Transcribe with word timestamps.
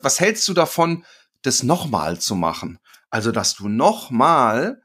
Was 0.00 0.20
hältst 0.20 0.46
du 0.48 0.54
davon, 0.54 1.04
das 1.42 1.62
nochmal 1.62 2.18
zu 2.18 2.34
machen? 2.34 2.78
Also, 3.10 3.32
dass 3.32 3.54
du 3.54 3.68
nochmal 3.68 4.82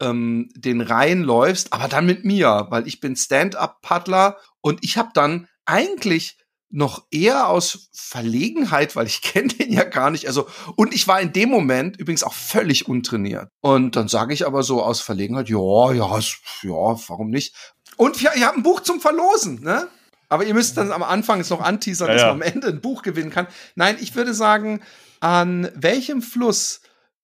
ähm, 0.00 0.50
den 0.54 0.80
Rhein 0.80 1.22
läufst, 1.22 1.72
aber 1.72 1.88
dann 1.88 2.06
mit 2.06 2.24
mir, 2.24 2.66
weil 2.70 2.86
ich 2.86 3.00
bin 3.00 3.16
Stand-up-Paddler 3.16 4.36
und 4.60 4.80
ich 4.82 4.98
habe 4.98 5.10
dann 5.14 5.48
eigentlich 5.64 6.36
noch 6.72 7.04
eher 7.10 7.48
aus 7.48 7.90
Verlegenheit, 7.92 8.96
weil 8.96 9.06
ich 9.06 9.22
kenne 9.22 9.48
den 9.48 9.72
ja 9.72 9.84
gar 9.84 10.10
nicht. 10.10 10.26
Also 10.26 10.48
und 10.76 10.94
ich 10.94 11.06
war 11.06 11.20
in 11.20 11.32
dem 11.32 11.50
Moment 11.50 11.98
übrigens 11.98 12.24
auch 12.24 12.34
völlig 12.34 12.88
untrainiert. 12.88 13.48
Und 13.60 13.96
dann 13.96 14.08
sage 14.08 14.34
ich 14.34 14.46
aber 14.46 14.62
so 14.62 14.82
aus 14.82 15.00
Verlegenheit, 15.00 15.48
ja, 15.48 15.92
ja, 15.92 16.18
ja, 16.18 17.08
warum 17.08 17.30
nicht? 17.30 17.54
Und 17.96 18.20
wir, 18.20 18.34
ihr 18.34 18.46
habt 18.46 18.56
ein 18.56 18.62
Buch 18.62 18.80
zum 18.80 19.00
Verlosen, 19.00 19.60
ne? 19.60 19.88
Aber 20.32 20.46
ihr 20.46 20.54
müsst 20.54 20.78
dann 20.78 20.90
am 20.92 21.02
Anfang 21.02 21.40
es 21.40 21.50
noch 21.50 21.60
anteasern, 21.60 22.08
ja, 22.08 22.14
dass 22.14 22.22
man 22.22 22.36
am 22.36 22.40
Ende 22.42 22.68
ein 22.68 22.80
Buch 22.80 23.02
gewinnen 23.02 23.28
kann. 23.28 23.46
Nein, 23.74 23.98
ich 24.00 24.14
würde 24.14 24.32
sagen, 24.32 24.80
an 25.20 25.70
welchem 25.74 26.22
Fluss 26.22 26.80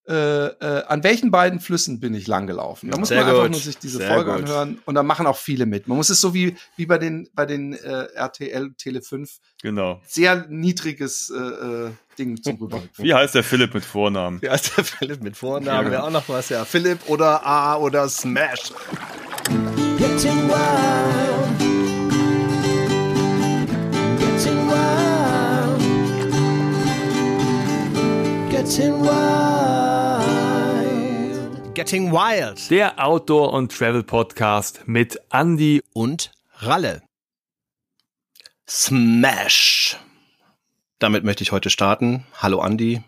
äh, 0.07 0.47
äh, 0.47 0.85
an 0.87 1.03
welchen 1.05 1.31
beiden 1.31 1.61
Flüssen 1.61 2.01
bin 2.01 2.15
ich 2.15 2.27
langgelaufen? 2.27 2.91
Da 2.91 2.99
muss 2.99 3.09
Sehr 3.09 3.21
man 3.21 3.29
einfach 3.31 3.49
nur 3.49 3.61
sich 3.61 3.79
diese 3.79 3.99
Sehr 3.99 4.09
Folge 4.09 4.33
gut. 4.33 4.43
anhören 4.43 4.79
und 4.85 4.95
da 4.95 5.03
machen 5.03 5.27
auch 5.27 5.39
viele 5.39 5.65
mit. 5.65 5.89
Man 5.89 5.97
muss 5.97 6.11
es 6.11 6.21
so 6.21 6.33
wie, 6.35 6.57
wie 6.77 6.85
bei 6.85 6.99
den, 6.99 7.29
bei 7.35 7.47
den 7.47 7.73
äh, 7.73 8.09
RTL 8.15 8.73
Tele 8.77 9.01
5 9.01 9.39
genau. 9.63 10.01
sehr 10.07 10.47
niedriges 10.49 11.31
äh, 11.31 11.39
äh 11.39 11.91
Ding 12.19 12.43
zu 12.43 12.51
rüber. 12.51 12.83
Wie 12.97 13.15
heißt 13.15 13.35
der 13.37 13.45
Philipp 13.45 13.75
mit 13.75 13.85
Vornamen? 13.85 14.43
Wie 14.43 14.51
heißt 14.51 14.77
der 14.77 14.85
Philipp 14.85 15.23
mit 15.23 15.37
Vornamen? 15.37 15.87
Ja, 15.87 15.91
Wäre 15.91 16.03
auch 16.05 16.11
noch 16.11 16.29
was, 16.29 16.49
ja. 16.49 16.65
Philipp 16.65 17.09
oder 17.09 17.47
A 17.47 17.77
oder 17.77 18.09
Smash. 18.09 18.73
Getting 19.99 20.49
wild. 20.49 21.38
Getting 28.69 29.01
wild. 29.01 29.25
Getting 31.75 32.13
Wild. 32.13 32.71
Der 32.71 33.03
Outdoor- 33.03 33.55
und 33.55 33.73
Travel-Podcast 33.73 34.83
mit 34.85 35.19
Andy 35.33 35.83
und 35.95 36.33
Ralle. 36.59 37.01
Smash. 38.69 39.97
Damit 40.99 41.25
möchte 41.25 41.43
ich 41.43 41.51
heute 41.51 41.71
starten. 41.71 42.27
Hallo 42.35 42.63
Andy. 42.63 43.03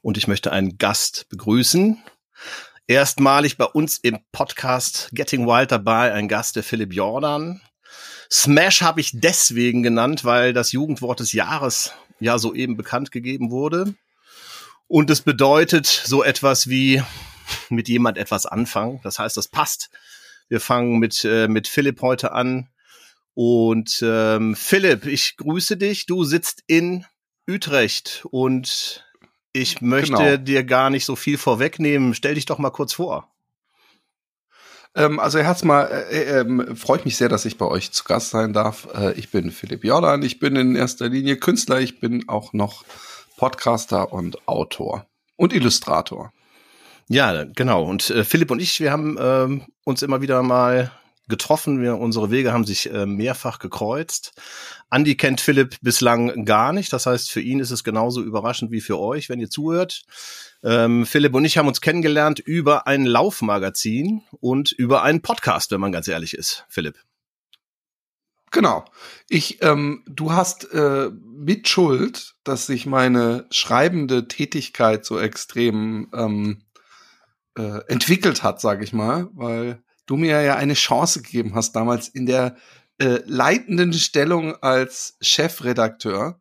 Und 0.00 0.16
ich 0.16 0.26
möchte 0.26 0.52
einen 0.52 0.78
Gast 0.78 1.26
begrüßen. 1.28 2.02
Erstmalig 2.86 3.58
bei 3.58 3.66
uns 3.66 3.98
im 3.98 4.20
Podcast 4.32 5.10
Getting 5.12 5.46
Wild 5.46 5.70
dabei 5.70 6.14
ein 6.14 6.28
Gast, 6.28 6.56
der 6.56 6.62
Philipp 6.62 6.94
Jordan. 6.94 7.60
Smash 8.30 8.80
habe 8.80 9.02
ich 9.02 9.10
deswegen 9.12 9.82
genannt, 9.82 10.24
weil 10.24 10.54
das 10.54 10.72
Jugendwort 10.72 11.20
des 11.20 11.34
Jahres 11.34 11.92
ja 12.20 12.38
soeben 12.38 12.78
bekannt 12.78 13.12
gegeben 13.12 13.50
wurde. 13.50 13.92
Und 14.92 15.08
es 15.08 15.22
bedeutet 15.22 15.86
so 15.86 16.22
etwas 16.22 16.68
wie 16.68 17.02
mit 17.70 17.88
jemand 17.88 18.18
etwas 18.18 18.44
anfangen. 18.44 19.00
Das 19.02 19.18
heißt, 19.18 19.38
das 19.38 19.48
passt. 19.48 19.88
Wir 20.50 20.60
fangen 20.60 20.98
mit, 20.98 21.24
äh, 21.24 21.48
mit 21.48 21.66
Philipp 21.66 22.02
heute 22.02 22.32
an. 22.32 22.68
Und 23.32 24.04
ähm, 24.06 24.54
Philipp, 24.54 25.06
ich 25.06 25.38
grüße 25.38 25.78
dich. 25.78 26.04
Du 26.04 26.24
sitzt 26.24 26.62
in 26.66 27.06
Utrecht 27.48 28.26
und 28.30 29.02
ich 29.54 29.80
möchte 29.80 30.12
genau. 30.12 30.36
dir 30.36 30.62
gar 30.62 30.90
nicht 30.90 31.06
so 31.06 31.16
viel 31.16 31.38
vorwegnehmen. 31.38 32.12
Stell 32.12 32.34
dich 32.34 32.44
doch 32.44 32.58
mal 32.58 32.68
kurz 32.68 32.92
vor. 32.92 33.32
Ähm, 34.94 35.20
also 35.20 35.38
erstmal 35.38 35.86
äh, 36.10 36.40
äh, 36.40 36.76
freut 36.76 37.06
mich 37.06 37.16
sehr, 37.16 37.30
dass 37.30 37.46
ich 37.46 37.56
bei 37.56 37.66
euch 37.66 37.92
zu 37.92 38.04
Gast 38.04 38.28
sein 38.28 38.52
darf. 38.52 38.88
Äh, 38.94 39.14
ich 39.14 39.30
bin 39.30 39.52
Philipp 39.52 39.84
Jordan. 39.84 40.22
Ich 40.22 40.38
bin 40.38 40.54
in 40.54 40.76
erster 40.76 41.08
Linie 41.08 41.38
Künstler. 41.38 41.80
Ich 41.80 41.98
bin 41.98 42.28
auch 42.28 42.52
noch 42.52 42.84
Podcaster 43.42 44.12
und 44.12 44.46
Autor 44.46 45.04
und 45.34 45.52
Illustrator. 45.52 46.32
Ja, 47.08 47.42
genau. 47.42 47.82
Und 47.82 48.08
äh, 48.10 48.22
Philipp 48.22 48.52
und 48.52 48.62
ich, 48.62 48.78
wir 48.78 48.92
haben 48.92 49.16
ähm, 49.20 49.66
uns 49.82 50.02
immer 50.02 50.20
wieder 50.20 50.44
mal 50.44 50.92
getroffen. 51.26 51.82
Wir, 51.82 51.96
unsere 51.96 52.30
Wege 52.30 52.52
haben 52.52 52.64
sich 52.64 52.92
äh, 52.92 53.04
mehrfach 53.04 53.58
gekreuzt. 53.58 54.40
Andi 54.90 55.16
kennt 55.16 55.40
Philipp 55.40 55.76
bislang 55.82 56.44
gar 56.44 56.72
nicht. 56.72 56.92
Das 56.92 57.06
heißt, 57.06 57.32
für 57.32 57.40
ihn 57.40 57.58
ist 57.58 57.72
es 57.72 57.82
genauso 57.82 58.22
überraschend 58.22 58.70
wie 58.70 58.80
für 58.80 59.00
euch, 59.00 59.28
wenn 59.28 59.40
ihr 59.40 59.50
zuhört. 59.50 60.04
Ähm, 60.62 61.04
Philipp 61.04 61.34
und 61.34 61.44
ich 61.44 61.58
haben 61.58 61.66
uns 61.66 61.80
kennengelernt 61.80 62.38
über 62.38 62.86
ein 62.86 63.04
Laufmagazin 63.04 64.22
und 64.38 64.70
über 64.70 65.02
einen 65.02 65.20
Podcast, 65.20 65.72
wenn 65.72 65.80
man 65.80 65.90
ganz 65.90 66.06
ehrlich 66.06 66.34
ist. 66.34 66.64
Philipp. 66.68 66.96
Genau. 68.52 68.84
Ich, 69.28 69.62
ähm, 69.62 70.04
du 70.06 70.32
hast 70.32 70.72
äh, 70.72 71.10
mit 71.24 71.68
Schuld, 71.68 72.34
dass 72.44 72.66
sich 72.66 72.84
meine 72.84 73.46
schreibende 73.50 74.28
Tätigkeit 74.28 75.06
so 75.06 75.18
extrem 75.18 76.10
ähm, 76.12 76.62
äh, 77.56 77.80
entwickelt 77.88 78.42
hat, 78.42 78.60
sage 78.60 78.84
ich 78.84 78.92
mal, 78.92 79.28
weil 79.32 79.82
du 80.04 80.16
mir 80.16 80.42
ja 80.42 80.56
eine 80.56 80.74
Chance 80.74 81.22
gegeben 81.22 81.54
hast 81.54 81.72
damals 81.72 82.08
in 82.08 82.26
der 82.26 82.56
äh, 82.98 83.20
leitenden 83.24 83.94
Stellung 83.94 84.54
als 84.56 85.16
Chefredakteur. 85.22 86.38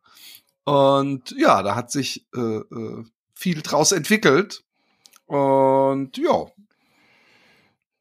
Und 0.65 1.31
ja, 1.37 1.63
da 1.63 1.75
hat 1.75 1.91
sich 1.91 2.27
äh, 2.35 2.39
äh, 2.39 3.05
viel 3.33 3.61
draus 3.61 3.93
entwickelt. 3.93 4.63
Und 5.27 6.17
ja, 6.17 6.47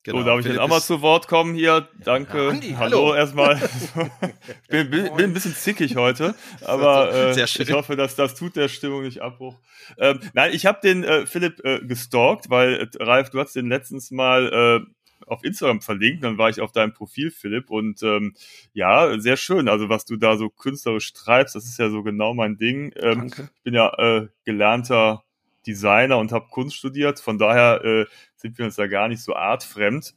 Genau. 0.02 0.20
So, 0.20 0.24
darf 0.24 0.38
ich 0.38 0.46
Philipp 0.46 0.56
jetzt 0.56 0.64
auch 0.64 0.68
mal 0.68 0.80
zu 0.80 1.02
Wort 1.02 1.28
kommen 1.28 1.54
hier? 1.54 1.88
Danke. 2.02 2.38
Ja, 2.38 2.48
Andi, 2.48 2.70
hallo. 2.70 2.96
hallo 2.96 3.14
erstmal. 3.14 3.56
bin, 4.68 4.90
bin, 4.90 5.14
bin, 5.14 5.24
ein 5.26 5.34
bisschen 5.34 5.54
zickig 5.54 5.96
heute, 5.96 6.34
aber 6.64 7.12
äh, 7.12 7.42
ich 7.42 7.72
hoffe, 7.72 7.96
dass 7.96 8.16
das 8.16 8.34
tut 8.34 8.56
der 8.56 8.68
Stimmung 8.68 9.02
nicht 9.02 9.20
Abbruch. 9.20 9.58
Ähm, 9.98 10.20
nein, 10.32 10.52
ich 10.54 10.64
habe 10.64 10.78
den 10.82 11.04
äh, 11.04 11.26
Philipp 11.26 11.62
äh, 11.64 11.80
gestalkt, 11.80 12.48
weil 12.48 12.88
äh, 12.98 13.02
Ralf, 13.02 13.28
du 13.28 13.40
hast 13.40 13.54
den 13.54 13.68
letztens 13.68 14.10
mal 14.10 14.86
äh, 14.86 14.90
auf 15.26 15.44
Instagram 15.44 15.82
verlinkt, 15.82 16.24
dann 16.24 16.38
war 16.38 16.48
ich 16.48 16.62
auf 16.62 16.72
deinem 16.72 16.94
Profil, 16.94 17.30
Philipp, 17.30 17.68
und 17.68 18.02
ähm, 18.02 18.34
ja, 18.72 19.20
sehr 19.20 19.36
schön. 19.36 19.68
Also 19.68 19.90
was 19.90 20.06
du 20.06 20.16
da 20.16 20.38
so 20.38 20.48
künstlerisch 20.48 21.12
treibst, 21.12 21.54
das 21.54 21.66
ist 21.66 21.78
ja 21.78 21.90
so 21.90 22.02
genau 22.02 22.32
mein 22.32 22.56
Ding. 22.56 22.92
Ähm, 22.96 23.18
Danke. 23.18 23.50
Ich 23.54 23.62
bin 23.62 23.74
ja 23.74 23.92
äh, 23.98 24.28
gelernter 24.46 25.24
Designer 25.66 26.18
und 26.18 26.32
habe 26.32 26.48
Kunst 26.50 26.76
studiert. 26.76 27.20
Von 27.20 27.38
daher 27.38 27.84
äh, 27.84 28.06
sind 28.36 28.58
wir 28.58 28.64
uns 28.64 28.76
da 28.76 28.86
gar 28.86 29.08
nicht 29.08 29.22
so 29.22 29.34
artfremd. 29.34 30.14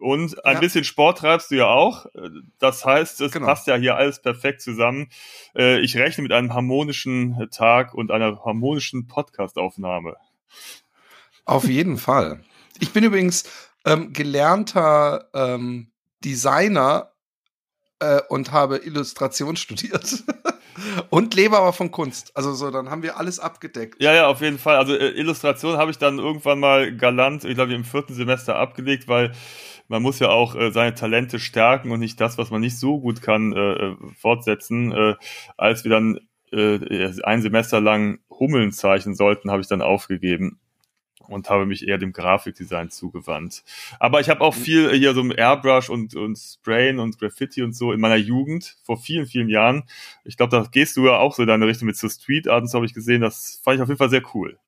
Und 0.00 0.44
ein 0.44 0.54
ja. 0.54 0.60
bisschen 0.60 0.84
Sport 0.84 1.18
treibst 1.18 1.50
du 1.50 1.56
ja 1.56 1.66
auch. 1.66 2.06
Das 2.58 2.84
heißt, 2.84 3.20
es 3.20 3.32
genau. 3.32 3.46
passt 3.46 3.66
ja 3.68 3.76
hier 3.76 3.96
alles 3.96 4.20
perfekt 4.20 4.60
zusammen. 4.60 5.08
Äh, 5.54 5.80
ich 5.80 5.96
rechne 5.96 6.22
mit 6.22 6.32
einem 6.32 6.54
harmonischen 6.54 7.48
Tag 7.50 7.94
und 7.94 8.10
einer 8.10 8.44
harmonischen 8.44 9.06
Podcastaufnahme. 9.06 10.16
Auf 11.44 11.68
jeden 11.68 11.98
Fall. 11.98 12.42
Ich 12.80 12.92
bin 12.92 13.04
übrigens 13.04 13.44
ähm, 13.84 14.12
gelernter 14.12 15.28
ähm, 15.32 15.92
Designer 16.24 17.12
äh, 18.00 18.20
und 18.28 18.52
habe 18.52 18.78
Illustration 18.78 19.56
studiert. 19.56 20.24
Und 21.10 21.34
lebe 21.34 21.56
aber 21.56 21.72
von 21.72 21.90
Kunst. 21.90 22.36
Also 22.36 22.52
so, 22.54 22.70
dann 22.70 22.90
haben 22.90 23.02
wir 23.02 23.18
alles 23.18 23.38
abgedeckt. 23.38 24.00
Ja, 24.02 24.14
ja, 24.14 24.26
auf 24.26 24.40
jeden 24.40 24.58
Fall. 24.58 24.76
Also 24.76 24.94
äh, 24.94 25.08
Illustration 25.10 25.76
habe 25.76 25.90
ich 25.90 25.98
dann 25.98 26.18
irgendwann 26.18 26.60
mal 26.60 26.94
galant, 26.94 27.44
ich 27.44 27.54
glaube 27.54 27.74
im 27.74 27.84
vierten 27.84 28.14
Semester 28.14 28.56
abgelegt, 28.56 29.08
weil 29.08 29.32
man 29.88 30.02
muss 30.02 30.18
ja 30.18 30.28
auch 30.30 30.54
äh, 30.54 30.70
seine 30.72 30.94
Talente 30.94 31.38
stärken 31.38 31.90
und 31.90 32.00
nicht 32.00 32.20
das, 32.20 32.38
was 32.38 32.50
man 32.50 32.60
nicht 32.60 32.78
so 32.78 33.00
gut 33.00 33.22
kann, 33.22 33.52
äh, 33.52 33.72
äh 33.72 33.96
fortsetzen. 34.18 34.92
Äh, 34.92 35.14
als 35.56 35.84
wir 35.84 35.90
dann 35.90 36.20
äh, 36.52 37.12
ein 37.22 37.42
Semester 37.42 37.80
lang 37.80 38.18
Hummeln 38.30 38.72
zeichnen 38.72 39.14
sollten, 39.14 39.50
habe 39.50 39.62
ich 39.62 39.68
dann 39.68 39.82
aufgegeben 39.82 40.58
und 41.28 41.50
habe 41.50 41.66
mich 41.66 41.86
eher 41.86 41.98
dem 41.98 42.12
Grafikdesign 42.12 42.90
zugewandt. 42.90 43.64
Aber 43.98 44.20
ich 44.20 44.28
habe 44.28 44.40
auch 44.40 44.54
viel 44.54 44.92
hier 44.92 45.14
so 45.14 45.24
Airbrush 45.30 45.90
und, 45.90 46.14
und 46.14 46.38
Sprayen 46.38 46.98
und 46.98 47.18
Graffiti 47.18 47.62
und 47.62 47.74
so 47.74 47.92
in 47.92 48.00
meiner 48.00 48.16
Jugend, 48.16 48.76
vor 48.82 48.98
vielen, 48.98 49.26
vielen 49.26 49.48
Jahren. 49.48 49.84
Ich 50.24 50.36
glaube, 50.36 50.56
da 50.56 50.66
gehst 50.70 50.96
du 50.96 51.06
ja 51.06 51.16
auch 51.16 51.34
so 51.34 51.42
in 51.42 51.48
deine 51.48 51.66
Richtung 51.66 51.86
mit 51.86 51.96
so 51.96 52.08
Street 52.08 52.48
Art 52.48 52.62
und 52.62 52.68
so 52.68 52.76
habe 52.76 52.86
ich 52.86 52.94
gesehen. 52.94 53.20
Das 53.20 53.60
fand 53.62 53.76
ich 53.76 53.82
auf 53.82 53.88
jeden 53.88 53.98
Fall 53.98 54.10
sehr 54.10 54.22
cool. 54.34 54.58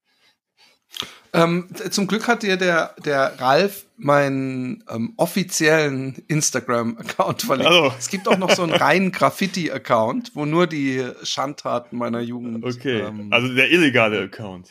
Ähm, 1.34 1.68
zum 1.90 2.06
Glück 2.06 2.26
hat 2.26 2.42
dir 2.42 2.56
der, 2.56 2.94
der 3.04 3.38
Ralf 3.38 3.84
meinen 3.96 4.82
ähm, 4.88 5.12
offiziellen 5.16 6.22
Instagram-Account 6.26 7.42
verlinkt. 7.42 7.70
Also. 7.70 7.92
Es 7.98 8.08
gibt 8.08 8.28
auch 8.28 8.38
noch 8.38 8.50
so 8.50 8.62
einen 8.62 8.72
reinen 8.72 9.12
Graffiti-Account, 9.12 10.32
wo 10.34 10.46
nur 10.46 10.66
die 10.66 11.04
Schandtaten 11.22 11.98
meiner 11.98 12.20
Jugend. 12.20 12.64
Okay, 12.64 13.00
ähm, 13.00 13.28
also 13.30 13.54
der 13.54 13.70
illegale 13.70 14.22
Account. 14.22 14.70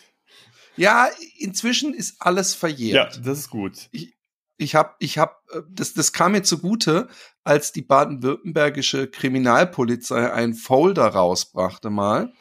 Ja, 0.77 1.09
inzwischen 1.37 1.93
ist 1.93 2.15
alles 2.19 2.53
verjährt. 2.53 3.15
Ja, 3.15 3.21
das 3.21 3.39
ist 3.39 3.49
gut. 3.49 3.89
Ich, 3.91 4.17
ich 4.57 4.75
habe, 4.75 4.95
ich 4.99 5.17
hab, 5.17 5.43
äh, 5.51 5.61
das, 5.69 5.93
das 5.93 6.13
kam 6.13 6.33
mir 6.33 6.43
zugute, 6.43 7.07
als 7.43 7.71
die 7.71 7.81
baden-württembergische 7.81 9.07
Kriminalpolizei 9.07 10.31
einen 10.31 10.53
Folder 10.53 11.07
rausbrachte 11.07 11.89
mal, 11.89 12.33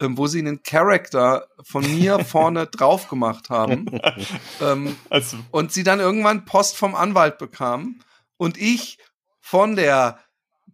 ähm, 0.00 0.18
wo 0.18 0.26
sie 0.26 0.40
einen 0.40 0.62
Charakter 0.62 1.48
von 1.62 1.82
mir 1.94 2.18
vorne 2.24 2.66
drauf 2.66 3.08
gemacht 3.08 3.50
haben 3.50 3.86
ähm, 4.60 4.96
also. 5.10 5.36
und 5.50 5.72
sie 5.72 5.84
dann 5.84 6.00
irgendwann 6.00 6.44
Post 6.44 6.76
vom 6.76 6.94
Anwalt 6.94 7.38
bekamen 7.38 8.02
und 8.36 8.58
ich 8.58 8.98
von 9.40 9.76
der 9.76 10.18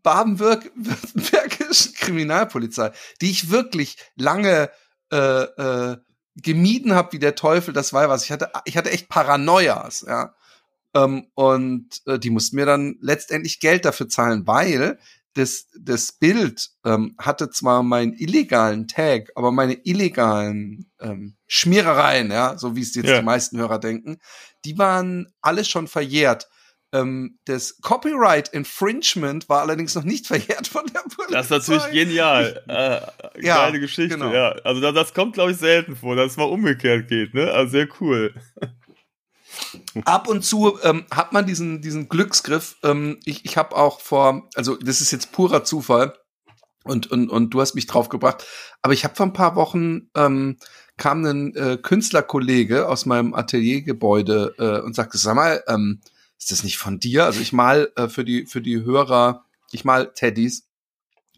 baden-württembergischen 0.03 1.95
Kriminalpolizei, 1.95 2.93
die 3.21 3.31
ich 3.31 3.51
wirklich 3.51 3.97
lange 4.17 4.71
äh, 5.13 5.17
äh, 5.17 5.97
gemieden 6.43 6.95
habe 6.95 7.13
wie 7.13 7.19
der 7.19 7.35
Teufel, 7.35 7.75
das 7.75 7.93
war 7.93 8.09
was. 8.09 8.25
Ich 8.25 8.33
hatte, 8.33 8.51
ich 8.65 8.77
hatte 8.77 8.91
echt 8.91 9.09
Paranoias, 9.09 10.05
ja. 10.07 10.35
Ähm, 10.95 11.27
und 11.35 11.89
äh, 12.07 12.19
die 12.19 12.31
mussten 12.31 12.57
mir 12.57 12.67
dann 12.67 12.97
letztendlich 13.01 13.61
Geld 13.61 13.85
dafür 13.85 14.09
zahlen, 14.09 14.47
weil 14.47 14.99
das, 15.35 15.67
das 15.79 16.13
Bild 16.13 16.71
ähm, 16.85 17.15
hatte 17.19 17.51
zwar 17.51 17.83
meinen 17.83 18.15
illegalen 18.15 18.89
Tag, 18.89 19.31
aber 19.35 19.53
meine 19.53 19.75
illegalen 19.85 20.91
ähm, 21.01 21.37
Schmierereien, 21.47 22.31
ja, 22.31 22.59
so 22.59 22.75
wie 22.75 22.83
es 22.83 22.95
jetzt 22.95 23.09
ja. 23.09 23.19
die 23.19 23.25
meisten 23.25 23.59
Hörer 23.59 23.79
denken, 23.79 24.19
die 24.65 24.79
waren 24.79 25.33
alle 25.41 25.65
schon 25.65 25.87
verjährt. 25.87 26.49
Ähm, 26.93 27.39
das 27.45 27.79
Copyright 27.83 28.49
Infringement 28.49 29.49
war 29.49 29.61
allerdings 29.61 29.95
noch 29.95 30.05
nicht 30.05 30.27
verjährt 30.29 30.67
von 30.67 30.87
der 30.87 31.01
Polizei. 31.01 31.33
Das 31.33 31.47
ist 31.47 31.69
natürlich 31.69 31.93
genial. 31.93 32.63
Äh, 32.69 33.41
ja, 33.47 33.57
geile 33.57 33.81
Geschichte, 33.81 34.17
genau. 34.17 34.33
ja. 34.33 34.53
Also 34.65 34.81
das, 34.81 34.95
das 34.95 35.15
kommt, 35.15 35.35
glaube 35.35 35.53
ich, 35.53 35.59
selten 35.59 35.97
vor, 35.97 36.17
dass 36.17 36.33
es 36.33 36.37
mal 36.37 36.45
umgekehrt 36.45 37.09
geht, 37.09 37.35
ne? 37.35 37.51
Also 37.51 37.73
sehr 37.73 37.89
cool. 38.01 38.35
Ab 40.05 40.29
und 40.29 40.45
zu 40.45 40.79
ähm, 40.83 41.05
hat 41.11 41.33
man 41.33 41.47
diesen, 41.47 41.83
diesen 41.83 42.09
Glücksgriff. 42.09 42.77
Ähm, 42.83 43.19
ich 43.25 43.45
ich 43.45 43.57
habe 43.57 43.77
auch 43.77 44.01
vor, 44.01 44.49
also 44.55 44.77
das 44.77 45.01
ist 45.01 45.11
jetzt 45.11 45.33
purer 45.33 45.65
Zufall 45.65 46.15
und, 46.85 47.11
und, 47.11 47.29
und 47.29 47.51
du 47.51 47.61
hast 47.61 47.75
mich 47.75 47.87
drauf 47.87 48.09
gebracht, 48.09 48.47
aber 48.83 48.95
ich 48.95 49.05
habe 49.05 49.15
vor 49.15 49.27
ein 49.27 49.33
paar 49.33 49.57
Wochen 49.57 50.11
ähm, 50.15 50.59
kam 50.97 51.25
ein 51.25 51.55
äh, 51.55 51.77
Künstlerkollege 51.77 52.89
aus 52.89 53.07
meinem 53.07 53.35
Ateliergebäude 53.35 54.55
äh, 54.59 54.85
und 54.85 54.95
sagte, 54.95 55.19
sag 55.19 55.35
mal, 55.35 55.63
ähm, 55.69 56.01
ist 56.39 56.53
das 56.53 56.65
nicht 56.65 56.79
von 56.79 57.01
dir? 57.01 57.25
Also 57.25 57.41
ich 57.41 57.53
mal 57.53 57.91
äh, 57.97 58.09
für 58.09 58.25
die 58.25 58.47
für 58.47 58.61
die 58.61 58.83
Hörer, 58.83 59.45
ich 59.73 59.85
mal 59.85 60.13
Teddys 60.15 60.69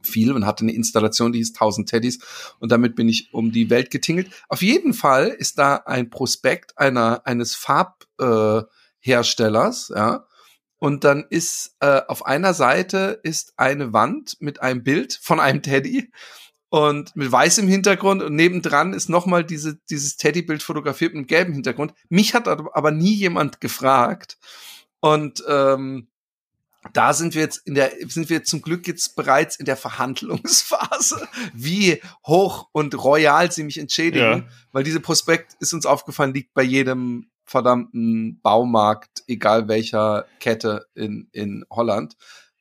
viel 0.03 0.33
und 0.33 0.47
hatte 0.47 0.65
eine 0.65 0.73
Installation, 0.73 1.33
die 1.33 1.39
hieß 1.39 1.51
1000 1.51 1.89
Teddys 1.89 2.19
und 2.59 2.73
damit 2.73 2.97
bin 2.97 3.09
ich 3.09 3.33
um 3.33 3.53
die 3.53 3.71
Welt 3.71 3.91
getingelt. 3.91 4.31
Auf 4.49 4.63
jeden 4.63 4.95
Fall 4.95 5.29
ist 5.29 5.59
da 5.59 5.77
ein 5.77 6.11
Prospekt 6.11 6.79
einer 6.79 7.27
eines 7.27 7.55
Farbherstellers, 7.55 9.91
äh, 9.91 9.97
ja. 9.97 10.27
Und 10.79 11.05
dann 11.05 11.27
ist 11.29 11.77
äh, 11.81 12.01
auf 12.09 12.25
einer 12.25 12.55
Seite 12.55 13.21
ist 13.23 13.53
eine 13.59 13.93
Wand 13.93 14.39
mit 14.41 14.63
einem 14.63 14.83
Bild 14.83 15.19
von 15.21 15.39
einem 15.39 15.63
Teddy 15.63 16.11
und 16.71 17.15
mit 17.17 17.31
weißem 17.31 17.69
Hintergrund 17.69 18.23
und 18.23 18.35
nebendran 18.35 18.95
ist 18.95 19.09
nochmal 19.09 19.45
diese, 19.45 19.79
dieses 19.91 20.17
Teddybild 20.17 20.63
fotografiert 20.63 21.15
mit 21.15 21.29
gelben 21.29 21.53
Hintergrund. 21.53 21.93
Mich 22.09 22.33
hat 22.33 22.49
aber 22.49 22.91
nie 22.93 23.13
jemand 23.13 23.61
gefragt. 23.61 24.39
Und 25.01 25.43
ähm, 25.49 26.09
da 26.93 27.13
sind 27.13 27.35
wir 27.35 27.43
jetzt 27.43 27.67
in 27.67 27.75
der, 27.75 27.93
sind 28.09 28.31
wir 28.31 28.43
zum 28.45 28.63
Glück 28.63 28.87
jetzt 28.87 29.15
bereits 29.15 29.57
in 29.57 29.67
der 29.67 29.77
Verhandlungsphase, 29.77 31.29
wie 31.55 32.01
hoch 32.27 32.69
und 32.73 32.95
royal 33.03 33.53
sie 33.53 33.65
mich 33.65 33.79
entschädigen, 33.79 34.39
ja. 34.39 34.49
weil 34.73 34.85
diese 34.85 35.01
Prospekt 35.01 35.55
ist 35.61 35.75
uns 35.75 35.85
aufgefallen, 35.85 36.33
liegt 36.33 36.55
bei 36.55 36.63
jedem 36.63 37.31
verdammten 37.45 38.41
Baumarkt, 38.43 39.25
egal 39.27 39.69
welcher 39.69 40.27
Kette 40.39 40.87
in, 40.95 41.29
in 41.33 41.65
Holland. 41.71 42.17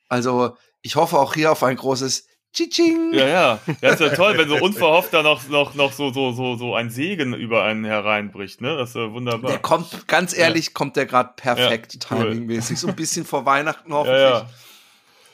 Also 0.10 0.58
ich 0.82 0.96
hoffe 0.96 1.18
auch 1.18 1.36
hier 1.36 1.52
auf 1.52 1.64
ein 1.64 1.76
großes 1.76 2.28
Tsching. 2.54 3.14
Ja, 3.14 3.28
ja. 3.28 3.60
Ja, 3.82 3.90
ist 3.90 4.00
ja 4.00 4.10
toll, 4.10 4.38
wenn 4.38 4.50
so 4.50 4.56
unverhofft 4.56 5.14
da 5.14 5.22
noch, 5.22 5.48
noch, 5.50 5.76
noch 5.76 5.94
so, 5.94 6.12
so, 6.12 6.32
so, 6.32 6.56
so 6.56 6.76
ein 6.76 6.90
Segen 6.90 7.34
über 7.34 7.64
einen 7.64 7.86
hereinbricht, 7.86 8.62
ne? 8.62 8.76
Das 8.76 8.90
ist 8.90 8.96
ja 8.96 9.12
wunderbar. 9.12 9.52
Der 9.52 9.60
kommt, 9.60 10.08
ganz 10.08 10.36
ehrlich, 10.36 10.68
ja. 10.68 10.72
kommt 10.74 10.96
der 10.96 11.06
gerade 11.06 11.34
perfekt 11.36 11.98
ja, 12.10 12.18
cool. 12.18 12.32
timingmäßig. 12.32 12.80
So 12.80 12.88
ein 12.88 12.96
bisschen 12.96 13.26
vor 13.26 13.46
Weihnachten 13.46 13.94
hoffentlich. 13.94 14.22
Ja, 14.22 14.40
ja. 14.40 14.50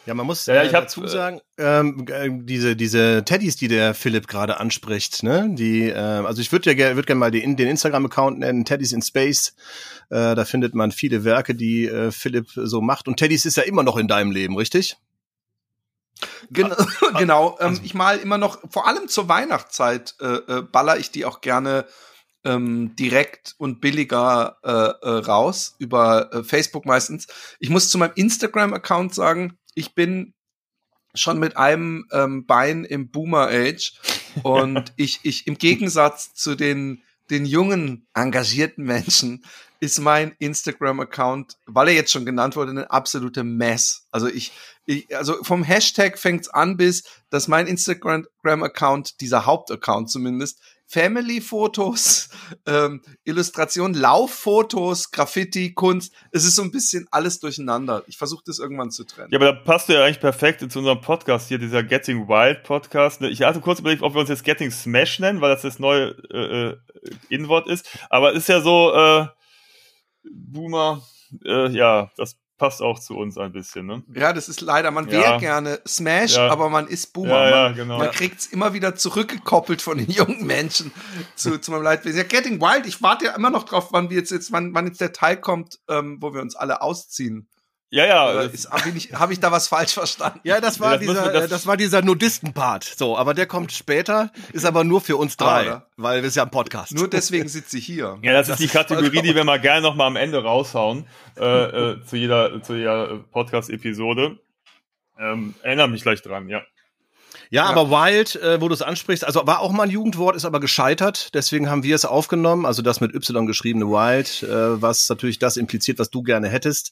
Ja, 0.06 0.14
man 0.14 0.28
muss 0.28 0.46
ja, 0.46 0.62
ich 0.62 0.70
äh, 0.70 0.72
dazu 0.72 1.08
sagen, 1.08 1.42
ähm, 1.58 2.06
äh, 2.08 2.30
diese 2.32 2.76
diese 2.76 3.24
Teddys, 3.26 3.56
die 3.56 3.68
der 3.68 3.96
Philipp 3.96 4.28
gerade 4.28 4.60
anspricht, 4.60 5.24
ne, 5.24 5.50
die, 5.50 5.90
äh, 5.90 5.96
also 5.96 6.42
ich 6.42 6.52
würde 6.52 6.70
ja 6.70 6.76
gerne 6.76 6.96
würd 6.96 7.08
gerne 7.08 7.20
mal 7.20 7.32
den, 7.32 7.56
den 7.56 7.68
Instagram-Account 7.68 8.38
nennen, 8.38 8.66
Teddys 8.66 8.92
in 8.92 9.02
Space. 9.02 9.56
Äh, 10.12 10.36
da 10.36 10.46
findet 10.46 10.76
man 10.76 10.92
viele 10.92 11.24
Werke, 11.24 11.56
die 11.56 11.88
äh, 11.88 12.12
Philipp 12.12 12.50
so 12.54 12.82
macht. 12.82 13.08
Und 13.08 13.18
Teddys 13.18 13.46
ist 13.46 13.58
ja 13.58 13.64
immer 13.64 13.82
noch 13.82 13.98
in 13.98 14.08
deinem 14.08 14.30
Leben, 14.30 14.56
richtig? 14.56 14.98
Gen 16.50 16.72
ah, 16.72 16.88
ah, 17.02 17.20
genau, 17.20 17.58
ähm, 17.60 17.70
also 17.70 17.82
ich 17.84 17.94
mal 17.94 18.18
immer 18.20 18.38
noch, 18.38 18.60
vor 18.70 18.88
allem 18.88 19.08
zur 19.08 19.28
Weihnachtszeit, 19.28 20.16
äh, 20.22 20.26
äh, 20.26 20.62
baller 20.62 20.98
ich 20.98 21.12
die 21.12 21.26
auch 21.26 21.42
gerne 21.42 21.86
ähm, 22.44 22.96
direkt 22.96 23.56
und 23.58 23.82
billiger 23.82 24.58
äh, 24.64 24.70
äh, 24.70 25.10
raus, 25.26 25.76
über 25.80 26.32
äh, 26.32 26.44
Facebook 26.44 26.86
meistens. 26.86 27.28
Ich 27.60 27.70
muss 27.70 27.90
zu 27.90 27.98
meinem 27.98 28.14
Instagram-Account 28.16 29.14
sagen, 29.14 29.58
ich 29.74 29.96
bin 29.96 30.34
schon 31.16 31.40
mit 31.40 31.58
einem 31.58 32.08
ähm, 32.12 32.46
Bein 32.46 32.86
im 32.86 33.10
Boomer-Age 33.10 33.94
und 34.44 34.94
ich, 34.96 35.20
ich 35.24 35.48
im 35.48 35.58
Gegensatz 35.58 36.34
zu 36.34 36.56
den, 36.56 37.02
den 37.30 37.46
jungen, 37.46 38.08
engagierten 38.14 38.86
Menschen 38.86 39.44
ist 39.86 40.00
mein 40.00 40.36
Instagram-Account, 40.40 41.58
weil 41.66 41.90
er 41.90 41.94
jetzt 41.94 42.12
schon 42.12 42.26
genannt 42.26 42.56
wurde, 42.56 42.72
eine 42.72 42.92
absolute 42.92 43.44
Mess. 43.44 44.08
Also 44.12 44.28
ich, 44.28 44.52
ich 44.86 45.16
also 45.16 45.42
vom 45.44 45.64
Hashtag 45.64 46.18
fängt's 46.18 46.50
an 46.50 46.78
bis, 46.78 47.04
dass 47.30 47.48
mein 47.48 47.68
Instagram-Account, 47.68 49.22
dieser 49.22 49.46
Hauptaccount 49.46 50.10
zumindest, 50.10 50.60
Family-Fotos, 50.88 52.30
ähm, 52.66 53.02
Illustrationen, 53.24 54.00
Lauffotos, 54.00 55.12
Graffiti, 55.12 55.74
Kunst. 55.74 56.14
Es 56.32 56.46
ist 56.46 56.56
so 56.56 56.62
ein 56.62 56.72
bisschen 56.72 57.08
alles 57.12 57.40
durcheinander. 57.40 58.04
Ich 58.08 58.18
versuche 58.18 58.44
das 58.46 58.60
irgendwann 58.60 58.92
zu 58.92 59.04
trennen. 59.04 59.30
Ja, 59.32 59.40
aber 59.40 59.54
da 59.54 59.60
passt 59.60 59.90
ja 59.90 60.04
eigentlich 60.04 60.20
perfekt 60.20 60.60
zu 60.72 60.80
unserem 60.80 61.02
Podcast 61.02 61.48
hier, 61.48 61.58
dieser 61.58 61.84
Getting 61.84 62.28
Wild 62.28 62.64
Podcast. 62.64 63.22
Ich 63.22 63.42
hatte 63.42 63.62
kurz 63.62 63.80
überlegt, 63.80 64.04
ob 64.04 64.14
wir 64.14 64.22
uns 64.22 64.30
jetzt 64.30 64.44
Getting 64.44 64.72
Smash 64.72 65.20
nennen, 65.20 65.42
weil 65.42 65.52
das 65.52 65.64
das 65.64 65.80
neue 65.80 66.16
äh, 66.32 66.70
äh 66.70 66.78
Inwort 67.30 67.68
ist. 67.68 67.88
Aber 68.10 68.32
es 68.32 68.40
ist 68.40 68.50
ja 68.50 68.62
so, 68.62 68.94
äh, 68.94 69.28
Boomer, 70.32 71.02
äh, 71.44 71.70
ja, 71.70 72.12
das 72.18 72.38
passt 72.58 72.82
auch 72.82 73.00
zu 73.00 73.18
uns 73.18 73.38
ein 73.38 73.52
bisschen, 73.52 73.86
ne? 73.86 74.04
Ja, 74.14 74.32
das 74.32 74.48
ist 74.48 74.62
leider, 74.62 74.92
man 74.92 75.12
wäre 75.12 75.24
ja. 75.24 75.38
gerne 75.38 75.80
Smash, 75.86 76.36
ja. 76.36 76.50
aber 76.50 76.70
man 76.70 76.88
ist 76.88 77.14
Boomer. 77.14 77.50
Ja, 77.50 77.50
ja, 77.50 77.72
genau. 77.72 77.98
Man 77.98 78.12
kriegt 78.12 78.40
es 78.40 78.48
immer 78.48 78.74
wieder 78.74 78.96
zurückgekoppelt 78.96 79.82
von 79.82 79.98
den 79.98 80.10
jungen 80.10 80.46
Menschen 80.46 80.92
zu, 81.36 81.60
zu 81.60 81.72
meinem 81.72 81.84
Leidwesen. 81.84 82.18
Ja, 82.18 82.24
Getting 82.24 82.62
Wild, 82.62 82.86
ich 82.86 83.02
warte 83.02 83.26
ja 83.26 83.36
immer 83.36 83.50
noch 83.50 83.64
drauf, 83.64 83.90
wann 83.92 84.10
wir 84.10 84.18
jetzt, 84.18 84.32
jetzt 84.32 84.52
wann, 84.52 84.74
wann 84.74 84.88
jetzt 84.88 85.02
der 85.02 85.14
Teil 85.14 85.38
kommt, 85.38 85.80
ähm, 85.90 86.18
wo 86.22 86.34
wir 86.34 86.42
uns 86.42 86.56
alle 86.56 86.82
ausziehen. 86.82 87.50
Ja, 87.96 88.06
ja. 88.06 88.50
Habe 88.72 88.98
ich, 88.98 89.14
hab 89.14 89.32
ich 89.32 89.40
da 89.40 89.54
was 89.54 89.70
falsch 89.70 89.94
verstanden? 89.94 90.42
Ja, 90.44 90.60
das 90.60 90.82
war 90.82 90.92
ja, 90.92 90.98
das 90.98 91.08
dieser, 91.08 91.32
das, 91.32 91.50
das 91.50 91.66
war 91.66 91.78
dieser 91.78 92.02
Nudisten-Part. 92.02 92.84
So, 92.84 93.18
aber 93.18 93.34
der 93.34 93.46
kommt 93.46 93.72
später, 93.72 94.34
ist 94.52 94.66
aber 94.66 94.84
nur 94.84 95.00
für 95.00 95.16
uns 95.16 95.38
drei, 95.38 95.72
ah, 95.72 95.86
weil 95.96 96.22
wir 96.22 96.30
sind 96.30 96.42
ja 96.42 96.44
ein 96.44 96.52
Podcast. 96.52 96.94
Nur 96.94 97.10
deswegen 97.10 97.48
sitze 97.48 97.78
ich 97.78 97.86
hier. 97.86 98.20
Ja, 98.22 98.34
das, 98.34 98.48
das 98.48 98.60
ist 98.60 98.70
die 98.70 98.78
Kategorie, 98.78 99.22
die 99.22 99.34
wir 99.34 99.46
mal 99.46 99.62
gerne 99.62 99.82
noch 99.82 99.96
mal 99.96 100.08
am 100.08 100.18
Ende 100.18 100.44
raushauen 100.44 101.08
äh, 101.38 101.92
äh, 101.92 102.04
zu 102.04 102.18
jeder 102.18 102.62
zu 102.62 102.76
jeder 102.76 103.20
Podcast-Episode. 103.32 104.40
Ähm, 105.18 105.56
erinnere 105.62 105.88
mich 105.88 106.02
gleich 106.02 106.22
dran, 106.22 106.50
ja. 106.50 106.64
Ja, 107.50 107.64
ja, 107.64 107.70
aber 107.70 107.90
Wild, 107.90 108.36
äh, 108.38 108.60
wo 108.62 108.68
du 108.68 108.74
es 108.74 108.82
ansprichst, 108.82 109.24
also 109.24 109.46
war 109.46 109.60
auch 109.60 109.72
mal 109.72 109.84
ein 109.84 109.90
Jugendwort, 109.90 110.36
ist 110.36 110.46
aber 110.46 110.60
gescheitert. 110.60 111.34
Deswegen 111.34 111.70
haben 111.70 111.84
wir 111.84 111.96
es 111.96 112.06
aufgenommen, 112.06 112.66
also 112.66 112.82
das 112.82 113.02
mit 113.02 113.14
Y 113.14 113.46
geschriebene 113.46 113.86
Wild, 113.86 114.44
äh, 114.44 114.82
was 114.82 115.10
natürlich 115.10 115.40
das 115.40 115.58
impliziert, 115.58 116.00
was 116.00 116.10
du 116.10 116.24
gerne 116.24 116.50
hättest. 116.50 116.92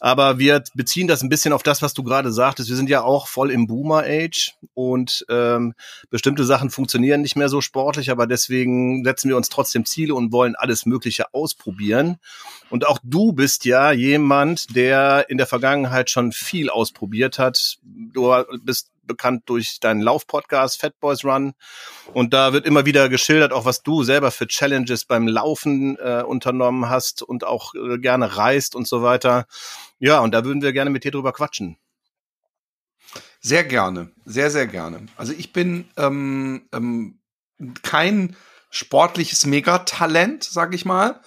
Aber 0.00 0.38
wir 0.38 0.62
beziehen 0.74 1.08
das 1.08 1.22
ein 1.22 1.28
bisschen 1.28 1.52
auf 1.52 1.62
das, 1.62 1.82
was 1.82 1.94
du 1.94 2.02
gerade 2.02 2.32
sagtest. 2.32 2.68
Wir 2.68 2.76
sind 2.76 2.90
ja 2.90 3.02
auch 3.02 3.28
voll 3.28 3.50
im 3.50 3.66
Boomer-Age 3.66 4.54
und 4.74 5.24
ähm, 5.28 5.74
bestimmte 6.10 6.44
Sachen 6.44 6.70
funktionieren 6.70 7.22
nicht 7.22 7.36
mehr 7.36 7.48
so 7.48 7.60
sportlich, 7.60 8.10
aber 8.10 8.26
deswegen 8.26 9.04
setzen 9.04 9.28
wir 9.28 9.36
uns 9.36 9.48
trotzdem 9.48 9.84
Ziele 9.84 10.14
und 10.14 10.32
wollen 10.32 10.54
alles 10.56 10.86
Mögliche 10.86 11.32
ausprobieren. 11.32 12.18
Und 12.70 12.86
auch 12.86 12.98
du 13.02 13.32
bist 13.32 13.64
ja 13.64 13.92
jemand, 13.92 14.74
der 14.74 15.26
in 15.28 15.38
der 15.38 15.46
Vergangenheit 15.46 16.10
schon 16.10 16.32
viel 16.32 16.70
ausprobiert 16.70 17.38
hat. 17.38 17.78
Du 17.82 18.32
bist 18.62 18.90
bekannt 19.06 19.44
durch 19.46 19.80
deinen 19.80 20.00
Laufpodcast 20.00 20.80
Fat 20.80 20.98
Boys 21.00 21.24
Run. 21.24 21.54
Und 22.12 22.32
da 22.32 22.52
wird 22.52 22.66
immer 22.66 22.86
wieder 22.86 23.08
geschildert, 23.08 23.52
auch 23.52 23.64
was 23.64 23.82
du 23.82 24.02
selber 24.02 24.30
für 24.30 24.46
Challenges 24.46 25.04
beim 25.04 25.26
Laufen 25.26 25.96
äh, 25.98 26.22
unternommen 26.22 26.88
hast 26.88 27.22
und 27.22 27.44
auch 27.44 27.74
äh, 27.74 27.98
gerne 27.98 28.36
reist 28.36 28.74
und 28.74 28.88
so 28.88 29.02
weiter. 29.02 29.46
Ja, 29.98 30.20
und 30.20 30.32
da 30.32 30.44
würden 30.44 30.62
wir 30.62 30.72
gerne 30.72 30.90
mit 30.90 31.04
dir 31.04 31.10
drüber 31.10 31.32
quatschen. 31.32 31.78
Sehr 33.40 33.64
gerne, 33.64 34.10
sehr, 34.24 34.50
sehr 34.50 34.66
gerne. 34.66 35.06
Also 35.16 35.34
ich 35.36 35.52
bin 35.52 35.88
ähm, 35.96 36.66
ähm, 36.72 37.20
kein 37.82 38.36
sportliches 38.70 39.46
Megatalent, 39.46 40.44
sag 40.44 40.74
ich 40.74 40.84
mal. 40.84 41.20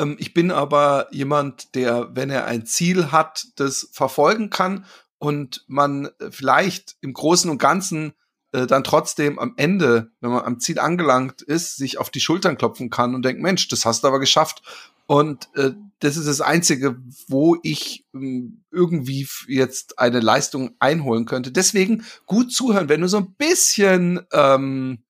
Ähm, 0.00 0.16
ich 0.18 0.34
bin 0.34 0.50
aber 0.50 1.06
jemand, 1.12 1.74
der, 1.74 2.08
wenn 2.14 2.30
er 2.30 2.46
ein 2.46 2.66
Ziel 2.66 3.12
hat, 3.12 3.46
das 3.56 3.88
verfolgen 3.92 4.50
kann 4.50 4.84
und 5.20 5.64
man 5.68 6.06
äh, 6.18 6.30
vielleicht 6.30 6.96
im 7.02 7.12
Großen 7.12 7.48
und 7.50 7.58
Ganzen 7.58 8.14
äh, 8.52 8.66
dann 8.66 8.82
trotzdem 8.82 9.38
am 9.38 9.52
Ende, 9.56 10.10
wenn 10.20 10.30
man 10.30 10.44
am 10.44 10.58
Ziel 10.58 10.80
angelangt 10.80 11.42
ist, 11.42 11.76
sich 11.76 11.98
auf 11.98 12.10
die 12.10 12.20
Schultern 12.20 12.56
klopfen 12.56 12.90
kann 12.90 13.14
und 13.14 13.24
denkt, 13.24 13.40
Mensch, 13.40 13.68
das 13.68 13.84
hast 13.84 14.02
du 14.02 14.08
aber 14.08 14.18
geschafft. 14.18 14.62
Und 15.06 15.48
äh, 15.54 15.72
das 15.98 16.16
ist 16.16 16.26
das 16.26 16.40
Einzige, 16.40 16.96
wo 17.28 17.58
ich 17.62 18.06
äh, 18.14 18.48
irgendwie 18.70 19.28
jetzt 19.46 19.98
eine 19.98 20.20
Leistung 20.20 20.74
einholen 20.78 21.26
könnte. 21.26 21.52
Deswegen 21.52 22.04
gut 22.26 22.50
zuhören, 22.52 22.88
wenn 22.88 23.02
du 23.02 23.08
so 23.08 23.18
ein 23.18 23.34
bisschen 23.34 24.20
ähm, 24.32 25.04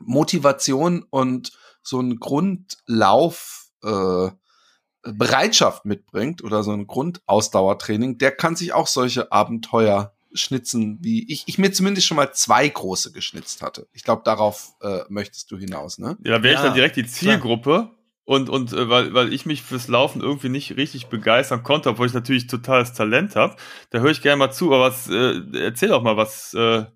Motivation 0.00 1.04
und 1.08 1.52
so 1.82 2.00
ein 2.00 2.18
Grundlauf 2.18 3.68
äh, 3.84 4.28
Bereitschaft 5.12 5.84
mitbringt 5.84 6.42
oder 6.42 6.62
so 6.62 6.72
ein 6.72 6.86
Grundausdauertraining, 6.86 8.18
der 8.18 8.32
kann 8.32 8.56
sich 8.56 8.72
auch 8.72 8.86
solche 8.86 9.32
Abenteuer 9.32 10.14
schnitzen, 10.32 10.98
wie 11.00 11.30
ich, 11.30 11.44
ich 11.46 11.58
mir 11.58 11.72
zumindest 11.72 12.06
schon 12.06 12.16
mal 12.16 12.32
zwei 12.32 12.68
große 12.68 13.12
geschnitzt 13.12 13.62
hatte. 13.62 13.88
Ich 13.92 14.04
glaube, 14.04 14.22
darauf 14.24 14.74
äh, 14.82 15.00
möchtest 15.08 15.50
du 15.50 15.56
hinaus, 15.56 15.98
ne? 15.98 16.16
Ja, 16.24 16.38
da 16.38 16.42
wäre 16.42 16.54
ich 16.54 16.60
dann 16.60 16.74
direkt 16.74 16.96
die 16.96 17.06
Zielgruppe. 17.06 17.70
Klar. 17.70 17.90
Und, 18.24 18.50
und 18.50 18.72
äh, 18.72 18.88
weil, 18.88 19.14
weil 19.14 19.32
ich 19.32 19.46
mich 19.46 19.62
fürs 19.62 19.86
Laufen 19.86 20.20
irgendwie 20.20 20.48
nicht 20.48 20.76
richtig 20.76 21.06
begeistern 21.06 21.62
konnte, 21.62 21.90
obwohl 21.90 22.08
ich 22.08 22.12
natürlich 22.12 22.48
totales 22.48 22.92
Talent 22.92 23.36
habe, 23.36 23.54
da 23.90 24.00
höre 24.00 24.10
ich 24.10 24.20
gerne 24.20 24.36
mal 24.36 24.50
zu. 24.50 24.66
Aber 24.74 24.80
was, 24.80 25.08
äh, 25.08 25.40
erzähl 25.54 25.90
doch 25.90 26.02
mal, 26.02 26.16
was, 26.16 26.52
äh, 26.52 26.86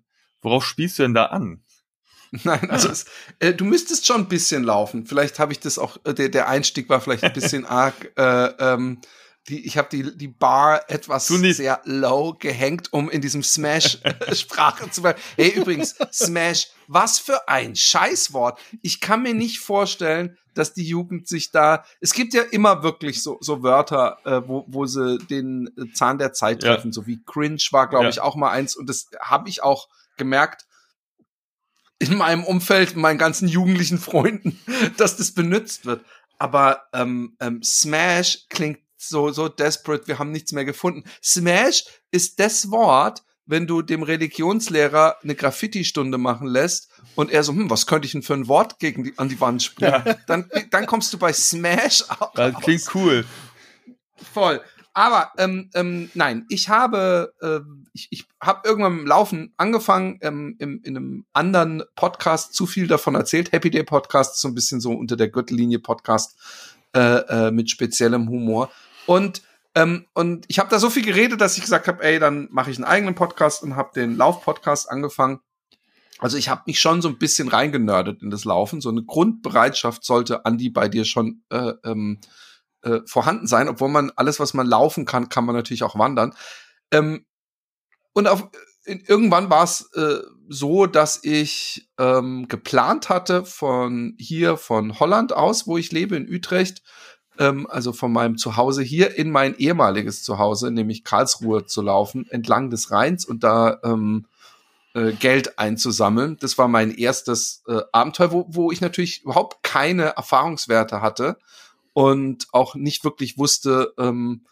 worauf 0.41 0.65
spielst 0.65 0.99
du 0.99 1.03
denn 1.03 1.13
da 1.13 1.27
an? 1.27 1.63
Nein, 2.43 2.69
also 2.69 2.89
es, 2.89 3.05
äh, 3.39 3.53
du 3.53 3.65
müsstest 3.65 4.05
schon 4.05 4.21
ein 4.21 4.27
bisschen 4.27 4.63
laufen. 4.63 5.05
Vielleicht 5.05 5.37
habe 5.37 5.51
ich 5.51 5.59
das 5.59 5.77
auch, 5.77 5.97
äh, 6.05 6.13
der, 6.13 6.29
der 6.29 6.47
Einstieg 6.47 6.87
war 6.87 7.01
vielleicht 7.01 7.23
ein 7.23 7.33
bisschen 7.33 7.65
arg. 7.67 8.11
Äh, 8.17 8.45
ähm, 8.59 9.01
die, 9.49 9.65
ich 9.65 9.77
habe 9.77 9.89
die, 9.91 10.15
die 10.15 10.27
Bar 10.27 10.89
etwas 10.89 11.27
sehr 11.27 11.81
low 11.83 12.35
gehängt, 12.39 12.93
um 12.93 13.09
in 13.09 13.21
diesem 13.21 13.43
Smash-Sprache 13.43 14.89
zu 14.91 15.01
bleiben. 15.01 15.19
Hey, 15.35 15.49
übrigens, 15.49 15.95
Smash, 16.13 16.67
was 16.87 17.17
für 17.19 17.49
ein 17.49 17.75
Scheißwort. 17.75 18.59
Ich 18.83 19.01
kann 19.01 19.23
mir 19.23 19.33
nicht 19.33 19.59
vorstellen, 19.59 20.37
dass 20.53 20.73
die 20.73 20.83
Jugend 20.83 21.27
sich 21.27 21.51
da. 21.51 21.83
Es 22.01 22.13
gibt 22.13 22.33
ja 22.35 22.43
immer 22.43 22.83
wirklich 22.83 23.23
so, 23.23 23.39
so 23.41 23.63
Wörter, 23.63 24.19
äh, 24.25 24.47
wo, 24.47 24.65
wo 24.67 24.85
sie 24.85 25.17
den 25.17 25.71
Zahn 25.95 26.19
der 26.19 26.33
Zeit 26.33 26.61
treffen, 26.61 26.89
ja. 26.89 26.93
so 26.93 27.07
wie 27.07 27.21
cringe 27.25 27.61
war, 27.71 27.89
glaube 27.89 28.05
ja. 28.05 28.09
ich, 28.11 28.21
auch 28.21 28.35
mal 28.35 28.51
eins. 28.51 28.75
Und 28.75 28.87
das 28.87 29.07
habe 29.19 29.49
ich 29.49 29.63
auch 29.63 29.89
gemerkt 30.17 30.65
in 32.01 32.17
meinem 32.17 32.43
Umfeld, 32.43 32.95
meinen 32.95 33.19
ganzen 33.19 33.47
jugendlichen 33.47 33.99
Freunden, 33.99 34.59
dass 34.97 35.17
das 35.17 35.31
benutzt 35.31 35.85
wird. 35.85 36.03
Aber 36.37 36.83
ähm, 36.93 37.35
ähm, 37.39 37.61
Smash 37.63 38.45
klingt 38.49 38.79
so, 38.97 39.31
so 39.31 39.47
desperate, 39.47 40.07
wir 40.07 40.19
haben 40.19 40.31
nichts 40.31 40.51
mehr 40.51 40.65
gefunden. 40.65 41.03
Smash 41.23 41.85
ist 42.09 42.39
das 42.39 42.71
Wort, 42.71 43.23
wenn 43.45 43.67
du 43.67 43.81
dem 43.81 44.03
Religionslehrer 44.03 45.17
eine 45.21 45.35
Graffiti-Stunde 45.35 46.17
machen 46.17 46.47
lässt 46.47 46.89
und 47.15 47.31
er 47.31 47.43
so, 47.43 47.51
hm, 47.51 47.69
was 47.69 47.85
könnte 47.85 48.05
ich 48.05 48.13
denn 48.13 48.23
für 48.23 48.33
ein 48.33 48.47
Wort 48.47 48.79
gegen 48.79 49.03
die, 49.03 49.17
an 49.17 49.29
die 49.29 49.39
Wand 49.39 49.61
springen? 49.61 50.01
Ja. 50.05 50.15
Dann, 50.27 50.49
dann 50.71 50.85
kommst 50.85 51.13
du 51.13 51.17
bei 51.17 51.33
Smash 51.33 52.03
auch. 52.09 52.33
Das 52.33 52.55
klingt 52.61 52.95
cool. 52.95 53.25
Voll. 54.33 54.61
Aber 54.93 55.31
ähm, 55.37 55.69
ähm, 55.73 56.11
nein, 56.13 56.45
ich 56.49 56.67
habe 56.69 57.33
äh, 57.41 57.59
ich, 57.93 58.07
ich 58.11 58.25
habe 58.41 58.67
irgendwann 58.67 58.99
im 58.99 59.07
Laufen 59.07 59.53
angefangen, 59.57 60.19
ähm, 60.21 60.55
im, 60.59 60.81
in 60.83 60.97
einem 60.97 61.25
anderen 61.31 61.83
Podcast 61.95 62.53
zu 62.53 62.65
viel 62.65 62.87
davon 62.87 63.15
erzählt. 63.15 63.51
Happy 63.51 63.69
Day 63.69 63.83
Podcast 63.83 64.39
so 64.39 64.47
ein 64.47 64.55
bisschen 64.55 64.81
so 64.81 64.91
unter 64.91 65.15
der 65.15 65.29
Gürtellinie 65.29 65.79
Podcast 65.79 66.37
äh, 66.93 66.99
äh, 66.99 67.51
mit 67.51 67.69
speziellem 67.69 68.29
Humor. 68.29 68.69
Und 69.05 69.41
ähm, 69.73 70.05
und 70.13 70.45
ich 70.49 70.59
habe 70.59 70.69
da 70.69 70.79
so 70.79 70.89
viel 70.89 71.03
geredet, 71.03 71.39
dass 71.39 71.55
ich 71.55 71.63
gesagt 71.63 71.87
habe, 71.87 72.03
ey, 72.03 72.19
dann 72.19 72.49
mache 72.51 72.71
ich 72.71 72.77
einen 72.77 72.83
eigenen 72.83 73.15
Podcast 73.15 73.63
und 73.63 73.77
habe 73.77 73.91
den 73.95 74.17
Lauf-Podcast 74.17 74.89
angefangen. 74.89 75.39
Also 76.19 76.37
ich 76.37 76.49
habe 76.49 76.63
mich 76.65 76.79
schon 76.79 77.01
so 77.01 77.07
ein 77.07 77.17
bisschen 77.17 77.47
reingenördet 77.47 78.21
in 78.21 78.29
das 78.29 78.43
Laufen. 78.43 78.81
So 78.81 78.89
eine 78.89 79.03
Grundbereitschaft 79.03 80.03
sollte 80.03 80.45
Andi 80.45 80.69
bei 80.69 80.89
dir 80.89 81.05
schon 81.05 81.43
äh, 81.49 81.73
ähm, 81.85 82.19
äh, 82.83 82.99
vorhanden 83.05 83.47
sein, 83.47 83.69
obwohl 83.69 83.89
man 83.89 84.11
alles, 84.15 84.39
was 84.39 84.53
man 84.53 84.67
laufen 84.67 85.05
kann, 85.05 85.29
kann 85.29 85.45
man 85.45 85.55
natürlich 85.55 85.83
auch 85.83 85.97
wandern. 85.97 86.33
Ähm, 86.91 87.25
und 88.13 88.27
auf, 88.27 88.49
in, 88.85 89.01
irgendwann 89.01 89.49
war 89.49 89.63
es 89.63 89.89
äh, 89.93 90.19
so, 90.49 90.85
dass 90.85 91.23
ich 91.23 91.89
ähm, 91.97 92.47
geplant 92.47 93.09
hatte 93.09 93.45
von 93.45 94.15
hier, 94.17 94.57
von 94.57 94.99
Holland 94.99 95.33
aus, 95.33 95.67
wo 95.67 95.77
ich 95.77 95.91
lebe, 95.91 96.15
in 96.15 96.29
Utrecht, 96.29 96.83
ähm, 97.37 97.67
also 97.69 97.93
von 97.93 98.11
meinem 98.11 98.37
Zuhause 98.37 98.81
hier 98.81 99.15
in 99.15 99.31
mein 99.31 99.55
ehemaliges 99.55 100.23
Zuhause, 100.23 100.71
nämlich 100.71 101.03
Karlsruhe, 101.03 101.65
zu 101.65 101.81
laufen, 101.81 102.27
entlang 102.29 102.69
des 102.69 102.91
Rheins 102.91 103.25
und 103.25 103.43
da 103.43 103.79
ähm, 103.83 104.25
äh, 104.93 105.13
Geld 105.13 105.57
einzusammeln. 105.57 106.37
Das 106.41 106.57
war 106.57 106.67
mein 106.67 106.91
erstes 106.91 107.63
äh, 107.67 107.81
Abenteuer, 107.91 108.31
wo, 108.31 108.45
wo 108.49 108.71
ich 108.71 108.81
natürlich 108.81 109.23
überhaupt 109.23 109.63
keine 109.63 110.15
Erfahrungswerte 110.17 111.01
hatte 111.01 111.37
und 111.93 112.47
auch 112.51 112.75
nicht 112.75 113.03
wirklich 113.03 113.37
wusste, 113.37 113.93
ähm, 113.97 114.45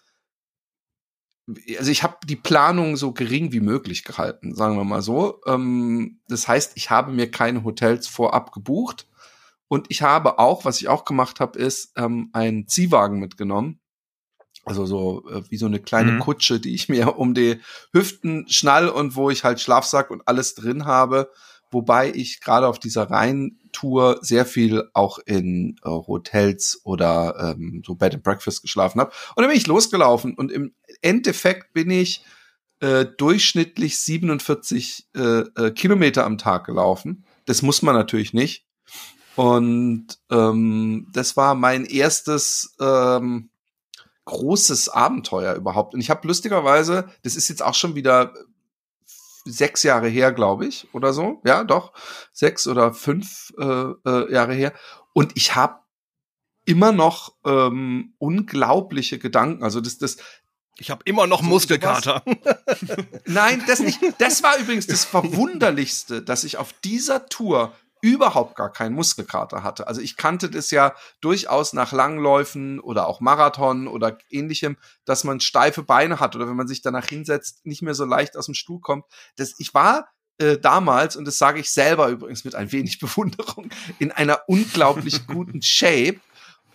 also 1.77 1.89
ich 1.89 2.03
habe 2.03 2.17
die 2.25 2.35
Planung 2.35 2.95
so 2.95 3.11
gering 3.11 3.51
wie 3.51 3.59
möglich 3.59 4.03
gehalten, 4.03 4.53
sagen 4.53 4.77
wir 4.77 4.83
mal 4.83 5.01
so. 5.01 5.41
Ähm, 5.47 6.19
das 6.27 6.47
heißt, 6.47 6.73
ich 6.75 6.89
habe 6.89 7.11
mir 7.11 7.31
keine 7.31 7.63
Hotels 7.63 8.07
vorab 8.07 8.51
gebucht 8.51 9.07
und 9.67 9.87
ich 9.89 10.01
habe 10.01 10.39
auch, 10.39 10.65
was 10.65 10.79
ich 10.79 10.87
auch 10.87 11.05
gemacht 11.05 11.39
habe, 11.39 11.57
ist 11.57 11.93
ähm, 11.95 12.29
einen 12.33 12.67
Ziehwagen 12.67 13.19
mitgenommen. 13.19 13.79
Also 14.65 14.85
so 14.85 15.27
äh, 15.29 15.43
wie 15.49 15.57
so 15.57 15.65
eine 15.65 15.79
kleine 15.79 16.13
mhm. 16.13 16.19
Kutsche, 16.19 16.59
die 16.59 16.75
ich 16.75 16.89
mir 16.89 17.17
um 17.17 17.33
die 17.33 17.59
Hüften 17.93 18.47
schnall 18.49 18.89
und 18.89 19.15
wo 19.15 19.29
ich 19.29 19.43
halt 19.43 19.59
Schlafsack 19.59 20.11
und 20.11 20.27
alles 20.27 20.53
drin 20.53 20.85
habe 20.85 21.31
wobei 21.71 22.11
ich 22.11 22.41
gerade 22.41 22.67
auf 22.67 22.79
dieser 22.79 23.09
Rheintour 23.09 24.19
sehr 24.21 24.45
viel 24.45 24.89
auch 24.93 25.19
in 25.19 25.75
äh, 25.83 25.89
Hotels 25.89 26.81
oder 26.83 27.55
ähm, 27.55 27.83
so 27.85 27.95
Bed 27.95 28.15
and 28.15 28.23
Breakfast 28.23 28.61
geschlafen 28.61 28.99
habe. 28.99 29.11
Und 29.35 29.43
dann 29.43 29.49
bin 29.49 29.57
ich 29.57 29.67
losgelaufen 29.67 30.35
und 30.35 30.51
im 30.51 30.73
Endeffekt 31.01 31.73
bin 31.73 31.91
ich 31.91 32.23
äh, 32.79 33.05
durchschnittlich 33.17 33.99
47 33.99 35.09
äh, 35.15 35.19
äh, 35.21 35.71
Kilometer 35.71 36.25
am 36.25 36.37
Tag 36.37 36.65
gelaufen. 36.65 37.25
Das 37.45 37.61
muss 37.61 37.81
man 37.81 37.95
natürlich 37.95 38.33
nicht. 38.33 38.65
Und 39.35 40.07
ähm, 40.29 41.07
das 41.13 41.37
war 41.37 41.55
mein 41.55 41.85
erstes 41.85 42.75
ähm, 42.79 43.49
großes 44.25 44.89
Abenteuer 44.89 45.55
überhaupt. 45.55 45.93
Und 45.93 46.01
ich 46.01 46.09
habe 46.09 46.27
lustigerweise, 46.27 47.09
das 47.23 47.35
ist 47.35 47.47
jetzt 47.47 47.63
auch 47.63 47.73
schon 47.73 47.95
wieder 47.95 48.33
sechs 49.51 49.83
Jahre 49.83 50.07
her, 50.07 50.31
glaube 50.31 50.65
ich, 50.65 50.87
oder 50.93 51.13
so. 51.13 51.41
Ja, 51.45 51.63
doch. 51.63 51.93
Sechs 52.31 52.67
oder 52.67 52.93
fünf 52.93 53.53
äh, 53.59 53.63
äh, 53.65 54.31
Jahre 54.31 54.53
her. 54.53 54.73
Und 55.13 55.31
ich 55.35 55.55
habe 55.55 55.79
immer 56.65 56.91
noch 56.91 57.35
ähm, 57.45 58.13
unglaubliche 58.19 59.17
Gedanken. 59.17 59.63
Also 59.63 59.81
das, 59.81 59.97
das, 59.97 60.17
ich 60.77 60.91
habe 60.91 61.01
immer 61.05 61.27
noch 61.27 61.41
Muskelkater. 61.41 62.23
Nein, 63.25 63.63
das 63.67 63.79
nicht. 63.79 63.99
Das 64.19 64.43
war 64.43 64.57
übrigens 64.57 64.87
das 64.87 65.03
Verwunderlichste, 65.05 66.21
dass 66.21 66.43
ich 66.43 66.57
auf 66.57 66.73
dieser 66.73 67.25
Tour 67.27 67.73
überhaupt 68.01 68.55
gar 68.55 68.71
keinen 68.71 68.95
Muskelkater 68.95 69.63
hatte. 69.63 69.87
Also 69.87 70.01
ich 70.01 70.17
kannte 70.17 70.49
das 70.49 70.71
ja 70.71 70.95
durchaus 71.21 71.73
nach 71.73 71.91
Langläufen 71.91 72.79
oder 72.79 73.07
auch 73.07 73.19
Marathon 73.19 73.87
oder 73.87 74.17
ähnlichem, 74.29 74.77
dass 75.05 75.23
man 75.23 75.39
steife 75.39 75.83
Beine 75.83 76.19
hat 76.19 76.35
oder 76.35 76.47
wenn 76.47 76.55
man 76.55 76.67
sich 76.67 76.81
danach 76.81 77.07
hinsetzt, 77.07 77.65
nicht 77.65 77.81
mehr 77.81 77.93
so 77.93 78.05
leicht 78.05 78.37
aus 78.37 78.45
dem 78.45 78.55
Stuhl 78.55 78.79
kommt. 78.79 79.05
Das, 79.35 79.55
ich 79.59 79.73
war 79.73 80.09
äh, 80.37 80.57
damals, 80.57 81.15
und 81.15 81.25
das 81.25 81.37
sage 81.37 81.59
ich 81.59 81.71
selber 81.71 82.07
übrigens 82.07 82.45
mit 82.45 82.55
ein 82.55 82.71
wenig 82.71 82.99
Bewunderung, 82.99 83.69
in 83.99 84.11
einer 84.11 84.41
unglaublich 84.47 85.27
guten 85.27 85.61
Shape 85.61 86.19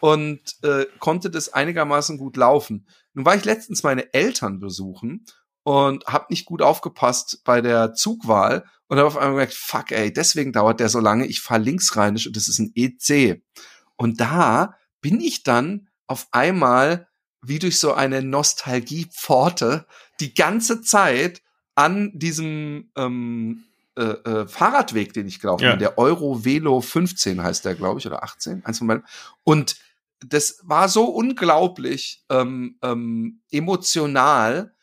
und 0.00 0.40
äh, 0.62 0.87
konnte 0.99 1.31
das 1.31 1.52
einigermaßen 1.52 2.19
gut 2.19 2.37
laufen. 2.37 2.87
Nun 3.14 3.25
war 3.25 3.37
ich 3.37 3.45
letztens 3.45 3.83
meine 3.83 4.12
Eltern 4.12 4.59
besuchen 4.59 5.25
und 5.64 6.06
habe 6.06 6.26
nicht 6.30 6.44
gut 6.44 6.62
aufgepasst 6.62 7.40
bei 7.44 7.61
der 7.61 7.94
Zugwahl 7.94 8.64
und 8.87 8.99
habe 8.99 9.09
auf 9.09 9.16
einmal 9.16 9.33
gemerkt, 9.33 9.54
fuck 9.54 9.90
ey, 9.90 10.12
deswegen 10.12 10.52
dauert 10.52 10.78
der 10.78 10.88
so 10.88 11.00
lange, 11.00 11.26
ich 11.26 11.40
fahre 11.40 11.62
linksrheinisch 11.62 12.26
und 12.26 12.37
das 12.37 12.49
ist 12.49 12.61
ein 12.61 12.73
EC. 12.75 13.42
Und 13.97 14.21
da 14.21 14.76
bin 15.00 15.21
ich 15.21 15.42
dann 15.42 15.88
auf 16.06 16.28
einmal 16.30 17.09
wie 17.42 17.59
durch 17.59 17.78
so 17.78 17.92
eine 17.92 18.23
Nostalgiepforte 18.23 19.87
die 20.21 20.35
ganze 20.35 20.80
Zeit 20.80 21.42
an 21.75 22.12
diesem 22.14 22.90
ähm, 22.97 23.64
äh, 23.97 24.02
äh, 24.02 24.49
Fahrradweg, 24.49 25.12
den 25.12 25.26
ich 25.26 25.40
gelaufen 25.40 25.64
ja. 25.64 25.71
bin, 25.71 25.80
der 25.80 25.99
Euro 25.99 26.44
Velo 26.44 26.80
15 26.80 27.42
heißt 27.42 27.64
der, 27.64 27.75
glaube 27.75 28.00
ich, 28.00 28.06
oder 28.06 28.23
18, 28.23 28.64
eins 28.64 28.78
von 28.78 28.87
beiden. 28.87 29.04
Und 29.44 29.76
das 30.21 30.59
war 30.62 30.88
so 30.88 31.04
unglaublich 31.04 32.25
ähm, 32.30 32.78
ähm, 32.83 33.40
emotional, 33.50 34.75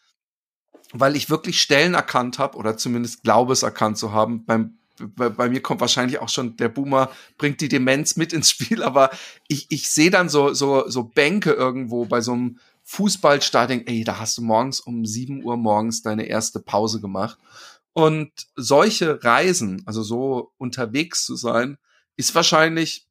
weil 0.94 1.16
ich 1.16 1.30
wirklich 1.30 1.62
Stellen 1.62 1.94
erkannt 1.94 2.40
habe 2.40 2.58
oder 2.58 2.78
zumindest 2.78 3.24
glaube 3.24 3.54
es 3.54 3.64
erkannt 3.64 3.98
zu 3.98 4.12
haben. 4.12 4.46
Beim, 4.46 4.78
bei, 4.98 5.30
bei, 5.30 5.50
mir 5.50 5.62
kommt 5.62 5.82
wahrscheinlich 5.82 6.20
auch 6.20 6.30
schon 6.30 6.58
der 6.58 6.70
Boomer, 6.70 7.12
bringt 7.38 7.62
die 7.62 7.70
Demenz 7.70 8.16
mit 8.18 8.34
ins 8.34 8.50
Spiel, 8.50 8.84
aber 8.84 9.12
ich, 9.48 9.68
ich 9.70 9.90
sehe 9.90 10.12
dann 10.12 10.30
so, 10.30 10.54
so, 10.54 10.88
so 10.88 11.04
Bänke 11.04 11.52
irgendwo 11.52 12.06
bei 12.06 12.22
so 12.22 12.34
einem 12.34 12.60
Fußballstadion, 12.84 13.88
ey, 13.88 14.04
da 14.04 14.20
hast 14.20 14.38
du 14.38 14.42
morgens 14.42 14.80
um 14.80 15.06
sieben 15.06 15.44
Uhr 15.44 15.56
morgens 15.56 16.02
deine 16.02 16.26
erste 16.26 16.60
Pause 16.60 17.00
gemacht. 17.00 17.38
Und 17.94 18.32
solche 18.56 19.24
Reisen, 19.24 19.84
also 19.86 20.02
so 20.02 20.52
unterwegs 20.58 21.26
zu 21.26 21.36
sein, 21.36 21.78
ist 22.16 22.34
wahrscheinlich 22.36 23.08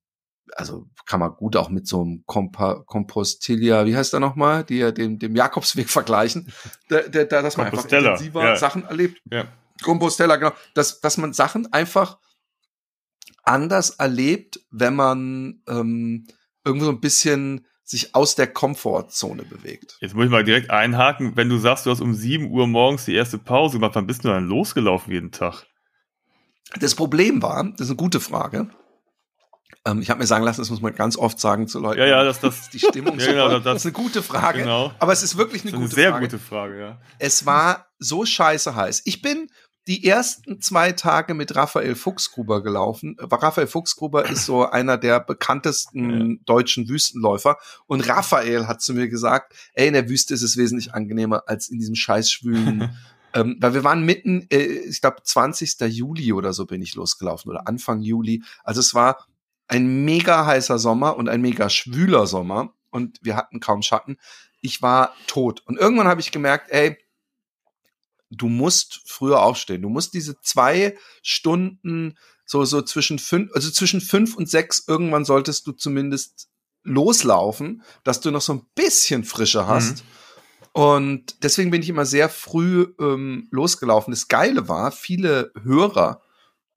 also 0.56 0.86
kann 1.06 1.20
man 1.20 1.32
gut 1.34 1.56
auch 1.56 1.68
mit 1.68 1.86
so 1.86 2.02
einem 2.02 2.24
Compa 2.26 2.82
Compostilia, 2.86 3.86
wie 3.86 3.96
heißt 3.96 4.12
der 4.12 4.20
nochmal, 4.20 4.64
die 4.64 4.78
ja 4.78 4.90
dem, 4.90 5.18
dem 5.18 5.36
Jakobsweg 5.36 5.88
vergleichen, 5.90 6.52
der, 6.90 7.08
der, 7.08 7.24
der, 7.24 7.42
dass 7.42 7.56
man 7.56 7.66
einfach 7.66 7.84
intensiver 7.84 8.44
ja. 8.44 8.56
Sachen 8.56 8.84
erlebt. 8.84 9.20
Ja. 9.30 9.44
Compostella, 9.82 10.36
genau, 10.36 10.52
dass, 10.74 11.00
dass 11.00 11.16
man 11.16 11.32
Sachen 11.32 11.72
einfach 11.72 12.18
anders 13.42 13.90
erlebt, 13.90 14.60
wenn 14.70 14.94
man 14.94 15.62
ähm, 15.68 16.26
irgendwo 16.64 16.86
so 16.86 16.92
ein 16.92 17.00
bisschen 17.00 17.66
sich 17.82 18.14
aus 18.14 18.36
der 18.36 18.46
Komfortzone 18.46 19.42
bewegt. 19.42 19.96
Jetzt 20.00 20.14
muss 20.14 20.26
ich 20.26 20.30
mal 20.30 20.44
direkt 20.44 20.70
einhaken. 20.70 21.36
Wenn 21.36 21.48
du 21.48 21.58
sagst, 21.58 21.86
du 21.86 21.90
hast 21.90 22.00
um 22.00 22.14
7 22.14 22.50
Uhr 22.50 22.68
morgens 22.68 23.06
die 23.06 23.14
erste 23.14 23.38
Pause 23.38 23.78
gemacht, 23.78 23.96
wann 23.96 24.06
bist 24.06 24.24
du 24.24 24.28
dann 24.28 24.46
losgelaufen 24.46 25.12
jeden 25.12 25.32
Tag? 25.32 25.66
Das 26.78 26.94
Problem 26.94 27.42
war, 27.42 27.64
das 27.72 27.80
ist 27.80 27.88
eine 27.88 27.96
gute 27.96 28.20
Frage. 28.20 28.70
Ähm, 29.84 30.02
ich 30.02 30.10
habe 30.10 30.20
mir 30.20 30.26
sagen 30.26 30.44
lassen, 30.44 30.60
das 30.60 30.70
muss 30.70 30.82
man 30.82 30.94
ganz 30.94 31.16
oft 31.16 31.40
sagen 31.40 31.66
zu 31.66 31.80
Leuten. 31.80 32.00
Ja, 32.00 32.06
ja, 32.06 32.24
das, 32.24 32.40
das 32.40 32.70
die 32.70 32.78
Stimmung. 32.78 33.18
ja, 33.18 33.26
genau, 33.26 33.48
das, 33.48 33.62
das, 33.62 33.76
ist 33.76 33.86
eine 33.86 33.92
gute 33.92 34.22
Frage. 34.22 34.60
Genau. 34.60 34.92
Aber 34.98 35.12
es 35.12 35.22
ist 35.22 35.36
wirklich 35.36 35.62
eine, 35.62 35.72
eine 35.72 35.82
gute 35.82 35.94
sehr 35.94 36.10
Frage. 36.10 36.26
gute 36.26 36.38
Frage, 36.38 36.80
ja. 36.80 37.00
Es 37.18 37.46
war 37.46 37.86
so 37.98 38.24
scheiße 38.24 38.74
heiß. 38.74 39.02
Ich 39.04 39.22
bin 39.22 39.48
die 39.86 40.06
ersten 40.06 40.60
zwei 40.60 40.92
Tage 40.92 41.34
mit 41.34 41.56
Raphael 41.56 41.94
Fuchsgruber 41.94 42.62
gelaufen. 42.62 43.16
Raphael 43.18 43.66
Fuchsgruber 43.66 44.28
ist 44.28 44.44
so 44.44 44.66
einer 44.70 44.98
der 44.98 45.20
bekanntesten 45.20 46.30
ja. 46.30 46.36
deutschen 46.44 46.88
Wüstenläufer. 46.88 47.56
Und 47.86 48.06
Raphael 48.08 48.66
hat 48.66 48.82
zu 48.82 48.92
mir 48.92 49.08
gesagt, 49.08 49.54
ey, 49.72 49.88
in 49.88 49.94
der 49.94 50.08
Wüste 50.08 50.34
ist 50.34 50.42
es 50.42 50.56
wesentlich 50.56 50.92
angenehmer 50.92 51.44
als 51.46 51.68
in 51.68 51.78
diesem 51.78 51.94
scheißschwülen 51.94 52.90
Ähm, 53.32 53.56
weil 53.60 53.74
wir 53.74 53.84
waren 53.84 54.04
mitten, 54.04 54.46
äh, 54.50 54.58
ich 54.58 55.00
glaube 55.00 55.18
20. 55.22 55.80
Juli 55.88 56.32
oder 56.32 56.52
so 56.52 56.66
bin 56.66 56.82
ich 56.82 56.94
losgelaufen 56.94 57.50
oder 57.50 57.68
Anfang 57.68 58.02
Juli. 58.02 58.42
Also 58.64 58.80
es 58.80 58.94
war 58.94 59.26
ein 59.70 60.04
mega 60.04 60.46
heißer 60.46 60.80
Sommer 60.80 61.16
und 61.16 61.28
ein 61.28 61.40
mega 61.40 61.70
schwüler 61.70 62.26
Sommer 62.26 62.74
und 62.90 63.18
wir 63.22 63.36
hatten 63.36 63.60
kaum 63.60 63.82
Schatten. 63.82 64.18
Ich 64.60 64.82
war 64.82 65.14
tot. 65.28 65.62
Und 65.64 65.78
irgendwann 65.78 66.08
habe 66.08 66.20
ich 66.20 66.32
gemerkt, 66.32 66.72
ey, 66.72 66.98
du 68.30 68.48
musst 68.48 69.02
früher 69.06 69.42
aufstehen. 69.42 69.82
Du 69.82 69.88
musst 69.88 70.12
diese 70.12 70.40
zwei 70.40 70.98
Stunden 71.22 72.18
so, 72.44 72.64
so 72.64 72.82
zwischen 72.82 73.20
fünf, 73.20 73.52
also 73.54 73.70
zwischen 73.70 74.00
fünf 74.00 74.34
und 74.34 74.48
sechs 74.48 74.84
irgendwann 74.88 75.24
solltest 75.24 75.68
du 75.68 75.72
zumindest 75.72 76.48
loslaufen, 76.82 77.82
dass 78.02 78.20
du 78.20 78.32
noch 78.32 78.40
so 78.40 78.54
ein 78.54 78.66
bisschen 78.74 79.22
Frische 79.22 79.68
hast. 79.68 79.98
Mhm. 79.98 80.10
Und 80.72 81.44
deswegen 81.44 81.70
bin 81.70 81.82
ich 81.82 81.88
immer 81.88 82.06
sehr 82.06 82.28
früh 82.28 82.92
ähm, 82.98 83.46
losgelaufen. 83.52 84.10
Das 84.10 84.26
Geile 84.26 84.68
war, 84.68 84.90
viele 84.90 85.52
Hörer, 85.62 86.22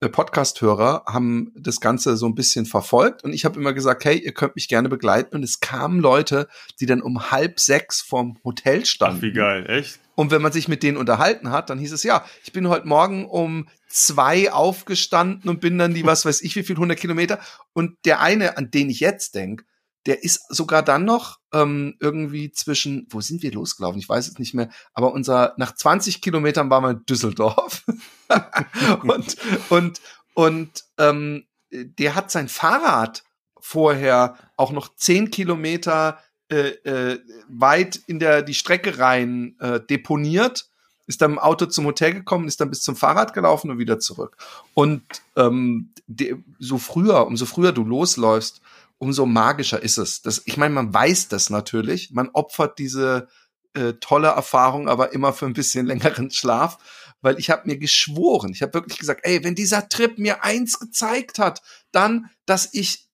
Podcast-Hörer 0.10 1.04
haben 1.06 1.52
das 1.56 1.80
Ganze 1.80 2.18
so 2.18 2.26
ein 2.26 2.36
bisschen 2.36 2.66
verfolgt 2.66 3.24
und 3.24 3.34
ich 3.34 3.46
habe 3.46 3.60
immer 3.60 3.74
gesagt, 3.74 4.06
hey, 4.06 4.18
ihr 4.18 4.34
könnt 4.34 4.56
mich 4.56 4.68
gerne 4.68 4.90
begleiten. 4.90 5.36
Und 5.36 5.44
es 5.44 5.60
kamen 5.60 6.00
Leute, 6.00 6.48
die 6.80 6.86
dann 6.86 7.02
um 7.02 7.32
halb 7.32 7.60
sechs 7.60 8.02
vorm 8.02 8.38
Hotel 8.44 8.86
standen. 8.86 9.18
Ach, 9.18 9.22
wie 9.24 9.34
geil, 9.34 9.70
echt? 9.70 10.00
Und 10.16 10.32
wenn 10.32 10.42
man 10.42 10.52
sich 10.52 10.68
mit 10.68 10.84
denen 10.84 10.98
unterhalten 10.98 11.50
hat, 11.50 11.70
dann 11.70 11.80
hieß 11.80 11.92
es, 11.92 12.04
ja, 12.04 12.24
ich 12.44 12.54
bin 12.54 12.68
heute 12.70 12.88
Morgen 12.88 13.26
um 13.26 13.68
zwei 13.88 14.52
aufgestanden 14.52 15.50
und 15.50 15.62
bin 15.62 15.78
dann 15.78 15.94
die, 15.94 16.06
was 16.06 16.26
weiß 16.26 16.42
ich, 16.42 16.56
wie 16.56 16.64
viel, 16.64 16.76
100 16.76 16.98
Kilometer. 16.98 17.40
Und 17.74 17.98
der 18.06 18.22
eine, 18.22 18.58
an 18.58 18.72
den 18.72 18.90
ich 18.90 19.00
jetzt 19.00 19.36
denke, 19.36 19.66
der 20.06 20.24
ist 20.24 20.46
sogar 20.50 20.84
dann 20.84 21.06
noch 21.06 21.40
ähm, 21.54 21.96
irgendwie 22.00 22.52
zwischen, 22.52 23.08
wo 23.10 23.22
sind 23.22 23.42
wir 23.42 23.52
losgelaufen? 23.52 24.00
Ich 24.00 24.10
weiß 24.10 24.28
es 24.28 24.40
nicht 24.40 24.54
mehr, 24.54 24.70
aber 24.94 25.14
unser, 25.14 25.54
nach 25.58 25.74
20 25.74 26.22
Kilometern 26.22 26.70
waren 26.70 26.84
wir 26.84 26.92
in 26.92 27.06
Düsseldorf. 27.06 27.86
und, 29.04 29.38
und, 29.70 30.02
und 30.34 30.84
ähm, 30.98 31.46
der 31.72 32.16
hat 32.16 32.32
sein 32.32 32.50
Fahrrad 32.50 33.24
vorher 33.60 34.36
auch 34.58 34.72
noch 34.72 34.94
10 34.96 35.32
Kilometer 35.32 36.20
äh, 36.50 36.70
äh, 36.84 37.20
weit 37.48 38.02
in 38.06 38.20
der 38.20 38.42
die 38.42 38.54
Strecke 38.54 39.00
rein 39.00 39.56
äh, 39.60 39.80
deponiert, 39.80 40.70
ist 41.08 41.22
dann 41.22 41.32
im 41.32 41.40
Auto 41.40 41.66
zum 41.66 41.86
Hotel 41.86 42.14
gekommen, 42.14 42.48
ist 42.48 42.62
dann 42.62 42.70
bis 42.70 42.82
zum 42.82 42.96
Fahrrad 42.96 43.34
gelaufen 43.34 43.72
und 43.72 43.80
wieder 43.80 44.00
zurück. 44.00 44.38
Und 44.74 45.02
ähm, 45.36 45.94
de, 46.08 46.38
so 46.60 46.78
früher, 46.78 47.26
umso 47.26 47.46
früher 47.46 47.72
du 47.72 47.84
losläufst, 47.84 48.62
umso 49.04 49.26
magischer 49.26 49.84
ist 49.84 49.98
es. 49.98 50.22
Das, 50.22 50.42
ich 50.46 50.58
meine, 50.58 50.74
man 50.74 50.94
weiß 50.94 51.28
das 51.28 51.50
natürlich. 51.50 52.12
Man 52.12 52.30
opfert 52.30 52.80
diese 52.80 53.28
äh, 53.74 53.94
tolle 54.00 54.30
Erfahrung 54.30 54.88
aber 54.88 55.14
immer 55.14 55.34
für 55.34 55.46
ein 55.46 55.54
bisschen 55.54 55.86
längeren 55.94 56.32
Schlaf, 56.32 56.78
weil 57.22 57.38
ich 57.38 57.50
habe 57.50 57.68
mir 57.68 57.78
geschworen, 57.78 58.52
ich 58.54 58.62
habe 58.62 58.74
wirklich 58.74 59.00
gesagt, 59.00 59.22
ey, 59.24 59.44
wenn 59.44 59.56
dieser 59.56 59.90
Trip 59.90 60.18
mir 60.18 60.44
eins 60.44 60.80
gezeigt 60.80 61.38
hat, 61.38 61.62
dann, 61.92 62.30
dass 62.46 62.70
ich 62.74 63.10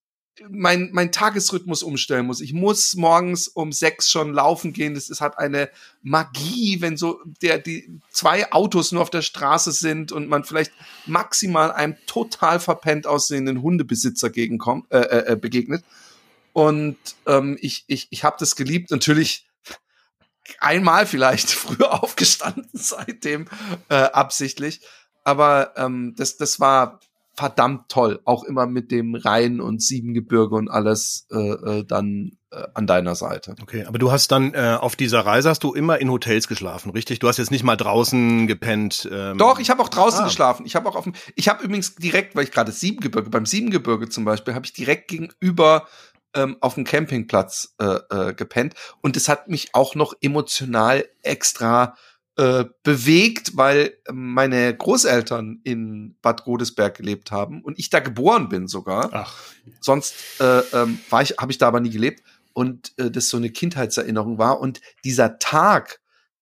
mein, 0.49 0.89
mein 0.91 1.11
Tagesrhythmus 1.11 1.83
umstellen 1.83 2.25
muss. 2.25 2.41
Ich 2.41 2.53
muss 2.53 2.95
morgens 2.95 3.47
um 3.47 3.71
sechs 3.71 4.09
schon 4.09 4.33
laufen 4.33 4.73
gehen. 4.73 4.93
Das 4.93 5.09
ist, 5.09 5.21
hat 5.21 5.37
eine 5.37 5.69
Magie, 6.01 6.81
wenn 6.81 6.97
so 6.97 7.19
der, 7.41 7.57
die 7.57 7.99
zwei 8.11 8.51
Autos 8.51 8.91
nur 8.91 9.01
auf 9.01 9.09
der 9.09 9.21
Straße 9.21 9.71
sind 9.71 10.11
und 10.11 10.29
man 10.29 10.43
vielleicht 10.43 10.71
maximal 11.05 11.71
einem 11.71 11.95
total 12.05 12.59
verpennt 12.59 13.07
aussehenden 13.07 13.61
Hundebesitzer 13.61 14.29
gegenkommt, 14.29 14.91
äh, 14.91 14.99
äh, 14.99 15.33
äh 15.33 15.35
begegnet. 15.35 15.83
Und 16.53 16.97
ähm, 17.25 17.57
ich, 17.61 17.83
ich, 17.87 18.07
ich 18.09 18.23
habe 18.23 18.37
das 18.39 18.55
geliebt. 18.55 18.91
Natürlich 18.91 19.45
einmal 20.59 21.05
vielleicht 21.05 21.51
früher 21.51 22.03
aufgestanden, 22.03 22.69
seitdem 22.73 23.47
äh, 23.89 23.95
absichtlich. 23.95 24.81
Aber 25.23 25.73
ähm, 25.77 26.15
das, 26.17 26.37
das 26.37 26.59
war 26.59 26.99
verdammt 27.39 27.87
toll. 27.87 28.19
Auch 28.25 28.43
immer 28.43 28.67
mit 28.67 28.91
dem 28.91 29.15
Rhein 29.15 29.61
und 29.61 29.81
Siebengebirge 29.81 30.55
und 30.55 30.67
alles 30.67 31.25
äh, 31.31 31.37
äh, 31.37 31.85
dann 31.85 32.31
äh, 32.51 32.63
an 32.73 32.85
deiner 32.85 33.15
Seite. 33.15 33.55
Okay, 33.61 33.85
aber 33.85 33.97
du 33.97 34.11
hast 34.11 34.33
dann 34.33 34.53
äh, 34.53 34.77
auf 34.77 34.97
dieser 34.97 35.21
Reise 35.21 35.47
hast 35.47 35.63
du 35.63 35.73
immer 35.73 35.99
in 35.99 36.11
Hotels 36.11 36.49
geschlafen, 36.49 36.89
richtig? 36.89 37.19
Du 37.19 37.29
hast 37.29 37.37
jetzt 37.37 37.49
nicht 37.49 37.63
mal 37.63 37.77
draußen 37.77 38.45
gepennt. 38.45 39.07
Ähm 39.09 39.37
Doch, 39.37 39.59
ich 39.59 39.69
habe 39.69 39.81
auch 39.81 39.87
draußen 39.87 40.19
ah. 40.19 40.23
geschlafen. 40.25 40.65
Ich 40.65 40.75
habe 40.75 40.89
auch 40.89 40.97
auf 40.97 41.05
dem, 41.05 41.13
ich 41.35 41.47
habe 41.47 41.63
übrigens 41.63 41.95
direkt, 41.95 42.35
weil 42.35 42.43
ich 42.43 42.51
gerade 42.51 42.73
Siebengebirge, 42.73 43.29
beim 43.29 43.45
Siebengebirge 43.45 44.09
zum 44.09 44.25
Beispiel, 44.25 44.53
habe 44.53 44.65
ich 44.65 44.73
direkt 44.73 45.07
gegenüber 45.07 45.87
ähm, 46.35 46.57
auf 46.59 46.75
dem 46.75 46.83
Campingplatz 46.83 47.73
äh, 47.79 47.99
äh, 48.09 48.33
gepennt 48.33 48.73
und 49.01 49.15
es 49.15 49.29
hat 49.29 49.47
mich 49.47 49.69
auch 49.73 49.95
noch 49.95 50.13
emotional 50.19 51.07
extra 51.23 51.95
äh, 52.39 52.63
bewegt, 52.83 53.57
weil 53.57 53.95
meine 54.09 54.73
Großeltern 54.73 55.59
in 55.65 56.15
Bad 56.21 56.45
Godesberg 56.45 56.95
gelebt 56.95 57.31
haben 57.31 57.61
und 57.61 57.77
ich 57.77 57.89
da 57.89 57.99
geboren 57.99 58.47
bin 58.47 58.69
sogar. 58.69 59.09
Ach. 59.11 59.35
Sonst 59.81 60.15
äh, 60.39 60.59
ähm, 60.71 60.99
war 61.09 61.21
ich, 61.21 61.35
habe 61.37 61.51
ich 61.51 61.57
da 61.57 61.67
aber 61.67 61.81
nie 61.81 61.89
gelebt 61.89 62.23
und 62.53 62.93
äh, 62.97 63.11
das 63.11 63.27
so 63.27 63.35
eine 63.35 63.49
Kindheitserinnerung 63.49 64.37
war 64.37 64.61
und 64.61 64.79
dieser 65.03 65.37
Tag, 65.39 65.99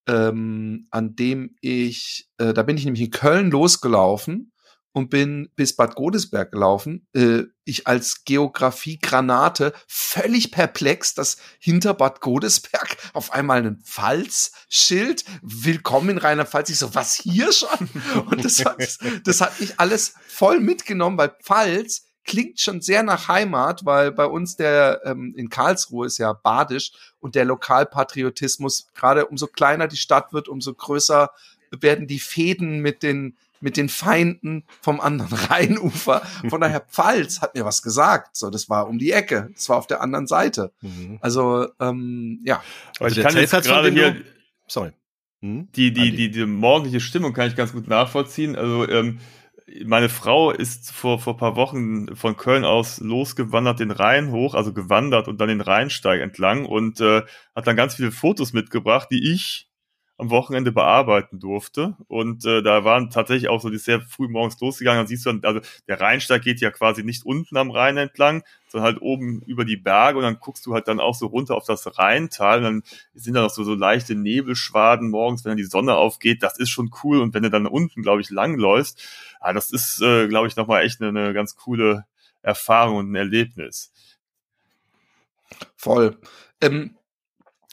ähm, 0.07 0.85
an 0.91 1.15
dem 1.15 1.55
ich, 1.61 2.29
äh, 2.37 2.53
da 2.53 2.61
bin 2.61 2.77
ich 2.77 2.85
nämlich 2.85 3.01
in 3.01 3.09
Köln 3.09 3.49
losgelaufen 3.49 4.51
und 4.97 5.11
bin 5.11 5.49
bis 5.55 5.75
Bad 5.75 5.93
Godesberg 5.93 6.51
gelaufen. 6.51 7.07
Äh, 7.13 7.43
ich 7.65 7.85
als 7.85 8.25
Geografie-Granate 8.25 9.73
völlig 9.87 10.51
perplex, 10.51 11.13
dass 11.13 11.37
hinter 11.59 11.93
Bad 11.93 12.19
Godesberg 12.19 12.97
auf 13.13 13.31
einmal 13.31 13.63
ein 13.63 13.79
Pfalz-Schild, 13.83 15.23
willkommen 15.43 16.09
in 16.09 16.17
Rheinland-Pfalz. 16.17 16.71
Ich 16.71 16.79
so, 16.79 16.95
was 16.95 17.13
hier 17.13 17.51
schon? 17.51 17.89
Und 18.31 18.43
das 18.43 18.65
hat, 18.65 18.97
das 19.23 19.41
hat 19.41 19.59
mich 19.59 19.79
alles 19.79 20.15
voll 20.27 20.59
mitgenommen, 20.59 21.19
weil 21.19 21.35
Pfalz 21.43 22.07
klingt 22.23 22.59
schon 22.59 22.81
sehr 22.81 23.03
nach 23.03 23.27
Heimat, 23.27 23.85
weil 23.85 24.11
bei 24.11 24.25
uns 24.25 24.55
der 24.55 25.01
ähm, 25.05 25.35
in 25.37 25.49
Karlsruhe 25.49 26.07
ist 26.07 26.17
ja 26.17 26.33
badisch 26.33 26.91
und 27.19 27.35
der 27.35 27.45
Lokalpatriotismus, 27.45 28.87
gerade 28.95 29.27
umso 29.27 29.45
kleiner 29.45 29.87
die 29.87 29.95
Stadt 29.95 30.33
wird, 30.33 30.49
umso 30.49 30.73
größer 30.73 31.29
werden 31.71 32.07
die 32.07 32.19
Fäden 32.19 32.79
mit 32.79 33.03
den 33.03 33.37
mit 33.59 33.77
den 33.77 33.89
Feinden 33.89 34.63
vom 34.81 34.99
anderen 34.99 35.37
Rheinufer. 35.49 36.21
Von 36.49 36.61
daher, 36.61 36.81
Pfalz 36.89 37.41
hat 37.41 37.55
mir 37.55 37.65
was 37.65 37.81
gesagt. 37.81 38.35
So, 38.35 38.49
das 38.49 38.69
war 38.69 38.87
um 38.87 38.97
die 38.99 39.11
Ecke. 39.11 39.49
Das 39.53 39.69
war 39.69 39.77
auf 39.77 39.87
der 39.87 40.01
anderen 40.01 40.27
Seite. 40.27 40.71
Mhm. 40.81 41.17
Also, 41.21 41.67
ähm, 41.79 42.41
ja. 42.43 42.61
Aber 42.99 43.09
ich 43.09 43.17
also 43.17 43.21
kann 43.23 43.37
jetzt 43.37 43.51
gerade 43.51 43.91
hier, 43.91 44.21
sorry. 44.67 44.91
Hm? 45.41 45.67
Die, 45.75 45.93
die, 45.93 46.15
die, 46.15 46.31
die 46.31 46.45
morgendliche 46.45 46.99
Stimmung 46.99 47.33
kann 47.33 47.47
ich 47.47 47.55
ganz 47.55 47.71
gut 47.71 47.87
nachvollziehen. 47.87 48.55
Also, 48.55 48.87
ähm, 48.89 49.19
meine 49.85 50.09
Frau 50.09 50.51
ist 50.51 50.91
vor, 50.91 51.19
vor 51.19 51.37
paar 51.37 51.55
Wochen 51.55 52.15
von 52.15 52.37
Köln 52.37 52.63
aus 52.63 52.99
losgewandert 52.99 53.79
den 53.79 53.91
Rhein 53.91 54.31
hoch, 54.31 54.55
also 54.55 54.73
gewandert 54.73 55.27
und 55.27 55.41
dann 55.41 55.49
den 55.49 55.61
Rheinsteig 55.61 56.21
entlang 56.21 56.65
und 56.65 57.01
äh, 57.01 57.23
hat 57.55 57.67
dann 57.67 57.75
ganz 57.75 57.95
viele 57.95 58.11
Fotos 58.11 58.53
mitgebracht, 58.53 59.09
die 59.11 59.33
ich 59.33 59.69
am 60.19 60.31
Wochenende 60.31 60.71
bearbeiten 60.71 61.39
durfte. 61.39 61.95
Und 62.07 62.43
äh, 62.43 62.63
da 62.63 62.83
waren 62.83 63.11
tatsächlich 63.11 63.49
auch 63.49 63.61
so, 63.61 63.69
die 63.69 63.77
sehr 63.77 64.01
früh 64.01 64.27
morgens 64.27 64.59
losgegangen. 64.59 65.01
Dann 65.01 65.07
siehst 65.07 65.25
du, 65.27 65.39
also 65.43 65.61
der 65.87 66.01
Rheinsteig 66.01 66.41
geht 66.41 66.59
ja 66.59 66.71
quasi 66.71 67.03
nicht 67.03 67.23
unten 67.23 67.55
am 67.55 67.69
Rhein 67.69 67.97
entlang, 67.97 68.43
sondern 68.67 68.93
halt 68.93 69.01
oben 69.01 69.43
über 69.43 69.63
die 69.63 69.77
Berge 69.77 70.17
und 70.17 70.23
dann 70.23 70.39
guckst 70.39 70.65
du 70.65 70.73
halt 70.73 70.87
dann 70.87 70.99
auch 70.99 71.13
so 71.13 71.27
runter 71.27 71.55
auf 71.55 71.65
das 71.65 71.99
Rheintal 71.99 72.57
und 72.57 72.63
dann 72.63 72.83
sind 73.13 73.35
da 73.35 73.41
noch 73.41 73.51
so, 73.51 73.63
so 73.63 73.75
leichte 73.75 74.15
Nebelschwaden 74.15 75.11
morgens, 75.11 75.45
wenn 75.45 75.51
dann 75.51 75.57
die 75.57 75.63
Sonne 75.63 75.95
aufgeht. 75.95 76.41
Das 76.41 76.57
ist 76.57 76.69
schon 76.69 76.91
cool. 77.03 77.21
Und 77.21 77.35
wenn 77.35 77.43
du 77.43 77.51
dann 77.51 77.67
unten, 77.67 78.01
glaube 78.01 78.21
ich, 78.21 78.31
langläufst, 78.31 78.99
ah, 79.39 79.53
das 79.53 79.71
ist, 79.71 80.01
äh, 80.01 80.27
glaube 80.27 80.47
ich, 80.47 80.55
nochmal 80.55 80.83
echt 80.83 80.99
eine, 80.99 81.09
eine 81.09 81.33
ganz 81.33 81.55
coole 81.55 82.05
Erfahrung 82.41 82.97
und 82.97 83.11
ein 83.11 83.15
Erlebnis. 83.15 83.91
Voll. 85.75 86.17
Ähm, 86.59 86.96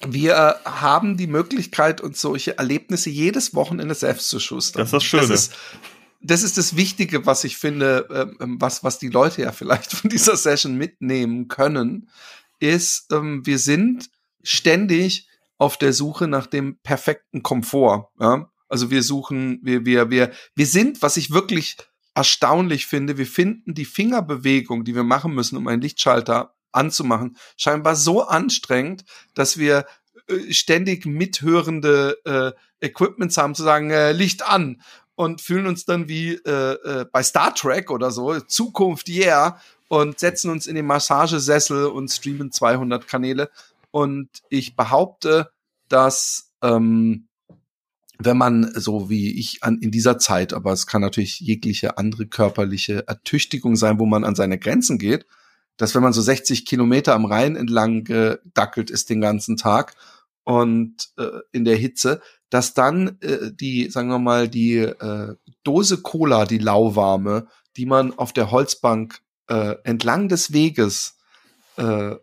wir 0.08 0.60
haben 0.64 1.16
die 1.16 1.26
Möglichkeit, 1.26 2.00
uns 2.00 2.20
solche 2.20 2.58
Erlebnisse 2.58 3.10
jedes 3.10 3.54
Wochenende 3.54 3.94
selbst 3.94 4.28
zu 4.28 4.40
schustern. 4.40 4.80
Das 4.80 4.88
ist 4.88 4.92
das 4.92 5.04
Schöne. 5.04 5.28
Das 5.28 5.30
ist, 5.30 5.52
das 6.20 6.42
ist 6.42 6.58
das 6.58 6.76
Wichtige, 6.76 7.26
was 7.26 7.44
ich 7.44 7.56
finde, 7.56 8.08
ähm, 8.10 8.36
ähm, 8.40 8.56
was, 8.60 8.82
was 8.82 8.98
die 8.98 9.08
Leute 9.08 9.42
ja 9.42 9.52
vielleicht 9.52 9.92
von 9.96 10.10
dieser 10.10 10.36
Session 10.36 10.76
mitnehmen 10.76 11.48
können, 11.48 12.08
ist, 12.60 13.12
ähm, 13.12 13.44
wir 13.44 13.58
sind 13.58 14.10
ständig 14.42 15.28
auf 15.58 15.76
der 15.76 15.92
Suche 15.92 16.26
nach 16.26 16.46
dem 16.46 16.78
perfekten 16.78 17.42
Komfort. 17.42 18.08
Ja? 18.18 18.50
Also 18.68 18.90
wir 18.90 19.02
suchen, 19.02 19.60
wir, 19.62 19.84
wir, 19.84 20.10
wir, 20.10 20.32
wir 20.54 20.66
sind, 20.66 21.02
was 21.02 21.16
ich 21.16 21.30
wirklich 21.30 21.76
erstaunlich 22.14 22.86
finde, 22.86 23.18
wir 23.18 23.26
finden 23.26 23.74
die 23.74 23.84
Fingerbewegung, 23.84 24.84
die 24.84 24.94
wir 24.94 25.02
machen 25.02 25.34
müssen, 25.34 25.56
um 25.56 25.66
einen 25.68 25.82
Lichtschalter 25.82 26.53
anzumachen, 26.74 27.36
scheinbar 27.56 27.96
so 27.96 28.22
anstrengend, 28.22 29.04
dass 29.34 29.58
wir 29.58 29.86
äh, 30.28 30.52
ständig 30.52 31.06
mithörende 31.06 32.18
äh, 32.24 32.86
Equipments 32.86 33.36
haben, 33.36 33.54
zu 33.54 33.62
sagen, 33.62 33.90
äh, 33.90 34.12
Licht 34.12 34.46
an 34.46 34.80
und 35.14 35.40
fühlen 35.40 35.66
uns 35.66 35.84
dann 35.84 36.08
wie 36.08 36.34
äh, 36.34 36.50
äh, 37.00 37.06
bei 37.10 37.22
Star 37.22 37.54
Trek 37.54 37.90
oder 37.90 38.10
so, 38.10 38.40
Zukunft, 38.40 39.08
yeah, 39.08 39.60
und 39.88 40.18
setzen 40.18 40.50
uns 40.50 40.66
in 40.66 40.74
den 40.74 40.86
Massagesessel 40.86 41.86
und 41.86 42.10
streamen 42.10 42.50
200 42.50 43.06
Kanäle. 43.06 43.50
Und 43.90 44.28
ich 44.48 44.74
behaupte, 44.74 45.50
dass 45.88 46.50
ähm, 46.62 47.28
wenn 48.18 48.36
man 48.36 48.72
so 48.74 49.10
wie 49.10 49.38
ich 49.38 49.62
an, 49.62 49.78
in 49.78 49.90
dieser 49.90 50.18
Zeit, 50.18 50.52
aber 50.52 50.72
es 50.72 50.86
kann 50.86 51.02
natürlich 51.02 51.40
jegliche 51.40 51.98
andere 51.98 52.26
körperliche 52.26 53.06
Ertüchtigung 53.06 53.76
sein, 53.76 53.98
wo 53.98 54.06
man 54.06 54.24
an 54.24 54.34
seine 54.34 54.58
Grenzen 54.58 54.98
geht, 54.98 55.26
dass 55.76 55.94
wenn 55.94 56.02
man 56.02 56.12
so 56.12 56.22
60 56.22 56.66
Kilometer 56.66 57.14
am 57.14 57.24
Rhein 57.24 57.56
entlang 57.56 58.04
gedackelt 58.04 58.90
ist 58.90 59.10
den 59.10 59.20
ganzen 59.20 59.56
Tag 59.56 59.94
und 60.44 61.08
äh, 61.16 61.40
in 61.52 61.64
der 61.64 61.76
Hitze, 61.76 62.20
dass 62.50 62.74
dann 62.74 63.18
äh, 63.20 63.50
die, 63.52 63.90
sagen 63.90 64.08
wir 64.08 64.18
mal, 64.18 64.48
die 64.48 64.76
äh, 64.76 65.34
Dose 65.64 66.02
Cola, 66.02 66.44
die 66.44 66.58
lauwarme, 66.58 67.48
die 67.76 67.86
man 67.86 68.16
auf 68.16 68.32
der 68.32 68.50
Holzbank 68.50 69.20
äh, 69.48 69.74
entlang 69.82 70.28
des 70.28 70.52
Weges 70.52 71.16
äh, 71.76 72.14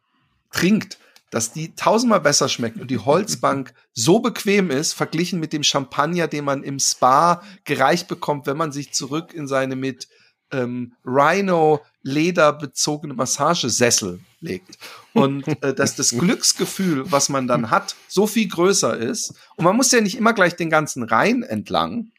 trinkt, 0.52 1.00
dass 1.32 1.54
die 1.54 1.76
tausendmal 1.76 2.22
besser 2.22 2.50
schmeckt 2.50 2.80
und 2.80 2.92
die 2.92 3.00
Holzbank 3.00 3.74
so 3.94 4.20
bequem 4.20 4.70
ist, 4.70 4.94
verglichen 4.94 5.40
mit 5.40 5.54
dem 5.54 5.64
Champagner, 5.64 6.28
den 6.28 6.46
man 6.46 6.64
im 6.64 6.80
Spa 6.80 7.42
gereicht 7.64 8.08
bekommt, 8.08 8.48
wenn 8.48 8.58
man 8.58 8.72
sich 8.72 8.94
zurück 8.94 9.34
in 9.34 9.48
seine 9.48 9.76
mit 9.76 10.08
ähm, 10.52 10.94
Rhino 11.06 11.82
Leder 12.04 12.54
bezogene 12.54 13.14
Massagesessel 13.14 14.20
legt. 14.40 14.78
Und 15.14 15.48
äh, 15.64 15.74
dass 15.74 15.96
das 15.96 16.10
Glücksgefühl, 16.18 17.12
was 17.12 17.30
man 17.30 17.48
dann 17.48 17.70
hat, 17.70 17.96
so 18.08 18.28
viel 18.28 18.48
größer 18.48 18.98
ist. 18.98 19.34
Und 19.56 19.66
man 19.66 19.76
muss 19.76 19.92
ja 19.92 20.02
nicht 20.02 20.18
immer 20.18 20.34
gleich 20.34 20.56
den 20.56 20.70
ganzen 20.70 21.04
Rhein 21.04 21.44
entlang. 21.44 22.12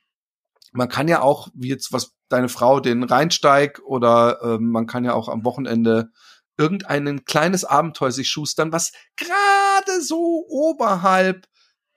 Man 0.72 0.88
kann 0.88 1.08
ja 1.08 1.20
auch, 1.20 1.48
wie 1.54 1.68
jetzt 1.68 1.92
was 1.92 2.14
deine 2.28 2.48
Frau 2.48 2.80
den 2.80 3.02
Rheinsteig 3.02 3.80
oder 3.84 4.40
äh, 4.42 4.58
man 4.58 4.86
kann 4.86 5.04
ja 5.04 5.12
auch 5.12 5.28
am 5.28 5.44
Wochenende 5.44 6.10
irgendein 6.56 7.24
kleines 7.24 7.64
Abenteuer 7.64 8.12
sich 8.12 8.28
schustern, 8.28 8.72
was 8.72 8.92
gerade 9.16 10.00
so 10.00 10.44
oberhalb 10.48 11.46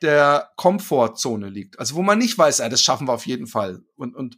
der 0.02 0.52
Komfortzone 0.58 1.50
liegt. 1.50 1.80
Also 1.80 1.95
wo 1.95 2.02
man 2.02 2.17
nicht 2.17 2.38
weiß, 2.38 2.60
ja, 2.60 2.69
das 2.69 2.82
schaffen 2.82 3.08
wir 3.08 3.13
auf 3.13 3.26
jeden 3.26 3.48
Fall. 3.48 3.82
Und, 3.95 4.15
und 4.15 4.38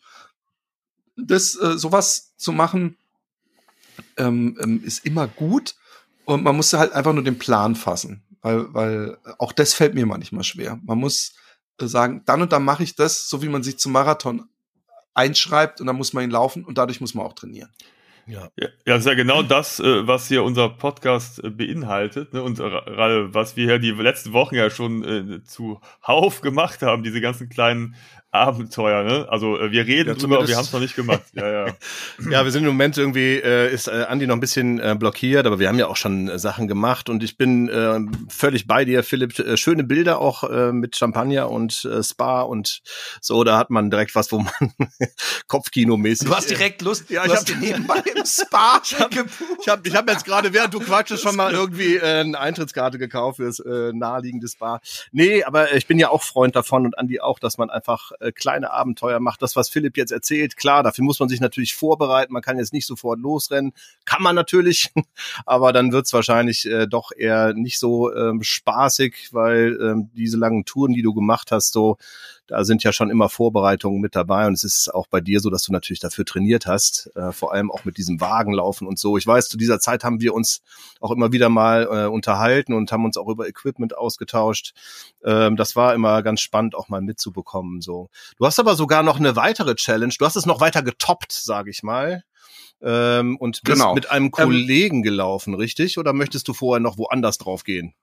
das 1.17 1.55
äh, 1.55 1.77
sowas 1.77 2.33
zu 2.37 2.51
machen, 2.51 2.97
ähm, 4.17 4.57
ähm, 4.61 4.83
ist 4.83 5.05
immer 5.05 5.27
gut. 5.27 5.75
Und 6.25 6.43
man 6.43 6.55
muss 6.55 6.73
halt 6.73 6.93
einfach 6.93 7.13
nur 7.13 7.23
den 7.23 7.39
Plan 7.39 7.75
fassen. 7.75 8.23
Weil, 8.41 8.73
weil 8.73 9.17
auch 9.39 9.51
das 9.51 9.73
fällt 9.73 9.95
mir 9.95 10.05
manchmal 10.05 10.43
schwer. 10.43 10.79
Man 10.83 10.99
muss 10.99 11.33
äh, 11.81 11.87
sagen, 11.87 12.21
dann 12.25 12.41
und 12.41 12.51
dann 12.51 12.63
mache 12.63 12.83
ich 12.83 12.95
das, 12.95 13.27
so 13.29 13.41
wie 13.41 13.49
man 13.49 13.63
sich 13.63 13.77
zum 13.77 13.91
Marathon 13.91 14.47
einschreibt 15.13 15.81
und 15.81 15.87
dann 15.87 15.95
muss 15.95 16.13
man 16.13 16.23
ihn 16.23 16.29
laufen 16.29 16.63
und 16.63 16.77
dadurch 16.77 17.01
muss 17.01 17.15
man 17.15 17.25
auch 17.25 17.33
trainieren. 17.33 17.69
Ja. 18.27 18.49
ja, 18.57 18.67
das 18.83 18.99
ist 18.99 19.05
ja 19.05 19.13
genau 19.13 19.41
das, 19.41 19.79
äh, 19.79 20.05
was 20.05 20.27
hier 20.27 20.43
unser 20.43 20.67
Podcast 20.67 21.41
äh, 21.43 21.49
beinhaltet 21.49 22.33
ne? 22.33 22.43
und 22.43 22.57
gerade 22.57 23.33
was 23.33 23.55
wir 23.55 23.65
ja 23.65 23.77
die 23.77 23.91
letzten 23.91 24.33
Wochen 24.33 24.55
ja 24.55 24.69
schon 24.69 25.03
äh, 25.03 25.43
zu 25.45 25.79
Hauf 26.05 26.41
gemacht 26.41 26.81
haben, 26.81 27.03
diese 27.03 27.21
ganzen 27.21 27.47
kleinen 27.47 27.95
Abenteuer, 28.39 29.03
ne? 29.03 29.27
Also 29.29 29.59
äh, 29.59 29.71
wir 29.71 29.85
reden 29.85 30.09
ja, 30.09 30.15
drüber, 30.15 30.47
wir 30.47 30.55
haben 30.55 30.63
es 30.63 30.73
noch 30.73 30.79
nicht 30.79 30.95
gemacht. 30.95 31.21
Ja, 31.37 31.67
ja. 31.67 31.73
ja, 32.31 32.43
wir 32.45 32.51
sind 32.51 32.63
im 32.63 32.69
Moment 32.69 32.97
irgendwie, 32.97 33.35
äh, 33.35 33.71
ist 33.71 33.87
äh, 33.87 34.05
Andi 34.07 34.25
noch 34.25 34.35
ein 34.35 34.39
bisschen 34.39 34.79
äh, 34.79 34.95
blockiert, 34.97 35.45
aber 35.45 35.59
wir 35.59 35.67
haben 35.67 35.77
ja 35.77 35.87
auch 35.87 35.95
schon 35.95 36.29
äh, 36.29 36.39
Sachen 36.39 36.67
gemacht 36.67 37.09
und 37.09 37.21
ich 37.21 37.37
bin 37.37 37.69
äh, 37.69 37.99
völlig 38.27 38.65
bei 38.65 38.85
dir, 38.85 39.03
Philipp. 39.03 39.37
Äh, 39.37 39.55
schöne 39.57 39.83
Bilder 39.83 40.19
auch 40.19 40.43
äh, 40.43 40.71
mit 40.71 40.95
Champagner 40.95 41.51
und 41.51 41.85
äh, 41.85 42.01
Spa 42.01 42.41
und 42.41 42.81
so, 43.21 43.43
da 43.43 43.57
hat 43.57 43.69
man 43.69 43.91
direkt 43.91 44.15
was, 44.15 44.31
wo 44.31 44.39
man 44.39 44.53
Kopfkino-mäßig. 45.47 46.27
Du 46.27 46.35
hast 46.35 46.49
direkt 46.49 46.81
Lust, 46.81 47.09
ja, 47.09 47.25
ich 47.25 47.35
habe 47.35 47.55
nebenbei 47.59 48.01
im 48.15 48.25
Spa 48.25 48.81
ich 48.83 48.99
hab, 48.99 49.11
Ich 49.13 49.67
habe 49.67 49.87
ich 49.87 49.95
hab 49.95 50.09
jetzt 50.09 50.25
gerade, 50.25 50.53
während 50.53 50.73
du 50.73 50.79
quatschst, 50.79 51.21
schon 51.21 51.35
mal 51.35 51.53
irgendwie 51.53 51.97
äh, 51.97 52.21
eine 52.21 52.39
Eintrittskarte 52.39 52.97
gekauft 52.97 53.37
fürs 53.37 53.59
äh, 53.59 53.91
naheliegende 53.93 54.47
Spa. 54.47 54.81
Nee, 55.11 55.43
aber 55.43 55.73
ich 55.73 55.87
bin 55.87 55.99
ja 55.99 56.09
auch 56.09 56.23
Freund 56.23 56.55
davon 56.55 56.85
und 56.85 56.97
Andi 56.97 57.19
auch, 57.19 57.39
dass 57.39 57.57
man 57.57 57.69
einfach 57.69 58.11
äh, 58.19 58.26
kleine 58.31 58.71
Abenteuer 58.71 59.19
macht. 59.19 59.41
Das, 59.41 59.55
was 59.55 59.69
Philipp 59.69 59.97
jetzt 59.97 60.11
erzählt, 60.11 60.57
klar, 60.57 60.83
dafür 60.83 61.03
muss 61.03 61.19
man 61.19 61.29
sich 61.29 61.39
natürlich 61.39 61.75
vorbereiten. 61.75 62.33
Man 62.33 62.41
kann 62.41 62.57
jetzt 62.57 62.73
nicht 62.73 62.85
sofort 62.85 63.19
losrennen. 63.19 63.73
Kann 64.05 64.21
man 64.21 64.35
natürlich, 64.35 64.91
aber 65.45 65.73
dann 65.73 65.91
wird's 65.91 66.13
wahrscheinlich 66.13 66.65
äh, 66.65 66.87
doch 66.87 67.11
eher 67.15 67.53
nicht 67.53 67.79
so 67.79 68.13
ähm, 68.13 68.43
spaßig, 68.43 69.29
weil 69.31 69.77
ähm, 69.81 70.09
diese 70.13 70.37
langen 70.37 70.65
Touren, 70.65 70.93
die 70.93 71.01
du 71.01 71.13
gemacht 71.13 71.51
hast, 71.51 71.73
so 71.73 71.97
da 72.47 72.63
sind 72.63 72.83
ja 72.83 72.93
schon 72.93 73.09
immer 73.09 73.27
Vorbereitungen 73.29 73.99
mit 73.99 74.15
dabei 74.15 74.47
und 74.47 74.53
es 74.53 74.63
ist 74.63 74.93
auch 74.93 75.07
bei 75.07 75.19
dir 75.19 75.41
so, 75.41 75.49
dass 75.49 75.63
du 75.63 75.73
natürlich 75.73 75.99
dafür 75.99 76.25
trainiert 76.25 76.65
hast, 76.65 77.11
äh, 77.15 77.33
vor 77.33 77.53
allem 77.53 77.69
auch 77.69 77.83
mit 77.83 77.97
diesem 77.97 78.21
Wagenlaufen 78.21 78.87
und 78.87 78.97
so. 78.97 79.17
Ich 79.17 79.27
weiß, 79.27 79.49
zu 79.49 79.57
dieser 79.57 79.79
Zeit 79.79 80.05
haben 80.05 80.21
wir 80.21 80.33
uns 80.33 80.61
auch 81.01 81.11
immer 81.11 81.33
wieder 81.33 81.49
mal 81.49 81.87
äh, 81.91 82.07
unterhalten 82.07 82.73
und 82.73 82.91
haben 82.91 83.03
uns 83.03 83.17
auch 83.17 83.27
über 83.27 83.47
Equipment 83.47 83.97
ausgetauscht. 83.97 84.73
Ähm, 85.23 85.57
das 85.57 85.75
war 85.75 85.93
immer 85.93 86.23
ganz 86.23 86.39
spannend, 86.39 86.73
auch 86.73 86.87
mal 86.87 87.01
mitzubekommen. 87.01 87.81
So, 87.81 88.06
du 88.37 88.45
hast 88.45 88.59
aber 88.59 88.75
sogar 88.75 89.03
noch 89.03 89.17
eine 89.17 89.35
weitere 89.35 89.75
Challenge. 89.75 90.13
Du 90.17 90.25
hast 90.25 90.35
es 90.35 90.45
noch 90.45 90.59
weiter 90.59 90.83
getoppt, 90.83 91.31
sage 91.31 91.69
ich 91.69 91.83
mal. 91.83 92.23
Ähm, 92.81 93.37
und 93.37 93.63
bist 93.63 93.81
genau. 93.81 93.95
mit 93.95 94.11
einem 94.11 94.25
ähm, 94.25 94.31
Kollegen 94.31 94.97
ähm, 94.97 95.03
gelaufen, 95.03 95.55
richtig? 95.55 95.97
Oder 95.97 96.13
möchtest 96.13 96.47
du 96.47 96.53
vorher 96.53 96.79
noch 96.79 96.97
woanders 96.97 97.37
drauf 97.37 97.63
gehen? 97.63 97.95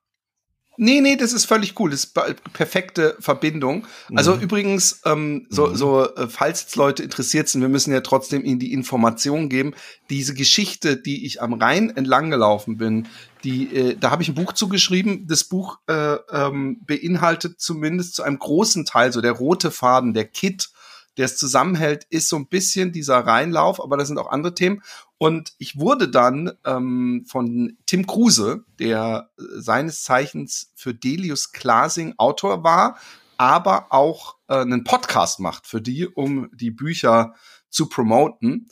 Nee, 0.77 1.01
nee, 1.01 1.17
das 1.17 1.33
ist 1.33 1.45
völlig 1.45 1.79
cool. 1.79 1.91
Das 1.91 2.05
ist 2.05 2.15
perfekte 2.53 3.17
Verbindung. 3.21 3.87
Also 4.15 4.35
mhm. 4.35 4.43
übrigens, 4.43 5.01
ähm, 5.05 5.47
so, 5.49 5.69
mhm. 5.69 5.77
so, 5.77 6.15
äh, 6.15 6.29
falls 6.29 6.63
jetzt 6.63 6.77
Leute 6.77 7.03
interessiert 7.03 7.49
sind, 7.49 7.61
wir 7.61 7.69
müssen 7.69 7.93
ja 7.93 8.01
trotzdem 8.01 8.45
ihnen 8.45 8.59
die 8.59 8.73
Information 8.73 9.49
geben. 9.49 9.75
Diese 10.11 10.35
Geschichte, 10.35 10.97
die 10.97 11.27
ich 11.27 11.41
am 11.41 11.55
Rhein 11.55 11.91
entlang 11.91 12.31
gelaufen 12.31 12.77
bin, 12.77 13.07
die, 13.45 13.75
äh, 13.75 13.97
da 13.97 14.11
habe 14.11 14.23
ich 14.23 14.29
ein 14.29 14.35
Buch 14.35 14.53
zugeschrieben. 14.53 15.27
Das 15.29 15.45
Buch 15.45 15.79
äh, 15.87 16.17
ähm, 16.33 16.81
beinhaltet 16.87 17.61
zumindest 17.61 18.15
zu 18.15 18.23
einem 18.23 18.39
großen 18.39 18.85
Teil 18.85 19.13
so 19.13 19.21
der 19.21 19.33
rote 19.33 19.71
Faden, 19.71 20.15
der 20.15 20.25
Kit 20.25 20.71
der 21.16 21.27
es 21.27 21.37
zusammenhält, 21.37 22.05
ist 22.11 22.29
so 22.29 22.37
ein 22.37 22.48
bisschen 22.48 22.92
dieser 22.92 23.18
Reinlauf, 23.18 23.83
aber 23.83 23.96
da 23.96 24.05
sind 24.05 24.18
auch 24.18 24.31
andere 24.31 24.55
Themen. 24.55 24.83
Und 25.18 25.55
ich 25.59 25.79
wurde 25.79 26.09
dann 26.09 26.53
ähm, 26.64 27.24
von 27.27 27.77
Tim 27.87 28.07
Kruse, 28.07 28.64
der 28.79 29.31
äh, 29.38 29.42
seines 29.61 30.03
Zeichens 30.03 30.72
für 30.74 30.92
Delius 30.92 31.53
Klasing 31.53 32.14
Autor 32.18 32.64
war, 32.64 32.98
aber 33.37 33.87
auch 33.90 34.37
äh, 34.48 34.57
einen 34.57 34.85
Podcast 34.85 35.40
macht 35.40 35.66
für 35.66 35.81
die, 35.81 36.07
um 36.07 36.50
die 36.53 36.70
Bücher 36.70 37.35
zu 37.70 37.88
promoten. 37.88 38.68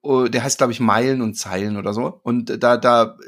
Uh, 0.00 0.28
der 0.28 0.44
heißt, 0.44 0.58
glaube 0.58 0.72
ich, 0.72 0.78
Meilen 0.78 1.22
und 1.22 1.34
Zeilen 1.34 1.76
oder 1.76 1.92
so. 1.92 2.20
Und 2.22 2.62
da, 2.62 2.76
da, 2.76 3.18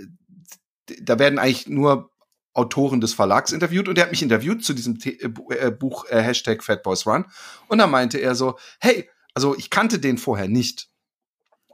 da 1.03 1.19
werden 1.19 1.39
eigentlich 1.39 1.69
nur 1.69 2.10
Autoren 2.53 3.01
des 3.01 3.15
Verlags 3.15 3.53
interviewt 3.53 3.89
und 3.89 3.97
er 3.97 4.05
hat 4.05 4.11
mich 4.11 4.23
interviewt 4.23 4.65
zu 4.65 4.73
diesem 4.73 4.99
The 4.99 5.21
äh, 5.21 5.31
äh, 5.55 5.71
Buch 5.71 6.05
äh, 6.09 6.21
Hashtag 6.21 6.65
Fatboys 6.65 7.07
Run 7.07 7.27
und 7.69 7.79
dann 7.79 7.91
meinte 7.91 8.19
er 8.19 8.35
so, 8.35 8.59
hey, 8.81 9.09
also 9.35 9.57
ich 9.57 9.71
kannte 9.71 9.99
den 9.99 10.19
vorher 10.19 10.49
nicht. 10.49 10.89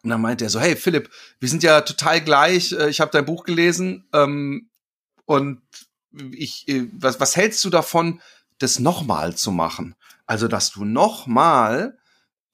Und 0.03 0.11
dann 0.11 0.21
meinte 0.21 0.45
er 0.45 0.51
so, 0.51 0.61
hey 0.61 0.77
Philipp, 0.77 1.11
wir 1.41 1.49
sind 1.49 1.62
ja 1.62 1.81
total 1.81 2.21
gleich, 2.21 2.73
äh, 2.73 2.91
ich 2.91 3.01
habe 3.01 3.11
dein 3.11 3.25
Buch 3.25 3.45
gelesen 3.45 4.07
ähm, 4.12 4.69
und 5.25 5.62
ich, 6.33 6.69
äh, 6.69 6.87
was, 6.93 7.21
was 7.21 7.37
hältst 7.37 7.65
du 7.65 7.71
davon, 7.71 8.21
das 8.59 8.79
nochmal 8.79 9.35
zu 9.35 9.51
machen? 9.51 9.95
Also, 10.27 10.49
dass 10.49 10.73
du 10.73 10.85
nochmal 10.85 11.99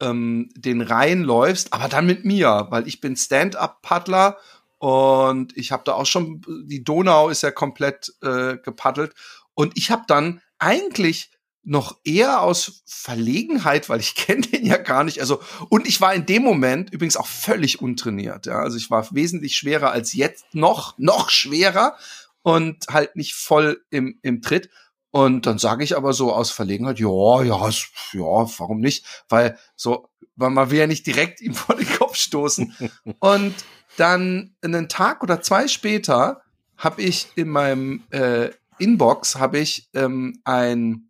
ähm, 0.01 0.51
den 0.55 0.81
Rhein 0.81 1.23
läufst, 1.23 1.73
aber 1.73 1.89
dann 1.89 2.07
mit 2.07 2.25
mir, 2.25 2.67
weil 2.71 2.87
ich 2.87 3.01
bin 3.01 3.17
Stand-up-Paddler 3.17 4.39
und 4.83 5.57
ich 5.57 5.71
habe 5.71 5.85
da 5.87 5.93
auch 5.93 6.07
schon, 6.07 6.43
die 6.67 6.83
Donau 6.83 7.29
ist 7.29 7.45
ja 7.45 7.53
komplett 7.53 8.13
äh, 8.21 8.57
gepaddelt. 8.57 9.15
Und 9.55 9.79
ich 9.79 9.93
habe 9.93 10.03
dann 10.09 10.43
eigentlich 10.59 11.31
noch 11.63 12.01
eher 12.03 12.43
aus 12.43 12.83
Verlegenheit, 12.85 13.89
weil 13.89 14.01
ich 14.01 14.15
kenne 14.17 14.43
den 14.43 14.67
ja 14.67 14.79
gar 14.79 15.05
nicht. 15.05 15.21
Also 15.21 15.41
und 15.69 15.87
ich 15.87 16.01
war 16.01 16.13
in 16.15 16.27
dem 16.27 16.43
Moment 16.43 16.93
übrigens 16.93 17.17
auch 17.17 17.29
völlig 17.29 17.81
untrainiert. 17.81 18.47
Ja, 18.47 18.59
also 18.59 18.77
ich 18.77 18.91
war 18.91 19.07
wesentlich 19.15 19.55
schwerer 19.55 19.93
als 19.93 20.15
jetzt 20.15 20.53
noch, 20.53 20.99
noch 20.99 21.31
schwerer 21.31 21.97
und 22.43 22.89
halt 22.91 23.15
nicht 23.15 23.35
voll 23.35 23.85
im 23.91 24.19
im 24.23 24.43
Tritt. 24.43 24.69
Und 25.13 25.47
dann 25.47 25.59
sage 25.59 25.85
ich 25.85 25.97
aber 25.97 26.13
so 26.13 26.33
aus 26.33 26.51
Verlegenheit, 26.51 26.99
ja, 26.99 27.43
ja, 27.45 27.69
ja, 27.69 28.59
warum 28.59 28.81
nicht? 28.81 29.07
Weil 29.29 29.57
so 29.77 30.09
weil 30.43 30.51
man 30.51 30.71
will 30.71 30.81
ja 30.81 30.87
nicht 30.87 31.07
direkt 31.07 31.41
ihm 31.41 31.55
vor 31.55 31.77
den 31.77 31.89
Kopf 31.89 32.17
stoßen. 32.17 32.77
und 33.21 33.55
dann 33.97 34.55
einen 34.63 34.89
Tag 34.89 35.23
oder 35.23 35.41
zwei 35.41 35.69
später 35.69 36.43
habe 36.77 37.03
ich 37.03 37.29
in 37.37 37.49
meinem 37.49 38.03
äh, 38.11 38.51
Inbox 38.79 39.37
habe 39.37 39.59
ich 39.59 39.89
ähm, 39.95 40.41
ein 40.45 41.09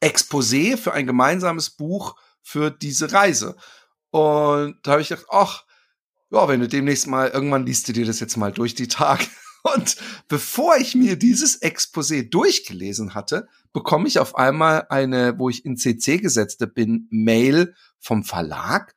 Exposé 0.00 0.76
für 0.76 0.92
ein 0.92 1.06
gemeinsames 1.06 1.70
Buch 1.70 2.16
für 2.42 2.70
diese 2.70 3.12
Reise. 3.12 3.56
Und 4.10 4.76
da 4.82 4.92
habe 4.92 5.02
ich 5.02 5.08
gedacht, 5.08 5.26
ach, 5.30 5.64
ja, 6.30 6.48
wenn 6.48 6.60
du 6.60 6.68
demnächst 6.68 7.06
mal, 7.06 7.28
irgendwann 7.28 7.66
liest 7.66 7.88
du 7.88 7.92
dir 7.92 8.04
das 8.04 8.20
jetzt 8.20 8.36
mal 8.36 8.52
durch 8.52 8.74
die 8.74 8.88
Tage. 8.88 9.24
Und 9.62 9.96
bevor 10.28 10.76
ich 10.76 10.94
mir 10.94 11.16
dieses 11.16 11.62
Exposé 11.62 12.28
durchgelesen 12.28 13.14
hatte, 13.14 13.48
bekomme 13.72 14.08
ich 14.08 14.18
auf 14.18 14.34
einmal 14.34 14.86
eine, 14.88 15.38
wo 15.38 15.48
ich 15.48 15.64
in 15.64 15.76
CC 15.76 16.18
gesetzte 16.18 16.66
bin, 16.66 17.06
Mail 17.10 17.74
vom 17.98 18.24
Verlag. 18.24 18.94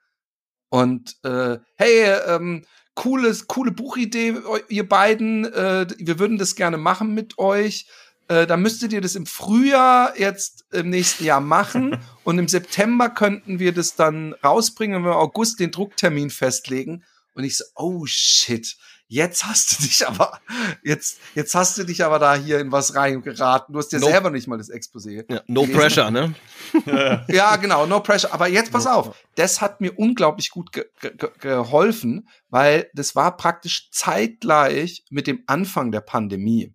Und 0.70 1.18
äh, 1.24 1.60
hey, 1.76 2.20
ähm, 2.28 2.66
cooles, 2.96 3.48
coole 3.48 3.72
Buchidee, 3.72 4.36
ihr 4.70 4.90
beiden. 4.90 5.46
Äh, 5.46 5.88
wir 5.98 6.20
würden 6.20 6.38
das 6.38 6.56
gerne 6.56 6.78
machen 6.78 7.14
mit 7.14 7.38
euch. 7.38 7.86
Äh, 8.28 8.48
dann 8.48 8.62
müsstet 8.62 8.92
ihr 8.92 9.02
das 9.02 9.16
im 9.16 9.28
Frühjahr 9.28 10.20
jetzt 10.20 10.66
im 10.72 10.90
nächsten 10.90 11.26
Jahr 11.26 11.42
machen 11.42 12.00
und 12.24 12.40
im 12.40 12.48
September 12.48 13.10
könnten 13.10 13.60
wir 13.60 13.72
das 13.72 13.96
dann 13.96 14.34
rausbringen, 14.44 14.98
wenn 14.98 15.04
wir 15.04 15.12
im 15.12 15.18
August 15.18 15.60
den 15.60 15.72
Drucktermin 15.72 16.32
festlegen. 16.32 17.04
Und 17.36 17.44
ich 17.44 17.58
so, 17.58 17.66
oh 17.76 18.06
shit, 18.06 18.78
jetzt 19.08 19.46
hast 19.46 19.72
du 19.72 19.84
dich 19.84 20.08
aber, 20.08 20.40
jetzt, 20.84 21.20
jetzt 21.36 21.56
hast 21.56 21.78
du 21.78 21.84
dich 21.84 22.04
aber 22.04 22.20
da 22.20 22.36
hier 22.36 22.60
in 22.60 22.72
was 22.72 22.96
reingeraten. 22.96 23.74
Du 23.74 23.80
hast 23.80 23.90
dir 23.90 24.00
no, 24.00 24.08
selber 24.08 24.30
nicht 24.30 24.48
mal 24.48 24.58
das 24.58 24.70
Exposé. 24.70 25.26
Ja, 25.32 25.42
no 25.48 25.62
gelesen. 25.62 25.80
pressure, 25.80 26.12
ne? 26.12 26.36
ja, 27.28 27.56
genau, 27.58 27.86
no 27.86 28.00
pressure. 28.00 28.34
Aber 28.34 28.48
jetzt 28.48 28.72
pass 28.72 28.88
auf, 28.88 29.16
das 29.36 29.62
hat 29.62 29.82
mir 29.82 29.98
unglaublich 29.98 30.50
gut 30.50 30.72
ge 30.72 30.86
ge 31.00 31.30
geholfen, 31.40 32.28
weil 32.50 32.90
das 32.94 33.16
war 33.16 33.38
praktisch 33.38 33.90
zeitgleich 33.92 35.06
mit 35.10 35.28
dem 35.28 35.44
Anfang 35.48 35.92
der 35.92 36.02
Pandemie. 36.02 36.74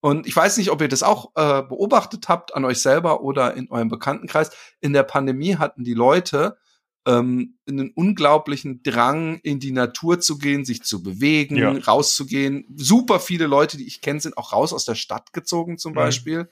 Und 0.00 0.26
ich 0.26 0.34
weiß 0.34 0.56
nicht, 0.56 0.70
ob 0.70 0.80
ihr 0.80 0.88
das 0.88 1.04
auch 1.04 1.30
äh, 1.36 1.62
beobachtet 1.62 2.28
habt 2.28 2.54
an 2.56 2.64
euch 2.64 2.82
selber 2.82 3.22
oder 3.22 3.54
in 3.54 3.70
eurem 3.70 3.88
Bekanntenkreis. 3.88 4.50
In 4.80 4.92
der 4.92 5.04
Pandemie 5.04 5.56
hatten 5.56 5.84
die 5.84 5.94
Leute 5.94 6.56
ähm, 7.06 7.58
einen 7.68 7.90
unglaublichen 7.90 8.82
Drang, 8.82 9.40
in 9.42 9.58
die 9.58 9.72
Natur 9.72 10.20
zu 10.20 10.38
gehen, 10.38 10.64
sich 10.64 10.82
zu 10.82 11.02
bewegen, 11.02 11.56
ja. 11.56 11.72
rauszugehen. 11.72 12.64
Super 12.76 13.18
viele 13.18 13.46
Leute, 13.46 13.76
die 13.76 13.86
ich 13.86 14.00
kenne, 14.00 14.20
sind 14.20 14.36
auch 14.38 14.52
raus 14.52 14.72
aus 14.72 14.84
der 14.84 14.94
Stadt 14.94 15.32
gezogen 15.32 15.78
zum 15.78 15.92
mhm. 15.92 15.96
Beispiel. 15.96 16.48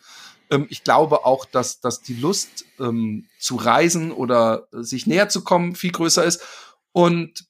Ähm, 0.50 0.66
ich 0.68 0.82
glaube 0.82 1.24
auch, 1.24 1.44
dass, 1.44 1.80
dass 1.80 2.02
die 2.02 2.14
Lust 2.14 2.64
ähm, 2.78 3.26
zu 3.38 3.56
reisen 3.56 4.10
oder 4.12 4.68
äh, 4.72 4.82
sich 4.82 5.06
näher 5.06 5.28
zu 5.28 5.44
kommen 5.44 5.76
viel 5.76 5.92
größer 5.92 6.24
ist. 6.24 6.42
Und 6.92 7.46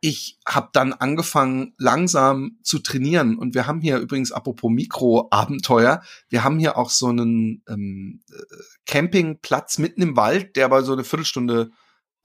ich 0.00 0.38
habe 0.46 0.68
dann 0.72 0.92
angefangen, 0.92 1.74
langsam 1.78 2.58
zu 2.62 2.78
trainieren. 2.78 3.38
Und 3.38 3.54
wir 3.54 3.66
haben 3.66 3.80
hier 3.80 3.98
übrigens, 3.98 4.30
apropos 4.30 4.70
Mikro-Abenteuer, 4.70 6.02
wir 6.28 6.44
haben 6.44 6.58
hier 6.58 6.76
auch 6.76 6.90
so 6.90 7.08
einen 7.08 7.62
ähm, 7.66 8.20
äh, 8.30 8.42
Campingplatz 8.84 9.78
mitten 9.78 10.02
im 10.02 10.16
Wald, 10.16 10.54
der 10.56 10.66
aber 10.66 10.82
so 10.82 10.92
eine 10.92 11.02
Viertelstunde 11.02 11.70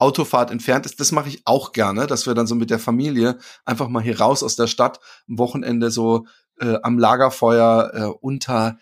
Autofahrt 0.02 0.50
entfernt 0.50 0.84
ist. 0.84 0.98
Das 0.98 1.12
mache 1.12 1.28
ich 1.28 1.42
auch 1.44 1.72
gerne, 1.72 2.08
dass 2.08 2.26
wir 2.26 2.34
dann 2.34 2.48
so 2.48 2.56
mit 2.56 2.70
der 2.70 2.80
Familie 2.80 3.38
einfach 3.64 3.88
mal 3.88 4.02
hier 4.02 4.18
raus 4.18 4.42
aus 4.42 4.56
der 4.56 4.66
Stadt 4.66 4.98
am 5.28 5.38
Wochenende 5.38 5.92
so 5.92 6.26
äh, 6.60 6.76
am 6.82 6.98
Lagerfeuer 6.98 7.92
äh, 7.94 8.06
unter 8.20 8.78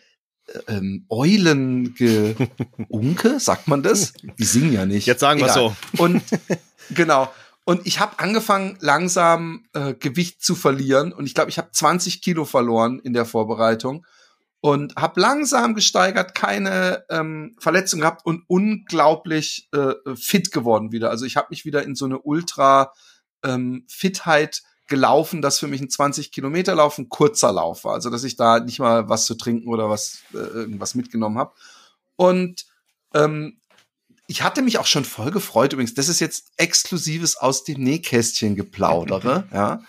äh, 0.46 0.58
ähm, 0.76 1.04
Eulengeunke, 1.10 2.48
sagt 3.38 3.68
man 3.68 3.82
das? 3.82 4.14
Die 4.38 4.44
singen 4.44 4.72
ja 4.72 4.86
nicht. 4.86 5.06
Jetzt 5.06 5.20
sagen 5.20 5.40
wir 5.40 5.50
so. 5.50 5.76
Und 5.98 6.22
genau. 6.90 7.30
Und 7.64 7.86
ich 7.86 8.00
habe 8.00 8.18
angefangen, 8.18 8.78
langsam 8.80 9.66
äh, 9.74 9.92
Gewicht 9.92 10.42
zu 10.42 10.54
verlieren. 10.54 11.12
Und 11.12 11.26
ich 11.26 11.34
glaube, 11.34 11.50
ich 11.50 11.58
habe 11.58 11.70
20 11.70 12.22
Kilo 12.22 12.46
verloren 12.46 12.98
in 12.98 13.12
der 13.12 13.26
Vorbereitung 13.26 14.06
und 14.60 14.96
habe 14.96 15.20
langsam 15.20 15.74
gesteigert, 15.74 16.34
keine 16.34 17.04
ähm, 17.08 17.56
Verletzung 17.58 18.00
gehabt 18.00 18.26
und 18.26 18.44
unglaublich 18.46 19.68
äh, 19.72 19.94
fit 20.14 20.52
geworden 20.52 20.92
wieder. 20.92 21.10
Also 21.10 21.24
ich 21.24 21.36
habe 21.36 21.48
mich 21.50 21.64
wieder 21.64 21.82
in 21.82 21.94
so 21.94 22.04
eine 22.04 22.18
Ultra 22.18 22.92
ähm, 23.42 23.84
Fitheit 23.88 24.62
gelaufen, 24.86 25.40
dass 25.40 25.58
für 25.58 25.68
mich 25.68 25.80
ein 25.80 25.88
20 25.88 26.32
Kilometer 26.32 26.74
Lauf 26.74 26.98
ein 26.98 27.08
kurzer 27.08 27.52
Lauf 27.52 27.84
war. 27.84 27.94
Also 27.94 28.10
dass 28.10 28.24
ich 28.24 28.36
da 28.36 28.60
nicht 28.60 28.80
mal 28.80 29.08
was 29.08 29.24
zu 29.24 29.34
trinken 29.34 29.68
oder 29.68 29.88
was 29.88 30.18
äh, 30.34 30.36
irgendwas 30.36 30.94
mitgenommen 30.94 31.38
habe. 31.38 31.54
Und 32.16 32.66
ähm, 33.14 33.60
ich 34.26 34.42
hatte 34.42 34.62
mich 34.62 34.78
auch 34.78 34.86
schon 34.86 35.04
voll 35.04 35.30
gefreut. 35.30 35.72
Übrigens, 35.72 35.94
das 35.94 36.08
ist 36.08 36.20
jetzt 36.20 36.52
exklusives 36.56 37.36
aus 37.36 37.64
dem 37.64 37.82
Nähkästchen 37.82 38.56
geplaudere. 38.56 39.48
ja, 39.52 39.80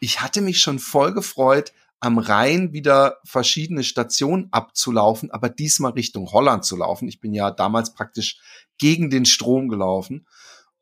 ich 0.00 0.20
hatte 0.20 0.40
mich 0.40 0.60
schon 0.60 0.78
voll 0.78 1.14
gefreut, 1.14 1.72
am 2.00 2.18
Rhein 2.18 2.72
wieder 2.72 3.18
verschiedene 3.24 3.82
Stationen 3.82 4.48
abzulaufen, 4.50 5.30
aber 5.30 5.48
diesmal 5.48 5.92
Richtung 5.92 6.30
Holland 6.30 6.64
zu 6.64 6.76
laufen. 6.76 7.08
Ich 7.08 7.20
bin 7.20 7.32
ja 7.32 7.50
damals 7.50 7.94
praktisch 7.94 8.38
gegen 8.78 9.10
den 9.10 9.24
Strom 9.24 9.68
gelaufen. 9.68 10.26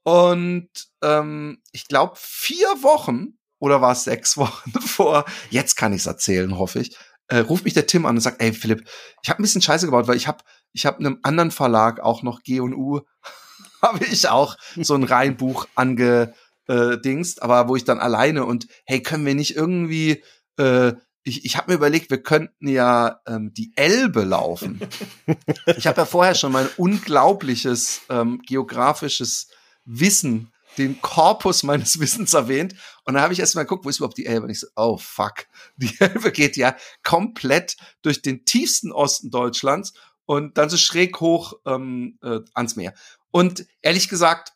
Und 0.02 0.68
ähm, 1.02 1.62
ich 1.72 1.88
glaube, 1.88 2.14
vier 2.16 2.68
Wochen 2.82 3.38
oder 3.58 3.80
war 3.80 3.92
es 3.92 4.04
sechs 4.04 4.36
Wochen 4.36 4.72
vor, 4.72 5.24
jetzt 5.50 5.76
kann 5.76 5.92
ich 5.92 6.00
es 6.00 6.06
erzählen, 6.06 6.58
hoffe 6.58 6.80
ich, 6.80 6.96
äh, 7.28 7.38
ruft 7.38 7.64
mich 7.64 7.74
der 7.74 7.86
Tim 7.86 8.04
an 8.06 8.16
und 8.16 8.20
sagt, 8.20 8.42
ey 8.42 8.52
Philipp, 8.52 8.86
ich 9.22 9.30
habe 9.30 9.40
ein 9.40 9.42
bisschen 9.42 9.62
Scheiße 9.62 9.86
gebaut, 9.86 10.06
weil 10.06 10.16
ich 10.16 10.28
habe 10.28 10.44
ich 10.72 10.86
hab 10.86 10.98
einem 10.98 11.18
anderen 11.22 11.50
Verlag 11.50 12.00
auch 12.00 12.22
noch 12.22 12.42
G&U, 12.42 13.00
habe 13.82 14.04
ich 14.04 14.28
auch 14.28 14.56
so 14.76 14.94
ein 14.94 15.04
Reihenbuch 15.04 15.66
angedingst, 15.74 17.42
aber 17.42 17.68
wo 17.68 17.76
ich 17.76 17.84
dann 17.84 18.00
alleine 18.00 18.44
und 18.44 18.66
hey, 18.84 19.02
können 19.02 19.24
wir 19.24 19.34
nicht 19.34 19.56
irgendwie 19.56 20.22
äh, 20.58 20.92
ich, 21.24 21.44
ich 21.44 21.56
habe 21.56 21.72
mir 21.72 21.76
überlegt, 21.76 22.10
wir 22.10 22.22
könnten 22.22 22.68
ja 22.68 23.20
ähm, 23.26 23.52
die 23.54 23.72
Elbe 23.76 24.24
laufen. 24.24 24.80
ich 25.76 25.86
habe 25.86 26.02
ja 26.02 26.04
vorher 26.04 26.34
schon 26.34 26.52
mein 26.52 26.68
unglaubliches 26.76 28.02
ähm, 28.10 28.42
geografisches 28.46 29.48
Wissen, 29.86 30.52
den 30.76 31.00
Korpus 31.00 31.62
meines 31.62 31.98
Wissens 32.00 32.34
erwähnt. 32.34 32.74
Und 33.04 33.14
dann 33.14 33.22
habe 33.22 33.32
ich 33.32 33.40
erst 33.40 33.54
mal 33.54 33.62
geguckt, 33.62 33.84
wo 33.84 33.88
ist 33.88 33.98
überhaupt 33.98 34.18
die 34.18 34.26
Elbe? 34.26 34.44
Und 34.44 34.50
ich 34.50 34.60
so, 34.60 34.66
oh 34.76 34.98
fuck, 34.98 35.46
die 35.76 35.94
Elbe 35.98 36.30
geht 36.30 36.56
ja 36.56 36.76
komplett 37.02 37.76
durch 38.02 38.22
den 38.22 38.44
tiefsten 38.44 38.92
Osten 38.92 39.30
Deutschlands 39.30 39.94
und 40.26 40.58
dann 40.58 40.68
so 40.68 40.76
schräg 40.76 41.20
hoch 41.20 41.54
ähm, 41.66 42.18
äh, 42.22 42.40
ans 42.54 42.76
Meer. 42.76 42.94
Und 43.30 43.66
ehrlich 43.82 44.08
gesagt, 44.08 44.52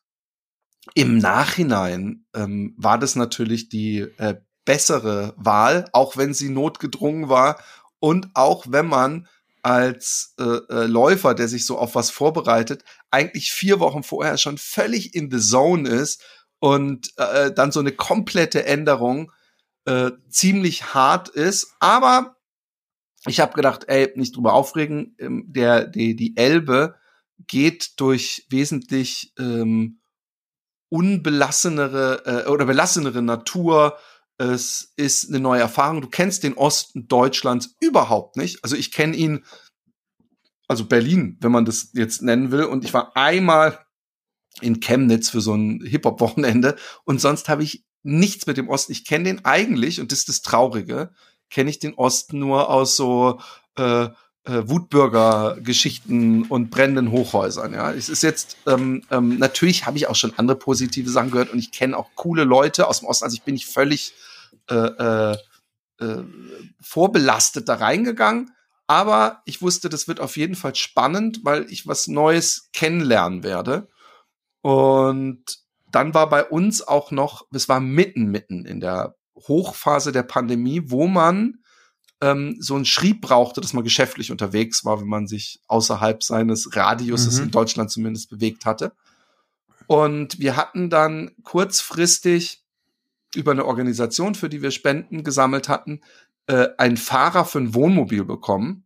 im 0.94 1.18
Nachhinein 1.18 2.26
ähm, 2.34 2.74
war 2.78 2.98
das 2.98 3.16
natürlich 3.16 3.68
die 3.68 4.00
äh, 4.00 4.40
bessere 4.68 5.32
Wahl, 5.38 5.86
auch 5.94 6.18
wenn 6.18 6.34
sie 6.34 6.50
notgedrungen 6.50 7.30
war 7.30 7.58
und 8.00 8.28
auch 8.34 8.66
wenn 8.68 8.86
man 8.86 9.26
als 9.62 10.34
äh, 10.38 10.42
äh, 10.44 10.84
Läufer, 10.84 11.32
der 11.32 11.48
sich 11.48 11.64
so 11.64 11.78
auf 11.78 11.94
was 11.94 12.10
vorbereitet, 12.10 12.84
eigentlich 13.10 13.50
vier 13.50 13.80
Wochen 13.80 14.02
vorher 14.02 14.36
schon 14.36 14.58
völlig 14.58 15.14
in 15.14 15.30
the 15.30 15.40
zone 15.40 15.88
ist 15.88 16.22
und 16.58 17.16
äh, 17.16 17.50
dann 17.50 17.72
so 17.72 17.80
eine 17.80 17.92
komplette 17.92 18.66
Änderung 18.66 19.32
äh, 19.86 20.10
ziemlich 20.28 20.92
hart 20.92 21.30
ist. 21.30 21.74
Aber 21.80 22.36
ich 23.26 23.40
habe 23.40 23.54
gedacht, 23.54 23.84
ey, 23.88 24.12
nicht 24.16 24.36
drüber 24.36 24.52
aufregen. 24.52 25.16
Ähm, 25.18 25.46
der 25.48 25.86
die 25.86 26.14
die 26.14 26.36
Elbe 26.36 26.94
geht 27.46 27.98
durch 28.00 28.46
wesentlich 28.50 29.32
ähm, 29.38 30.00
unbelassenere 30.90 32.44
äh, 32.44 32.50
oder 32.50 32.66
belassenere 32.66 33.22
Natur 33.22 33.96
es 34.38 34.92
ist 34.96 35.28
eine 35.28 35.40
neue 35.40 35.60
Erfahrung. 35.60 36.00
Du 36.00 36.08
kennst 36.08 36.44
den 36.44 36.54
Osten 36.54 37.08
Deutschlands 37.08 37.74
überhaupt 37.80 38.36
nicht. 38.36 38.62
Also 38.62 38.76
ich 38.76 38.92
kenne 38.92 39.16
ihn, 39.16 39.44
also 40.68 40.84
Berlin, 40.84 41.36
wenn 41.40 41.52
man 41.52 41.64
das 41.64 41.90
jetzt 41.92 42.22
nennen 42.22 42.50
will. 42.52 42.64
Und 42.64 42.84
ich 42.84 42.94
war 42.94 43.16
einmal 43.16 43.84
in 44.60 44.80
Chemnitz 44.80 45.30
für 45.30 45.40
so 45.40 45.54
ein 45.54 45.80
Hip-Hop-Wochenende 45.84 46.76
und 47.04 47.20
sonst 47.20 47.48
habe 47.48 47.62
ich 47.62 47.84
nichts 48.02 48.46
mit 48.46 48.56
dem 48.56 48.68
Osten. 48.68 48.92
Ich 48.92 49.04
kenne 49.04 49.24
den 49.24 49.44
eigentlich, 49.44 50.00
und 50.00 50.12
das 50.12 50.20
ist 50.20 50.28
das 50.28 50.42
Traurige, 50.42 51.10
kenne 51.50 51.70
ich 51.70 51.78
den 51.78 51.94
Osten 51.94 52.38
nur 52.38 52.70
aus 52.70 52.96
so 52.96 53.40
äh, 53.76 54.04
äh, 54.04 54.68
Wutbürger-Geschichten 54.68 56.44
und 56.44 56.70
brennenden 56.70 57.10
Hochhäusern. 57.10 57.72
Ja, 57.72 57.92
es 57.92 58.08
ist 58.08 58.22
jetzt 58.22 58.56
ähm, 58.66 59.02
ähm, 59.10 59.38
natürlich 59.38 59.86
habe 59.86 59.96
ich 59.98 60.06
auch 60.08 60.14
schon 60.14 60.32
andere 60.36 60.58
positive 60.58 61.10
Sachen 61.10 61.30
gehört 61.30 61.52
und 61.52 61.58
ich 61.58 61.72
kenne 61.72 61.96
auch 61.96 62.10
coole 62.14 62.44
Leute 62.44 62.88
aus 62.88 63.00
dem 63.00 63.08
Osten. 63.08 63.24
Also 63.24 63.34
ich 63.34 63.42
bin 63.42 63.54
nicht 63.54 63.66
völlig 63.66 64.14
äh, 64.68 64.74
äh, 64.74 65.36
äh, 66.00 66.24
vorbelastet 66.80 67.68
da 67.68 67.74
reingegangen. 67.74 68.52
Aber 68.86 69.42
ich 69.44 69.60
wusste, 69.60 69.88
das 69.88 70.08
wird 70.08 70.20
auf 70.20 70.36
jeden 70.36 70.54
Fall 70.54 70.74
spannend, 70.74 71.40
weil 71.42 71.70
ich 71.70 71.86
was 71.86 72.06
Neues 72.06 72.70
kennenlernen 72.72 73.42
werde. 73.42 73.88
Und 74.62 75.44
dann 75.90 76.14
war 76.14 76.28
bei 76.28 76.44
uns 76.44 76.86
auch 76.86 77.10
noch, 77.10 77.46
es 77.52 77.68
war 77.68 77.80
mitten, 77.80 78.26
mitten 78.26 78.64
in 78.64 78.80
der 78.80 79.16
Hochphase 79.36 80.12
der 80.12 80.22
Pandemie, 80.22 80.82
wo 80.86 81.06
man 81.06 81.58
ähm, 82.20 82.56
so 82.58 82.76
ein 82.76 82.84
Schrieb 82.84 83.20
brauchte, 83.20 83.60
dass 83.60 83.72
man 83.72 83.84
geschäftlich 83.84 84.30
unterwegs 84.30 84.84
war, 84.84 85.00
wenn 85.00 85.08
man 85.08 85.26
sich 85.26 85.60
außerhalb 85.68 86.22
seines 86.22 86.74
Radiuses 86.74 87.38
mhm. 87.38 87.44
in 87.44 87.50
Deutschland 87.50 87.90
zumindest 87.90 88.30
bewegt 88.30 88.64
hatte. 88.64 88.92
Und 89.86 90.38
wir 90.38 90.56
hatten 90.56 90.90
dann 90.90 91.30
kurzfristig 91.44 92.62
über 93.34 93.52
eine 93.52 93.64
Organisation, 93.64 94.34
für 94.34 94.48
die 94.48 94.62
wir 94.62 94.70
Spenden 94.70 95.24
gesammelt 95.24 95.68
hatten, 95.68 96.00
äh, 96.46 96.68
einen 96.78 96.96
Fahrer 96.96 97.44
für 97.44 97.58
ein 97.58 97.74
Wohnmobil 97.74 98.24
bekommen. 98.24 98.84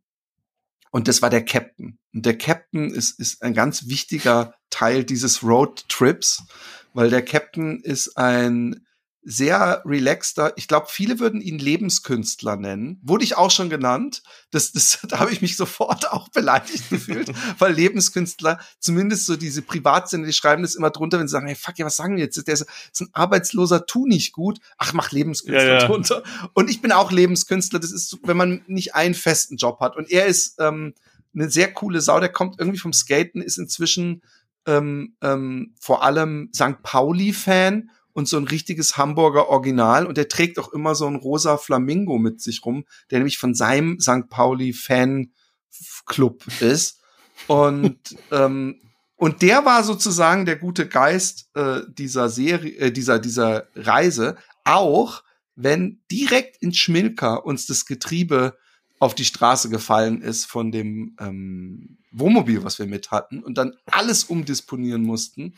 Und 0.90 1.08
das 1.08 1.22
war 1.22 1.30
der 1.30 1.44
Captain. 1.44 1.98
Und 2.12 2.26
der 2.26 2.36
Captain 2.36 2.90
ist, 2.90 3.18
ist 3.18 3.42
ein 3.42 3.54
ganz 3.54 3.88
wichtiger 3.88 4.54
Teil 4.68 5.04
dieses 5.04 5.42
Roadtrips, 5.42 6.44
weil 6.92 7.08
der 7.08 7.24
Captain 7.24 7.80
ist 7.80 8.18
ein 8.18 8.86
sehr 9.24 9.82
relaxter. 9.86 10.52
Ich 10.56 10.66
glaube, 10.66 10.86
viele 10.90 11.20
würden 11.20 11.40
ihn 11.40 11.58
Lebenskünstler 11.58 12.56
nennen. 12.56 12.98
Wurde 13.02 13.22
ich 13.22 13.36
auch 13.36 13.52
schon 13.52 13.70
genannt. 13.70 14.22
Das, 14.50 14.72
das, 14.72 14.98
da 15.08 15.20
habe 15.20 15.32
ich 15.32 15.40
mich 15.40 15.56
sofort 15.56 16.10
auch 16.10 16.28
beleidigt 16.28 16.90
gefühlt, 16.90 17.32
weil 17.58 17.72
Lebenskünstler, 17.72 18.58
zumindest 18.80 19.26
so 19.26 19.36
diese 19.36 19.62
Privatsinne, 19.62 20.26
die 20.26 20.32
schreiben 20.32 20.62
das 20.62 20.74
immer 20.74 20.90
drunter, 20.90 21.20
wenn 21.20 21.28
sie 21.28 21.32
sagen, 21.32 21.46
hey, 21.46 21.54
fuck, 21.54 21.78
ja, 21.78 21.86
was 21.86 21.96
sagen 21.96 22.16
wir 22.16 22.24
jetzt? 22.24 22.46
Der 22.46 22.54
ist, 22.54 22.66
ist 22.92 23.00
ein 23.00 23.10
arbeitsloser, 23.12 23.86
tu 23.86 24.06
nicht 24.06 24.32
gut. 24.32 24.58
Ach, 24.76 24.92
mach 24.92 25.12
Lebenskünstler 25.12 25.64
ja, 25.64 25.78
ja. 25.80 25.86
drunter. 25.86 26.24
Und 26.54 26.68
ich 26.68 26.82
bin 26.82 26.90
auch 26.90 27.12
Lebenskünstler. 27.12 27.78
Das 27.78 27.92
ist, 27.92 28.18
wenn 28.24 28.36
man 28.36 28.62
nicht 28.66 28.94
einen 28.96 29.14
festen 29.14 29.56
Job 29.56 29.78
hat. 29.80 29.96
Und 29.96 30.10
er 30.10 30.26
ist 30.26 30.56
ähm, 30.58 30.94
eine 31.32 31.48
sehr 31.48 31.72
coole 31.72 32.00
Sau. 32.00 32.18
Der 32.18 32.28
kommt 32.28 32.58
irgendwie 32.58 32.78
vom 32.78 32.92
Skaten, 32.92 33.40
ist 33.40 33.58
inzwischen 33.58 34.22
ähm, 34.66 35.16
ähm, 35.20 35.74
vor 35.80 36.02
allem 36.02 36.50
St. 36.54 36.82
Pauli-Fan 36.82 37.90
und 38.12 38.28
so 38.28 38.36
ein 38.36 38.44
richtiges 38.44 38.96
Hamburger 38.96 39.48
Original. 39.48 40.06
Und 40.06 40.16
der 40.16 40.28
trägt 40.28 40.58
auch 40.58 40.72
immer 40.72 40.94
so 40.94 41.06
ein 41.06 41.16
rosa 41.16 41.56
Flamingo 41.56 42.18
mit 42.18 42.40
sich 42.40 42.64
rum, 42.64 42.84
der 43.10 43.18
nämlich 43.18 43.38
von 43.38 43.54
seinem 43.54 44.00
St. 44.00 44.28
Pauli 44.28 44.72
Fanclub 44.72 46.44
ist. 46.60 47.00
Und 47.46 47.98
ähm, 48.30 48.80
und 49.16 49.40
der 49.42 49.64
war 49.64 49.84
sozusagen 49.84 50.46
der 50.46 50.56
gute 50.56 50.88
Geist 50.88 51.48
äh, 51.54 51.82
dieser 51.96 52.28
Serie, 52.28 52.76
äh, 52.76 52.90
dieser 52.90 53.20
dieser 53.20 53.68
Reise, 53.76 54.36
auch 54.64 55.22
wenn 55.54 56.00
direkt 56.10 56.56
in 56.60 56.74
Schmilka 56.74 57.34
uns 57.34 57.66
das 57.66 57.86
Getriebe 57.86 58.56
auf 58.98 59.14
die 59.14 59.24
Straße 59.24 59.68
gefallen 59.68 60.22
ist 60.22 60.46
von 60.46 60.72
dem 60.72 61.16
ähm, 61.20 61.98
Wohnmobil, 62.10 62.64
was 62.64 62.78
wir 62.78 62.86
mit 62.86 63.10
hatten 63.10 63.42
und 63.42 63.58
dann 63.58 63.74
alles 63.86 64.24
umdisponieren 64.24 65.02
mussten 65.02 65.54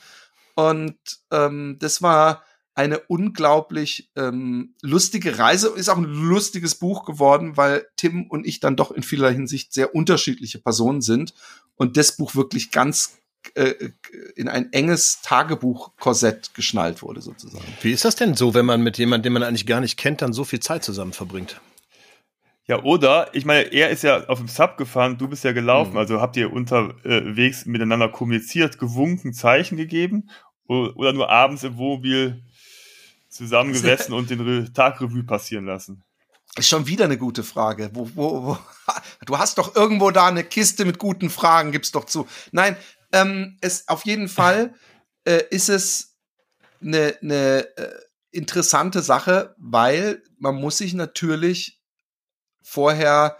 und 0.55 0.97
ähm, 1.31 1.77
das 1.81 2.03
war 2.03 2.45
eine 2.75 2.99
unglaublich 3.01 4.11
ähm, 4.17 4.75
lustige 4.83 5.39
Reise. 5.39 5.69
Ist 5.69 5.89
auch 5.89 5.97
ein 5.97 6.05
lustiges 6.05 6.75
Buch 6.75 7.05
geworden, 7.05 7.57
weil 7.57 7.87
Tim 7.97 8.27
und 8.29 8.47
ich 8.47 8.61
dann 8.61 8.77
doch 8.77 8.91
in 8.91 9.03
vieler 9.03 9.31
Hinsicht 9.31 9.73
sehr 9.73 9.95
unterschiedliche 9.95 10.59
Personen 10.59 11.01
sind 11.01 11.35
und 11.77 11.97
das 11.97 12.17
Buch 12.17 12.35
wirklich 12.35 12.73
ganz 12.73 13.19
äh, 13.55 13.91
in 14.37 14.49
ein 14.49 14.73
enges 14.73 15.21
Tagebuch-Korsett 15.23 16.55
geschnallt 16.55 17.03
wurde, 17.03 17.21
sozusagen. 17.21 17.65
Wie 17.83 17.93
ist 17.93 18.05
das 18.05 18.17
denn 18.17 18.35
so, 18.35 18.55
wenn 18.55 18.67
man 18.67 18.83
mit 18.83 18.99
jemandem, 18.99 19.25
den 19.25 19.33
man 19.35 19.43
eigentlich 19.43 19.67
gar 19.67 19.81
nicht 19.81 19.97
kennt, 19.97 20.23
dann 20.23 20.33
so 20.33 20.45
viel 20.45 20.61
Zeit 20.61 20.83
zusammen 20.83 21.13
verbringt? 21.13 21.61
Ja, 22.67 22.83
oder, 22.83 23.29
ich 23.35 23.45
meine, 23.45 23.73
er 23.73 23.91
ist 23.91 24.05
ja 24.05 24.25
auf 24.27 24.39
dem 24.39 24.49
Sub 24.49 24.79
gefahren, 24.79 25.19
du 25.19 25.29
bist 25.29 25.45
ja 25.45 25.53
gelaufen, 25.53 25.93
mhm. 25.93 25.99
also 25.99 26.21
habt 26.21 26.37
ihr 26.37 26.51
unterwegs 26.51 27.67
miteinander 27.67 28.09
kommuniziert, 28.09 28.79
gewunken, 28.79 29.35
Zeichen 29.35 29.77
gegeben 29.77 30.31
oder 30.67 31.13
nur 31.13 31.29
abends 31.29 31.63
im 31.63 31.77
Wohnmobil 31.77 32.43
zusammengesessen 33.29 34.15
und 34.15 34.31
den 34.31 34.73
Tagrevue 34.73 35.25
passieren 35.25 35.67
lassen? 35.67 36.03
Ist 36.57 36.69
schon 36.69 36.87
wieder 36.87 37.05
eine 37.07 37.19
gute 37.19 37.43
Frage. 37.43 37.91
Wo, 37.93 38.09
wo, 38.15 38.45
wo? 38.45 38.59
Du 39.27 39.39
hast 39.39 39.59
doch 39.59 39.75
irgendwo 39.75 40.11
da 40.11 40.27
eine 40.27 40.45
Kiste 40.45 40.85
mit 40.85 40.99
guten 40.99 41.31
Fragen, 41.31 41.73
gib's 41.73 41.93
doch 41.93 42.05
zu. 42.05 42.27
Nein, 42.53 42.77
ähm, 43.13 43.57
es 43.61 43.89
auf 43.89 44.05
jeden 44.05 44.29
Fall 44.29 44.75
äh, 45.25 45.43
ist 45.51 45.69
es 45.69 46.17
eine, 46.81 47.17
eine 47.23 47.67
äh, 47.77 47.93
interessante 48.31 49.03
Sache, 49.03 49.55
weil 49.59 50.23
man 50.39 50.57
muss 50.57 50.79
sich 50.79 50.95
natürlich 50.95 51.81
vorher 52.65 53.37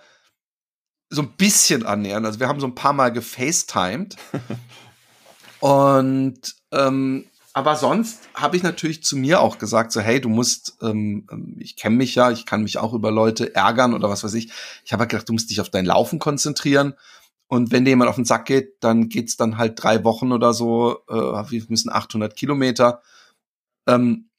so 1.11 1.23
ein 1.23 1.33
bisschen 1.37 1.85
annähern. 1.85 2.25
Also 2.25 2.39
wir 2.39 2.49
haben 2.49 2.61
so 2.61 2.67
ein 2.67 2.75
paar 2.75 2.93
Mal 2.93 3.11
gefacetimed. 3.13 4.17
und 5.61 6.55
ähm, 6.73 7.27
aber 7.57 7.77
sonst 7.77 8.29
habe 8.35 8.57
ich 8.57 8.65
natürlich 8.65 9.05
zu 9.05 9.17
mir 9.17 9.41
auch 9.41 9.59
gesagt, 9.59 9.93
so 9.93 10.01
hey, 10.01 10.21
du 10.21 10.29
musst, 10.29 10.77
ähm, 10.83 11.27
ähm 11.31 11.57
ich 11.59 11.77
kenne 11.77 11.97
mich 11.97 12.15
ja, 12.15 12.31
ich 12.31 12.47
kann 12.47 12.65
mich 12.65 12.79
auch 12.79 12.93
über 12.93 13.11
Leute 13.11 13.55
ärgern 13.55 13.95
oder 13.95 14.11
was 14.11 14.25
weiß 14.25 14.35
ich. 14.35 14.53
Ich 14.85 14.93
habe 14.93 15.03
halt 15.03 15.11
gedacht, 15.11 15.29
du 15.29 15.33
musst 15.33 15.51
dich 15.51 15.61
auf 15.61 15.71
dein 15.71 15.87
Laufen 15.87 16.19
konzentrieren. 16.19 16.95
Und 17.47 17.71
wenn 17.71 17.85
dir 17.85 17.91
jemand 17.91 18.11
auf 18.11 18.17
den 18.17 18.25
Sack 18.25 18.47
geht, 18.47 18.83
dann 18.83 19.09
geht's 19.09 19.37
dann 19.37 19.57
halt 19.57 19.83
drei 19.83 20.03
Wochen 20.03 20.33
oder 20.33 20.53
so. 20.53 20.99
Äh, 21.09 21.15
wir 21.15 21.65
müssen 21.69 21.93
800 21.93 22.35
Kilometer. 22.35 23.03
Ähm, 23.87 24.31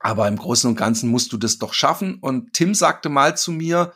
aber 0.00 0.26
im 0.26 0.36
Großen 0.36 0.68
und 0.68 0.76
Ganzen 0.76 1.10
musst 1.10 1.32
du 1.32 1.36
das 1.36 1.58
doch 1.58 1.74
schaffen. 1.74 2.18
Und 2.20 2.54
Tim 2.54 2.74
sagte 2.74 3.08
mal 3.10 3.36
zu 3.36 3.52
mir, 3.52 3.92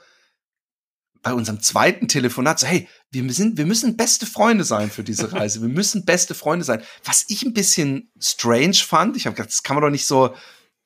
bei 1.23 1.33
unserem 1.33 1.63
zweiten 1.63 2.07
Telefonat 2.07 2.61
so, 2.61 2.67
hey, 2.67 2.87
wir 3.11 3.23
müssen, 3.23 3.57
wir 3.57 3.65
müssen 3.65 3.97
beste 3.97 4.27
Freunde 4.27 4.65
sein 4.65 4.91
für 4.91 5.03
diese 5.03 5.33
Reise. 5.33 5.63
Wir 5.63 5.71
müssen 5.71 6.05
beste 6.05 6.35
Freunde 6.35 6.65
sein. 6.65 6.83
Was 7.05 7.25
ich 7.29 7.43
ein 7.43 7.55
bisschen 7.55 8.13
strange 8.21 8.75
fand, 8.75 9.17
ich 9.17 9.27
habe 9.27 9.35
gedacht, 9.35 9.51
das 9.51 9.63
kann 9.63 9.77
man 9.77 9.83
doch 9.83 9.91
nicht 9.91 10.07
so 10.07 10.35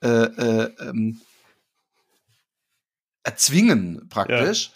äh, 0.01 0.09
äh, 0.09 0.73
ähm, 0.81 1.21
erzwingen 3.25 4.09
praktisch. 4.09 4.67
Ja. 4.67 4.73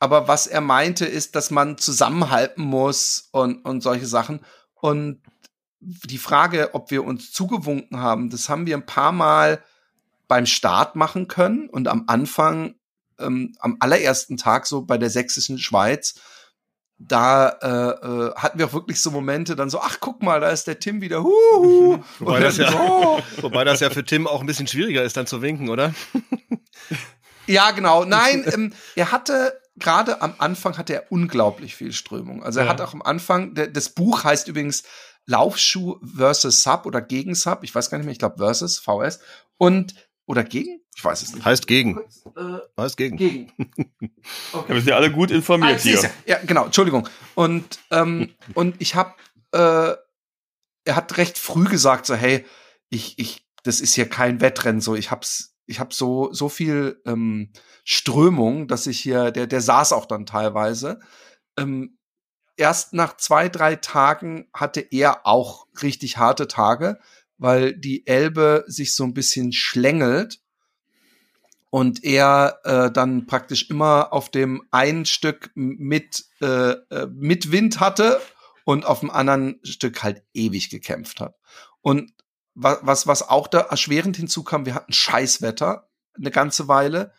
Aber 0.00 0.28
was 0.28 0.46
er 0.46 0.60
meinte, 0.60 1.06
ist, 1.06 1.34
dass 1.34 1.50
man 1.50 1.78
zusammenhalten 1.78 2.62
muss 2.62 3.30
und, 3.32 3.64
und 3.64 3.80
solche 3.80 4.06
Sachen. 4.06 4.40
Und 4.74 5.22
die 5.80 6.18
Frage, 6.18 6.74
ob 6.74 6.90
wir 6.90 7.04
uns 7.04 7.32
zugewunken 7.32 7.98
haben, 7.98 8.28
das 8.28 8.50
haben 8.50 8.66
wir 8.66 8.76
ein 8.76 8.86
paar 8.86 9.12
Mal 9.12 9.64
beim 10.28 10.46
Start 10.46 10.94
machen 10.94 11.26
können. 11.28 11.68
Und 11.68 11.88
am 11.88 12.04
Anfang 12.06 12.74
ähm, 13.18 13.54
am 13.58 13.76
allerersten 13.80 14.36
Tag 14.36 14.66
so 14.66 14.82
bei 14.82 14.98
der 14.98 15.10
sächsischen 15.10 15.58
Schweiz, 15.58 16.20
da 16.98 17.48
äh, 17.48 18.06
äh, 18.06 18.34
hatten 18.34 18.58
wir 18.58 18.66
auch 18.66 18.72
wirklich 18.72 19.00
so 19.00 19.10
Momente 19.10 19.54
dann 19.54 19.70
so, 19.70 19.80
ach 19.80 19.98
guck 20.00 20.22
mal, 20.22 20.40
da 20.40 20.50
ist 20.50 20.66
der 20.66 20.80
Tim 20.80 21.00
wieder. 21.00 21.22
Huhu. 21.22 22.02
Wobei, 22.18 22.40
das 22.40 22.56
ja, 22.56 22.70
so. 22.72 23.22
wobei 23.42 23.64
das 23.64 23.80
ja 23.80 23.90
für 23.90 24.04
Tim 24.04 24.26
auch 24.26 24.40
ein 24.40 24.46
bisschen 24.46 24.66
schwieriger 24.66 25.02
ist, 25.02 25.16
dann 25.16 25.26
zu 25.26 25.40
winken, 25.40 25.68
oder? 25.68 25.94
ja, 27.46 27.70
genau. 27.70 28.04
Nein, 28.04 28.44
ähm, 28.52 28.72
er 28.96 29.12
hatte 29.12 29.58
gerade 29.78 30.22
am 30.22 30.34
Anfang 30.38 30.76
hatte 30.76 30.92
er 30.92 31.12
unglaublich 31.12 31.76
viel 31.76 31.92
Strömung. 31.92 32.42
Also 32.42 32.58
er 32.58 32.66
ja. 32.66 32.72
hat 32.72 32.80
auch 32.80 32.94
am 32.94 33.02
Anfang, 33.02 33.54
der, 33.54 33.68
das 33.68 33.90
Buch 33.90 34.24
heißt 34.24 34.48
übrigens 34.48 34.82
Laufschuh 35.26 36.00
versus 36.02 36.62
Sub 36.64 36.84
oder 36.84 37.00
gegen 37.00 37.36
Sub, 37.36 37.60
ich 37.62 37.72
weiß 37.72 37.90
gar 37.90 37.98
nicht 37.98 38.06
mehr, 38.06 38.12
ich 38.12 38.18
glaube 38.18 38.38
versus 38.38 38.78
VS 38.78 39.20
und 39.56 39.94
oder 40.28 40.44
gegen? 40.44 40.80
Ich 40.94 41.02
weiß 41.02 41.22
es 41.22 41.34
nicht. 41.34 41.44
Heißt 41.44 41.66
gegen. 41.66 41.98
Äh, 42.36 42.58
heißt 42.78 42.96
gegen. 42.96 43.16
Gegen. 43.16 43.52
Okay. 44.52 44.64
Ja, 44.68 44.74
wir 44.74 44.80
sind 44.80 44.88
ja 44.88 44.96
alle 44.96 45.10
gut 45.10 45.30
informiert 45.30 45.76
ah, 45.76 45.82
hier. 45.82 46.10
Ja, 46.26 46.38
genau, 46.44 46.66
Entschuldigung. 46.66 47.08
Und, 47.34 47.78
ähm, 47.90 48.34
und 48.54 48.76
ich 48.78 48.94
habe, 48.94 49.14
äh, 49.52 49.94
er 50.84 50.96
hat 50.96 51.16
recht 51.16 51.38
früh 51.38 51.64
gesagt, 51.64 52.04
so, 52.04 52.14
hey, 52.14 52.44
ich, 52.90 53.18
ich, 53.18 53.46
das 53.62 53.80
ist 53.80 53.94
hier 53.94 54.08
kein 54.08 54.40
Wettrennen, 54.40 54.80
so, 54.82 54.94
ich 54.94 55.10
hab's, 55.10 55.56
ich 55.66 55.80
hab 55.80 55.94
so, 55.94 56.32
so 56.32 56.48
viel 56.48 57.00
ähm, 57.06 57.52
Strömung, 57.84 58.68
dass 58.68 58.86
ich 58.86 59.00
hier, 59.00 59.30
der, 59.30 59.46
der 59.46 59.60
saß 59.60 59.92
auch 59.92 60.06
dann 60.06 60.26
teilweise. 60.26 61.00
Ähm, 61.58 61.98
erst 62.56 62.92
nach 62.92 63.16
zwei, 63.16 63.48
drei 63.48 63.76
Tagen 63.76 64.48
hatte 64.52 64.80
er 64.80 65.26
auch 65.26 65.66
richtig 65.82 66.18
harte 66.18 66.48
Tage 66.48 66.98
weil 67.38 67.74
die 67.74 68.06
Elbe 68.06 68.64
sich 68.66 68.94
so 68.94 69.04
ein 69.04 69.14
bisschen 69.14 69.52
schlängelt 69.52 70.40
und 71.70 72.04
er 72.04 72.60
äh, 72.64 72.90
dann 72.90 73.26
praktisch 73.26 73.70
immer 73.70 74.12
auf 74.12 74.30
dem 74.30 74.62
einen 74.70 75.06
Stück 75.06 75.50
mit, 75.54 76.24
äh, 76.40 76.72
äh, 76.72 77.06
mit 77.12 77.52
Wind 77.52 77.80
hatte 77.80 78.20
und 78.64 78.84
auf 78.84 79.00
dem 79.00 79.10
anderen 79.10 79.60
Stück 79.62 80.02
halt 80.02 80.22
ewig 80.34 80.70
gekämpft 80.70 81.20
hat. 81.20 81.36
Und 81.80 82.12
was, 82.54 83.06
was 83.06 83.28
auch 83.28 83.46
da 83.46 83.60
erschwerend 83.60 84.16
hinzukam, 84.16 84.66
wir 84.66 84.74
hatten 84.74 84.92
Scheißwetter 84.92 85.88
eine 86.16 86.30
ganze 86.30 86.68
Weile. 86.68 87.12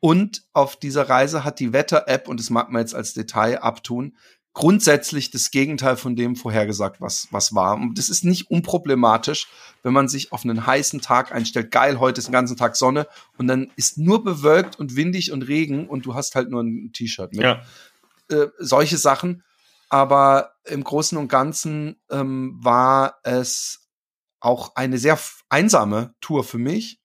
Und 0.00 0.44
auf 0.52 0.76
dieser 0.76 1.08
Reise 1.08 1.44
hat 1.44 1.58
die 1.60 1.72
Wetter-App, 1.72 2.28
und 2.28 2.40
das 2.40 2.50
mag 2.50 2.70
man 2.70 2.80
jetzt 2.80 2.94
als 2.94 3.12
Detail 3.12 3.62
abtun, 3.62 4.16
grundsätzlich 4.56 5.30
das 5.30 5.50
Gegenteil 5.50 5.98
von 5.98 6.16
dem 6.16 6.34
vorhergesagt, 6.34 6.98
was, 6.98 7.28
was 7.30 7.54
war. 7.54 7.74
Und 7.74 7.98
das 7.98 8.08
ist 8.08 8.24
nicht 8.24 8.50
unproblematisch, 8.50 9.48
wenn 9.82 9.92
man 9.92 10.08
sich 10.08 10.32
auf 10.32 10.44
einen 10.44 10.66
heißen 10.66 11.02
Tag 11.02 11.30
einstellt. 11.30 11.70
Geil, 11.70 12.00
heute 12.00 12.20
ist 12.20 12.28
den 12.28 12.32
ganzen 12.32 12.56
Tag 12.56 12.74
Sonne 12.74 13.06
und 13.36 13.48
dann 13.48 13.70
ist 13.76 13.98
nur 13.98 14.24
bewölkt 14.24 14.78
und 14.78 14.96
windig 14.96 15.30
und 15.30 15.42
Regen 15.42 15.86
und 15.86 16.06
du 16.06 16.14
hast 16.14 16.34
halt 16.34 16.48
nur 16.48 16.62
ein 16.62 16.90
T-Shirt 16.94 17.34
mit. 17.34 17.42
Ja. 17.42 17.62
Äh, 18.30 18.46
solche 18.58 18.96
Sachen. 18.96 19.44
Aber 19.90 20.54
im 20.64 20.82
Großen 20.82 21.18
und 21.18 21.28
Ganzen 21.28 21.96
ähm, 22.10 22.56
war 22.58 23.18
es 23.24 23.90
auch 24.40 24.74
eine 24.74 24.96
sehr 24.96 25.18
einsame 25.50 26.14
Tour 26.22 26.44
für 26.44 26.58
mich, 26.58 26.98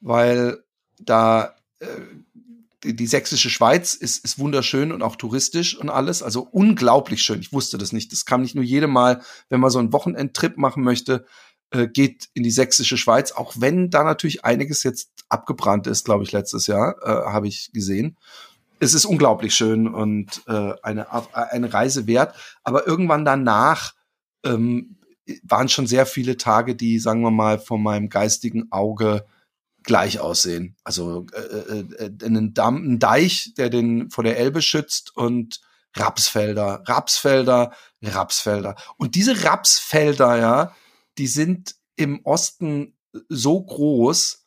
weil 0.00 0.64
da 0.98 1.54
äh, 1.78 1.86
die, 2.84 2.94
die 2.94 3.06
sächsische 3.06 3.50
Schweiz 3.50 3.94
ist, 3.94 4.24
ist 4.24 4.38
wunderschön 4.38 4.92
und 4.92 5.02
auch 5.02 5.16
touristisch 5.16 5.76
und 5.76 5.90
alles. 5.90 6.22
Also 6.22 6.42
unglaublich 6.42 7.22
schön. 7.22 7.40
Ich 7.40 7.52
wusste 7.52 7.78
das 7.78 7.92
nicht. 7.92 8.12
Das 8.12 8.24
kam 8.24 8.42
nicht 8.42 8.54
nur 8.54 8.64
jedem 8.64 8.90
Mal, 8.90 9.22
wenn 9.48 9.60
man 9.60 9.70
so 9.70 9.78
einen 9.78 9.92
Wochenendtrip 9.92 10.56
machen 10.56 10.82
möchte. 10.82 11.24
äh, 11.70 11.86
geht 11.86 12.28
in 12.34 12.42
die 12.42 12.50
sächsische 12.50 12.96
Schweiz, 12.96 13.32
auch 13.32 13.54
wenn 13.58 13.90
da 13.90 14.02
natürlich 14.04 14.44
einiges 14.44 14.82
jetzt 14.84 15.10
abgebrannt 15.28 15.86
ist, 15.86 16.04
glaube 16.04 16.24
ich, 16.24 16.32
letztes 16.32 16.66
Jahr, 16.66 16.96
äh, 17.02 17.30
habe 17.30 17.48
ich 17.48 17.70
gesehen. 17.72 18.16
Es 18.80 18.94
ist 18.94 19.04
unglaublich 19.04 19.54
schön 19.54 19.88
und 19.88 20.42
äh, 20.46 20.72
eine, 20.82 21.08
eine 21.34 21.74
Reise 21.74 22.06
wert. 22.06 22.34
Aber 22.62 22.86
irgendwann 22.86 23.24
danach 23.24 23.92
ähm, 24.44 24.96
waren 25.42 25.68
schon 25.68 25.86
sehr 25.86 26.06
viele 26.06 26.36
Tage, 26.36 26.74
die, 26.74 26.98
sagen 26.98 27.20
wir 27.22 27.30
mal, 27.30 27.58
von 27.58 27.82
meinem 27.82 28.08
geistigen 28.08 28.70
Auge 28.70 29.26
gleich 29.82 30.20
aussehen. 30.20 30.76
Also 30.84 31.26
äh, 31.32 31.40
äh, 31.40 31.84
äh 31.98 32.24
einen 32.24 32.54
Damm, 32.54 32.84
ein 32.84 32.98
Deich, 32.98 33.54
der 33.56 33.70
den 33.70 34.10
vor 34.10 34.24
der 34.24 34.38
Elbe 34.38 34.62
schützt 34.62 35.16
und 35.16 35.60
Rapsfelder, 35.96 36.82
Rapsfelder, 36.86 37.72
Rapsfelder. 38.02 38.76
Und 38.96 39.14
diese 39.14 39.44
Rapsfelder, 39.44 40.36
ja, 40.36 40.74
die 41.16 41.26
sind 41.26 41.74
im 41.96 42.20
Osten 42.24 42.96
so 43.28 43.60
groß, 43.60 44.44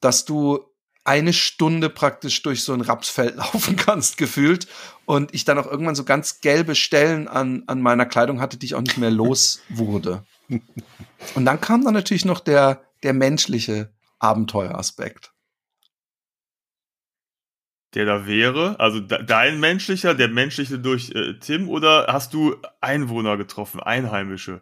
dass 0.00 0.24
du 0.24 0.64
eine 1.04 1.32
Stunde 1.32 1.90
praktisch 1.90 2.42
durch 2.42 2.62
so 2.62 2.72
ein 2.72 2.80
Rapsfeld 2.80 3.36
laufen 3.36 3.76
kannst, 3.76 4.16
gefühlt. 4.16 4.66
Und 5.06 5.34
ich 5.34 5.44
dann 5.44 5.58
auch 5.58 5.66
irgendwann 5.66 5.94
so 5.94 6.04
ganz 6.04 6.40
gelbe 6.40 6.74
Stellen 6.74 7.28
an, 7.28 7.64
an 7.66 7.80
meiner 7.80 8.06
Kleidung 8.06 8.40
hatte, 8.40 8.56
die 8.56 8.66
ich 8.66 8.74
auch 8.74 8.80
nicht 8.80 8.98
mehr 8.98 9.10
los 9.10 9.60
wurde. 9.68 10.24
Und 11.34 11.44
dann 11.44 11.60
kam 11.60 11.84
dann 11.84 11.94
natürlich 11.94 12.24
noch 12.24 12.40
der, 12.40 12.82
der 13.02 13.12
menschliche 13.12 13.92
Abenteueraspekt. 14.20 15.32
Der 17.94 18.04
da 18.04 18.24
wäre, 18.26 18.78
also 18.78 19.00
dein 19.00 19.58
menschlicher, 19.58 20.14
der 20.14 20.28
menschliche 20.28 20.78
durch 20.78 21.10
äh, 21.10 21.38
Tim, 21.40 21.68
oder 21.68 22.06
hast 22.06 22.32
du 22.32 22.56
Einwohner 22.80 23.36
getroffen, 23.36 23.80
Einheimische? 23.80 24.60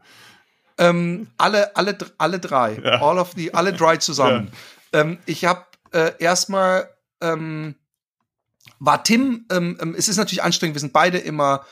Ähm, 0.79 1.29
alle, 1.37 1.77
alle, 1.77 1.99
alle 2.17 2.39
drei. 2.39 2.81
Ja. 2.83 3.03
All 3.03 3.19
of 3.19 3.33
the, 3.37 3.53
alle 3.53 3.73
drei 3.73 3.99
zusammen. 3.99 4.51
Ja. 4.91 5.01
Ähm, 5.01 5.19
ich 5.27 5.45
habe 5.45 5.67
äh, 5.93 6.13
erstmal 6.19 6.89
ähm, 7.21 7.75
war 8.79 9.03
Tim, 9.05 9.47
ähm, 9.51 9.77
ähm, 9.81 9.95
es 9.97 10.09
ist 10.09 10.17
natürlich 10.17 10.43
anstrengend, 10.43 10.77
wir 10.77 10.81
sind 10.81 10.93
beide 10.93 11.19
immer 11.19 11.65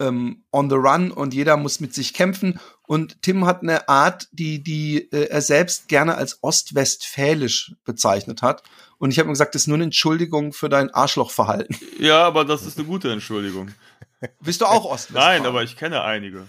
ähm, 0.00 0.44
on 0.52 0.70
the 0.70 0.76
run 0.76 1.10
und 1.10 1.34
jeder 1.34 1.56
muss 1.56 1.80
mit 1.80 1.94
sich 1.94 2.14
kämpfen. 2.14 2.60
Und 2.86 3.22
Tim 3.22 3.46
hat 3.46 3.62
eine 3.62 3.88
Art, 3.88 4.28
die, 4.32 4.62
die 4.62 5.10
äh, 5.12 5.28
er 5.28 5.40
selbst 5.40 5.88
gerne 5.88 6.16
als 6.16 6.42
ostwestfälisch 6.42 7.74
bezeichnet 7.84 8.42
hat. 8.42 8.62
Und 8.98 9.10
ich 9.10 9.18
habe 9.18 9.28
ihm 9.28 9.32
gesagt, 9.32 9.54
das 9.54 9.62
ist 9.62 9.68
nur 9.68 9.76
eine 9.76 9.84
Entschuldigung 9.84 10.52
für 10.52 10.68
dein 10.68 10.92
Arschlochverhalten. 10.92 11.76
Ja, 11.98 12.24
aber 12.24 12.44
das 12.44 12.66
ist 12.66 12.78
eine 12.78 12.86
gute 12.86 13.10
Entschuldigung. 13.10 13.70
Bist 14.40 14.60
du 14.60 14.66
auch 14.66 14.84
Ostwestfalen? 14.84 15.42
Nein, 15.42 15.46
aber 15.48 15.62
ich 15.62 15.76
kenne 15.76 16.02
einige. 16.02 16.46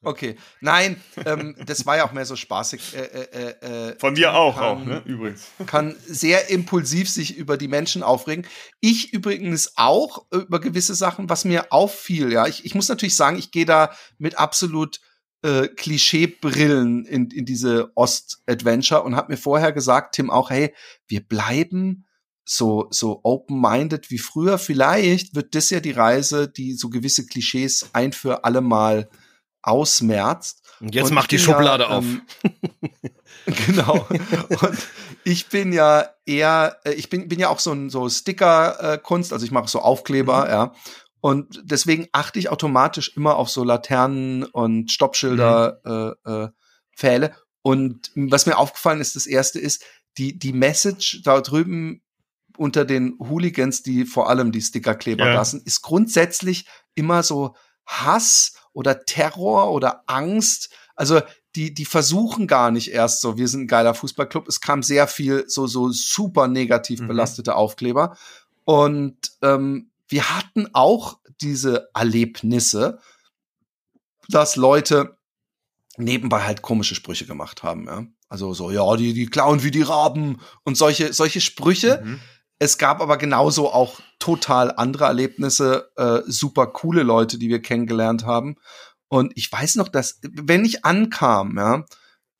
Okay, 0.00 0.36
nein, 0.60 1.00
ähm, 1.26 1.56
das 1.66 1.84
war 1.84 1.96
ja 1.96 2.06
auch 2.06 2.12
mehr 2.12 2.24
so 2.24 2.36
spaßig. 2.36 2.94
Äh, 2.94 3.00
äh, 3.00 3.88
äh, 3.90 3.98
Von 3.98 4.14
mir 4.14 4.32
auch, 4.32 4.56
kann, 4.56 4.64
auch, 4.64 4.84
ne? 4.84 5.02
Übrigens. 5.04 5.48
Kann 5.66 5.96
sehr 6.06 6.50
impulsiv 6.50 7.10
sich 7.10 7.36
über 7.36 7.56
die 7.56 7.66
Menschen 7.66 8.04
aufregen. 8.04 8.46
Ich 8.80 9.12
übrigens 9.12 9.72
auch 9.76 10.26
über 10.32 10.60
gewisse 10.60 10.94
Sachen, 10.94 11.28
was 11.28 11.44
mir 11.44 11.72
auffiel. 11.72 12.32
Ja, 12.32 12.46
ich, 12.46 12.64
ich 12.64 12.76
muss 12.76 12.88
natürlich 12.88 13.16
sagen, 13.16 13.38
ich 13.38 13.50
gehe 13.50 13.66
da 13.66 13.90
mit 14.18 14.38
absolut 14.38 15.00
äh, 15.42 15.66
Klischeebrillen 15.66 17.04
in, 17.04 17.30
in 17.32 17.44
diese 17.44 17.90
Ost-Adventure 17.96 19.02
und 19.02 19.16
habe 19.16 19.32
mir 19.32 19.38
vorher 19.38 19.72
gesagt, 19.72 20.14
Tim 20.14 20.30
auch, 20.30 20.50
hey, 20.50 20.72
wir 21.08 21.26
bleiben 21.26 22.04
so 22.44 22.86
so 22.90 23.20
open-minded 23.24 24.10
wie 24.10 24.18
früher. 24.18 24.58
Vielleicht 24.58 25.34
wird 25.34 25.54
das 25.56 25.70
ja 25.70 25.80
die 25.80 25.90
Reise, 25.90 26.48
die 26.48 26.74
so 26.74 26.88
gewisse 26.88 27.26
Klischees 27.26 27.90
ein 27.92 28.12
für 28.12 28.44
alle 28.44 28.60
Mal 28.60 29.10
ausmerzt. 29.62 30.62
Und 30.80 30.94
jetzt 30.94 31.08
und 31.08 31.14
macht 31.14 31.30
die 31.30 31.38
Schublade 31.38 31.84
ja, 31.84 31.90
auf. 31.90 32.04
Ähm, 32.04 32.22
genau. 33.66 34.06
Und 34.60 34.78
ich 35.24 35.48
bin 35.48 35.72
ja 35.72 36.08
eher, 36.24 36.78
äh, 36.84 36.92
ich 36.92 37.08
bin, 37.10 37.28
bin 37.28 37.38
ja 37.38 37.48
auch 37.48 37.58
so 37.58 37.72
ein 37.72 37.90
so 37.90 38.08
Sticker-Kunst, 38.08 39.32
also 39.32 39.44
ich 39.44 39.50
mache 39.50 39.68
so 39.68 39.80
Aufkleber, 39.80 40.44
mhm. 40.44 40.50
ja. 40.50 40.72
Und 41.20 41.60
deswegen 41.64 42.06
achte 42.12 42.38
ich 42.38 42.48
automatisch 42.48 43.16
immer 43.16 43.36
auf 43.36 43.50
so 43.50 43.64
Laternen 43.64 44.44
und 44.44 44.92
Stoppschilder, 44.92 45.80
mhm. 45.84 46.14
äh, 46.24 46.44
äh, 46.44 46.48
Pfähle. 46.96 47.34
Und 47.62 48.12
was 48.14 48.46
mir 48.46 48.56
aufgefallen 48.56 49.00
ist, 49.00 49.16
das 49.16 49.26
erste 49.26 49.58
ist, 49.58 49.84
die, 50.16 50.38
die 50.38 50.52
Message 50.52 51.22
da 51.24 51.40
drüben 51.40 52.02
unter 52.56 52.84
den 52.84 53.16
Hooligans, 53.18 53.82
die 53.82 54.04
vor 54.04 54.28
allem 54.28 54.52
die 54.52 54.62
Stickerkleber 54.62 55.26
ja. 55.26 55.34
lassen, 55.34 55.62
ist 55.64 55.82
grundsätzlich 55.82 56.66
immer 56.94 57.22
so 57.22 57.54
Hass 57.86 58.54
oder 58.78 59.04
Terror 59.04 59.72
oder 59.72 60.04
Angst. 60.06 60.70
Also 60.94 61.20
die, 61.56 61.74
die 61.74 61.84
versuchen 61.84 62.46
gar 62.46 62.70
nicht 62.70 62.92
erst 62.92 63.20
so, 63.20 63.36
wir 63.36 63.48
sind 63.48 63.62
ein 63.62 63.66
geiler 63.66 63.92
Fußballclub. 63.92 64.46
Es 64.46 64.60
kam 64.60 64.84
sehr 64.84 65.08
viel 65.08 65.46
so, 65.48 65.66
so 65.66 65.90
super 65.90 66.46
negativ 66.46 67.00
mhm. 67.00 67.08
belastete 67.08 67.50
mhm. 67.50 67.56
Aufkleber. 67.56 68.16
Und 68.64 69.32
ähm, 69.42 69.90
wir 70.06 70.30
hatten 70.30 70.68
auch 70.74 71.18
diese 71.40 71.88
Erlebnisse, 71.92 73.00
dass 74.28 74.54
Leute 74.54 75.18
nebenbei 75.96 76.44
halt 76.44 76.62
komische 76.62 76.94
Sprüche 76.94 77.26
gemacht 77.26 77.64
haben, 77.64 77.86
ja. 77.86 78.06
Also 78.28 78.54
so, 78.54 78.70
ja, 78.70 78.94
die, 78.94 79.12
die 79.12 79.26
klauen 79.26 79.64
wie 79.64 79.72
die 79.72 79.82
Raben 79.82 80.38
und 80.62 80.76
solche, 80.76 81.12
solche 81.12 81.40
Sprüche. 81.40 82.02
Mhm. 82.04 82.20
Es 82.58 82.78
gab 82.78 83.00
aber 83.00 83.18
genauso 83.18 83.72
auch 83.72 84.00
total 84.18 84.72
andere 84.72 85.04
Erlebnisse, 85.04 85.90
äh, 85.96 86.20
super 86.26 86.66
coole 86.66 87.02
Leute, 87.02 87.38
die 87.38 87.48
wir 87.48 87.62
kennengelernt 87.62 88.24
haben. 88.24 88.56
Und 89.08 89.32
ich 89.36 89.50
weiß 89.50 89.76
noch, 89.76 89.88
dass, 89.88 90.20
wenn 90.22 90.64
ich 90.64 90.84
ankam, 90.84 91.56
ja, 91.56 91.84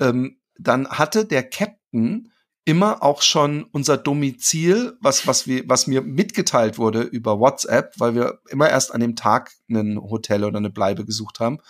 ähm, 0.00 0.40
dann 0.58 0.88
hatte 0.88 1.24
der 1.24 1.48
Captain 1.48 2.32
immer 2.64 3.02
auch 3.02 3.22
schon 3.22 3.64
unser 3.72 3.96
Domizil, 3.96 4.98
was, 5.00 5.26
was, 5.26 5.46
wir, 5.46 5.66
was 5.68 5.86
mir 5.86 6.02
mitgeteilt 6.02 6.76
wurde 6.76 7.00
über 7.00 7.38
WhatsApp, 7.38 7.94
weil 7.96 8.14
wir 8.14 8.40
immer 8.50 8.68
erst 8.68 8.92
an 8.92 9.00
dem 9.00 9.16
Tag 9.16 9.52
ein 9.70 9.98
Hotel 9.98 10.44
oder 10.44 10.58
eine 10.58 10.68
Bleibe 10.68 11.06
gesucht 11.06 11.40
haben. 11.40 11.60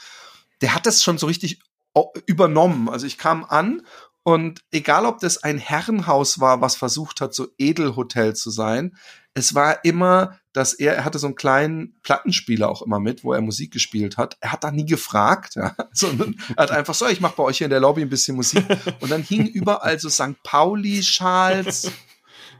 Der 0.60 0.74
hat 0.74 0.86
das 0.86 1.04
schon 1.04 1.18
so 1.18 1.26
richtig 1.26 1.60
übernommen. 2.26 2.88
Also 2.88 3.06
ich 3.06 3.18
kam 3.18 3.44
an 3.44 3.82
und 4.28 4.60
egal, 4.72 5.06
ob 5.06 5.20
das 5.20 5.42
ein 5.42 5.56
Herrenhaus 5.56 6.38
war, 6.38 6.60
was 6.60 6.76
versucht 6.76 7.22
hat, 7.22 7.32
so 7.32 7.48
Edelhotel 7.56 8.36
zu 8.36 8.50
sein, 8.50 8.94
es 9.32 9.54
war 9.54 9.82
immer, 9.86 10.38
dass 10.52 10.74
er, 10.74 10.96
er 10.96 11.06
hatte 11.06 11.18
so 11.18 11.28
einen 11.28 11.34
kleinen 11.34 11.98
Plattenspieler 12.02 12.68
auch 12.68 12.82
immer 12.82 13.00
mit, 13.00 13.24
wo 13.24 13.32
er 13.32 13.40
Musik 13.40 13.72
gespielt 13.72 14.18
hat. 14.18 14.36
Er 14.40 14.52
hat 14.52 14.64
da 14.64 14.70
nie 14.70 14.84
gefragt, 14.84 15.54
ja, 15.54 15.74
sondern 15.94 16.38
er 16.56 16.64
hat 16.64 16.70
einfach 16.72 16.92
so, 16.92 17.06
ich 17.06 17.22
mache 17.22 17.36
bei 17.38 17.42
euch 17.42 17.56
hier 17.56 17.68
in 17.68 17.70
der 17.70 17.80
Lobby 17.80 18.02
ein 18.02 18.10
bisschen 18.10 18.36
Musik. 18.36 18.66
Und 19.00 19.10
dann 19.10 19.22
hingen 19.22 19.46
überall 19.46 19.98
so 19.98 20.10
St. 20.10 20.42
Pauli-Schals 20.42 21.90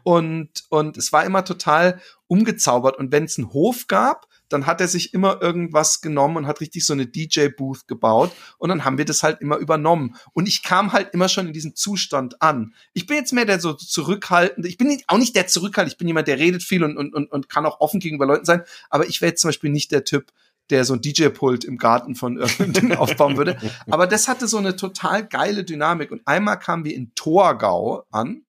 und, 0.05 0.49
und 0.71 0.97
es 0.97 1.12
war 1.12 1.27
immer 1.27 1.45
total 1.45 2.01
umgezaubert. 2.29 2.97
Und 2.97 3.12
wenn 3.12 3.25
es 3.25 3.37
einen 3.37 3.53
Hof 3.53 3.89
gab, 3.89 4.27
dann 4.49 4.66
hat 4.66 4.80
er 4.80 4.88
sich 4.88 5.14
immer 5.14 5.40
irgendwas 5.42 6.01
genommen 6.01 6.36
und 6.36 6.46
hat 6.46 6.61
richtig 6.61 6.84
so 6.84 6.92
eine 6.92 7.07
DJ-Booth 7.07 7.86
gebaut 7.86 8.32
und 8.59 8.68
dann 8.68 8.84
haben 8.84 8.99
wir 8.99 9.05
das 9.05 9.22
halt 9.22 9.40
immer 9.40 9.57
übernommen. 9.57 10.16
Und 10.32 10.49
ich 10.49 10.62
kam 10.62 10.92
halt 10.92 11.14
immer 11.14 11.28
schon 11.28 11.46
in 11.46 11.53
diesem 11.53 11.74
Zustand 11.74 12.40
an. 12.42 12.74
Ich 12.92 13.07
bin 13.07 13.16
jetzt 13.16 13.32
mehr 13.32 13.44
der 13.44 13.61
so 13.61 13.72
zurückhaltende, 13.72 14.68
ich 14.68 14.78
bin 14.78 15.01
auch 15.07 15.18
nicht 15.18 15.36
der 15.36 15.46
zurückhaltende, 15.46 15.92
ich 15.92 15.99
bin 15.99 16.09
jemand, 16.09 16.28
der 16.28 16.38
redet 16.38 16.62
viel 16.62 16.84
und, 16.84 16.96
und, 16.96 17.14
und, 17.14 17.30
und 17.30 17.49
kann 17.49 17.66
auch 17.66 17.80
offen 17.80 18.01
gegenüber 18.01 18.26
Leuten 18.26 18.44
sein, 18.44 18.62
aber 18.90 19.07
ich 19.07 19.20
wäre 19.20 19.30
jetzt 19.30 19.40
zum 19.40 19.49
Beispiel 19.49 19.70
nicht 19.70 19.92
der 19.92 20.05
Typ, 20.05 20.32
der 20.70 20.84
so 20.84 20.94
ein 20.94 21.01
DJ-Pult 21.01 21.64
im 21.64 21.78
Garten 21.78 22.14
von 22.14 22.36
irgendjemandem 22.36 22.92
aufbauen 22.99 23.36
würde. 23.36 23.59
Aber 23.90 24.07
das 24.07 24.28
hatte 24.28 24.46
so 24.46 24.59
eine 24.59 24.76
total 24.76 25.26
geile 25.26 25.64
Dynamik. 25.64 26.11
Und 26.11 26.26
einmal 26.26 26.59
kamen 26.59 26.84
wir 26.84 26.94
in 26.94 27.14
Torgau 27.14 28.05
an 28.11 28.42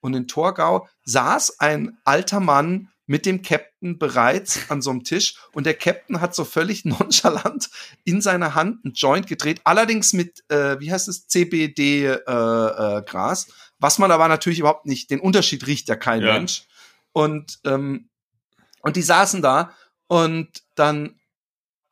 und 0.00 0.14
in 0.14 0.28
Torgau 0.28 0.88
saß 1.04 1.60
ein 1.60 1.98
alter 2.04 2.40
Mann 2.40 2.88
mit 3.08 3.26
dem 3.26 3.42
Captain 3.42 3.98
bereits 3.98 4.70
an 4.70 4.82
so 4.82 4.90
einem 4.90 5.02
Tisch 5.02 5.34
und 5.52 5.64
der 5.64 5.74
Captain 5.74 6.20
hat 6.20 6.34
so 6.34 6.44
völlig 6.44 6.84
nonchalant 6.84 7.70
in 8.04 8.20
seiner 8.20 8.54
Hand 8.54 8.84
ein 8.84 8.92
Joint 8.92 9.26
gedreht, 9.26 9.62
allerdings 9.64 10.12
mit, 10.12 10.44
äh, 10.48 10.78
wie 10.78 10.92
heißt 10.92 11.08
es, 11.08 11.26
CBD-Gras, 11.26 12.24
äh, 13.44 13.50
äh, 13.50 13.54
was 13.80 13.98
man 13.98 14.12
aber 14.12 14.28
natürlich 14.28 14.60
überhaupt 14.60 14.86
nicht, 14.86 15.10
den 15.10 15.20
Unterschied 15.20 15.66
riecht 15.66 15.88
ja 15.88 15.96
kein 15.96 16.22
ja. 16.22 16.34
Mensch. 16.34 16.64
Und, 17.12 17.58
ähm, 17.64 18.10
und 18.82 18.96
die 18.96 19.02
saßen 19.02 19.42
da 19.42 19.74
und 20.06 20.62
dann 20.74 21.18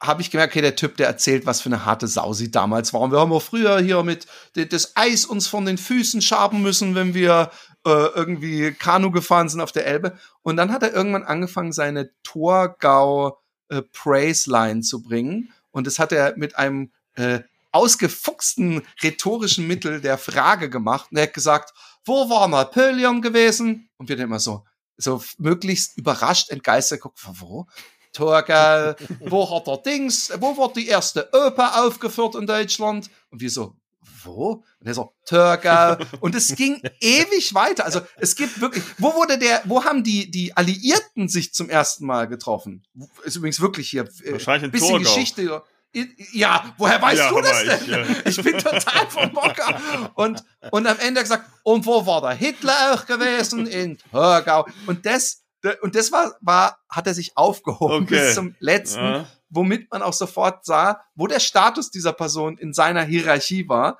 habe 0.02 0.20
ich 0.20 0.30
gemerkt, 0.30 0.52
okay, 0.52 0.60
der 0.60 0.76
Typ, 0.76 0.98
der 0.98 1.06
erzählt, 1.06 1.46
was 1.46 1.62
für 1.62 1.70
eine 1.70 1.86
harte 1.86 2.06
Sau 2.06 2.34
sie 2.34 2.50
damals 2.50 2.92
war. 2.92 3.00
Und 3.00 3.12
wir 3.12 3.20
haben 3.20 3.32
auch 3.32 3.42
früher 3.42 3.80
hier 3.80 4.02
mit 4.02 4.26
das 4.54 4.94
Eis 4.94 5.24
uns 5.24 5.48
von 5.48 5.64
den 5.64 5.78
Füßen 5.78 6.20
schaben 6.20 6.60
müssen, 6.60 6.94
wenn 6.94 7.14
wir 7.14 7.50
irgendwie 7.90 8.72
Kanu 8.72 9.10
gefahren 9.10 9.48
sind 9.48 9.60
auf 9.60 9.72
der 9.72 9.86
Elbe. 9.86 10.18
Und 10.42 10.56
dann 10.56 10.72
hat 10.72 10.82
er 10.82 10.92
irgendwann 10.92 11.24
angefangen, 11.24 11.72
seine 11.72 12.10
Torgau 12.22 13.38
äh, 13.68 13.82
Praise 13.92 14.50
Line 14.50 14.82
zu 14.82 15.02
bringen. 15.02 15.52
Und 15.70 15.86
das 15.86 15.98
hat 15.98 16.12
er 16.12 16.36
mit 16.36 16.56
einem 16.56 16.92
äh, 17.14 17.40
ausgefuchsten 17.72 18.82
rhetorischen 19.02 19.66
Mittel 19.66 20.00
der 20.00 20.18
Frage 20.18 20.70
gemacht. 20.70 21.08
Und 21.10 21.18
er 21.18 21.24
hat 21.24 21.34
gesagt, 21.34 21.74
wo 22.04 22.28
war 22.30 22.48
Napoleon 22.48 23.20
gewesen? 23.20 23.88
Und 23.98 24.08
wir 24.08 24.16
dann 24.16 24.26
immer 24.26 24.40
so, 24.40 24.64
so 24.96 25.22
möglichst 25.38 25.96
überrascht, 25.98 26.50
entgeistert 26.50 27.00
gucken, 27.00 27.34
wo? 27.38 27.66
Torgau, 28.12 28.94
wo 29.20 29.54
hat 29.54 29.68
er 29.68 29.76
Dings, 29.78 30.32
wo 30.40 30.56
wird 30.56 30.76
die 30.76 30.88
erste 30.88 31.28
Oper 31.32 31.84
aufgeführt 31.84 32.34
in 32.34 32.46
Deutschland? 32.46 33.10
Und 33.30 33.40
wir 33.42 33.50
so, 33.50 33.76
wo? 34.26 34.64
Und 34.80 34.86
er 34.86 34.94
so, 34.94 35.12
Türkei. 35.24 35.96
Und 36.20 36.34
es 36.34 36.54
ging 36.54 36.82
ewig 37.00 37.54
weiter. 37.54 37.84
Also 37.84 38.00
es 38.18 38.36
gibt 38.36 38.60
wirklich, 38.60 38.84
wo 38.98 39.14
wurde 39.14 39.38
der, 39.38 39.62
wo 39.64 39.84
haben 39.84 40.04
die, 40.04 40.30
die 40.30 40.56
Alliierten 40.56 41.28
sich 41.28 41.54
zum 41.54 41.70
ersten 41.70 42.06
Mal 42.06 42.28
getroffen? 42.28 42.84
Ist 43.24 43.36
übrigens 43.36 43.60
wirklich 43.60 43.88
hier, 43.88 44.04
äh, 44.24 44.32
Wahrscheinlich 44.32 44.64
ein 44.64 44.70
bisschen 44.72 45.02
Torgau. 45.02 45.14
Geschichte. 45.14 45.62
Ja, 46.32 46.74
woher 46.76 47.00
weißt 47.00 47.18
ja, 47.18 47.30
du 47.30 47.40
das 47.40 47.64
denn? 47.64 47.80
Ich, 47.80 47.88
ja. 47.88 48.04
ich, 48.26 48.42
bin 48.42 48.58
total 48.58 49.06
vom 49.08 49.32
Bocker. 49.32 50.10
Und, 50.14 50.44
und 50.70 50.86
am 50.86 50.98
Ende 50.98 51.22
gesagt, 51.22 51.48
und 51.62 51.86
wo 51.86 52.04
war 52.04 52.20
der 52.20 52.32
Hitler 52.32 52.92
auch 52.92 53.06
gewesen? 53.06 53.66
In 53.66 53.96
Torgau. 54.10 54.66
Und 54.86 55.06
das, 55.06 55.44
und 55.80 55.94
das 55.94 56.12
war, 56.12 56.36
war, 56.40 56.78
hat 56.90 57.06
er 57.06 57.14
sich 57.14 57.36
aufgehoben 57.36 58.04
okay. 58.04 58.26
bis 58.26 58.34
zum 58.34 58.54
letzten, 58.58 59.00
ja. 59.00 59.26
womit 59.48 59.90
man 59.90 60.02
auch 60.02 60.12
sofort 60.12 60.66
sah, 60.66 61.00
wo 61.14 61.26
der 61.26 61.40
Status 61.40 61.90
dieser 61.90 62.12
Person 62.12 62.58
in 62.58 62.74
seiner 62.74 63.02
Hierarchie 63.02 63.66
war. 63.68 63.98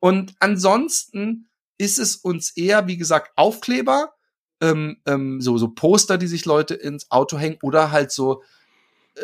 Und 0.00 0.34
ansonsten 0.40 1.48
ist 1.78 1.98
es 1.98 2.16
uns 2.16 2.56
eher, 2.56 2.86
wie 2.86 2.96
gesagt, 2.96 3.32
Aufkleber, 3.36 4.12
ähm, 4.60 5.00
ähm, 5.06 5.40
so, 5.40 5.58
so 5.58 5.68
Poster, 5.68 6.18
die 6.18 6.26
sich 6.26 6.44
Leute 6.44 6.74
ins 6.74 7.10
Auto 7.10 7.38
hängen 7.38 7.58
oder 7.62 7.90
halt 7.90 8.10
so 8.10 8.42
äh, 9.14 9.22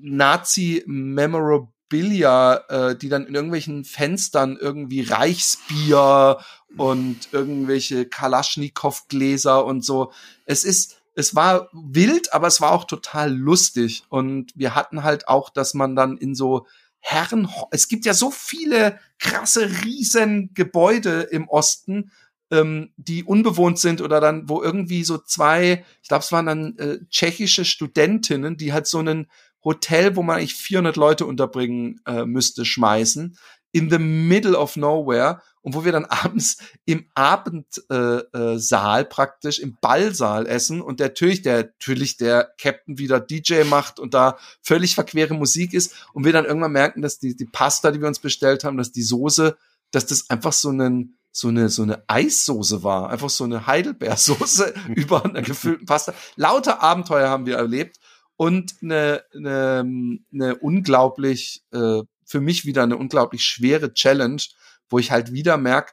Nazi-Memorabilia 0.00 1.74
Bilia, 1.94 2.56
äh, 2.68 2.96
die 2.96 3.08
dann 3.08 3.26
in 3.26 3.36
irgendwelchen 3.36 3.84
Fenstern 3.84 4.56
irgendwie 4.60 5.02
Reichsbier 5.02 6.38
und 6.76 7.28
irgendwelche 7.30 8.06
Kalaschnikow-Gläser 8.06 9.64
und 9.64 9.84
so. 9.84 10.10
Es 10.44 10.64
ist, 10.64 10.96
es 11.14 11.36
war 11.36 11.68
wild, 11.72 12.32
aber 12.32 12.48
es 12.48 12.60
war 12.60 12.72
auch 12.72 12.84
total 12.84 13.32
lustig. 13.32 14.02
Und 14.08 14.50
wir 14.56 14.74
hatten 14.74 15.04
halt 15.04 15.28
auch, 15.28 15.50
dass 15.50 15.74
man 15.74 15.94
dann 15.94 16.16
in 16.16 16.34
so 16.34 16.66
Herren, 17.06 17.50
es 17.70 17.88
gibt 17.88 18.06
ja 18.06 18.14
so 18.14 18.30
viele 18.30 18.98
krasse 19.18 19.70
riesen 19.84 20.54
Gebäude 20.54 21.20
im 21.20 21.48
Osten, 21.48 22.10
ähm, 22.50 22.94
die 22.96 23.24
unbewohnt 23.24 23.78
sind 23.78 24.00
oder 24.00 24.22
dann, 24.22 24.48
wo 24.48 24.62
irgendwie 24.62 25.04
so 25.04 25.18
zwei, 25.18 25.84
ich 26.00 26.08
glaube, 26.08 26.24
es 26.24 26.32
waren 26.32 26.46
dann 26.46 26.78
äh, 26.78 27.00
tschechische 27.10 27.66
Studentinnen, 27.66 28.56
die 28.56 28.72
halt 28.72 28.86
so 28.86 29.00
einen 29.00 29.30
Hotel, 29.62 30.16
wo 30.16 30.22
man 30.22 30.38
eigentlich 30.38 30.54
400 30.54 30.96
Leute 30.96 31.26
unterbringen 31.26 32.00
äh, 32.06 32.24
müsste, 32.24 32.64
schmeißen, 32.64 33.36
in 33.74 33.90
the 33.90 33.98
middle 33.98 34.56
of 34.56 34.76
nowhere 34.76 35.42
und 35.60 35.74
wo 35.74 35.84
wir 35.84 35.92
dann 35.92 36.04
abends 36.08 36.58
im 36.84 37.06
Abendsaal 37.14 39.00
äh, 39.00 39.02
äh, 39.02 39.04
praktisch 39.04 39.58
im 39.58 39.76
Ballsaal 39.80 40.46
essen 40.46 40.80
und 40.80 41.00
der 41.00 41.08
natürlich 41.08 41.42
der 41.42 41.64
natürlich 41.64 42.16
der 42.16 42.54
Captain 42.58 42.98
wieder 42.98 43.18
DJ 43.18 43.64
macht 43.64 43.98
und 43.98 44.14
da 44.14 44.38
völlig 44.62 44.94
verquere 44.94 45.34
Musik 45.34 45.74
ist 45.74 45.94
und 46.12 46.24
wir 46.24 46.32
dann 46.32 46.44
irgendwann 46.44 46.72
merken, 46.72 47.02
dass 47.02 47.18
die 47.18 47.36
die 47.36 47.46
Pasta, 47.46 47.90
die 47.90 48.00
wir 48.00 48.08
uns 48.08 48.20
bestellt 48.20 48.62
haben, 48.62 48.76
dass 48.76 48.92
die 48.92 49.02
Soße, 49.02 49.56
dass 49.90 50.06
das 50.06 50.30
einfach 50.30 50.52
so 50.52 50.68
einen 50.68 51.18
so 51.32 51.48
eine 51.48 51.68
so 51.68 51.82
eine 51.82 52.04
Eissoße 52.06 52.84
war, 52.84 53.10
einfach 53.10 53.30
so 53.30 53.42
eine 53.42 53.66
Heidelbeersoße 53.66 54.72
über 54.94 55.24
einer 55.24 55.42
gefüllten 55.42 55.86
Pasta. 55.86 56.14
Lauter 56.36 56.80
Abenteuer 56.80 57.28
haben 57.28 57.46
wir 57.46 57.56
erlebt 57.56 57.98
und 58.36 58.74
eine, 58.82 59.22
eine, 59.34 60.20
eine 60.32 60.56
unglaublich, 60.56 61.62
äh, 61.72 62.02
für 62.26 62.40
mich 62.40 62.64
wieder 62.64 62.82
eine 62.82 62.96
unglaublich 62.96 63.44
schwere 63.44 63.92
Challenge, 63.94 64.42
wo 64.88 64.98
ich 64.98 65.10
halt 65.10 65.32
wieder 65.32 65.56
merke, 65.56 65.92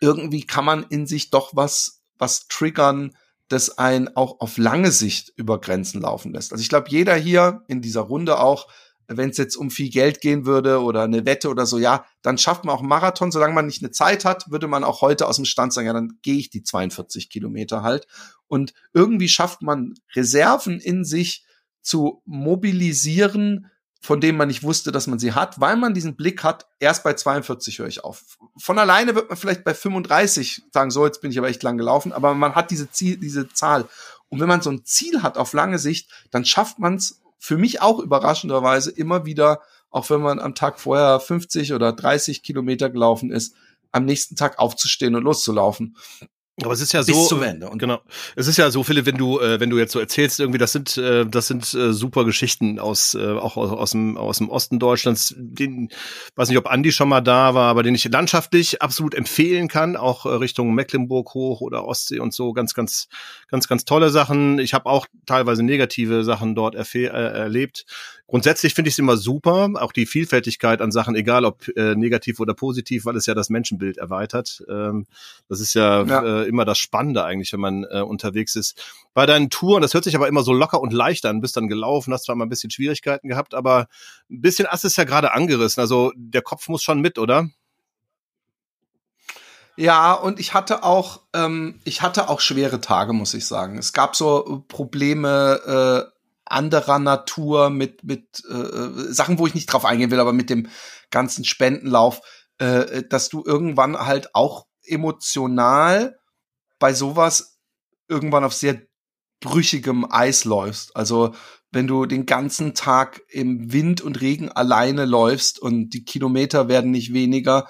irgendwie 0.00 0.44
kann 0.44 0.64
man 0.64 0.84
in 0.84 1.06
sich 1.06 1.30
doch 1.30 1.54
was, 1.54 2.02
was 2.18 2.48
triggern, 2.48 3.16
das 3.48 3.78
einen 3.78 4.14
auch 4.16 4.40
auf 4.40 4.58
lange 4.58 4.90
Sicht 4.90 5.32
über 5.36 5.60
Grenzen 5.60 6.00
laufen 6.00 6.32
lässt. 6.32 6.52
Also 6.52 6.62
ich 6.62 6.68
glaube, 6.68 6.88
jeder 6.88 7.14
hier 7.14 7.62
in 7.68 7.82
dieser 7.82 8.00
Runde 8.02 8.38
auch 8.38 8.68
wenn 9.08 9.30
es 9.30 9.36
jetzt 9.36 9.56
um 9.56 9.70
viel 9.70 9.90
Geld 9.90 10.20
gehen 10.20 10.46
würde 10.46 10.82
oder 10.82 11.02
eine 11.02 11.26
Wette 11.26 11.48
oder 11.48 11.66
so, 11.66 11.78
ja, 11.78 12.04
dann 12.22 12.38
schafft 12.38 12.64
man 12.64 12.74
auch 12.74 12.80
einen 12.80 12.88
Marathon. 12.88 13.30
Solange 13.30 13.54
man 13.54 13.66
nicht 13.66 13.82
eine 13.82 13.90
Zeit 13.90 14.24
hat, 14.24 14.50
würde 14.50 14.66
man 14.66 14.84
auch 14.84 15.02
heute 15.02 15.26
aus 15.26 15.36
dem 15.36 15.44
Stand 15.44 15.72
sagen, 15.72 15.86
ja, 15.86 15.92
dann 15.92 16.18
gehe 16.22 16.36
ich 16.36 16.50
die 16.50 16.62
42 16.62 17.28
Kilometer 17.28 17.82
halt. 17.82 18.06
Und 18.46 18.72
irgendwie 18.92 19.28
schafft 19.28 19.62
man 19.62 19.94
Reserven 20.14 20.80
in 20.80 21.04
sich 21.04 21.44
zu 21.82 22.22
mobilisieren, 22.24 23.70
von 24.04 24.20
denen 24.20 24.36
man 24.36 24.48
nicht 24.48 24.62
wusste, 24.62 24.92
dass 24.92 25.06
man 25.06 25.18
sie 25.18 25.32
hat, 25.32 25.60
weil 25.60 25.76
man 25.76 25.94
diesen 25.94 26.14
Blick 26.14 26.44
hat, 26.44 26.66
erst 26.78 27.04
bei 27.04 27.14
42 27.14 27.78
höre 27.78 27.86
ich 27.86 28.04
auf. 28.04 28.36
Von 28.58 28.78
alleine 28.78 29.14
wird 29.14 29.30
man 29.30 29.38
vielleicht 29.38 29.64
bei 29.64 29.72
35 29.72 30.64
sagen, 30.74 30.90
so, 30.90 31.06
jetzt 31.06 31.22
bin 31.22 31.30
ich 31.30 31.38
aber 31.38 31.48
echt 31.48 31.62
lang 31.62 31.78
gelaufen, 31.78 32.12
aber 32.12 32.34
man 32.34 32.54
hat 32.54 32.70
diese 32.70 32.90
Ziel, 32.90 33.16
diese 33.16 33.48
Zahl. 33.48 33.88
Und 34.28 34.40
wenn 34.40 34.48
man 34.48 34.60
so 34.60 34.68
ein 34.68 34.84
Ziel 34.84 35.22
hat 35.22 35.38
auf 35.38 35.54
lange 35.54 35.78
Sicht, 35.78 36.10
dann 36.30 36.44
schafft 36.44 36.78
man 36.78 36.96
es 36.96 37.22
für 37.38 37.56
mich 37.56 37.80
auch 37.80 37.98
überraschenderweise 37.98 38.90
immer 38.90 39.24
wieder, 39.24 39.62
auch 39.88 40.10
wenn 40.10 40.20
man 40.20 40.38
am 40.38 40.54
Tag 40.54 40.80
vorher 40.80 41.18
50 41.18 41.72
oder 41.72 41.94
30 41.94 42.42
Kilometer 42.42 42.90
gelaufen 42.90 43.30
ist, 43.30 43.54
am 43.90 44.04
nächsten 44.04 44.36
Tag 44.36 44.58
aufzustehen 44.58 45.14
und 45.14 45.22
loszulaufen. 45.22 45.96
Aber 46.62 46.72
es 46.72 46.80
ist 46.80 46.92
ja 46.92 47.02
so, 47.02 47.12
Bis 47.12 47.28
zum 47.28 47.42
Ende. 47.42 47.68
Und 47.68 47.78
genau. 47.78 48.00
Es 48.36 48.46
ist 48.46 48.58
ja 48.58 48.70
so, 48.70 48.84
Philipp, 48.84 49.06
wenn 49.06 49.16
du, 49.16 49.40
äh, 49.40 49.58
wenn 49.58 49.70
du 49.70 49.78
jetzt 49.78 49.92
so 49.92 49.98
erzählst, 49.98 50.38
irgendwie, 50.38 50.58
das 50.58 50.70
sind, 50.70 50.96
äh, 50.96 51.26
das 51.26 51.48
sind 51.48 51.74
äh, 51.74 51.92
super 51.92 52.24
Geschichten 52.24 52.78
aus, 52.78 53.14
äh, 53.14 53.32
auch 53.32 53.56
aus, 53.56 53.70
aus 53.72 53.90
dem, 53.90 54.16
aus 54.16 54.38
dem 54.38 54.48
Osten 54.50 54.78
Deutschlands. 54.78 55.34
Den, 55.36 55.88
weiß 56.36 56.48
nicht, 56.48 56.58
ob 56.58 56.68
Andi 56.68 56.92
schon 56.92 57.08
mal 57.08 57.22
da 57.22 57.54
war, 57.54 57.70
aber 57.70 57.82
den 57.82 57.96
ich 57.96 58.04
landschaftlich 58.04 58.82
absolut 58.82 59.14
empfehlen 59.14 59.66
kann, 59.66 59.96
auch 59.96 60.26
äh, 60.26 60.28
Richtung 60.28 60.74
Mecklenburg 60.74 61.34
hoch 61.34 61.60
oder 61.60 61.86
Ostsee 61.86 62.20
und 62.20 62.32
so, 62.32 62.52
ganz, 62.52 62.72
ganz, 62.72 63.08
ganz, 63.48 63.66
ganz 63.66 63.84
tolle 63.84 64.10
Sachen. 64.10 64.60
Ich 64.60 64.74
habe 64.74 64.86
auch 64.86 65.06
teilweise 65.26 65.64
negative 65.64 66.22
Sachen 66.22 66.54
dort 66.54 66.76
äh, 66.76 67.06
erlebt. 67.06 67.84
Grundsätzlich 68.26 68.72
finde 68.72 68.88
ich 68.88 68.94
es 68.94 68.98
immer 68.98 69.18
super, 69.18 69.70
auch 69.74 69.92
die 69.92 70.06
Vielfältigkeit 70.06 70.80
an 70.80 70.90
Sachen, 70.90 71.14
egal 71.14 71.44
ob 71.44 71.68
äh, 71.76 71.94
negativ 71.94 72.40
oder 72.40 72.54
positiv, 72.54 73.04
weil 73.04 73.16
es 73.16 73.26
ja 73.26 73.34
das 73.34 73.50
Menschenbild 73.50 73.98
erweitert. 73.98 74.64
Ähm, 74.66 75.06
das 75.48 75.60
ist 75.60 75.74
ja, 75.74 76.04
ja. 76.04 76.22
Äh, 76.22 76.48
immer 76.48 76.64
das 76.64 76.78
Spannende 76.78 77.22
eigentlich, 77.24 77.52
wenn 77.52 77.60
man 77.60 77.84
äh, 77.84 78.00
unterwegs 78.00 78.56
ist. 78.56 78.82
Bei 79.12 79.26
deinen 79.26 79.50
Touren, 79.50 79.82
das 79.82 79.92
hört 79.92 80.04
sich 80.04 80.16
aber 80.16 80.26
immer 80.26 80.42
so 80.42 80.54
locker 80.54 80.80
und 80.80 80.94
leicht 80.94 81.26
an, 81.26 81.42
bist 81.42 81.58
dann 81.58 81.68
gelaufen, 81.68 82.14
hast 82.14 82.24
zwar 82.24 82.34
mal 82.34 82.46
ein 82.46 82.48
bisschen 82.48 82.70
Schwierigkeiten 82.70 83.28
gehabt, 83.28 83.52
aber 83.52 83.88
ein 84.30 84.40
bisschen 84.40 84.66
Ass 84.66 84.84
ist 84.84 84.96
ja 84.96 85.04
gerade 85.04 85.34
angerissen. 85.34 85.82
Also 85.82 86.10
der 86.16 86.42
Kopf 86.42 86.68
muss 86.68 86.82
schon 86.82 87.00
mit, 87.00 87.18
oder? 87.18 87.50
Ja, 89.76 90.12
und 90.14 90.40
ich 90.40 90.54
hatte 90.54 90.82
auch, 90.84 91.20
ähm, 91.34 91.80
ich 91.84 92.00
hatte 92.00 92.28
auch 92.28 92.40
schwere 92.40 92.80
Tage, 92.80 93.12
muss 93.12 93.34
ich 93.34 93.46
sagen. 93.46 93.76
Es 93.76 93.92
gab 93.92 94.14
so 94.14 94.64
Probleme, 94.68 96.06
äh, 96.08 96.13
anderer 96.44 96.98
Natur, 96.98 97.70
mit, 97.70 98.04
mit 98.04 98.42
äh, 98.50 98.54
äh, 98.54 99.12
Sachen, 99.12 99.38
wo 99.38 99.46
ich 99.46 99.54
nicht 99.54 99.66
drauf 99.66 99.84
eingehen 99.84 100.10
will, 100.10 100.20
aber 100.20 100.32
mit 100.32 100.50
dem 100.50 100.68
ganzen 101.10 101.44
Spendenlauf, 101.44 102.20
äh, 102.58 103.02
dass 103.04 103.28
du 103.28 103.42
irgendwann 103.44 103.96
halt 103.96 104.34
auch 104.34 104.66
emotional 104.84 106.18
bei 106.78 106.92
sowas 106.92 107.58
irgendwann 108.08 108.44
auf 108.44 108.52
sehr 108.52 108.82
brüchigem 109.40 110.06
Eis 110.10 110.44
läufst. 110.44 110.94
Also 110.96 111.34
wenn 111.70 111.86
du 111.86 112.06
den 112.06 112.26
ganzen 112.26 112.74
Tag 112.74 113.22
im 113.28 113.72
Wind 113.72 114.00
und 114.00 114.20
Regen 114.20 114.50
alleine 114.50 115.04
läufst 115.04 115.58
und 115.58 115.90
die 115.90 116.04
Kilometer 116.04 116.68
werden 116.68 116.90
nicht 116.90 117.12
weniger, 117.12 117.68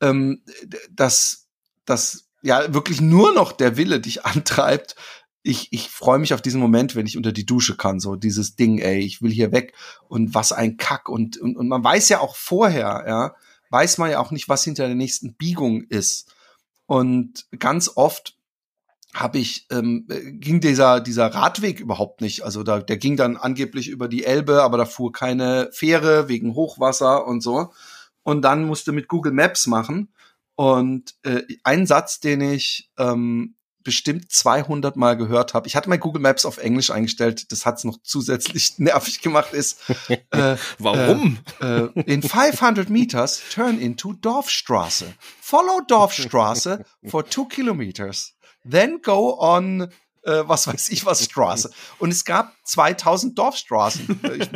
ähm, 0.00 0.44
dass, 0.90 1.48
dass 1.84 2.28
ja 2.42 2.72
wirklich 2.72 3.00
nur 3.00 3.32
noch 3.32 3.52
der 3.52 3.76
Wille 3.76 4.00
dich 4.00 4.24
antreibt, 4.24 4.96
ich, 5.42 5.72
ich 5.72 5.88
freue 5.88 6.18
mich 6.18 6.34
auf 6.34 6.42
diesen 6.42 6.60
Moment, 6.60 6.94
wenn 6.94 7.06
ich 7.06 7.16
unter 7.16 7.32
die 7.32 7.46
Dusche 7.46 7.76
kann, 7.76 8.00
so 8.00 8.16
dieses 8.16 8.56
Ding, 8.56 8.78
ey, 8.78 8.98
ich 9.00 9.22
will 9.22 9.30
hier 9.30 9.52
weg 9.52 9.74
und 10.08 10.34
was 10.34 10.52
ein 10.52 10.76
Kack 10.76 11.08
und, 11.08 11.38
und, 11.38 11.56
und 11.56 11.68
man 11.68 11.82
weiß 11.82 12.08
ja 12.10 12.20
auch 12.20 12.36
vorher, 12.36 13.04
ja, 13.06 13.34
weiß 13.70 13.98
man 13.98 14.10
ja 14.10 14.20
auch 14.20 14.32
nicht, 14.32 14.48
was 14.48 14.64
hinter 14.64 14.86
der 14.86 14.96
nächsten 14.96 15.34
Biegung 15.34 15.82
ist. 15.84 16.34
Und 16.86 17.46
ganz 17.58 17.90
oft 17.94 18.36
habe 19.14 19.38
ich 19.38 19.66
ähm, 19.70 20.06
ging 20.08 20.60
dieser 20.60 21.00
dieser 21.00 21.26
Radweg 21.26 21.80
überhaupt 21.80 22.20
nicht. 22.20 22.42
Also 22.44 22.62
da 22.62 22.80
der 22.80 22.96
ging 22.96 23.16
dann 23.16 23.36
angeblich 23.36 23.88
über 23.88 24.08
die 24.08 24.24
Elbe, 24.24 24.62
aber 24.62 24.78
da 24.78 24.84
fuhr 24.84 25.12
keine 25.12 25.70
Fähre 25.72 26.28
wegen 26.28 26.54
Hochwasser 26.54 27.26
und 27.26 27.42
so. 27.42 27.72
Und 28.22 28.42
dann 28.42 28.64
musste 28.64 28.92
mit 28.92 29.08
Google 29.08 29.32
Maps 29.32 29.66
machen. 29.66 30.12
Und 30.54 31.14
äh, 31.22 31.42
ein 31.64 31.86
Satz, 31.86 32.20
den 32.20 32.40
ich 32.40 32.90
ähm, 32.98 33.54
bestimmt 33.82 34.30
200 34.30 34.96
Mal 34.96 35.16
gehört 35.16 35.54
habe. 35.54 35.66
Ich 35.66 35.76
hatte 35.76 35.88
mein 35.88 36.00
Google 36.00 36.22
Maps 36.22 36.44
auf 36.44 36.58
Englisch 36.58 36.90
eingestellt. 36.90 37.50
Das 37.52 37.66
hat's 37.66 37.84
noch 37.84 37.98
zusätzlich 38.02 38.74
nervig 38.78 39.20
gemacht. 39.20 39.52
Ist 39.52 39.80
äh, 40.30 40.56
warum? 40.78 41.38
Äh, 41.60 41.84
äh, 41.84 42.02
in 42.06 42.22
500 42.22 42.90
meters 42.90 43.40
turn 43.52 43.78
into 43.78 44.12
Dorfstraße. 44.12 45.14
Follow 45.40 45.80
Dorfstraße 45.86 46.84
for 47.06 47.26
two 47.26 47.46
kilometers. 47.46 48.34
Then 48.68 49.00
go 49.02 49.38
on 49.38 49.88
äh, 50.22 50.42
was 50.46 50.66
weiß 50.66 50.90
ich 50.90 51.06
was 51.06 51.24
Straße. 51.24 51.70
Und 51.98 52.10
es 52.10 52.24
gab 52.24 52.54
2000 52.64 53.38
Dorfstraßen. 53.38 54.20
ich, 54.38 54.48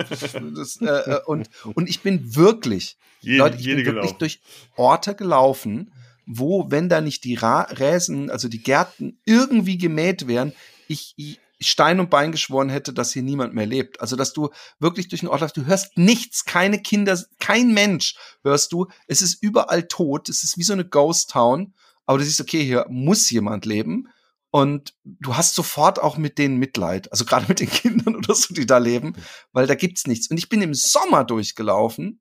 das, 0.54 0.76
äh, 0.80 0.86
äh, 0.86 1.20
und, 1.24 1.48
und 1.74 1.88
ich 1.88 2.02
bin 2.02 2.36
wirklich, 2.36 2.96
jede, 3.20 3.38
Leute, 3.38 3.56
ich 3.56 3.64
bin 3.64 3.76
wirklich 3.78 3.94
gelaufen. 3.94 4.18
durch 4.18 4.40
Orte 4.76 5.14
gelaufen, 5.14 5.92
wo, 6.26 6.70
wenn 6.70 6.88
da 6.88 7.00
nicht 7.00 7.24
die 7.24 7.34
Ra 7.34 7.62
Räsen, 7.62 8.30
also 8.30 8.48
die 8.48 8.62
Gärten 8.62 9.18
irgendwie 9.24 9.78
gemäht 9.78 10.26
wären, 10.26 10.52
ich, 10.88 11.14
ich 11.16 11.40
Stein 11.60 12.00
und 12.00 12.10
Bein 12.10 12.32
geschworen 12.32 12.68
hätte, 12.68 12.92
dass 12.92 13.12
hier 13.12 13.22
niemand 13.22 13.54
mehr 13.54 13.66
lebt. 13.66 14.00
Also, 14.00 14.16
dass 14.16 14.32
du 14.32 14.50
wirklich 14.78 15.08
durch 15.08 15.20
den 15.20 15.28
Ort 15.28 15.40
läufst, 15.40 15.56
du 15.56 15.66
hörst 15.66 15.96
nichts, 15.96 16.44
keine 16.44 16.80
Kinder, 16.80 17.18
kein 17.38 17.72
Mensch 17.72 18.16
hörst 18.42 18.72
du. 18.72 18.86
Es 19.06 19.22
ist 19.22 19.42
überall 19.42 19.86
tot. 19.88 20.28
Es 20.28 20.44
ist 20.44 20.58
wie 20.58 20.62
so 20.62 20.72
eine 20.72 20.84
Ghost 20.84 21.30
Town. 21.30 21.74
Aber 22.06 22.18
du 22.18 22.24
siehst, 22.24 22.40
okay, 22.40 22.62
hier 22.64 22.86
muss 22.88 23.30
jemand 23.30 23.64
leben. 23.64 24.08
Und 24.50 24.94
du 25.04 25.36
hast 25.36 25.54
sofort 25.54 26.00
auch 26.00 26.16
mit 26.16 26.38
denen 26.38 26.58
Mitleid. 26.58 27.10
Also 27.10 27.24
gerade 27.24 27.46
mit 27.48 27.60
den 27.60 27.70
Kindern 27.70 28.14
oder 28.14 28.34
so, 28.34 28.54
die 28.54 28.66
da 28.66 28.78
leben, 28.78 29.14
weil 29.52 29.66
da 29.66 29.74
gibt's 29.74 30.06
nichts. 30.06 30.28
Und 30.30 30.36
ich 30.36 30.48
bin 30.48 30.62
im 30.62 30.74
Sommer 30.74 31.24
durchgelaufen. 31.24 32.20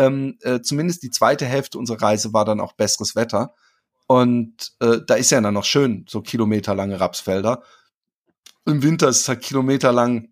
Ähm, 0.00 0.38
äh, 0.40 0.62
zumindest 0.62 1.02
die 1.02 1.10
zweite 1.10 1.44
Hälfte 1.44 1.78
unserer 1.78 2.00
Reise 2.00 2.32
war 2.32 2.46
dann 2.46 2.60
auch 2.60 2.72
besseres 2.72 3.14
Wetter. 3.16 3.54
Und 4.06 4.72
äh, 4.80 4.98
da 5.06 5.14
ist 5.14 5.30
ja 5.30 5.40
dann 5.40 5.54
noch 5.54 5.64
schön, 5.64 6.06
so 6.08 6.22
kilometerlange 6.22 6.98
Rapsfelder. 6.98 7.62
Im 8.64 8.82
Winter 8.82 9.08
ist 9.08 9.20
es 9.20 9.28
halt 9.28 9.42
kilometerlang 9.42 10.30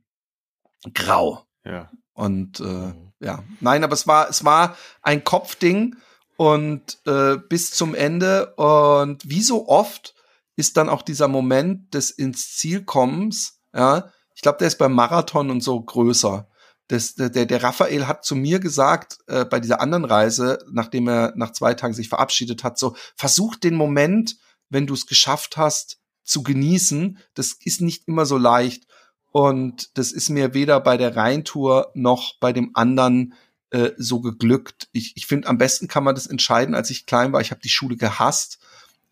grau. 0.95 1.45
Ja. 1.64 1.91
Und 2.14 2.61
äh, 2.61 2.64
mhm. 2.64 3.12
ja, 3.21 3.45
nein, 3.61 3.85
aber 3.85 3.93
es 3.93 4.07
war, 4.07 4.31
es 4.31 4.45
war 4.45 4.77
ein 5.03 5.23
Kopfding 5.23 5.97
und 6.39 6.99
äh, 7.07 7.37
bis 7.37 7.73
zum 7.73 7.95
Ende. 7.95 8.55
Und 8.55 9.29
wie 9.29 9.43
so 9.43 9.69
oft 9.69 10.14
ist 10.57 10.79
dann 10.79 10.89
auch 10.89 11.03
dieser 11.03 11.29
Moment 11.29 11.93
des 11.95 12.11
ins 12.11 12.57
Ziel 12.57 12.85
kommens, 12.85 13.61
ja, 13.75 14.11
ich 14.35 14.43
glaube, 14.43 14.59
der 14.59 14.69
ist 14.69 14.79
beim 14.79 14.95
Marathon 14.95 15.51
und 15.51 15.62
so 15.62 15.81
größer. 15.81 16.49
Das, 16.89 17.14
der, 17.14 17.30
der 17.30 17.62
Raphael 17.62 18.07
hat 18.07 18.24
zu 18.24 18.34
mir 18.34 18.61
gesagt, 18.61 19.18
äh, 19.26 19.45
bei 19.45 19.61
dieser 19.61 19.80
anderen 19.80 20.05
Reise, 20.05 20.59
nachdem 20.70 21.09
er 21.09 21.32
nach 21.36 21.53
zwei 21.53 21.74
Tagen 21.74 21.95
sich 21.95 22.09
verabschiedet 22.09 22.64
hat, 22.64 22.78
so, 22.78 22.97
versuch 23.14 23.57
den 23.57 23.74
Moment, 23.74 24.36
wenn 24.70 24.86
du 24.86 24.95
es 24.95 25.07
geschafft 25.07 25.57
hast, 25.57 25.99
zu 26.24 26.43
genießen. 26.43 27.18
Das 27.34 27.53
ist 27.53 27.80
nicht 27.80 28.09
immer 28.09 28.26
so 28.26 28.36
leicht. 28.36 28.86
Und 29.30 29.97
das 29.99 30.12
ist 30.12 30.30
mir 30.30 30.55
weder 30.55 30.80
bei 30.80 30.97
der 30.97 31.16
Rheintour 31.16 31.91
noch 31.95 32.39
bei 32.39 32.53
dem 32.53 32.70
anderen 32.74 33.34
äh, 33.70 33.91
so 33.97 34.20
geglückt. 34.20 34.89
Ich, 34.93 35.16
ich 35.16 35.26
finde, 35.26 35.49
am 35.49 35.59
besten 35.59 35.89
kann 35.89 36.05
man 36.05 36.14
das 36.14 36.26
entscheiden, 36.26 36.74
als 36.74 36.91
ich 36.91 37.07
klein 37.07 37.32
war. 37.32 37.41
Ich 37.41 37.51
habe 37.51 37.61
die 37.61 37.68
Schule 37.68 37.97
gehasst. 37.97 38.59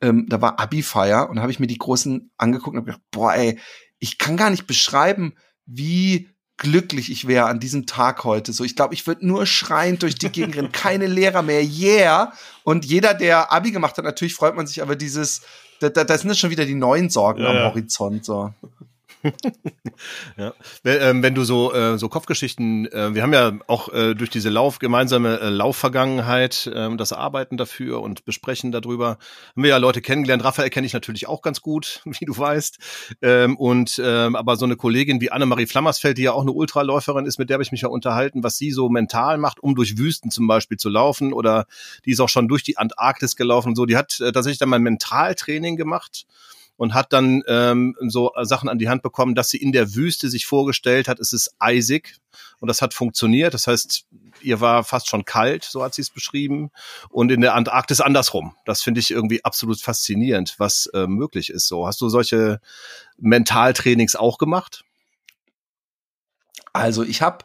Ähm, 0.00 0.26
da 0.28 0.40
war 0.40 0.60
Abi-Feier 0.60 1.28
und 1.28 1.40
habe 1.40 1.50
ich 1.50 1.60
mir 1.60 1.66
die 1.66 1.78
Großen 1.78 2.30
angeguckt 2.36 2.74
und 2.74 2.80
habe 2.80 2.92
gedacht, 2.92 3.10
boah, 3.10 3.34
ey, 3.34 3.58
ich 3.98 4.18
kann 4.18 4.36
gar 4.36 4.50
nicht 4.50 4.66
beschreiben, 4.66 5.34
wie 5.64 6.30
glücklich 6.58 7.10
ich 7.10 7.26
wäre 7.26 7.46
an 7.46 7.60
diesem 7.60 7.86
Tag 7.86 8.24
heute. 8.24 8.52
So, 8.52 8.64
ich 8.64 8.76
glaube, 8.76 8.94
ich 8.94 9.06
würde 9.06 9.26
nur 9.26 9.46
schreiend 9.46 10.02
durch 10.02 10.14
die 10.14 10.30
Gegend 10.30 10.56
rennen, 10.56 10.72
keine 10.72 11.06
Lehrer 11.06 11.42
mehr, 11.42 11.62
yeah. 11.62 12.32
Und 12.64 12.84
jeder, 12.84 13.14
der 13.14 13.52
Abi 13.52 13.72
gemacht 13.72 13.96
hat, 13.98 14.04
natürlich 14.04 14.34
freut 14.34 14.56
man 14.56 14.66
sich, 14.66 14.82
aber 14.82 14.96
dieses, 14.96 15.42
da, 15.80 15.88
da, 15.88 16.04
da 16.04 16.16
sind 16.16 16.36
schon 16.36 16.50
wieder 16.50 16.64
die 16.64 16.74
neuen 16.74 17.10
Sorgen 17.10 17.42
ja, 17.42 17.50
am 17.50 17.72
Horizont. 17.72 18.24
So. 18.24 18.54
ja. 20.36 20.54
Wenn, 20.82 21.02
ähm, 21.02 21.22
wenn 21.22 21.34
du 21.34 21.44
so, 21.44 21.72
äh, 21.72 21.98
so 21.98 22.08
Kopfgeschichten, 22.08 22.90
äh, 22.92 23.14
wir 23.14 23.22
haben 23.22 23.32
ja 23.32 23.52
auch 23.66 23.92
äh, 23.92 24.14
durch 24.14 24.30
diese 24.30 24.50
Lauf, 24.50 24.78
gemeinsame 24.78 25.36
Laufvergangenheit, 25.50 26.66
äh, 26.66 26.94
das 26.96 27.12
Arbeiten 27.12 27.56
dafür 27.56 28.02
und 28.02 28.24
Besprechen 28.24 28.72
darüber, 28.72 29.08
haben 29.08 29.62
wir 29.62 29.70
ja 29.70 29.76
Leute 29.78 30.00
kennengelernt. 30.00 30.44
Raphael 30.44 30.70
kenne 30.70 30.86
ich 30.86 30.92
natürlich 30.92 31.28
auch 31.28 31.42
ganz 31.42 31.60
gut, 31.60 32.02
wie 32.04 32.24
du 32.24 32.36
weißt. 32.36 32.78
Ähm, 33.22 33.56
und 33.56 34.00
ähm, 34.02 34.36
aber 34.36 34.56
so 34.56 34.64
eine 34.64 34.76
Kollegin 34.76 35.20
wie 35.20 35.30
Annemarie 35.30 35.66
Flammersfeld, 35.66 36.18
die 36.18 36.22
ja 36.22 36.32
auch 36.32 36.42
eine 36.42 36.52
Ultraläuferin 36.52 37.26
ist, 37.26 37.38
mit 37.38 37.50
der 37.50 37.54
habe 37.54 37.62
ich 37.62 37.72
mich 37.72 37.82
ja 37.82 37.88
unterhalten, 37.88 38.42
was 38.42 38.56
sie 38.56 38.70
so 38.70 38.88
mental 38.88 39.38
macht, 39.38 39.60
um 39.60 39.74
durch 39.74 39.98
Wüsten 39.98 40.30
zum 40.30 40.46
Beispiel 40.46 40.76
zu 40.76 40.88
laufen. 40.88 41.32
Oder 41.32 41.66
die 42.04 42.10
ist 42.10 42.20
auch 42.20 42.28
schon 42.28 42.48
durch 42.48 42.62
die 42.62 42.78
Antarktis 42.78 43.36
gelaufen 43.36 43.70
und 43.70 43.76
so. 43.76 43.86
Die 43.86 43.96
hat 43.96 44.16
tatsächlich 44.18 44.58
dann 44.58 44.68
mal 44.68 44.78
Mentaltraining 44.78 45.76
gemacht 45.76 46.26
und 46.76 46.94
hat 46.94 47.12
dann 47.12 47.42
ähm, 47.48 47.96
so 48.08 48.32
Sachen 48.42 48.68
an 48.68 48.78
die 48.78 48.88
Hand 48.88 49.02
bekommen, 49.02 49.34
dass 49.34 49.50
sie 49.50 49.56
in 49.56 49.72
der 49.72 49.94
Wüste 49.94 50.28
sich 50.28 50.46
vorgestellt 50.46 51.08
hat, 51.08 51.18
es 51.20 51.32
ist 51.32 51.54
eisig 51.58 52.16
und 52.60 52.68
das 52.68 52.82
hat 52.82 52.94
funktioniert. 52.94 53.54
Das 53.54 53.66
heißt, 53.66 54.06
ihr 54.42 54.60
war 54.60 54.84
fast 54.84 55.08
schon 55.08 55.24
kalt, 55.24 55.64
so 55.64 55.82
hat 55.82 55.94
sie 55.94 56.02
es 56.02 56.10
beschrieben, 56.10 56.70
und 57.10 57.32
in 57.32 57.40
der 57.40 57.54
Antarktis 57.54 58.00
andersrum. 58.00 58.54
Das 58.64 58.82
finde 58.82 59.00
ich 59.00 59.10
irgendwie 59.10 59.44
absolut 59.44 59.80
faszinierend, 59.80 60.54
was 60.58 60.86
äh, 60.94 61.06
möglich 61.06 61.50
ist. 61.50 61.68
So, 61.68 61.86
hast 61.86 62.00
du 62.00 62.08
solche 62.08 62.60
Mentaltrainings 63.18 64.16
auch 64.16 64.38
gemacht? 64.38 64.84
Also 66.72 67.02
ich 67.02 67.22
habe 67.22 67.44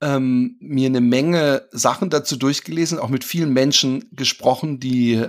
ähm, 0.00 0.56
mir 0.60 0.86
eine 0.86 1.00
Menge 1.00 1.68
Sachen 1.72 2.10
dazu 2.10 2.36
durchgelesen, 2.36 2.98
auch 2.98 3.08
mit 3.08 3.24
vielen 3.24 3.52
Menschen 3.52 4.08
gesprochen, 4.12 4.80
die 4.80 5.14
äh, 5.14 5.28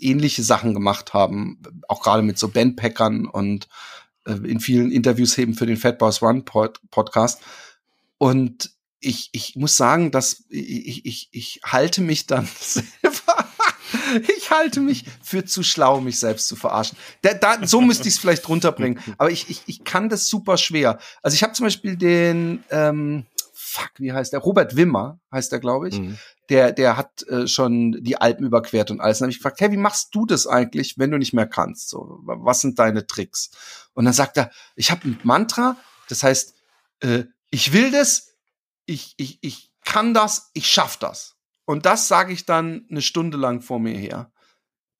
ähnliche 0.00 0.42
Sachen 0.42 0.74
gemacht 0.74 1.12
haben, 1.12 1.60
auch 1.88 2.02
gerade 2.02 2.22
mit 2.22 2.38
so 2.38 2.48
Bandpackern 2.48 3.26
und 3.26 3.68
äh, 4.24 4.32
in 4.32 4.60
vielen 4.60 4.92
Interviews 4.92 5.36
eben 5.38 5.54
für 5.54 5.66
den 5.66 5.76
Fat 5.76 5.98
Boys 5.98 6.22
Run 6.22 6.44
Pod 6.44 6.80
Podcast. 6.90 7.42
Und 8.18 8.70
ich, 9.00 9.30
ich 9.32 9.56
muss 9.56 9.76
sagen, 9.76 10.12
dass 10.12 10.44
ich, 10.48 11.04
ich, 11.04 11.28
ich 11.32 11.60
halte 11.64 12.00
mich 12.00 12.26
dann 12.26 12.48
selber 12.60 13.48
ich 14.36 14.50
halte 14.50 14.80
mich 14.80 15.04
für 15.22 15.44
zu 15.44 15.62
schlau, 15.62 16.00
mich 16.00 16.18
selbst 16.18 16.48
zu 16.48 16.56
verarschen. 16.56 16.96
Da, 17.22 17.34
da, 17.34 17.66
so 17.66 17.80
müsste 17.80 18.08
ich 18.08 18.14
es 18.14 18.20
vielleicht 18.20 18.48
runterbringen. 18.48 18.98
Aber 19.18 19.30
ich, 19.30 19.50
ich, 19.50 19.62
ich 19.66 19.84
kann 19.84 20.08
das 20.08 20.28
super 20.28 20.56
schwer. 20.56 20.98
Also 21.22 21.34
ich 21.34 21.42
habe 21.42 21.52
zum 21.52 21.66
Beispiel 21.66 21.96
den, 21.96 22.64
ähm, 22.70 23.26
fuck, 23.72 23.92
wie 23.96 24.12
heißt 24.12 24.32
der? 24.32 24.40
Robert 24.40 24.76
Wimmer 24.76 25.18
heißt 25.32 25.50
der, 25.50 25.58
glaube 25.58 25.88
ich. 25.88 25.98
Mhm. 25.98 26.18
Der, 26.50 26.72
der 26.72 26.96
hat 26.96 27.26
äh, 27.28 27.46
schon 27.46 27.92
die 28.02 28.20
Alpen 28.20 28.44
überquert 28.44 28.90
und 28.90 29.00
alles. 29.00 29.18
Dann 29.18 29.26
habe 29.26 29.30
ich 29.32 29.38
gefragt, 29.38 29.60
hey, 29.60 29.72
wie 29.72 29.78
machst 29.78 30.14
du 30.14 30.26
das 30.26 30.46
eigentlich, 30.46 30.98
wenn 30.98 31.10
du 31.10 31.18
nicht 31.18 31.32
mehr 31.32 31.46
kannst? 31.46 31.88
So, 31.88 32.20
was 32.22 32.60
sind 32.60 32.78
deine 32.78 33.06
Tricks? 33.06 33.50
Und 33.94 34.04
dann 34.04 34.14
sagt 34.14 34.36
er, 34.36 34.50
ich 34.76 34.90
habe 34.90 35.08
ein 35.08 35.18
Mantra, 35.22 35.76
das 36.08 36.22
heißt, 36.22 36.54
äh, 37.00 37.24
ich 37.50 37.72
will 37.72 37.90
das, 37.90 38.34
ich, 38.84 39.14
ich, 39.16 39.38
ich 39.40 39.72
kann 39.84 40.12
das, 40.12 40.50
ich 40.52 40.70
schaff 40.70 40.98
das. 40.98 41.36
Und 41.64 41.86
das 41.86 42.08
sage 42.08 42.32
ich 42.32 42.44
dann 42.44 42.86
eine 42.90 43.02
Stunde 43.02 43.38
lang 43.38 43.62
vor 43.62 43.80
mir 43.80 43.96
her 43.96 44.32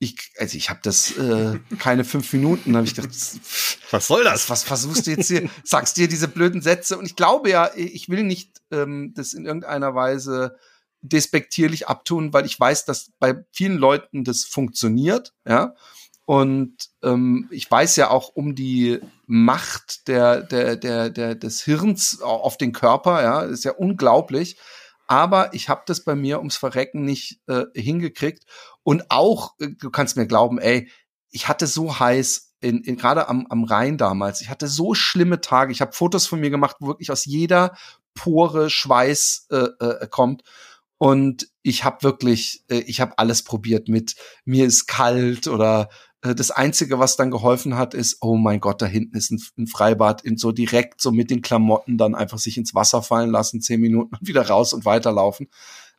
ich, 0.03 0.17
also 0.39 0.57
ich 0.57 0.69
habe 0.69 0.81
das 0.83 1.17
äh, 1.17 1.59
keine 1.79 2.05
fünf 2.05 2.33
Minuten, 2.33 2.77
habe 2.77 2.87
ich 2.87 2.95
gedacht, 2.95 3.15
was 3.91 4.07
soll 4.07 4.25
das? 4.25 4.51
Was 4.51 4.65
versuchst 4.65 5.07
du 5.07 5.13
jetzt 5.13 5.29
hier? 5.29 5.49
Sagst 5.65 5.97
dir 5.97 6.09
diese 6.09 6.29
blöden 6.29 6.61
Sätze 6.61 6.99
und 6.99 7.07
ich 7.07 7.15
glaube 7.15 7.51
ja, 7.51 7.71
ich 7.77 8.09
will 8.09 8.25
nicht 8.25 8.52
ähm, 8.73 9.13
das 9.15 9.35
in 9.35 9.47
irgendeiner 9.47 9.95
Weise 9.95 10.57
despektierlich 11.03 11.89
abtun, 11.89 12.33
weil 12.33 12.47
ich 12.47 12.59
weiß, 12.59 12.85
dass 12.85 13.11
bei 13.19 13.45
vielen 13.53 13.77
Leuten 13.77 14.25
das 14.25 14.45
funktioniert, 14.45 15.35
ja. 15.47 15.75
Und 16.25 16.91
ähm, 17.03 17.49
ich 17.51 17.69
weiß 17.69 17.97
ja 17.97 18.11
auch 18.11 18.29
um 18.29 18.55
die 18.55 19.01
Macht 19.27 20.07
der, 20.07 20.43
der, 20.43 20.77
der, 20.77 21.11
der, 21.11 21.35
des 21.35 21.63
Hirns 21.63 22.23
auf 22.23 22.57
den 22.57 22.73
Körper, 22.73 23.23
ja, 23.23 23.43
ist 23.43 23.65
ja 23.65 23.73
unglaublich. 23.73 24.57
Aber 25.09 25.53
ich 25.53 25.69
habe 25.69 25.83
das 25.87 26.05
bei 26.05 26.15
mir 26.15 26.39
ums 26.39 26.57
Verrecken 26.57 27.05
nicht 27.05 27.41
äh, 27.49 27.65
hingekriegt. 27.75 28.45
Und 28.85 29.11
auch, 29.11 29.55
äh, 29.59 29.69
du 29.79 29.91
kannst 29.91 30.17
mir 30.17 30.27
glauben, 30.27 30.59
ey, 30.59 30.89
ich 31.31 31.49
hatte 31.49 31.67
so 31.67 31.99
heiß, 31.99 32.55
in, 32.61 32.83
in 32.85 32.97
gerade 32.97 33.29
am, 33.29 33.47
am 33.49 33.65
Rhein 33.65 33.99
damals, 33.99 34.41
ich 34.41 34.49
hatte 34.49 34.69
so 34.69 34.95
schlimme 34.95 35.41
Tage. 35.41 35.73
Ich 35.73 35.81
habe 35.81 35.93
Fotos 35.93 36.27
von 36.27 36.41
mir 36.41 36.51
gemacht, 36.51 36.77
wirklich 36.81 37.11
aus 37.11 37.25
jeder 37.25 37.77
Pore 38.15 38.71
Schweiß 38.71 39.47
äh, 39.51 39.69
äh, 39.81 40.07
kommt. 40.09 40.43
Und 40.99 41.49
ich 41.63 41.85
habe 41.85 42.03
wirklich, 42.03 42.65
äh, 42.69 42.79
ich 42.87 43.01
habe 43.01 43.19
alles 43.19 43.43
probiert 43.43 43.89
mit 43.89 44.15
mir 44.45 44.67
ist 44.67 44.87
kalt 44.87 45.49
oder 45.49 45.89
äh, 46.23 46.35
das 46.35 46.51
Einzige, 46.51 46.99
was 46.99 47.17
dann 47.17 47.31
geholfen 47.31 47.77
hat, 47.77 47.95
ist, 47.95 48.19
oh 48.21 48.37
mein 48.37 48.61
Gott, 48.61 48.81
da 48.81 48.87
hinten 48.87 49.17
ist 49.17 49.31
ein, 49.31 49.43
ein, 49.59 49.67
Freibad, 49.67 50.23
in 50.23 50.37
so 50.37 50.53
direkt 50.53 51.01
so 51.01 51.11
mit 51.11 51.31
den 51.31 51.43
Klamotten 51.43 51.99
dann 51.99 52.15
einfach 52.15 52.39
sich 52.39 52.57
ins 52.57 52.75
Wasser 52.75 53.03
fallen 53.03 53.31
lassen, 53.31 53.61
zehn 53.61 53.81
Minuten 53.81 54.15
und 54.15 54.27
wieder 54.29 54.49
raus 54.49 54.73
und 54.73 54.85
weiterlaufen. 54.85 55.49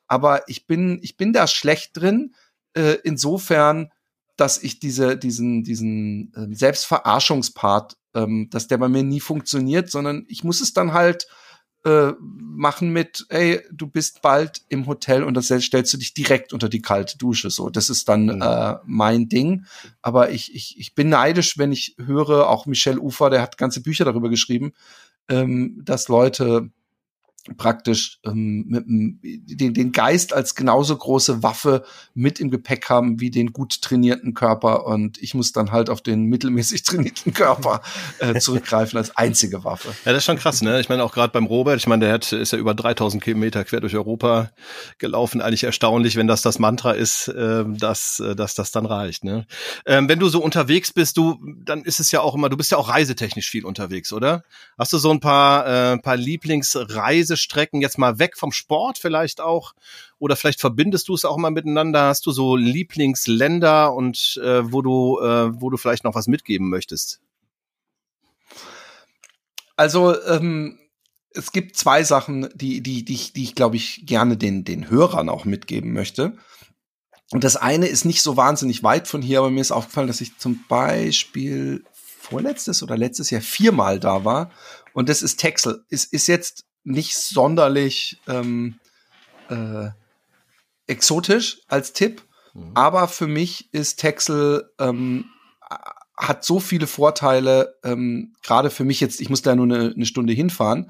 Aber 0.08 0.48
ich 0.48 0.68
bin, 0.68 1.00
ich 1.02 1.18
bin 1.18 1.34
da 1.34 1.48
schlecht 1.48 1.98
drin, 1.98 2.34
äh, 2.74 2.98
insofern, 3.04 3.92
dass 4.36 4.62
ich 4.62 4.80
diese, 4.80 5.18
diesen, 5.18 5.64
diesen 5.64 6.34
äh, 6.34 6.56
Selbstverarschungspart, 6.56 7.98
ähm, 8.16 8.50
dass 8.50 8.68
der 8.68 8.78
bei 8.78 8.90
mir 8.90 9.04
nie 9.04 9.20
funktioniert, 9.20 9.92
sondern 9.92 10.26
ich 10.28 10.44
muss 10.44 10.62
es 10.62 10.74
dann 10.74 10.94
halt 10.94 11.28
äh, 11.86 12.14
machen 12.20 12.94
mit, 12.94 13.26
ey, 13.30 13.62
du 13.72 13.88
bist 13.88 14.22
bald 14.22 14.62
im 14.70 14.88
Hotel 14.88 15.24
und 15.24 15.34
das 15.34 15.48
stellst 15.48 15.94
du 15.94 15.98
dich 15.98 16.14
direkt 16.14 16.54
unter 16.54 16.70
die 16.70 16.82
kalte 16.82 17.18
Dusche. 17.18 17.50
So, 17.50 17.70
das 17.70 17.90
ist 17.90 18.08
dann 18.08 18.26
mhm. 18.26 18.42
äh, 18.42 18.76
mein 18.86 19.28
Ding. 19.28 19.66
Aber 20.02 20.32
ich, 20.32 20.56
ich, 20.56 20.80
ich 20.80 20.96
bin 20.96 21.10
neidisch, 21.10 21.58
wenn 21.58 21.72
ich 21.72 21.96
höre, 21.98 22.50
auch 22.50 22.66
Michel 22.66 23.00
Ufer, 23.00 23.30
der 23.30 23.42
hat 23.42 23.58
ganze 23.58 23.82
Bücher 23.82 24.06
darüber 24.06 24.30
geschrieben, 24.30 24.74
ähm, 25.30 25.82
dass 25.84 26.08
Leute 26.08 26.70
praktisch 27.58 28.20
ähm, 28.26 28.66
mit, 28.68 28.86
den, 29.60 29.74
den 29.74 29.92
Geist 29.92 30.34
als 30.34 30.56
genauso 30.56 30.96
große 30.96 31.44
Waffe 31.44 31.84
mit 32.14 32.40
im 32.40 32.50
Gepäck 32.50 32.90
haben 32.90 33.20
wie 33.20 33.32
den 33.32 33.52
gut 33.52 33.82
trainierten 33.82 34.34
Körper 34.34 34.86
und 34.86 35.22
ich 35.22 35.34
muss 35.34 35.52
dann 35.52 35.72
halt 35.72 35.90
auf 35.90 36.02
den 36.02 36.24
mittelmäßig 36.26 36.84
trainierten 36.84 37.34
Körper 37.34 37.82
äh, 38.20 38.40
zurückgreifen 38.40 38.98
als 38.98 39.18
einzige 39.18 39.64
Waffe. 39.66 39.90
Ja, 40.06 40.14
das 40.14 40.20
ist 40.20 40.26
schon 40.26 40.38
krass, 40.38 40.62
ne? 40.62 40.80
Ich 40.80 40.88
meine 40.88 41.04
auch 41.04 41.14
gerade 41.14 41.34
beim 41.34 41.46
Robert, 41.46 41.78
ich 41.78 41.88
meine, 41.88 42.06
der 42.06 42.14
hat, 42.14 42.32
ist 42.32 42.54
ja 42.54 42.58
über 42.58 42.74
3000 42.74 43.22
Kilometer 43.22 43.66
quer 43.66 43.82
durch 43.82 43.96
Europa 43.96 44.52
gelaufen. 44.98 45.42
Eigentlich 45.42 45.66
erstaunlich, 45.66 46.16
wenn 46.16 46.28
das 46.28 46.42
das 46.42 46.60
Mantra 46.60 46.92
ist, 46.92 47.28
äh, 47.28 47.66
dass, 47.68 48.20
äh, 48.22 48.36
dass 48.36 48.56
das 48.56 48.72
dann 48.72 48.86
reicht, 48.86 49.26
ne? 49.26 49.46
Ähm, 49.86 50.08
wenn 50.08 50.20
du 50.20 50.30
so 50.30 50.42
unterwegs 50.42 50.94
bist, 50.94 51.18
du, 51.18 51.40
dann 51.58 51.84
ist 51.84 52.00
es 52.00 52.12
ja 52.12 52.22
auch 52.22 52.36
immer, 52.36 52.48
du 52.48 52.56
bist 52.56 52.72
ja 52.72 52.78
auch 52.78 52.88
reisetechnisch 52.88 53.50
viel 53.50 53.66
unterwegs, 53.66 54.14
oder? 54.14 54.44
Hast 54.78 54.94
du 54.94 54.98
so 54.98 55.12
ein 55.12 55.20
paar, 55.20 55.94
äh, 55.94 55.98
paar 55.98 56.16
Lieblingsreise 56.16 57.33
Strecken 57.38 57.82
jetzt 57.82 57.98
mal 57.98 58.20
weg 58.20 58.38
vom 58.38 58.52
Sport 58.52 58.98
vielleicht 58.98 59.42
auch? 59.42 59.74
Oder 60.20 60.36
vielleicht 60.36 60.62
verbindest 60.62 61.08
du 61.08 61.14
es 61.14 61.26
auch 61.26 61.38
mal 61.38 61.52
miteinander? 61.52 62.08
Hast 62.08 62.26
du 62.26 62.32
so 62.32 62.56
Lieblingsländer 62.56 63.94
und 63.94 64.40
äh, 64.44 64.72
wo 64.72 64.82
du, 64.82 65.20
äh, 65.20 65.62
wo 65.62 65.70
du 65.70 65.78
vielleicht 65.78 66.04
noch 66.04 66.16
was 66.16 66.28
mitgeben 66.28 66.70
möchtest? 66.70 67.22
Also 69.76 70.22
ähm, 70.26 70.80
es 71.32 71.52
gibt 71.52 71.76
zwei 71.76 72.04
Sachen, 72.04 72.50
die, 72.54 72.82
die, 72.82 73.04
die, 73.04 73.32
die 73.34 73.44
ich, 73.44 73.56
glaube 73.56 73.76
ich, 73.76 74.06
gerne 74.06 74.38
den, 74.38 74.64
den 74.64 74.90
Hörern 74.90 75.30
auch 75.30 75.46
mitgeben 75.46 75.94
möchte. 75.94 76.38
Und 77.32 77.44
das 77.44 77.56
eine 77.56 77.88
ist 77.88 78.06
nicht 78.06 78.22
so 78.22 78.38
wahnsinnig 78.38 78.84
weit 78.84 79.08
von 79.08 79.22
hier, 79.22 79.40
aber 79.40 79.50
mir 79.50 79.62
ist 79.62 79.72
aufgefallen, 79.72 80.08
dass 80.08 80.22
ich 80.22 80.38
zum 80.38 80.64
Beispiel 80.68 81.84
vorletztes 81.94 82.84
oder 82.84 82.96
letztes 82.96 83.32
Jahr 83.32 83.42
viermal 83.42 84.00
da 84.00 84.24
war. 84.24 84.52
Und 84.94 85.10
das 85.10 85.24
ist 85.24 85.38
Texel. 85.38 85.84
Ist, 85.90 86.14
ist 86.14 86.28
jetzt 86.28 86.66
nicht 86.84 87.16
sonderlich 87.16 88.20
ähm, 88.28 88.80
äh, 89.50 89.90
exotisch 90.88 91.62
als 91.68 91.94
Tipp, 91.94 92.24
mhm. 92.54 92.72
aber 92.74 93.08
für 93.08 93.28
mich 93.28 93.74
ist 93.74 94.00
Texel 94.00 94.70
ähm, 94.80 95.26
hat 96.18 96.44
so 96.44 96.60
viele 96.60 96.88
Vorteile, 96.88 97.76
ähm, 97.84 98.34
gerade 98.44 98.70
für 98.70 98.84
mich 98.84 99.00
jetzt, 99.00 99.20
ich 99.22 99.30
muss 99.30 99.42
da 99.42 99.56
nur 99.56 99.66
eine, 99.66 99.94
eine 99.96 100.06
Stunde 100.06 100.34
hinfahren. 100.34 100.90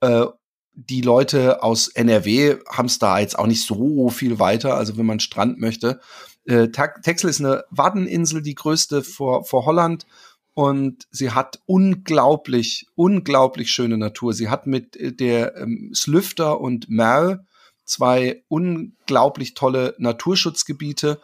Äh, 0.00 0.26
die 0.72 1.00
Leute 1.00 1.62
aus 1.62 1.88
NRW 1.88 2.56
haben 2.68 2.86
es 2.86 2.98
da 2.98 3.18
jetzt 3.18 3.38
auch 3.38 3.46
nicht 3.46 3.66
so 3.66 4.08
viel 4.08 4.38
weiter, 4.38 4.76
also 4.76 4.96
wenn 4.96 5.06
man 5.06 5.20
Strand 5.20 5.58
möchte. 5.58 6.00
Äh, 6.44 6.68
Texel 6.68 7.28
ist 7.28 7.40
eine 7.40 7.64
Waddeninsel, 7.70 8.42
die 8.42 8.54
größte 8.54 9.02
vor, 9.02 9.44
vor 9.44 9.66
Holland 9.66 10.06
und 10.60 11.06
sie 11.10 11.30
hat 11.30 11.58
unglaublich, 11.64 12.86
unglaublich 12.94 13.70
schöne 13.70 13.96
Natur. 13.96 14.34
Sie 14.34 14.50
hat 14.50 14.66
mit 14.66 14.94
äh, 14.94 15.10
der 15.10 15.56
ähm, 15.56 15.90
Slüfter 15.94 16.60
und 16.60 16.90
Merl 16.90 17.46
zwei 17.86 18.44
unglaublich 18.48 19.54
tolle 19.54 19.94
Naturschutzgebiete. 19.96 21.18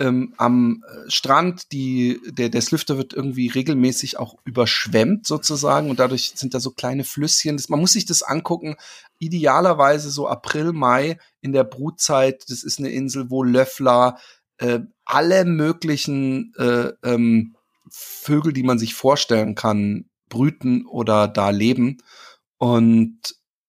Ähm, 0.00 0.34
am 0.36 0.82
äh, 0.84 1.08
Strand, 1.08 1.70
die, 1.70 2.20
der, 2.26 2.48
der 2.48 2.60
Slüfter 2.60 2.98
wird 2.98 3.12
irgendwie 3.12 3.46
regelmäßig 3.46 4.18
auch 4.18 4.34
überschwemmt 4.44 5.28
sozusagen 5.28 5.88
und 5.88 6.00
dadurch 6.00 6.32
sind 6.34 6.52
da 6.52 6.58
so 6.58 6.72
kleine 6.72 7.04
Flüsschen. 7.04 7.56
Das, 7.56 7.68
man 7.68 7.78
muss 7.78 7.92
sich 7.92 8.06
das 8.06 8.24
angucken. 8.24 8.74
Idealerweise 9.20 10.10
so 10.10 10.26
April, 10.26 10.72
Mai 10.72 11.18
in 11.40 11.52
der 11.52 11.62
Brutzeit. 11.62 12.42
Das 12.48 12.64
ist 12.64 12.80
eine 12.80 12.90
Insel, 12.90 13.30
wo 13.30 13.44
Löffler, 13.44 14.18
äh, 14.58 14.80
alle 15.04 15.44
möglichen 15.44 16.52
äh, 16.56 16.90
ähm, 17.04 17.54
Vögel, 17.92 18.52
die 18.52 18.62
man 18.62 18.78
sich 18.78 18.94
vorstellen 18.94 19.54
kann, 19.54 20.06
brüten 20.28 20.86
oder 20.86 21.28
da 21.28 21.50
leben. 21.50 21.98
Und 22.58 23.18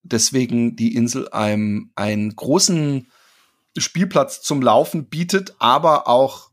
deswegen 0.02 0.76
die 0.76 0.96
Insel 0.96 1.30
einem 1.30 1.92
einen 1.96 2.36
großen 2.36 3.08
Spielplatz 3.78 4.42
zum 4.42 4.62
Laufen 4.62 5.10
bietet, 5.10 5.56
aber 5.60 6.08
auch 6.08 6.52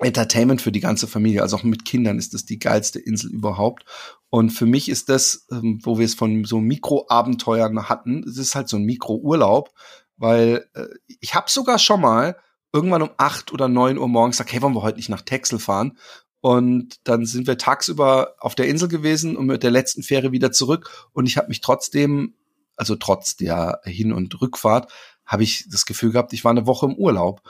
Entertainment 0.00 0.62
für 0.62 0.72
die 0.72 0.80
ganze 0.80 1.06
Familie. 1.06 1.42
Also 1.42 1.56
auch 1.56 1.62
mit 1.62 1.84
Kindern 1.84 2.18
ist 2.18 2.34
das 2.34 2.44
die 2.44 2.58
geilste 2.58 2.98
Insel 2.98 3.30
überhaupt. 3.30 3.84
Und 4.30 4.50
für 4.50 4.66
mich 4.66 4.88
ist 4.88 5.08
das, 5.08 5.46
ähm, 5.52 5.80
wo 5.82 5.98
wir 5.98 6.06
es 6.06 6.14
von 6.14 6.44
so 6.44 6.58
Mikroabenteuern 6.60 7.88
hatten, 7.88 8.24
es 8.26 8.38
ist 8.38 8.54
halt 8.54 8.68
so 8.68 8.78
ein 8.78 8.84
Mikrourlaub, 8.84 9.70
weil 10.16 10.68
äh, 10.74 10.86
ich 11.20 11.34
habe 11.34 11.50
sogar 11.50 11.78
schon 11.78 12.00
mal 12.00 12.36
irgendwann 12.72 13.02
um 13.02 13.10
acht 13.18 13.52
oder 13.52 13.68
neun 13.68 13.98
Uhr 13.98 14.08
morgens 14.08 14.36
gesagt, 14.36 14.52
hey, 14.52 14.62
wollen 14.62 14.74
wir 14.74 14.82
heute 14.82 14.96
nicht 14.96 15.10
nach 15.10 15.20
Texel 15.20 15.58
fahren? 15.58 15.98
Und 16.42 16.96
dann 17.04 17.24
sind 17.24 17.46
wir 17.46 17.56
tagsüber 17.56 18.34
auf 18.40 18.56
der 18.56 18.66
Insel 18.66 18.88
gewesen 18.88 19.36
und 19.36 19.46
mit 19.46 19.62
der 19.62 19.70
letzten 19.70 20.02
Fähre 20.02 20.32
wieder 20.32 20.50
zurück. 20.50 20.90
Und 21.12 21.26
ich 21.26 21.36
habe 21.36 21.46
mich 21.46 21.60
trotzdem, 21.60 22.34
also 22.76 22.96
trotz 22.96 23.36
der 23.36 23.80
Hin- 23.84 24.12
und 24.12 24.40
Rückfahrt, 24.42 24.92
habe 25.24 25.44
ich 25.44 25.68
das 25.70 25.86
Gefühl 25.86 26.10
gehabt, 26.10 26.32
ich 26.32 26.42
war 26.42 26.50
eine 26.50 26.66
Woche 26.66 26.86
im 26.86 26.96
Urlaub. 26.96 27.42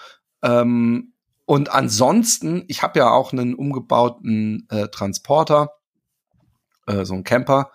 Ähm, 0.43 1.15
und 1.47 1.71
ansonsten, 1.71 2.65
ich 2.69 2.83
habe 2.83 2.99
ja 2.99 3.11
auch 3.11 3.33
einen 3.33 3.55
umgebauten 3.55 4.67
äh, 4.69 4.89
Transporter, 4.89 5.71
äh, 6.87 7.07
so 7.07 7.15
ein 7.15 7.25
Camper. 7.25 7.71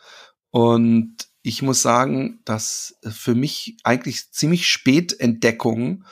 Und 0.52 1.16
ich 1.42 1.64
muss 1.64 1.82
sagen, 1.82 2.42
dass 2.46 3.00
für 3.02 3.34
mich 3.34 3.78
eigentlich 3.84 4.32
ziemlich 4.32 4.68
spät 4.68 5.20
Entdeckungen 5.20 6.06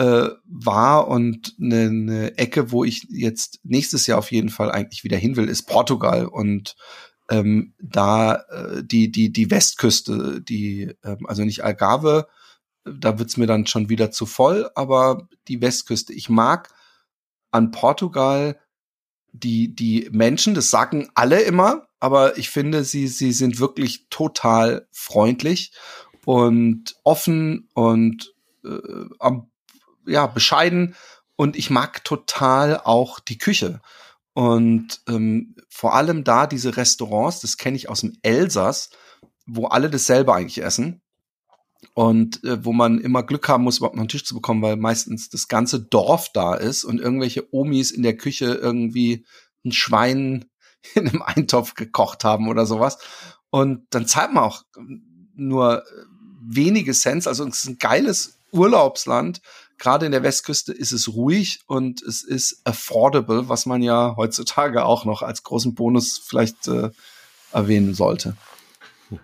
äh, 0.00 0.30
war 0.46 1.08
und 1.08 1.54
eine, 1.60 1.82
eine 1.82 2.38
Ecke, 2.38 2.72
wo 2.72 2.84
ich 2.84 3.06
jetzt 3.10 3.60
nächstes 3.64 4.06
Jahr 4.06 4.18
auf 4.18 4.32
jeden 4.32 4.48
Fall 4.48 4.72
eigentlich 4.72 5.04
wieder 5.04 5.18
hin 5.18 5.36
will, 5.36 5.46
ist 5.46 5.64
Portugal 5.64 6.24
und 6.24 6.74
ähm, 7.28 7.74
da 7.78 8.36
äh, 8.50 8.82
die 8.82 9.12
die 9.12 9.30
die 9.30 9.50
Westküste, 9.50 10.40
die 10.40 10.94
ähm, 11.04 11.26
also 11.26 11.44
nicht 11.44 11.64
Algarve, 11.64 12.28
da 12.84 13.18
wird's 13.18 13.36
mir 13.36 13.46
dann 13.46 13.66
schon 13.66 13.90
wieder 13.90 14.10
zu 14.10 14.24
voll, 14.24 14.70
aber 14.74 15.28
die 15.48 15.60
Westküste. 15.60 16.14
Ich 16.14 16.30
mag 16.30 16.72
an 17.50 17.70
Portugal 17.70 18.58
die 19.32 19.74
die 19.74 20.08
Menschen, 20.12 20.54
das 20.54 20.70
sagen 20.70 21.10
alle 21.14 21.42
immer, 21.42 21.88
aber 22.00 22.38
ich 22.38 22.48
finde 22.48 22.84
sie 22.84 23.06
sie 23.06 23.32
sind 23.32 23.60
wirklich 23.60 24.06
total 24.08 24.88
freundlich 24.92 25.72
und 26.24 26.96
offen 27.04 27.68
und 27.74 28.34
äh, 28.64 28.78
am 29.18 29.49
ja, 30.10 30.26
bescheiden 30.26 30.94
und 31.36 31.56
ich 31.56 31.70
mag 31.70 32.04
total 32.04 32.78
auch 32.78 33.20
die 33.20 33.38
Küche. 33.38 33.80
Und 34.34 35.00
ähm, 35.08 35.54
vor 35.68 35.94
allem 35.94 36.24
da 36.24 36.46
diese 36.46 36.76
Restaurants, 36.76 37.40
das 37.40 37.56
kenne 37.56 37.76
ich 37.76 37.88
aus 37.88 38.02
dem 38.02 38.18
Elsass, 38.22 38.90
wo 39.46 39.66
alle 39.66 39.90
dasselbe 39.90 40.34
eigentlich 40.34 40.62
essen. 40.62 41.00
Und 41.94 42.44
äh, 42.44 42.62
wo 42.64 42.72
man 42.72 43.00
immer 43.00 43.22
Glück 43.22 43.48
haben 43.48 43.64
muss, 43.64 43.78
überhaupt 43.78 43.96
noch 43.96 44.02
einen 44.02 44.08
Tisch 44.08 44.24
zu 44.24 44.34
bekommen, 44.34 44.62
weil 44.62 44.76
meistens 44.76 45.30
das 45.30 45.48
ganze 45.48 45.80
Dorf 45.80 46.28
da 46.32 46.54
ist 46.54 46.84
und 46.84 47.00
irgendwelche 47.00 47.52
Omis 47.54 47.90
in 47.90 48.02
der 48.02 48.16
Küche 48.16 48.46
irgendwie 48.46 49.24
ein 49.64 49.72
Schwein 49.72 50.44
in 50.94 51.08
einem 51.08 51.22
Eintopf 51.22 51.74
gekocht 51.74 52.22
haben 52.22 52.48
oder 52.48 52.66
sowas. 52.66 52.98
Und 53.48 53.86
dann 53.90 54.06
zahlt 54.06 54.32
man 54.32 54.44
auch 54.44 54.62
nur 55.34 55.84
wenige 56.42 56.92
Cents. 56.92 57.26
Also 57.26 57.46
es 57.46 57.64
ist 57.64 57.68
ein 57.68 57.78
geiles 57.78 58.38
Urlaubsland, 58.52 59.40
gerade 59.80 60.06
in 60.06 60.12
der 60.12 60.22
Westküste 60.22 60.72
ist 60.72 60.92
es 60.92 61.12
ruhig 61.12 61.60
und 61.66 62.02
es 62.02 62.22
ist 62.22 62.60
affordable, 62.64 63.48
was 63.48 63.66
man 63.66 63.82
ja 63.82 64.14
heutzutage 64.16 64.84
auch 64.84 65.04
noch 65.04 65.22
als 65.22 65.42
großen 65.42 65.74
Bonus 65.74 66.18
vielleicht 66.18 66.68
äh, 66.68 66.90
erwähnen 67.50 67.94
sollte. 67.94 68.36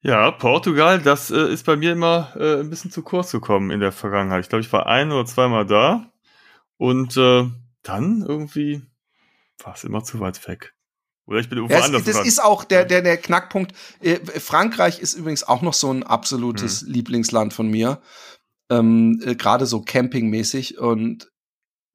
Ja, 0.00 0.30
Portugal, 0.30 1.00
das 1.00 1.32
äh, 1.32 1.52
ist 1.52 1.66
bei 1.66 1.74
mir 1.74 1.90
immer 1.90 2.32
äh, 2.36 2.60
ein 2.60 2.70
bisschen 2.70 2.92
zu 2.92 3.02
kurz 3.02 3.32
gekommen 3.32 3.72
in 3.72 3.80
der 3.80 3.90
Vergangenheit. 3.90 4.44
Ich 4.44 4.48
glaube, 4.48 4.62
ich 4.62 4.72
war 4.72 4.86
ein 4.86 5.10
oder 5.10 5.26
zweimal 5.26 5.66
da 5.66 6.12
und 6.76 7.16
äh, 7.16 7.50
dann 7.82 8.22
irgendwie 8.22 8.82
war 9.58 9.74
es 9.74 9.82
immer 9.82 10.04
zu 10.04 10.20
weit 10.20 10.46
weg. 10.46 10.72
Oder 11.28 11.40
ich 11.40 11.48
bin 11.50 11.58
irgendwo 11.58 11.76
ja, 11.76 11.84
anders. 11.84 12.04
Das 12.04 12.16
dran. 12.16 12.26
ist 12.26 12.42
auch 12.42 12.64
der, 12.64 12.86
der, 12.86 13.02
der 13.02 13.18
Knackpunkt. 13.18 13.72
Äh, 14.00 14.16
Frankreich 14.40 14.98
ist 14.98 15.12
übrigens 15.12 15.44
auch 15.44 15.60
noch 15.60 15.74
so 15.74 15.92
ein 15.92 16.02
absolutes 16.02 16.82
mhm. 16.82 16.92
Lieblingsland 16.92 17.52
von 17.52 17.68
mir. 17.68 18.00
Ähm, 18.70 19.22
äh, 19.22 19.34
Gerade 19.34 19.66
so 19.66 19.82
campingmäßig. 19.82 20.78
Und 20.78 21.30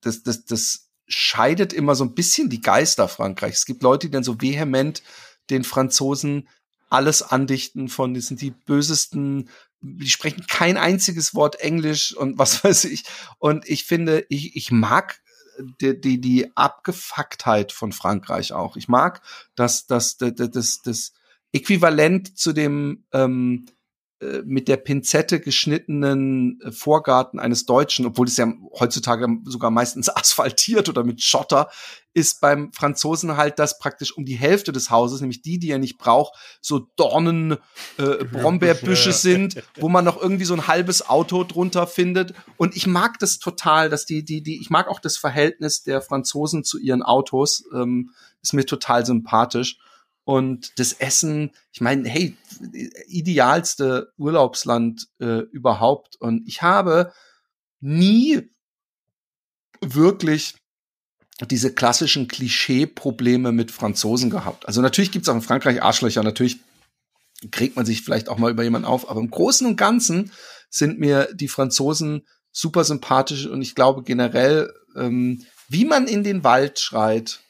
das, 0.02 0.22
das, 0.22 0.46
das 0.46 0.92
scheidet 1.08 1.74
immer 1.74 1.96
so 1.96 2.04
ein 2.04 2.14
bisschen 2.14 2.50
die 2.50 2.62
Geister 2.62 3.08
Frankreich. 3.08 3.54
Es 3.54 3.66
gibt 3.66 3.82
Leute, 3.82 4.08
die 4.08 4.12
dann 4.12 4.24
so 4.24 4.40
vehement 4.40 5.02
den 5.50 5.64
Franzosen 5.64 6.48
alles 6.90 7.24
andichten 7.24 7.90
von, 7.90 8.14
die 8.14 8.22
sind 8.22 8.40
die 8.40 8.52
bösesten, 8.52 9.50
die 9.82 10.10
sprechen 10.10 10.46
kein 10.48 10.78
einziges 10.78 11.34
Wort 11.34 11.60
Englisch 11.60 12.16
und 12.16 12.38
was 12.38 12.64
weiß 12.64 12.86
ich. 12.86 13.04
Und 13.40 13.68
ich 13.68 13.86
finde, 13.86 14.28
ich, 14.30 14.56
ich 14.56 14.70
mag 14.70 15.23
die, 15.82 16.00
die, 16.00 16.22
die 16.22 16.56
Abgefucktheit 16.56 17.72
von 17.72 17.92
Frankreich 17.92 18.54
auch. 18.54 18.76
Ich 18.76 18.88
mag 18.88 19.22
das, 19.56 19.86
das, 19.86 20.18
das, 20.18 20.34
das, 20.36 20.82
das 20.82 21.14
Äquivalent 21.52 22.38
zu 22.38 22.54
dem 22.54 23.06
ähm, 23.14 23.66
äh, 23.68 23.83
mit 24.46 24.68
der 24.68 24.78
Pinzette 24.78 25.40
geschnittenen 25.40 26.60
äh, 26.62 26.72
Vorgarten 26.72 27.40
eines 27.40 27.66
Deutschen, 27.66 28.06
obwohl 28.06 28.28
es 28.28 28.38
ja 28.38 28.52
heutzutage 28.80 29.28
sogar 29.46 29.72
meistens 29.72 30.10
asphaltiert 30.16 30.90
oder 30.90 31.04
mit 31.04 31.22
Schotter, 31.22 31.70
ist 32.14 32.42
beim 32.42 32.72
Franzosen 32.74 33.38
halt 33.38 33.58
das 33.60 33.80
praktisch 33.80 34.16
um 34.16 34.26
die 34.26 34.36
Hälfte 34.36 34.72
des 34.72 34.90
Hauses, 34.90 35.22
nämlich 35.22 35.42
die, 35.42 35.58
die 35.58 35.72
er 35.72 35.80
nicht 35.80 35.98
braucht, 35.98 36.34
so 36.62 36.88
Dornen, 36.96 37.58
äh, 37.98 38.24
Brombeerbüsche 38.32 39.14
sind, 39.14 39.64
wo 39.80 39.90
man 39.90 40.06
noch 40.06 40.22
irgendwie 40.22 40.46
so 40.46 40.54
ein 40.54 40.68
halbes 40.68 41.08
Auto 41.10 41.44
drunter 41.44 41.88
findet. 41.88 42.34
Und 42.58 42.76
ich 42.76 42.88
mag 42.88 43.18
das 43.20 43.40
total, 43.40 43.90
dass 43.90 44.06
die, 44.06 44.24
die, 44.24 44.44
die, 44.44 44.62
ich 44.62 44.70
mag 44.70 44.88
auch 44.88 45.00
das 45.00 45.18
Verhältnis 45.18 45.84
der 45.84 46.02
Franzosen 46.02 46.64
zu 46.64 46.80
ihren 46.80 47.04
Autos, 47.04 47.64
ähm, 47.74 48.12
ist 48.42 48.54
mir 48.54 48.66
total 48.66 49.06
sympathisch. 49.06 49.78
Und 50.26 50.80
das 50.80 50.94
Essen, 50.94 51.52
ich 51.72 51.82
meine, 51.82 52.08
hey, 52.08 52.38
idealste 53.08 54.14
Urlaubsland 54.18 55.08
äh, 55.20 55.42
überhaupt. 55.52 56.16
Und 56.16 56.48
ich 56.48 56.62
habe 56.62 57.12
nie 57.82 58.50
wirklich 59.82 60.56
diese 61.50 61.74
klassischen 61.74 62.28
Klischee-Probleme 62.28 63.52
mit 63.52 63.72
Franzosen 63.72 64.30
gehabt. 64.30 64.66
Also 64.68 64.82
natürlich 64.82 65.12
gibt's 65.12 65.28
auch 65.28 65.36
in 65.36 65.42
Frankreich 65.42 65.82
Arschlöcher, 65.82 66.24
natürlich 66.24 66.60
kriegt 67.52 67.76
man 67.76 67.86
sich 67.86 68.02
vielleicht 68.02 68.30
auch 68.30 68.38
mal 68.38 68.52
über 68.52 68.64
jemanden 68.64 68.88
auf, 68.88 69.10
aber 69.10 69.20
im 69.20 69.30
Großen 69.30 69.68
und 69.68 69.76
Ganzen 69.76 70.32
sind 70.70 71.00
mir 71.00 71.28
die 71.34 71.48
Franzosen 71.50 72.26
super 72.52 72.84
sympathisch 72.84 73.48
und 73.48 73.62
ich 73.62 73.76
glaube 73.76 74.04
generell, 74.04 74.72
ähm, 74.96 75.46
wie 75.68 75.86
man 75.86 76.08
in 76.08 76.24
den 76.24 76.44
Wald 76.44 76.80
schreit, 76.80 77.42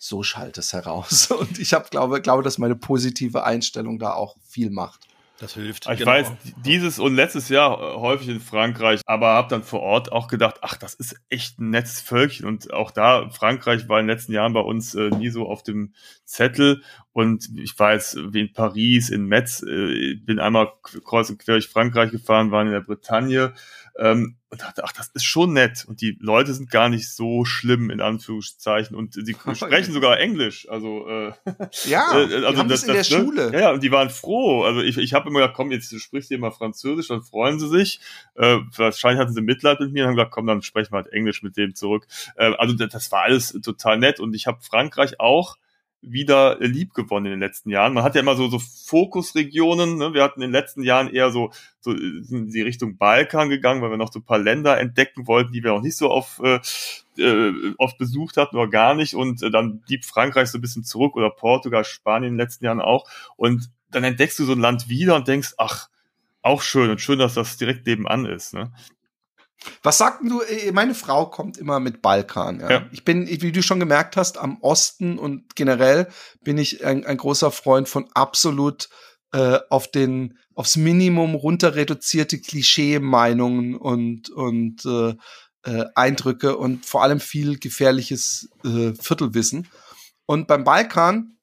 so 0.00 0.22
schallt 0.22 0.58
es 0.58 0.72
heraus. 0.72 1.30
Und 1.30 1.60
ich 1.60 1.74
habe 1.74 1.88
glaube, 1.90 2.20
glaube, 2.20 2.42
dass 2.42 2.58
meine 2.58 2.74
positive 2.74 3.44
Einstellung 3.44 3.98
da 4.00 4.14
auch 4.14 4.36
viel 4.42 4.70
macht. 4.70 5.06
Das 5.38 5.54
hilft. 5.54 5.88
Ich 5.88 5.98
genau. 5.98 6.10
weiß, 6.10 6.32
dieses 6.66 6.98
und 6.98 7.16
letztes 7.16 7.48
Jahr 7.48 7.80
äh, 7.80 7.94
häufig 7.96 8.28
in 8.28 8.40
Frankreich, 8.40 9.00
aber 9.06 9.28
habe 9.28 9.48
dann 9.48 9.62
vor 9.62 9.80
Ort 9.80 10.12
auch 10.12 10.28
gedacht, 10.28 10.58
ach, 10.60 10.76
das 10.76 10.92
ist 10.92 11.16
echt 11.30 11.58
ein 11.58 11.70
nettes 11.70 12.02
Völkchen. 12.02 12.46
Und 12.46 12.74
auch 12.74 12.90
da, 12.90 13.30
Frankreich 13.30 13.88
war 13.88 13.98
in 13.98 14.06
den 14.06 14.14
letzten 14.14 14.32
Jahren 14.32 14.52
bei 14.52 14.60
uns 14.60 14.94
äh, 14.94 15.08
nie 15.08 15.30
so 15.30 15.48
auf 15.48 15.62
dem 15.62 15.94
Zettel. 16.26 16.82
Und 17.12 17.48
ich 17.56 17.78
weiß, 17.78 18.18
wie 18.32 18.40
in 18.40 18.52
Paris, 18.52 19.08
in 19.08 19.24
Metz, 19.24 19.62
äh, 19.62 20.16
bin 20.16 20.40
einmal 20.40 20.72
kreuz 21.06 21.30
und 21.30 21.38
quer 21.38 21.54
durch 21.54 21.68
Frankreich 21.68 22.10
gefahren, 22.10 22.50
waren 22.50 22.66
in 22.66 22.74
der 22.74 22.80
Bretagne 22.80 23.54
ähm, 23.98 24.36
und 24.50 24.62
dachte, 24.62 24.82
ach, 24.84 24.92
das 24.92 25.08
ist 25.14 25.24
schon 25.24 25.52
nett. 25.52 25.84
Und 25.86 26.00
die 26.00 26.18
Leute 26.20 26.52
sind 26.52 26.70
gar 26.70 26.88
nicht 26.88 27.08
so 27.08 27.44
schlimm, 27.44 27.88
in 27.88 28.00
Anführungszeichen. 28.00 28.96
Und 28.96 29.14
sie 29.14 29.36
sprechen 29.54 29.92
sogar 29.92 30.18
Englisch. 30.18 30.68
Also, 30.68 31.08
äh, 31.08 31.32
ja, 31.84 32.12
äh, 32.18 32.44
also 32.44 32.64
das, 32.64 32.68
das 32.68 32.82
in 32.82 32.86
der 32.88 32.96
das, 32.96 33.10
ne? 33.10 33.18
Schule. 33.18 33.52
Ja, 33.58 33.70
und 33.70 33.82
die 33.82 33.92
waren 33.92 34.10
froh. 34.10 34.64
Also 34.64 34.80
ich, 34.80 34.98
ich 34.98 35.14
habe 35.14 35.30
immer 35.30 35.38
gesagt, 35.38 35.56
komm, 35.56 35.70
jetzt 35.70 35.98
sprichst 36.00 36.30
du 36.30 36.34
immer 36.34 36.50
Französisch, 36.50 37.08
dann 37.08 37.22
freuen 37.22 37.60
sie 37.60 37.68
sich. 37.68 38.00
Äh, 38.34 38.58
wahrscheinlich 38.76 39.20
hatten 39.20 39.32
sie 39.32 39.40
Mitleid 39.40 39.78
mit 39.78 39.92
mir 39.92 40.02
und 40.02 40.08
haben 40.08 40.16
gesagt, 40.16 40.32
komm, 40.32 40.46
dann 40.48 40.62
sprechen 40.62 40.92
wir 40.92 40.96
halt 40.96 41.12
Englisch 41.12 41.44
mit 41.44 41.56
dem 41.56 41.76
zurück. 41.76 42.08
Äh, 42.34 42.52
also 42.58 42.74
das, 42.74 42.88
das 42.88 43.12
war 43.12 43.22
alles 43.22 43.52
total 43.62 43.98
nett. 43.98 44.18
Und 44.18 44.34
ich 44.34 44.48
habe 44.48 44.58
Frankreich 44.62 45.20
auch 45.20 45.58
wieder 46.02 46.58
lieb 46.60 46.94
gewonnen 46.94 47.26
in 47.26 47.32
den 47.32 47.40
letzten 47.40 47.70
Jahren. 47.70 47.92
Man 47.92 48.04
hat 48.04 48.14
ja 48.14 48.22
immer 48.22 48.36
so, 48.36 48.48
so 48.48 48.58
Fokusregionen. 48.58 49.96
Ne? 49.96 50.14
Wir 50.14 50.22
hatten 50.22 50.40
in 50.40 50.48
den 50.48 50.52
letzten 50.52 50.82
Jahren 50.82 51.08
eher 51.08 51.30
so, 51.30 51.52
so 51.80 51.92
in 51.92 52.50
die 52.50 52.62
Richtung 52.62 52.96
Balkan 52.96 53.50
gegangen, 53.50 53.82
weil 53.82 53.90
wir 53.90 53.96
noch 53.96 54.12
so 54.12 54.20
ein 54.20 54.24
paar 54.24 54.38
Länder 54.38 54.78
entdecken 54.80 55.26
wollten, 55.26 55.52
die 55.52 55.62
wir 55.62 55.74
auch 55.74 55.82
nicht 55.82 55.96
so 55.96 56.10
oft, 56.10 56.40
äh, 56.40 56.60
äh, 57.18 57.74
oft 57.78 57.98
besucht 57.98 58.36
hatten 58.38 58.56
oder 58.56 58.68
gar 58.68 58.94
nicht. 58.94 59.14
Und 59.14 59.42
äh, 59.42 59.50
dann 59.50 59.80
blieb 59.80 60.04
Frankreich 60.04 60.48
so 60.48 60.58
ein 60.58 60.62
bisschen 60.62 60.84
zurück 60.84 61.16
oder 61.16 61.30
Portugal, 61.30 61.84
Spanien 61.84 62.32
in 62.32 62.34
den 62.34 62.44
letzten 62.44 62.64
Jahren 62.64 62.80
auch. 62.80 63.08
Und 63.36 63.70
dann 63.90 64.04
entdeckst 64.04 64.38
du 64.38 64.44
so 64.44 64.52
ein 64.52 64.60
Land 64.60 64.88
wieder 64.88 65.16
und 65.16 65.28
denkst, 65.28 65.54
ach, 65.58 65.88
auch 66.42 66.62
schön 66.62 66.90
und 66.90 67.00
schön, 67.00 67.18
dass 67.18 67.34
das 67.34 67.58
direkt 67.58 67.86
nebenan 67.86 68.24
ist. 68.24 68.54
Ne? 68.54 68.72
Was 69.82 69.98
sagten 69.98 70.28
du? 70.28 70.40
Äh, 70.40 70.72
meine 70.72 70.94
Frau 70.94 71.26
kommt 71.26 71.58
immer 71.58 71.80
mit 71.80 72.02
Balkan. 72.02 72.60
Ja. 72.60 72.70
ja. 72.70 72.86
Ich 72.92 73.04
bin, 73.04 73.28
wie 73.28 73.52
du 73.52 73.62
schon 73.62 73.80
gemerkt 73.80 74.16
hast, 74.16 74.38
am 74.38 74.58
Osten 74.60 75.18
und 75.18 75.54
generell 75.56 76.08
bin 76.42 76.58
ich 76.58 76.84
ein, 76.84 77.04
ein 77.04 77.16
großer 77.16 77.50
Freund 77.50 77.88
von 77.88 78.08
absolut 78.14 78.88
äh, 79.32 79.58
auf 79.68 79.90
den 79.90 80.38
aufs 80.54 80.76
Minimum 80.76 81.34
runter 81.34 81.74
reduzierte 81.74 82.40
Klischee-Meinungen 82.40 83.76
und 83.76 84.30
und 84.30 84.84
äh, 84.84 85.14
äh, 85.62 85.84
Eindrücke 85.94 86.56
und 86.56 86.86
vor 86.86 87.02
allem 87.02 87.20
viel 87.20 87.58
gefährliches 87.58 88.48
äh, 88.64 88.92
Viertelwissen. 88.94 89.68
Und 90.26 90.46
beim 90.46 90.64
Balkan 90.64 91.36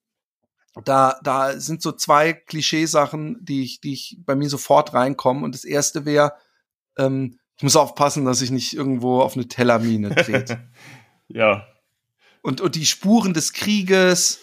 da, 0.83 1.19
da 1.23 1.59
sind 1.59 1.81
so 1.81 1.91
zwei 1.91 2.33
Klischeesachen, 2.33 3.43
die 3.43 3.63
ich, 3.63 3.81
die 3.81 3.93
ich 3.93 4.19
bei 4.25 4.35
mir 4.35 4.49
sofort 4.49 4.93
reinkommen. 4.93 5.43
Und 5.43 5.55
das 5.55 5.63
erste 5.63 6.05
wäre, 6.05 6.33
ähm, 6.97 7.39
ich 7.57 7.63
muss 7.63 7.75
aufpassen, 7.75 8.25
dass 8.25 8.41
ich 8.41 8.51
nicht 8.51 8.73
irgendwo 8.75 9.21
auf 9.21 9.35
eine 9.35 9.47
Tellermine 9.47 10.15
trete. 10.15 10.69
ja. 11.27 11.67
Und, 12.41 12.61
und 12.61 12.75
die 12.75 12.85
Spuren 12.85 13.33
des 13.33 13.51
Krieges, 13.51 14.39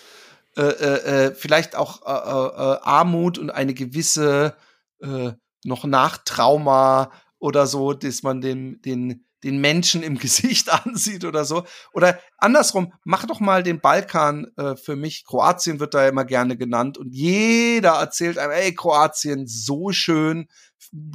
äh, 0.56 0.62
äh, 0.62 1.26
äh, 1.26 1.34
vielleicht 1.34 1.76
auch 1.76 2.02
äh, 2.02 2.10
äh, 2.10 2.78
Armut 2.82 3.38
und 3.38 3.50
eine 3.50 3.74
gewisse 3.74 4.54
äh, 5.00 5.32
noch 5.64 5.84
Nachtrauma 5.84 7.12
oder 7.38 7.66
so, 7.66 7.92
dass 7.92 8.22
man 8.22 8.40
den, 8.40 8.82
den, 8.82 9.24
den 9.44 9.58
Menschen 9.58 10.02
im 10.02 10.18
Gesicht 10.18 10.70
ansieht 10.70 11.24
oder 11.24 11.44
so. 11.44 11.64
Oder 11.92 12.18
andersrum, 12.38 12.92
mach 13.04 13.26
doch 13.26 13.40
mal 13.40 13.62
den 13.62 13.80
Balkan 13.80 14.46
äh, 14.56 14.74
für 14.76 14.96
mich. 14.96 15.24
Kroatien 15.24 15.78
wird 15.78 15.94
da 15.94 16.08
immer 16.08 16.24
gerne 16.24 16.56
genannt 16.56 16.98
und 16.98 17.14
jeder 17.14 17.92
erzählt 17.92 18.38
einem, 18.38 18.52
ey, 18.52 18.74
Kroatien, 18.74 19.46
so 19.46 19.92
schön, 19.92 20.48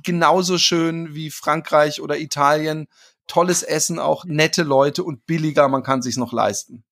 genauso 0.04 0.58
schön 0.58 1.16
wie 1.16 1.30
Frankreich 1.30 2.02
oder 2.02 2.18
Italien. 2.18 2.88
Tolles 3.28 3.62
Essen, 3.62 4.00
auch 4.00 4.26
nette 4.26 4.64
Leute 4.64 5.04
und 5.04 5.26
billiger, 5.26 5.68
man 5.68 5.84
kann 5.84 6.02
sich's 6.02 6.18
noch 6.18 6.34
leisten. 6.34 6.84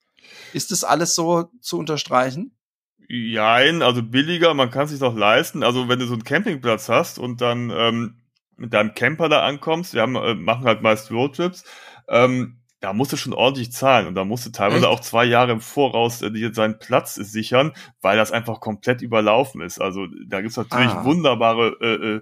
Ist 0.54 0.72
das 0.72 0.84
alles 0.84 1.16
so 1.16 1.50
zu 1.62 1.80
unterstreichen? 1.80 2.58
Jein, 3.10 3.82
also 3.82 4.04
billiger, 4.04 4.54
man 4.54 4.70
kann 4.70 4.88
sich 4.88 5.00
noch 5.00 5.16
leisten. 5.16 5.64
Also 5.64 5.88
wenn 5.88 6.00
du 6.00 6.06
so 6.06 6.14
einen 6.14 6.26
Campingplatz 6.26 6.90
hast 6.90 7.20
und 7.20 7.40
dann 7.40 7.72
ähm, 7.74 8.18
mit 8.58 8.74
deinem 8.74 8.93
Camper 8.93 9.30
da 9.30 9.43
ankommst, 9.43 9.93
wir 9.93 10.01
haben, 10.01 10.16
äh, 10.16 10.36
machen 10.36 10.66
halt 10.66 10.82
meist 10.82 11.12
Roadtrips, 11.12 11.64
ähm, 12.08 12.58
da 12.80 12.93
musst 12.93 13.12
du 13.12 13.18
schon 13.18 13.34
ordentlich 13.34 13.72
zahlen 13.72 14.05
und 14.05 14.16
da 14.16 14.24
musst 14.24 14.45
du 14.45 14.51
teilweise 14.51 14.86
Echt? 14.86 14.88
auch 14.88 14.99
zwei 14.99 15.26
Jahre 15.26 15.51
im 15.51 15.62
Voraus 15.62 16.22
äh, 16.22 16.30
dir 16.30 16.53
seinen 16.53 16.78
Platz 16.78 17.16
sichern, 17.16 17.74
weil 18.01 18.18
das 18.18 18.32
einfach 18.32 18.60
komplett 18.60 19.01
überlaufen 19.01 19.62
ist. 19.62 19.82
Also 19.82 20.05
da 20.28 20.41
gibt's 20.41 20.58
natürlich 20.58 20.91
ah. 20.91 21.03
wunderbare 21.03 21.76
äh, 21.82 22.18
äh, 22.18 22.22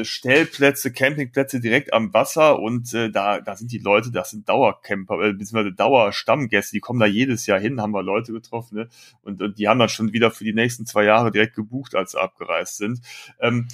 äh, 0.00 0.04
Stellplätze, 0.04 0.92
Campingplätze 0.92 1.60
direkt 1.60 1.92
am 1.92 2.14
Wasser 2.14 2.60
und 2.60 2.94
äh, 2.94 3.10
da, 3.10 3.40
da 3.40 3.56
sind 3.56 3.72
die 3.72 3.78
Leute, 3.78 4.12
das 4.12 4.30
sind 4.30 4.48
Dauercamper, 4.48 5.20
äh, 5.20 5.32
beziehungsweise 5.32 5.72
Dauerstammgäste, 5.72 6.72
die 6.76 6.80
kommen 6.80 7.00
da 7.00 7.06
jedes 7.06 7.46
Jahr 7.46 7.58
hin, 7.58 7.80
haben 7.80 7.92
wir 7.92 8.02
Leute 8.02 8.32
getroffen 8.32 8.76
ne? 8.76 8.88
und, 9.22 9.42
und 9.42 9.58
die 9.58 9.68
haben 9.68 9.80
dann 9.80 9.88
schon 9.88 10.12
wieder 10.12 10.30
für 10.30 10.44
die 10.44 10.54
nächsten 10.54 10.86
zwei 10.86 11.04
Jahre 11.04 11.32
direkt 11.32 11.56
gebucht, 11.56 11.96
als 11.96 12.12
sie 12.12 12.20
abgereist 12.20 12.76
sind. 12.76 13.00
Ähm, 13.40 13.66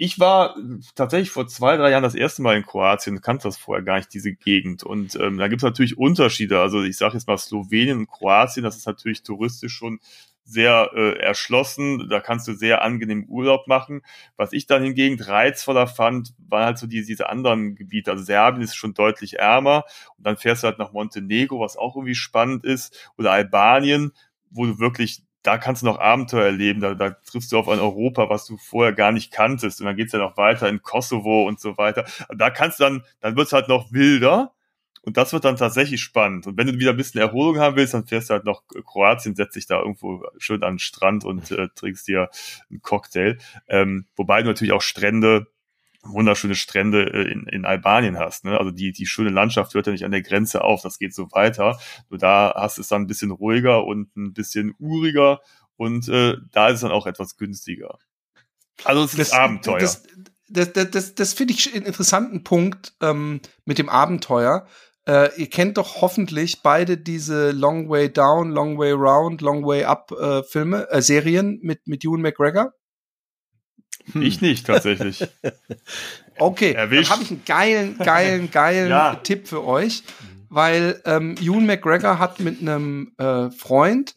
ich 0.00 0.20
war 0.20 0.56
tatsächlich 0.94 1.30
vor 1.30 1.48
zwei, 1.48 1.76
drei 1.76 1.90
Jahren 1.90 2.04
das 2.04 2.14
erste 2.14 2.40
Mal 2.40 2.56
in 2.56 2.64
Kroatien, 2.64 3.20
kannte 3.20 3.48
das 3.48 3.58
vorher 3.58 3.84
gar 3.84 3.96
nicht, 3.96 4.14
diese 4.14 4.32
Gegend. 4.32 4.84
Und 4.84 5.16
ähm, 5.16 5.38
da 5.38 5.48
gibt 5.48 5.60
es 5.60 5.64
natürlich 5.64 5.98
Unterschiede. 5.98 6.60
Also 6.60 6.82
ich 6.84 6.96
sage 6.96 7.14
jetzt 7.14 7.26
mal 7.26 7.36
Slowenien 7.36 7.98
und 7.98 8.08
Kroatien, 8.08 8.62
das 8.62 8.76
ist 8.76 8.86
natürlich 8.86 9.24
touristisch 9.24 9.74
schon 9.74 9.98
sehr 10.44 10.92
äh, 10.94 11.18
erschlossen. 11.18 12.08
Da 12.08 12.20
kannst 12.20 12.46
du 12.46 12.54
sehr 12.54 12.82
angenehm 12.82 13.24
Urlaub 13.24 13.66
machen. 13.66 14.02
Was 14.36 14.52
ich 14.52 14.66
dann 14.66 14.84
hingegen 14.84 15.20
reizvoller 15.20 15.88
fand, 15.88 16.32
waren 16.48 16.64
halt 16.64 16.78
so 16.78 16.86
die, 16.86 17.04
diese 17.04 17.28
anderen 17.28 17.74
Gebiete. 17.74 18.12
Also 18.12 18.22
Serbien 18.22 18.62
ist 18.62 18.76
schon 18.76 18.94
deutlich 18.94 19.40
ärmer. 19.40 19.82
Und 20.16 20.24
dann 20.24 20.36
fährst 20.36 20.62
du 20.62 20.68
halt 20.68 20.78
nach 20.78 20.92
Montenegro, 20.92 21.58
was 21.58 21.76
auch 21.76 21.96
irgendwie 21.96 22.14
spannend 22.14 22.64
ist. 22.64 23.10
Oder 23.18 23.32
Albanien, 23.32 24.12
wo 24.48 24.64
du 24.64 24.78
wirklich 24.78 25.24
da 25.42 25.58
kannst 25.58 25.82
du 25.82 25.86
noch 25.86 25.98
Abenteuer 25.98 26.46
erleben, 26.46 26.80
da, 26.80 26.94
da 26.94 27.10
triffst 27.10 27.52
du 27.52 27.58
auf 27.58 27.68
ein 27.68 27.78
Europa, 27.78 28.28
was 28.28 28.46
du 28.46 28.56
vorher 28.56 28.92
gar 28.92 29.12
nicht 29.12 29.32
kanntest. 29.32 29.80
Und 29.80 29.86
dann 29.86 29.96
geht's 29.96 30.12
ja 30.12 30.18
noch 30.18 30.36
weiter 30.36 30.68
in 30.68 30.82
Kosovo 30.82 31.46
und 31.46 31.60
so 31.60 31.78
weiter. 31.78 32.04
Da 32.36 32.50
kannst 32.50 32.80
du 32.80 32.84
dann, 32.84 33.04
dann 33.20 33.36
wird's 33.36 33.52
halt 33.52 33.68
noch 33.68 33.92
wilder. 33.92 34.52
Und 35.02 35.16
das 35.16 35.32
wird 35.32 35.44
dann 35.44 35.56
tatsächlich 35.56 36.02
spannend. 36.02 36.46
Und 36.46 36.58
wenn 36.58 36.66
du 36.66 36.74
wieder 36.74 36.90
ein 36.90 36.96
bisschen 36.96 37.20
Erholung 37.20 37.58
haben 37.58 37.76
willst, 37.76 37.94
dann 37.94 38.06
fährst 38.06 38.28
du 38.28 38.34
halt 38.34 38.44
noch 38.44 38.64
Kroatien, 38.84 39.36
setzt 39.36 39.56
dich 39.56 39.66
da 39.66 39.78
irgendwo 39.78 40.22
schön 40.36 40.62
an 40.62 40.74
den 40.74 40.78
Strand 40.80 41.24
und 41.24 41.50
äh, 41.50 41.68
trinkst 41.74 42.08
dir 42.08 42.28
einen 42.68 42.82
Cocktail. 42.82 43.38
Ähm, 43.68 44.06
wobei 44.16 44.42
du 44.42 44.48
natürlich 44.48 44.72
auch 44.72 44.82
Strände 44.82 45.46
wunderschöne 46.08 46.54
Strände 46.54 47.04
äh, 47.12 47.32
in, 47.32 47.46
in 47.46 47.64
Albanien 47.64 48.18
hast. 48.18 48.44
Ne? 48.44 48.58
Also 48.58 48.70
die, 48.70 48.92
die 48.92 49.06
schöne 49.06 49.30
Landschaft 49.30 49.74
hört 49.74 49.86
ja 49.86 49.92
nicht 49.92 50.04
an 50.04 50.10
der 50.10 50.22
Grenze 50.22 50.62
auf, 50.62 50.82
das 50.82 50.98
geht 50.98 51.14
so 51.14 51.30
weiter. 51.32 51.78
Nur 52.10 52.18
da 52.18 52.54
hast 52.56 52.78
es 52.78 52.88
dann 52.88 53.02
ein 53.02 53.06
bisschen 53.06 53.30
ruhiger 53.30 53.84
und 53.84 54.16
ein 54.16 54.32
bisschen 54.32 54.74
uriger 54.78 55.40
und 55.76 56.08
äh, 56.08 56.36
da 56.52 56.68
ist 56.68 56.76
es 56.76 56.80
dann 56.80 56.90
auch 56.90 57.06
etwas 57.06 57.36
günstiger. 57.36 57.98
Also 58.84 59.04
es 59.04 59.12
ist 59.12 59.18
das, 59.18 59.32
Abenteuer. 59.32 59.78
Das, 59.78 60.02
das, 60.48 60.72
das, 60.72 60.90
das, 60.90 61.14
das 61.14 61.34
finde 61.34 61.54
ich 61.54 61.74
einen 61.74 61.86
interessanten 61.86 62.44
Punkt 62.44 62.94
ähm, 63.00 63.40
mit 63.64 63.78
dem 63.78 63.88
Abenteuer. 63.88 64.66
Äh, 65.06 65.30
ihr 65.40 65.48
kennt 65.48 65.78
doch 65.78 66.02
hoffentlich 66.02 66.62
beide 66.62 66.98
diese 66.98 67.50
Long 67.52 67.88
Way 67.88 68.12
Down, 68.12 68.50
Long 68.50 68.78
Way 68.78 68.92
Round, 68.92 69.40
Long 69.40 69.64
Way 69.64 69.84
Up 69.84 70.12
äh, 70.12 70.42
Filme, 70.42 70.88
äh, 70.90 71.00
Serien 71.00 71.58
mit, 71.62 71.86
mit 71.86 72.04
Ewan 72.04 72.20
McGregor. 72.20 72.74
Hm. 74.12 74.22
Ich 74.22 74.40
nicht, 74.40 74.66
tatsächlich. 74.66 75.26
okay, 76.38 76.72
Erwischt. 76.72 77.10
dann 77.10 77.16
habe 77.16 77.22
ich 77.24 77.30
einen 77.30 77.44
geilen, 77.44 77.98
geilen, 77.98 78.50
geilen 78.52 78.90
ja. 78.90 79.14
Tipp 79.16 79.48
für 79.48 79.64
euch, 79.64 80.02
weil 80.48 81.00
ähm, 81.04 81.34
Ewan 81.40 81.66
McGregor 81.66 82.18
hat 82.18 82.40
mit 82.40 82.60
einem 82.60 83.12
äh, 83.18 83.50
Freund 83.50 84.14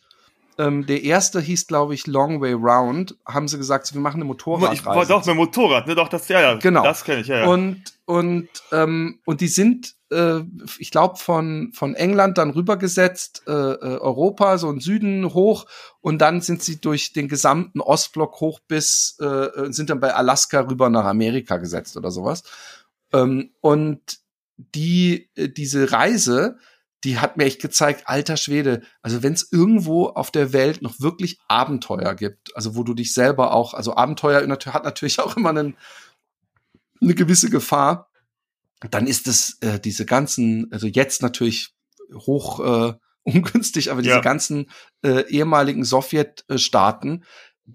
ähm, 0.62 0.86
der 0.86 1.04
erste 1.04 1.42
hieß, 1.42 1.68
glaube 1.68 1.94
ich, 1.94 2.08
Long 2.08 2.42
Way 2.42 2.54
Round. 2.54 3.16
Haben 3.26 3.48
sie 3.48 3.58
gesagt, 3.58 3.88
so, 3.88 3.96
wir 3.96 4.02
machen 4.02 4.18
eine 4.18 4.26
Motorradreise. 4.26 5.02
Ich, 5.02 5.08
doch, 5.08 5.26
mit 5.26 5.36
Motorrad, 5.36 5.88
ne? 5.88 5.96
Doch, 5.96 6.08
das, 6.08 6.28
ja, 6.28 6.42
ja. 6.42 6.54
Genau. 6.56 6.84
Das 6.84 7.04
kenne 7.04 7.22
ich, 7.22 7.28
ja, 7.28 7.40
ja. 7.40 7.48
Und, 7.48 7.84
und, 8.12 8.50
ähm, 8.74 9.22
und 9.24 9.40
die 9.40 9.48
sind, 9.48 9.96
äh, 10.12 10.42
ich 10.80 10.92
glaube, 10.92 11.16
von, 11.18 11.72
von 11.74 11.96
England 11.96 12.38
dann 12.38 12.50
rübergesetzt, 12.50 13.44
äh, 13.48 13.52
äh, 13.52 14.00
Europa, 14.00 14.58
so 14.58 14.70
in 14.70 14.82
Süden 14.82 15.34
hoch. 15.34 15.66
Und 16.02 16.18
dann 16.18 16.42
sind 16.42 16.62
sie 16.62 16.82
durch 16.82 17.14
den 17.14 17.30
gesamten 17.30 17.80
Ostblock 17.80 18.42
hoch 18.42 18.60
bis, 18.68 19.16
äh, 19.22 19.26
äh 19.26 19.72
sind 19.72 19.90
dann 19.90 20.02
bei 20.02 20.14
Alaska 20.14 20.60
rüber 20.60 20.90
nach 20.90 21.06
Amerika 21.06 21.56
gesetzt 21.56 21.96
oder 21.96 22.12
sowas. 22.12 22.44
Ähm, 23.14 23.52
und 23.62 24.02
die, 24.58 25.30
äh, 25.36 25.48
diese 25.48 25.94
Reise, 25.94 26.58
die 27.06 27.18
hat 27.18 27.38
mir 27.38 27.46
echt 27.46 27.62
gezeigt, 27.62 28.04
alter 28.08 28.36
Schwede, 28.36 28.82
also 29.02 29.24
wenn 29.24 29.32
es 29.32 29.54
irgendwo 29.54 30.08
auf 30.08 30.32
der 30.32 30.52
Welt 30.52 30.82
noch 30.82 31.00
wirklich 31.00 31.40
Abenteuer 31.48 32.14
gibt, 32.16 32.54
also 32.58 32.76
wo 32.76 32.84
du 32.84 32.94
dich 32.94 33.14
selber 33.14 33.54
auch, 33.54 33.74
also 33.74 33.96
Abenteuer 33.96 34.42
hat 34.42 34.84
natürlich 34.84 35.20
auch 35.22 35.38
immer 35.38 35.52
einen, 35.52 35.78
eine 37.02 37.16
gewisse 37.16 37.50
Gefahr, 37.50 38.10
dann 38.90 39.08
ist 39.08 39.28
es 39.28 39.58
äh, 39.62 39.80
diese 39.80 40.06
ganzen, 40.06 40.72
also 40.72 40.88
jetzt 40.88 41.22
natürlich 41.22 41.74
hoch 42.14 42.60
äh, 42.60 42.94
ungünstig, 43.24 43.92
aber 43.92 44.02
diese 44.02 44.16
ja. 44.16 44.22
ganzen 44.22 44.70
äh, 45.04 45.28
ehemaligen 45.30 45.84
Sowjetstaaten, 45.84 47.24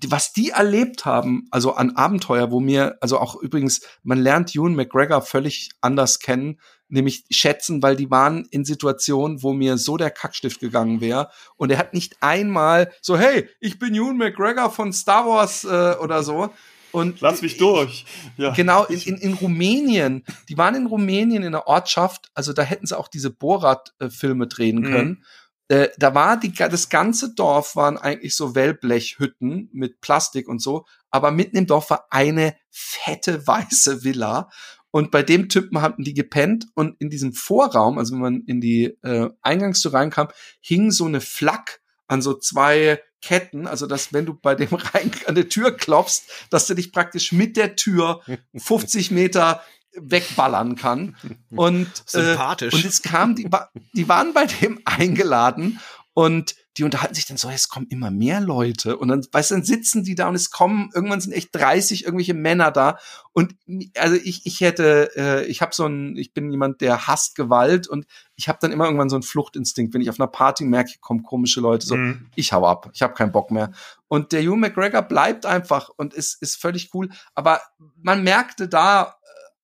was 0.08 0.32
die 0.32 0.50
erlebt 0.50 1.04
haben, 1.04 1.46
also 1.50 1.74
an 1.74 1.96
Abenteuer, 1.96 2.50
wo 2.50 2.60
mir, 2.60 2.98
also 3.00 3.18
auch 3.18 3.36
übrigens, 3.40 3.82
man 4.02 4.18
lernt 4.18 4.54
Ewan 4.54 4.74
McGregor 4.74 5.22
völlig 5.22 5.70
anders 5.80 6.18
kennen, 6.18 6.60
nämlich 6.88 7.24
schätzen, 7.30 7.82
weil 7.82 7.96
die 7.96 8.10
waren 8.10 8.46
in 8.50 8.64
Situationen, 8.64 9.42
wo 9.42 9.52
mir 9.52 9.78
so 9.78 9.96
der 9.96 10.10
Kackstift 10.10 10.60
gegangen 10.60 11.00
wäre. 11.00 11.30
Und 11.56 11.70
er 11.70 11.78
hat 11.78 11.94
nicht 11.94 12.16
einmal 12.20 12.92
so, 13.00 13.16
hey, 13.16 13.48
ich 13.60 13.78
bin 13.78 13.94
Ewan 13.94 14.16
McGregor 14.16 14.70
von 14.70 14.92
Star 14.92 15.26
Wars 15.26 15.64
äh, 15.64 15.96
oder 16.02 16.22
so. 16.22 16.50
Und 16.96 17.20
Lass 17.20 17.42
mich 17.42 17.58
durch. 17.58 18.06
Ja. 18.38 18.54
Genau, 18.54 18.84
in, 18.84 18.98
in, 19.02 19.16
in 19.18 19.34
Rumänien, 19.34 20.24
die 20.48 20.56
waren 20.56 20.74
in 20.74 20.86
Rumänien 20.86 21.42
in 21.42 21.52
der 21.52 21.66
Ortschaft, 21.66 22.30
also 22.32 22.54
da 22.54 22.62
hätten 22.62 22.86
sie 22.86 22.96
auch 22.96 23.08
diese 23.08 23.28
Borat-Filme 23.28 24.46
drehen 24.46 24.78
mhm. 24.78 24.84
können. 24.84 25.24
Äh, 25.68 25.88
da 25.98 26.14
war 26.14 26.40
die, 26.40 26.54
das 26.54 26.88
ganze 26.88 27.34
Dorf 27.34 27.76
waren 27.76 27.98
eigentlich 27.98 28.34
so 28.34 28.54
Wellblechhütten 28.54 29.68
mit 29.74 30.00
Plastik 30.00 30.48
und 30.48 30.62
so, 30.62 30.86
aber 31.10 31.32
mitten 31.32 31.58
im 31.58 31.66
Dorf 31.66 31.90
war 31.90 32.06
eine 32.08 32.56
fette 32.70 33.46
weiße 33.46 34.02
Villa 34.02 34.48
und 34.90 35.10
bei 35.10 35.22
dem 35.22 35.50
Typen 35.50 35.82
hatten 35.82 36.02
die 36.02 36.14
gepennt 36.14 36.64
und 36.72 36.98
in 36.98 37.10
diesem 37.10 37.34
Vorraum, 37.34 37.98
also 37.98 38.14
wenn 38.14 38.22
man 38.22 38.40
in 38.46 38.62
die 38.62 38.96
äh, 39.02 39.28
Eingangstür 39.42 39.92
reinkam, 39.92 40.28
hing 40.60 40.90
so 40.90 41.04
eine 41.04 41.20
Flak 41.20 41.82
an 42.08 42.22
so 42.22 42.34
zwei 42.34 43.00
Ketten, 43.22 43.66
also 43.66 43.86
dass 43.86 44.12
wenn 44.12 44.26
du 44.26 44.34
bei 44.34 44.54
dem 44.54 44.68
rein 44.74 45.10
an 45.26 45.34
der 45.34 45.48
Tür 45.48 45.76
klopfst, 45.76 46.22
dass 46.50 46.66
du 46.66 46.74
dich 46.74 46.92
praktisch 46.92 47.32
mit 47.32 47.56
der 47.56 47.76
Tür 47.76 48.22
50 48.56 49.10
Meter 49.10 49.62
wegballern 49.98 50.76
kann. 50.76 51.16
Und, 51.50 51.88
Sympathisch. 52.06 52.74
Äh, 52.74 52.76
und 52.76 52.84
es 52.84 53.02
kam, 53.02 53.34
die, 53.34 53.48
die 53.94 54.08
waren 54.08 54.34
bei 54.34 54.46
dem 54.46 54.80
eingeladen 54.84 55.80
und 56.12 56.54
die 56.76 56.84
unterhalten 56.84 57.14
sich 57.14 57.24
dann 57.24 57.38
so, 57.38 57.48
es 57.48 57.68
kommen 57.68 57.86
immer 57.88 58.10
mehr 58.10 58.40
Leute. 58.40 58.98
Und 58.98 59.08
dann, 59.08 59.26
weißt 59.32 59.50
du, 59.50 59.54
dann 59.54 59.64
sitzen 59.64 60.04
die 60.04 60.14
da 60.14 60.28
und 60.28 60.34
es 60.34 60.50
kommen, 60.50 60.90
irgendwann 60.94 61.20
sind 61.20 61.32
echt 61.32 61.54
30 61.54 62.04
irgendwelche 62.04 62.34
Männer 62.34 62.70
da. 62.70 62.98
Und 63.32 63.54
also 63.96 64.16
ich, 64.16 64.44
ich 64.44 64.60
hätte, 64.60 65.10
äh, 65.16 65.46
ich 65.46 65.62
habe 65.62 65.74
so 65.74 65.86
ein, 65.86 66.16
ich 66.16 66.34
bin 66.34 66.50
jemand, 66.50 66.82
der 66.82 67.06
hasst 67.06 67.34
Gewalt. 67.34 67.88
Und 67.88 68.06
ich 68.34 68.48
habe 68.48 68.58
dann 68.60 68.72
immer 68.72 68.84
irgendwann 68.84 69.08
so 69.08 69.16
einen 69.16 69.22
Fluchtinstinkt, 69.22 69.94
wenn 69.94 70.02
ich 70.02 70.10
auf 70.10 70.20
einer 70.20 70.26
Party 70.26 70.64
merke, 70.64 70.98
kommen 71.00 71.22
komische 71.22 71.60
Leute, 71.60 71.86
so, 71.86 71.96
mhm. 71.96 72.26
ich 72.34 72.52
hau 72.52 72.66
ab, 72.66 72.90
ich 72.92 73.02
habe 73.02 73.14
keinen 73.14 73.32
Bock 73.32 73.50
mehr. 73.50 73.72
Und 74.08 74.32
der 74.32 74.42
Hugh 74.42 74.56
McGregor 74.56 75.02
bleibt 75.02 75.46
einfach 75.46 75.88
und 75.96 76.12
ist, 76.12 76.42
ist 76.42 76.60
völlig 76.60 76.90
cool, 76.94 77.08
aber 77.34 77.60
man 78.02 78.22
merkte 78.22 78.68
da, 78.68 79.16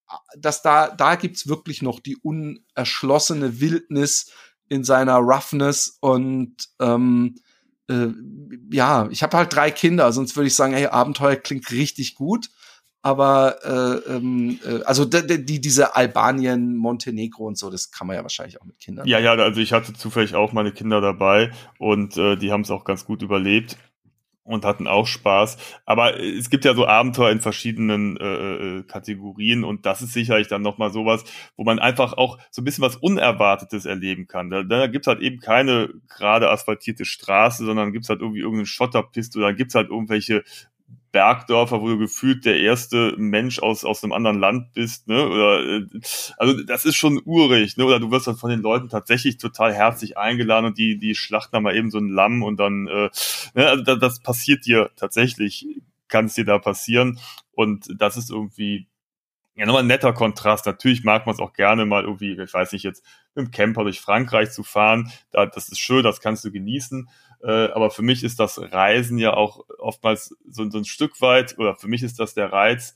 äh, 0.09 0.39
dass 0.39 0.63
da, 0.63 0.89
da 0.89 1.15
gibt's 1.15 1.47
wirklich 1.47 1.83
noch 1.83 1.99
die 1.99 2.17
unerschlossene 2.17 3.59
Wildnis, 3.59 4.31
in 4.73 4.83
seiner 4.83 5.17
Roughness 5.17 5.97
und 6.01 6.55
ähm, 6.79 7.35
äh, 7.89 8.07
ja, 8.71 9.07
ich 9.11 9.21
habe 9.23 9.37
halt 9.37 9.53
drei 9.53 9.71
Kinder, 9.71 10.11
sonst 10.11 10.35
würde 10.35 10.47
ich 10.47 10.55
sagen, 10.55 10.73
hey, 10.73 10.87
Abenteuer 10.87 11.35
klingt 11.35 11.71
richtig 11.71 12.15
gut. 12.15 12.49
Aber 13.05 13.57
äh, 13.65 14.13
ähm, 14.13 14.59
äh, 14.65 14.81
also 14.85 15.03
die, 15.03 15.45
die, 15.45 15.59
diese 15.59 15.93
Albanien, 15.93 16.77
Montenegro 16.77 17.45
und 17.45 17.57
so, 17.57 17.69
das 17.69 17.91
kann 17.91 18.07
man 18.07 18.15
ja 18.15 18.23
wahrscheinlich 18.23 18.61
auch 18.61 18.65
mit 18.65 18.79
Kindern. 18.79 19.05
Ja, 19.05 19.19
ja, 19.19 19.33
also 19.33 19.59
ich 19.59 19.73
hatte 19.73 19.93
zufällig 19.93 20.35
auch 20.35 20.53
meine 20.53 20.71
Kinder 20.71 21.01
dabei 21.01 21.51
und 21.79 22.15
äh, 22.15 22.37
die 22.37 22.53
haben 22.53 22.61
es 22.61 22.71
auch 22.71 22.85
ganz 22.85 23.03
gut 23.03 23.21
überlebt 23.21 23.77
und 24.43 24.65
hatten 24.65 24.87
auch 24.87 25.07
Spaß. 25.07 25.57
Aber 25.85 26.19
es 26.19 26.49
gibt 26.49 26.65
ja 26.65 26.73
so 26.73 26.85
Abenteuer 26.85 27.31
in 27.31 27.41
verschiedenen 27.41 28.17
äh, 28.17 28.79
äh 28.79 28.83
Kategorien 28.83 29.63
und 29.63 29.85
das 29.85 30.01
ist 30.01 30.13
sicherlich 30.13 30.47
dann 30.47 30.61
nochmal 30.61 30.91
sowas, 30.91 31.23
wo 31.55 31.63
man 31.63 31.79
einfach 31.79 32.13
auch 32.13 32.37
so 32.51 32.61
ein 32.61 32.65
bisschen 32.65 32.83
was 32.83 32.97
Unerwartetes 32.97 33.85
erleben 33.85 34.27
kann. 34.27 34.49
Da, 34.49 34.63
da 34.63 34.87
gibt's 34.87 35.07
halt 35.07 35.21
eben 35.21 35.39
keine 35.39 35.89
gerade 36.09 36.49
asphaltierte 36.49 37.05
Straße, 37.05 37.65
sondern 37.65 37.93
gibt's 37.93 38.09
halt 38.09 38.21
irgendwie 38.21 38.41
irgendeine 38.41 38.65
Schotterpiste 38.65 39.39
oder 39.39 39.53
gibt's 39.53 39.75
halt 39.75 39.89
irgendwelche 39.89 40.43
Bergdörfer, 41.13 41.79
wo 41.79 41.87
du 41.87 41.97
gefühlt 41.99 42.43
der 42.43 42.59
erste 42.59 43.13
Mensch 43.17 43.59
aus, 43.59 43.85
aus 43.85 44.03
einem 44.03 44.13
anderen 44.13 44.39
Land 44.39 44.73
bist, 44.73 45.07
ne? 45.07 45.29
Oder 45.29 45.63
äh, 45.63 45.85
also 46.37 46.61
das 46.63 46.85
ist 46.85 46.95
schon 46.95 47.21
urig, 47.23 47.77
ne? 47.77 47.85
Oder 47.85 47.99
du 47.99 48.11
wirst 48.11 48.27
dann 48.27 48.35
von 48.35 48.49
den 48.49 48.61
Leuten 48.61 48.89
tatsächlich 48.89 49.37
total 49.37 49.73
herzlich 49.73 50.17
eingeladen 50.17 50.65
und 50.65 50.77
die, 50.77 50.97
die 50.97 51.13
schlachten 51.13 51.51
dann 51.53 51.63
mal 51.63 51.75
eben 51.75 51.91
so 51.91 51.99
ein 51.99 52.09
Lamm 52.09 52.41
und 52.41 52.59
dann, 52.59 52.87
äh, 52.87 53.09
ne? 53.53 53.69
also 53.69 53.83
das, 53.83 53.99
das 53.99 54.19
passiert 54.21 54.65
dir 54.65 54.89
tatsächlich, 54.95 55.67
kann 56.07 56.25
es 56.25 56.33
dir 56.33 56.45
da 56.45 56.57
passieren. 56.57 57.19
Und 57.51 57.87
das 57.99 58.17
ist 58.17 58.31
irgendwie 58.31 58.87
ja, 59.55 59.65
nochmal 59.65 59.83
ein 59.83 59.87
netter 59.87 60.13
Kontrast. 60.13 60.65
Natürlich 60.65 61.03
mag 61.03 61.25
man 61.25 61.35
es 61.35 61.39
auch 61.39 61.53
gerne 61.53 61.85
mal 61.85 62.03
irgendwie, 62.03 62.39
ich 62.39 62.53
weiß 62.53 62.71
nicht, 62.71 62.83
jetzt 62.83 63.03
mit 63.35 63.47
dem 63.47 63.51
Camper 63.51 63.83
durch 63.83 64.01
Frankreich 64.01 64.51
zu 64.51 64.63
fahren. 64.63 65.11
Da, 65.31 65.45
das 65.45 65.69
ist 65.69 65.79
schön, 65.79 66.03
das 66.03 66.21
kannst 66.21 66.43
du 66.43 66.51
genießen. 66.51 67.07
Äh, 67.43 67.69
aber 67.71 67.91
für 67.91 68.01
mich 68.01 68.23
ist 68.23 68.39
das 68.39 68.59
Reisen 68.59 69.17
ja 69.17 69.33
auch 69.33 69.65
oftmals 69.77 70.35
so, 70.49 70.69
so 70.69 70.77
ein 70.77 70.85
Stück 70.85 71.21
weit, 71.21 71.57
oder 71.59 71.75
für 71.75 71.87
mich 71.87 72.01
ist 72.01 72.19
das 72.19 72.33
der 72.33 72.51
Reiz, 72.51 72.95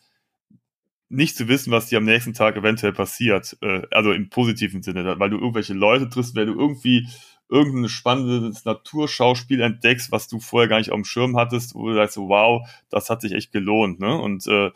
nicht 1.09 1.37
zu 1.37 1.47
wissen, 1.47 1.71
was 1.71 1.87
dir 1.87 1.99
am 1.99 2.05
nächsten 2.05 2.33
Tag 2.33 2.57
eventuell 2.57 2.93
passiert. 2.93 3.57
Äh, 3.61 3.83
also 3.91 4.11
im 4.11 4.29
positiven 4.29 4.81
Sinne, 4.81 5.19
weil 5.19 5.29
du 5.29 5.37
irgendwelche 5.37 5.73
Leute 5.73 6.09
triffst, 6.09 6.35
weil 6.35 6.47
du 6.47 6.53
irgendwie 6.53 7.07
irgendein 7.49 7.87
spannendes 7.87 8.65
Naturschauspiel 8.65 9.61
entdeckst, 9.61 10.11
was 10.11 10.27
du 10.27 10.39
vorher 10.39 10.67
gar 10.67 10.79
nicht 10.79 10.91
auf 10.91 10.97
dem 10.97 11.05
Schirm 11.05 11.37
hattest, 11.37 11.75
wo 11.75 11.87
du 11.87 11.95
sagst, 11.95 12.17
wow, 12.17 12.67
das 12.89 13.09
hat 13.09 13.21
sich 13.21 13.31
echt 13.31 13.51
gelohnt. 13.51 13.99
Ne? 13.99 14.19
Und 14.19 14.47
äh, 14.47 14.71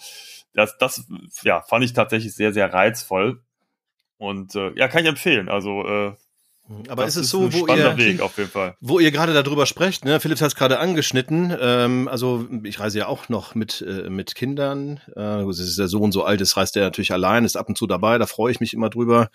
das, 0.53 0.77
das 0.77 1.05
ja, 1.43 1.61
fand 1.61 1.83
ich 1.83 1.93
tatsächlich 1.93 2.33
sehr, 2.35 2.53
sehr 2.53 2.73
reizvoll. 2.73 3.41
Und 4.17 4.55
äh, 4.55 4.71
ja, 4.75 4.87
kann 4.87 5.03
ich 5.03 5.09
empfehlen. 5.09 5.49
Also 5.49 5.85
äh, 5.87 6.13
aber 6.87 7.05
das 7.05 7.15
ist 7.15 7.25
es 7.25 7.29
so, 7.29 7.51
wo 7.53 7.67
ihr, 7.67 7.97
Weg, 7.97 8.21
wo 8.79 8.99
ihr 8.99 9.11
gerade 9.11 9.33
darüber 9.33 9.65
sprecht, 9.65 10.05
ne? 10.05 10.19
Philipp 10.19 10.39
hat 10.41 10.47
es 10.47 10.55
gerade 10.55 10.79
angeschnitten. 10.79 11.55
Ähm, 11.59 12.07
also 12.07 12.47
ich 12.63 12.79
reise 12.79 12.99
ja 12.99 13.07
auch 13.07 13.29
noch 13.29 13.55
mit 13.55 13.81
äh, 13.87 14.09
mit 14.09 14.35
Kindern. 14.35 14.99
Äh, 15.15 15.43
es 15.43 15.59
ist 15.59 15.77
der 15.77 15.87
Sohn 15.87 16.11
so 16.11 16.23
alt 16.23 16.41
ist, 16.41 16.57
reist 16.57 16.75
er 16.75 16.83
natürlich 16.83 17.11
allein, 17.11 17.45
ist 17.45 17.57
ab 17.57 17.69
und 17.69 17.77
zu 17.77 17.87
dabei. 17.87 18.17
Da 18.17 18.25
freue 18.25 18.51
ich 18.51 18.59
mich 18.59 18.73
immer 18.73 18.89
drüber. 18.89 19.29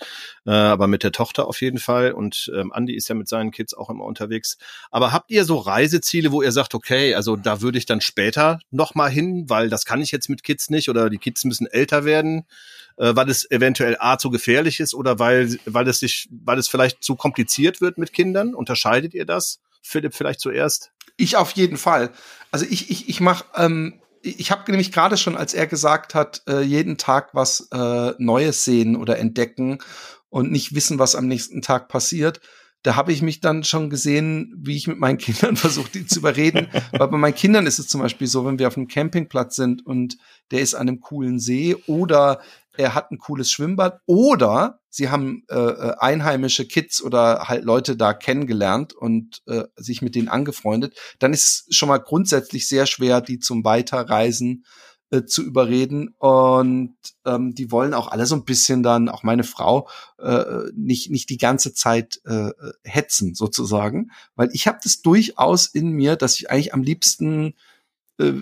Äh, 0.47 0.51
aber 0.51 0.87
mit 0.87 1.03
der 1.03 1.13
Tochter 1.13 1.49
auf 1.49 1.61
jeden 1.61 1.79
Fall. 1.79 2.13
Und 2.13 2.51
ähm, 2.55 2.73
Andi 2.73 2.95
ist 2.95 3.09
ja 3.09 3.15
mit 3.15 3.29
seinen 3.29 3.51
Kids 3.51 3.75
auch 3.75 3.91
immer 3.91 4.05
unterwegs. 4.05 4.59
Aber 4.91 5.13
habt 5.13 5.31
ihr 5.31 5.45
so 5.45 5.57
Reiseziele, 5.59 6.33
wo 6.33 6.43
ihr 6.43 6.53
sagt, 6.53 6.75
okay, 6.75 7.15
also 7.15 7.37
da 7.37 7.61
würde 7.61 7.79
ich 7.79 7.87
dann 7.87 8.01
später 8.01 8.61
noch 8.71 8.95
mal 8.95 9.11
hin, 9.11 9.49
weil 9.49 9.69
das 9.69 9.85
kann 9.85 10.01
ich 10.03 10.13
jetzt 10.13 10.29
mit 10.29 10.43
Kids 10.43 10.71
nicht 10.71 10.89
oder 10.89 11.11
die 11.11 11.19
Kids 11.19 11.45
müssen 11.45 11.67
älter 11.67 12.05
werden? 12.05 12.45
Äh, 12.97 13.15
weil 13.15 13.29
es 13.29 13.51
eventuell 13.51 13.97
A 13.99 14.19
zu 14.19 14.31
gefährlich 14.31 14.81
ist 14.81 14.95
oder 14.95 15.19
weil, 15.19 15.59
weil 15.65 15.89
es 15.89 15.99
sich, 15.99 16.29
weil 16.31 16.59
es 16.59 16.69
vielleicht 16.69 17.03
zu 17.03 17.17
kompliziert 17.17 17.81
wird 17.81 17.99
mit 17.99 18.13
Kindern? 18.13 18.55
Unterscheidet 18.55 19.15
ihr 19.15 19.27
das? 19.27 19.61
Philipp 19.83 20.15
vielleicht 20.15 20.41
zuerst? 20.41 20.91
Ich 21.17 21.37
auf 21.37 21.53
jeden 21.53 21.77
Fall. 21.77 22.11
Also 22.51 22.67
ich, 22.69 22.91
ich, 22.91 23.09
ich 23.09 23.21
mache, 23.21 23.45
ähm, 23.55 24.01
ich 24.23 24.51
habe 24.51 24.71
nämlich 24.71 24.93
gerade 24.93 25.17
schon, 25.17 25.37
als 25.37 25.55
er 25.55 25.67
gesagt 25.67 26.15
hat, 26.15 26.43
äh, 26.49 26.61
jeden 26.61 26.99
Tag 26.99 27.31
was 27.33 27.69
äh, 27.73 28.13
Neues 28.19 28.65
sehen 28.65 28.97
oder 28.97 29.19
entdecken 29.19 29.79
und 30.29 30.51
nicht 30.51 30.75
wissen, 30.75 30.99
was 30.99 31.15
am 31.15 31.29
nächsten 31.29 31.63
Tag 31.63 31.89
passiert, 31.89 32.41
da 32.83 32.95
habe 32.95 33.13
ich 33.13 33.21
mich 33.21 33.41
dann 33.41 33.65
schon 33.65 33.91
gesehen, 33.91 34.55
wie 34.59 34.77
ich 34.77 34.87
mit 34.87 34.99
meinen 34.99 35.19
Kindern 35.19 35.57
versuche, 35.57 35.91
die 35.91 36.07
zu 36.07 36.21
überreden. 36.21 36.69
Weil 36.93 37.09
bei 37.09 37.17
meinen 37.17 37.35
Kindern 37.35 37.67
ist 37.67 37.79
es 37.79 37.89
zum 37.89 38.01
Beispiel 38.01 38.27
so, 38.27 38.45
wenn 38.47 38.59
wir 38.59 38.69
auf 38.69 38.77
einem 38.77 38.89
Campingplatz 38.89 39.57
sind 39.57 39.85
und 39.85 40.19
der 40.51 40.61
ist 40.61 40.75
an 40.75 40.89
einem 40.89 41.01
coolen 41.01 41.41
See 41.41 41.77
oder 41.87 42.41
er 42.79 42.95
hat 42.95 43.11
ein 43.11 43.19
cooles 43.19 43.51
Schwimmbad 43.51 44.01
oder 44.07 44.81
sie 44.89 45.11
haben 45.11 45.45
äh, 45.49 45.57
äh, 45.57 45.95
einheimische 45.99 46.67
Kids 46.67 47.03
oder 47.03 47.49
halt 47.49 47.65
Leute 47.65 47.97
da 47.97 48.15
kennengelernt 48.15 48.95
und 48.95 49.43
äh, 49.47 49.65
sich 49.77 50.03
mit 50.03 50.15
denen 50.15 50.29
angefreundet, 50.29 50.97
dann 51.19 51.33
ist 51.33 51.67
es 51.69 51.77
schon 51.77 51.89
mal 51.89 51.99
grundsätzlich 51.99 52.69
sehr 52.69 52.87
schwer, 52.87 53.21
die 53.21 53.39
zum 53.39 53.65
Weiterreisen 53.65 54.65
äh, 55.11 55.25
zu 55.25 55.43
überreden. 55.43 56.15
Und 56.19 56.97
ähm, 57.25 57.55
die 57.55 57.71
wollen 57.71 57.95
auch 57.95 58.09
alle 58.09 58.27
so 58.27 58.35
ein 58.35 58.45
bisschen 58.45 58.83
dann, 58.83 59.09
auch 59.09 59.23
meine 59.23 59.45
Frau, 59.45 59.89
äh, 60.19 60.45
nicht, 60.75 61.11
nicht 61.11 61.31
die 61.31 61.39
ganze 61.39 61.75
Zeit 61.75 62.21
äh, 62.25 62.51
hetzen, 62.83 63.35
sozusagen. 63.35 64.11
Weil 64.35 64.49
ich 64.53 64.67
habe 64.67 64.79
das 64.83 65.03
durchaus 65.03 65.67
in 65.67 65.91
mir, 65.91 66.17
dass 66.17 66.37
ich 66.37 66.51
eigentlich 66.51 66.75
am 66.75 66.83
liebsten 66.83 67.55
äh, 68.19 68.33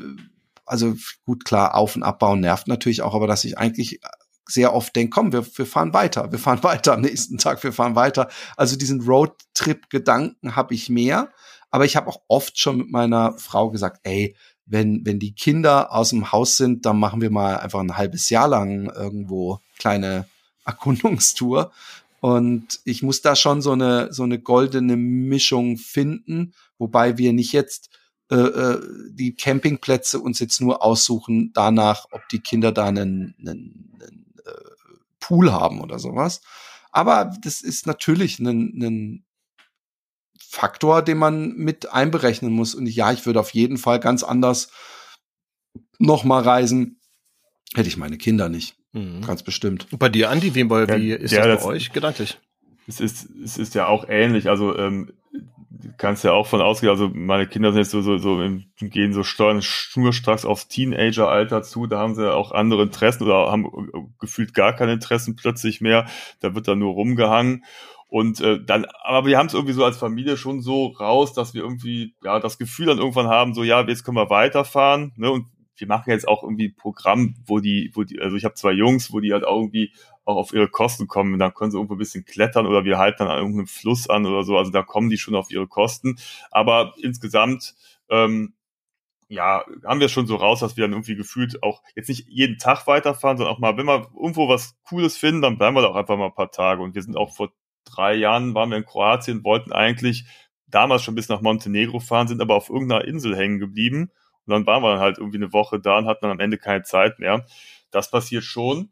also 0.67 0.97
gut, 1.27 1.45
klar, 1.45 1.75
Auf- 1.75 1.97
und 1.97 2.03
Abbauen 2.03 2.41
nervt 2.41 2.69
natürlich 2.69 3.03
auch, 3.03 3.15
aber 3.15 3.27
dass 3.27 3.45
ich 3.45 3.59
eigentlich 3.59 4.01
sehr 4.47 4.75
oft 4.75 4.95
denke, 4.95 5.11
komm, 5.11 5.33
wir, 5.33 5.47
wir 5.57 5.67
fahren 5.67 5.93
weiter, 5.93 6.31
wir 6.31 6.39
fahren 6.39 6.63
weiter 6.63 6.95
am 6.95 7.01
nächsten 7.01 7.39
Tag, 7.39 7.63
wir 7.63 7.73
fahren 7.73 7.97
weiter. 7.97 8.29
Also 8.57 8.77
diesen 8.77 9.01
Roadtrip-Gedanken 9.01 10.57
habe 10.57 10.75
ich 10.75 10.89
mehr, 10.89 11.31
aber 11.71 11.85
ich 11.85 11.97
habe 11.97 12.09
auch 12.09 12.21
oft 12.29 12.59
schon 12.59 12.79
mit 12.79 12.91
meiner 12.91 13.37
Frau 13.39 13.71
gesagt, 13.71 14.01
ey, 14.05 14.37
wenn, 14.67 15.05
wenn 15.05 15.19
die 15.19 15.35
Kinder 15.35 15.93
aus 15.93 16.11
dem 16.11 16.33
Haus 16.33 16.57
sind, 16.57 16.87
dann 16.87 16.99
machen 16.99 17.21
wir 17.21 17.31
mal 17.31 17.59
einfach 17.59 17.81
ein 17.81 17.97
halbes 17.97 18.31
Jahr 18.31 18.49
lang 18.49 18.91
irgendwo 18.91 19.61
kleine 19.79 20.27
Erkundungstour. 20.65 21.73
Und 22.21 22.81
ich 22.85 23.03
muss 23.03 23.21
da 23.21 23.37
schon 23.37 23.61
so 23.61 23.73
eine, 23.73 24.13
so 24.13 24.23
eine 24.23 24.39
goldene 24.39 24.97
Mischung 24.97 25.77
finden, 25.77 26.55
wobei 26.79 27.19
wir 27.19 27.35
nicht 27.35 27.53
jetzt 27.53 27.91
äh, 28.31 28.37
äh, 28.37 28.81
die 29.11 29.35
Campingplätze 29.35 30.19
uns 30.19 30.39
jetzt 30.39 30.63
nur 30.63 30.83
aussuchen 30.83 31.53
danach, 31.53 32.07
ob 32.11 32.27
die 32.31 32.41
Kinder 32.41 32.73
da 32.73 32.87
einen, 32.87 33.35
einen, 33.39 33.99
einen 34.01 34.24
Pool 35.25 35.53
haben 35.53 35.81
oder 35.81 35.99
sowas. 35.99 36.43
Aber 36.93 37.33
das 37.43 37.63
ist 37.63 37.87
natürlich 37.87 38.39
ein, 38.39 38.83
ein 38.83 39.25
Faktor, 40.39 41.03
den 41.03 41.19
man 41.19 41.55
mit 41.57 41.93
einberechnen 41.93 42.53
muss. 42.53 42.75
Und 42.75 42.87
ja, 42.87 43.11
ich 43.11 43.25
würde 43.25 43.41
auf 43.41 43.55
jeden 43.55 43.79
Fall 43.79 44.01
ganz 44.01 44.23
anders 44.23 44.71
noch 45.99 46.25
mal 46.25 46.43
reisen, 46.43 47.01
hätte 47.75 47.89
ich 47.89 47.97
meine 47.97 48.19
Kinder 48.19 48.49
nicht. 48.49 48.77
Mhm. 48.93 49.23
Ganz 49.23 49.43
bestimmt. 49.43 49.89
Und 49.91 49.99
bei 49.99 50.11
dir, 50.11 50.31
Andi, 50.31 50.55
wie, 50.55 50.69
wie 50.69 51.13
ist 51.13 51.33
ja, 51.33 51.47
das 51.47 51.63
bei 51.63 51.71
euch 51.71 51.93
gedanklich? 51.93 52.39
Es 52.87 53.01
ist, 53.01 53.29
es 53.43 53.57
ist 53.57 53.75
ja 53.75 53.87
auch 53.87 54.09
ähnlich. 54.09 54.49
Also 54.49 54.77
ähm, 54.77 55.11
kannst 55.97 56.25
ja 56.25 56.33
auch 56.33 56.47
von 56.47 56.61
ausgehen, 56.61 56.91
also 56.91 57.11
meine 57.13 57.47
Kinder 57.47 57.73
sind 57.73 57.81
jetzt 57.81 57.91
so, 57.91 58.01
so, 58.01 58.19
so 58.19 58.41
im, 58.41 58.65
gehen 58.79 59.13
so 59.13 59.23
steuern 59.23 59.63
schnurstracks 59.63 60.45
aufs 60.45 60.69
Teenager-Alter 60.69 61.63
zu, 61.63 61.87
da 61.87 61.99
haben 61.99 62.15
sie 62.15 62.33
auch 62.33 62.53
andere 62.53 62.83
Interessen 62.83 63.25
oder 63.25 63.51
haben 63.51 63.69
gefühlt 64.19 64.55
gar 64.55 64.73
keine 64.75 64.93
Interessen 64.93 65.37
plötzlich 65.37 65.81
mehr, 65.81 66.07
da 66.41 66.55
wird 66.55 66.69
dann 66.69 66.79
nur 66.79 66.93
rumgehangen. 66.93 67.65
Und 68.09 68.41
äh, 68.41 68.63
dann, 68.65 68.87
aber 69.03 69.27
wir 69.27 69.39
haben 69.39 69.47
es 69.47 69.55
irgendwie 69.55 69.73
so 69.73 69.85
als 69.85 69.97
Familie 69.97 70.37
schon 70.37 70.61
so 70.61 70.87
raus, 70.87 71.33
dass 71.33 71.53
wir 71.53 71.63
irgendwie 71.63 72.15
ja 72.23 72.39
das 72.39 72.59
Gefühl 72.59 72.87
dann 72.87 72.99
irgendwann 72.99 73.27
haben, 73.27 73.55
so 73.55 73.65
ja, 73.65 73.81
jetzt 73.87 74.05
können 74.05 74.17
wir 74.17 74.31
weiterfahren. 74.31 75.13
Ne? 75.17 75.31
Und 75.33 75.47
wir 75.77 75.89
machen 75.89 76.11
jetzt 76.11 76.29
auch 76.29 76.43
irgendwie 76.43 76.69
ein 76.69 76.77
Programm, 76.77 77.35
wo 77.45 77.59
die, 77.59 77.91
wo 77.95 78.05
die, 78.05 78.21
also 78.21 78.37
ich 78.37 78.45
habe 78.45 78.55
zwei 78.55 78.73
Jungs, 78.73 79.13
wo 79.13 79.21
die 79.21 79.33
halt 79.33 79.45
auch 79.45 79.59
irgendwie 79.59 79.93
auch 80.25 80.37
auf 80.37 80.53
ihre 80.53 80.69
Kosten 80.69 81.07
kommen. 81.07 81.39
Dann 81.39 81.55
können 81.55 81.71
sie 81.71 81.77
irgendwo 81.77 81.95
ein 81.95 81.99
bisschen 81.99 82.25
klettern 82.25 82.67
oder 82.67 82.85
wir 82.85 82.99
halten 82.99 83.19
dann 83.21 83.29
an 83.29 83.39
irgendeinem 83.39 83.67
Fluss 83.67 84.09
an 84.09 84.27
oder 84.27 84.43
so. 84.43 84.57
Also 84.57 84.71
da 84.71 84.83
kommen 84.83 85.11
die 85.11 85.19
schon 85.19 85.35
auf 85.35 85.51
ihre 85.51 85.67
Kosten. 85.67 86.17
Aber 86.51 86.95
insgesamt, 86.99 87.75
ähm, 88.09 88.55
ja, 89.29 89.65
haben 89.85 90.01
wir 90.01 90.09
schon 90.09 90.27
so 90.27 90.37
raus, 90.37 90.61
dass 90.61 90.77
wir 90.77 90.85
dann 90.85 90.93
irgendwie 90.93 91.17
gefühlt 91.17 91.63
auch 91.63 91.83
jetzt 91.97 92.09
nicht 92.09 92.29
jeden 92.29 92.59
Tag 92.59 92.87
weiterfahren, 92.87 93.37
sondern 93.39 93.55
auch 93.55 93.59
mal, 93.59 93.77
wenn 93.77 93.87
wir 93.87 94.11
irgendwo 94.15 94.49
was 94.49 94.77
Cooles 94.85 95.17
finden, 95.17 95.43
dann 95.43 95.59
bleiben 95.59 95.77
wir 95.77 95.83
da 95.83 95.89
auch 95.89 95.97
einfach 95.97 96.17
mal 96.17 96.27
ein 96.27 96.35
paar 96.35 96.51
Tage. 96.51 96.83
Und 96.83 96.95
wir 96.95 97.03
sind 97.03 97.17
auch 97.17 97.35
vor 97.35 97.51
drei 97.85 98.15
Jahren, 98.15 98.55
waren 98.55 98.71
wir 98.71 98.79
in 98.79 98.85
Kroatien, 98.85 99.45
wollten 99.45 99.73
eigentlich 99.73 100.25
damals 100.67 101.03
schon 101.03 101.15
bis 101.15 101.29
nach 101.29 101.41
Montenegro 101.41 102.01
fahren, 102.01 102.29
sind 102.29 102.41
aber 102.41 102.55
auf 102.55 102.69
irgendeiner 102.69 103.05
Insel 103.05 103.37
hängen 103.37 103.59
geblieben. 103.59 104.11
Und 104.47 104.53
dann 104.53 104.67
waren 104.67 104.83
wir 104.83 104.93
dann 104.93 105.01
halt 105.01 105.19
irgendwie 105.19 105.39
eine 105.39 105.53
Woche 105.53 105.81
da 105.81 105.99
und 105.99 106.07
hatten 106.07 106.23
dann 106.23 106.33
am 106.33 106.41
Ende 106.41 106.59
keine 106.59 106.83
Zeit 106.83 107.19
mehr. 107.19 107.47
Das 107.91 108.11
passiert 108.11 108.45
schon. 108.45 108.91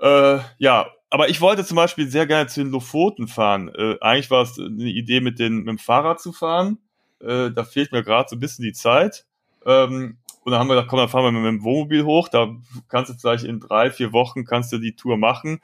Äh, 0.00 0.38
ja, 0.58 0.90
aber 1.10 1.28
ich 1.28 1.40
wollte 1.40 1.64
zum 1.64 1.76
Beispiel 1.76 2.08
sehr 2.08 2.26
gerne 2.26 2.48
zu 2.48 2.60
den 2.60 2.70
Lofoten 2.70 3.28
fahren. 3.28 3.68
Äh, 3.74 3.96
eigentlich 4.00 4.30
war 4.30 4.42
es 4.42 4.58
eine 4.58 4.84
Idee, 4.84 5.20
mit, 5.20 5.38
den, 5.38 5.58
mit 5.58 5.68
dem 5.68 5.78
Fahrrad 5.78 6.20
zu 6.20 6.32
fahren. 6.32 6.78
Äh, 7.20 7.50
da 7.50 7.64
fehlt 7.64 7.92
mir 7.92 8.02
gerade 8.02 8.28
so 8.28 8.36
ein 8.36 8.40
bisschen 8.40 8.64
die 8.64 8.72
Zeit. 8.72 9.26
Ähm, 9.66 10.18
und 10.42 10.52
dann 10.52 10.60
haben 10.60 10.68
wir 10.68 10.74
gesagt, 10.74 10.88
komm, 10.88 10.98
dann 10.98 11.08
fahren 11.08 11.24
wir 11.24 11.32
mit 11.32 11.48
dem 11.48 11.64
Wohnmobil 11.64 12.04
hoch. 12.04 12.28
Da 12.28 12.56
kannst 12.88 13.10
du 13.10 13.18
vielleicht 13.18 13.44
in 13.44 13.60
drei, 13.60 13.90
vier 13.90 14.12
Wochen 14.12 14.44
kannst 14.44 14.72
du 14.72 14.78
die 14.78 14.96
Tour 14.96 15.16
machen. 15.16 15.60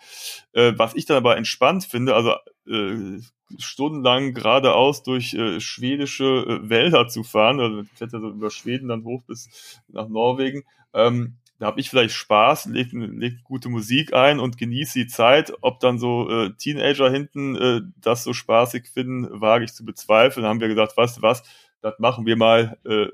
Äh, 0.52 0.72
was 0.76 0.94
ich 0.94 1.06
dann 1.06 1.16
aber 1.16 1.36
entspannt 1.36 1.84
finde, 1.84 2.14
also 2.14 2.32
äh, 2.68 3.20
stundenlang 3.58 4.34
geradeaus 4.34 5.02
durch 5.02 5.34
äh, 5.34 5.60
schwedische 5.60 6.24
äh, 6.24 6.68
Wälder 6.68 7.08
zu 7.08 7.22
fahren, 7.22 7.60
also 7.60 7.84
fährt 7.94 8.12
ja 8.12 8.20
so 8.20 8.28
über 8.28 8.50
Schweden 8.50 8.88
dann 8.88 9.04
hoch 9.04 9.22
bis 9.22 9.80
nach 9.88 10.08
Norwegen. 10.08 10.64
Ähm, 10.92 11.36
da 11.58 11.66
habe 11.66 11.80
ich 11.80 11.88
vielleicht 11.88 12.14
Spaß, 12.14 12.66
leg, 12.66 12.88
leg 12.92 13.42
gute 13.42 13.68
Musik 13.68 14.12
ein 14.12 14.40
und 14.40 14.58
genieße 14.58 14.98
die 14.98 15.06
Zeit. 15.06 15.52
Ob 15.62 15.80
dann 15.80 15.98
so 15.98 16.28
äh, 16.28 16.52
Teenager 16.54 17.10
hinten 17.10 17.56
äh, 17.56 17.80
das 17.96 18.24
so 18.24 18.32
spaßig 18.32 18.88
finden, 18.88 19.40
wage 19.40 19.64
ich 19.64 19.72
zu 19.72 19.84
bezweifeln. 19.84 20.42
Dann 20.42 20.50
haben 20.50 20.60
wir 20.60 20.68
gesagt, 20.68 20.96
weißt 20.96 21.18
du 21.18 21.22
was, 21.22 21.42
das 21.80 21.98
machen 21.98 22.26
wir 22.26 22.36
mal, 22.36 22.78
äh, 22.84 23.06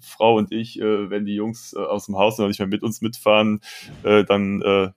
Frau 0.00 0.36
und 0.36 0.52
ich, 0.52 0.78
äh, 0.78 1.10
wenn 1.10 1.24
die 1.24 1.34
Jungs 1.34 1.72
äh, 1.72 1.78
aus 1.80 2.06
dem 2.06 2.16
Haus 2.16 2.38
noch 2.38 2.46
nicht 2.46 2.58
mehr 2.58 2.68
mit 2.68 2.82
uns 2.82 3.00
mitfahren, 3.00 3.60
äh, 4.04 4.24
dann 4.24 4.62
äh, 4.62 4.90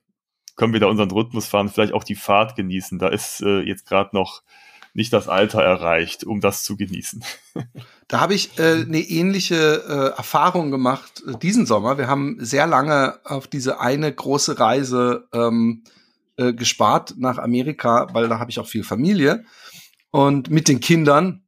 können 0.56 0.72
wir 0.72 0.80
da 0.80 0.86
unseren 0.86 1.10
Rhythmus 1.10 1.46
fahren, 1.48 1.68
vielleicht 1.68 1.94
auch 1.94 2.04
die 2.04 2.14
Fahrt 2.14 2.56
genießen. 2.56 2.98
Da 2.98 3.08
ist 3.08 3.40
äh, 3.42 3.60
jetzt 3.60 3.86
gerade 3.86 4.10
noch 4.14 4.42
nicht 4.94 5.12
das 5.12 5.28
Alter 5.28 5.62
erreicht, 5.62 6.24
um 6.24 6.40
das 6.40 6.64
zu 6.64 6.76
genießen. 6.76 7.24
Da 8.08 8.20
habe 8.20 8.34
ich 8.34 8.58
äh, 8.58 8.82
eine 8.82 9.00
ähnliche 9.00 9.56
äh, 9.88 10.18
Erfahrung 10.18 10.70
gemacht 10.70 11.22
äh, 11.26 11.38
diesen 11.38 11.64
Sommer. 11.64 11.96
Wir 11.96 12.08
haben 12.08 12.36
sehr 12.40 12.66
lange 12.66 13.18
auf 13.24 13.46
diese 13.46 13.80
eine 13.80 14.12
große 14.12 14.60
Reise 14.60 15.28
ähm, 15.32 15.84
äh, 16.36 16.52
gespart 16.52 17.14
nach 17.16 17.38
Amerika, 17.38 18.08
weil 18.12 18.28
da 18.28 18.38
habe 18.38 18.50
ich 18.50 18.58
auch 18.58 18.66
viel 18.66 18.84
Familie 18.84 19.46
und 20.10 20.50
mit 20.50 20.68
den 20.68 20.80
Kindern. 20.80 21.44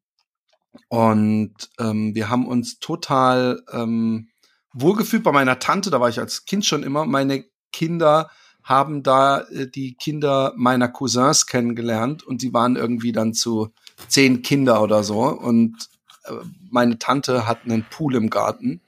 Und 0.89 1.55
ähm, 1.79 2.15
wir 2.15 2.31
haben 2.31 2.47
uns 2.47 2.79
total 2.79 3.63
ähm, 3.71 4.29
wohlgefühlt 4.73 5.23
bei 5.23 5.33
meiner 5.33 5.59
Tante. 5.59 5.91
Da 5.91 6.01
war 6.01 6.09
ich 6.09 6.19
als 6.19 6.47
Kind 6.47 6.65
schon 6.65 6.83
immer. 6.83 7.05
Meine 7.05 7.45
Kinder 7.73 8.31
haben 8.65 9.03
da 9.03 9.43
äh, 9.43 9.69
die 9.69 9.95
Kinder 9.95 10.53
meiner 10.57 10.89
Cousins 10.89 11.47
kennengelernt 11.47 12.25
und 12.25 12.43
die 12.43 12.53
waren 12.53 12.77
irgendwie 12.77 13.13
dann 13.13 13.35
zu 13.35 13.73
zehn 14.09 14.43
Kinder 14.43 14.83
oder 14.83 15.05
so 15.05 15.21
und 15.21 15.77
äh, 16.25 16.33
meine 16.71 16.99
Tante 16.99 17.47
hat 17.47 17.65
einen 17.65 17.85
Pool 17.89 18.17
im 18.17 18.31
Garten 18.31 18.81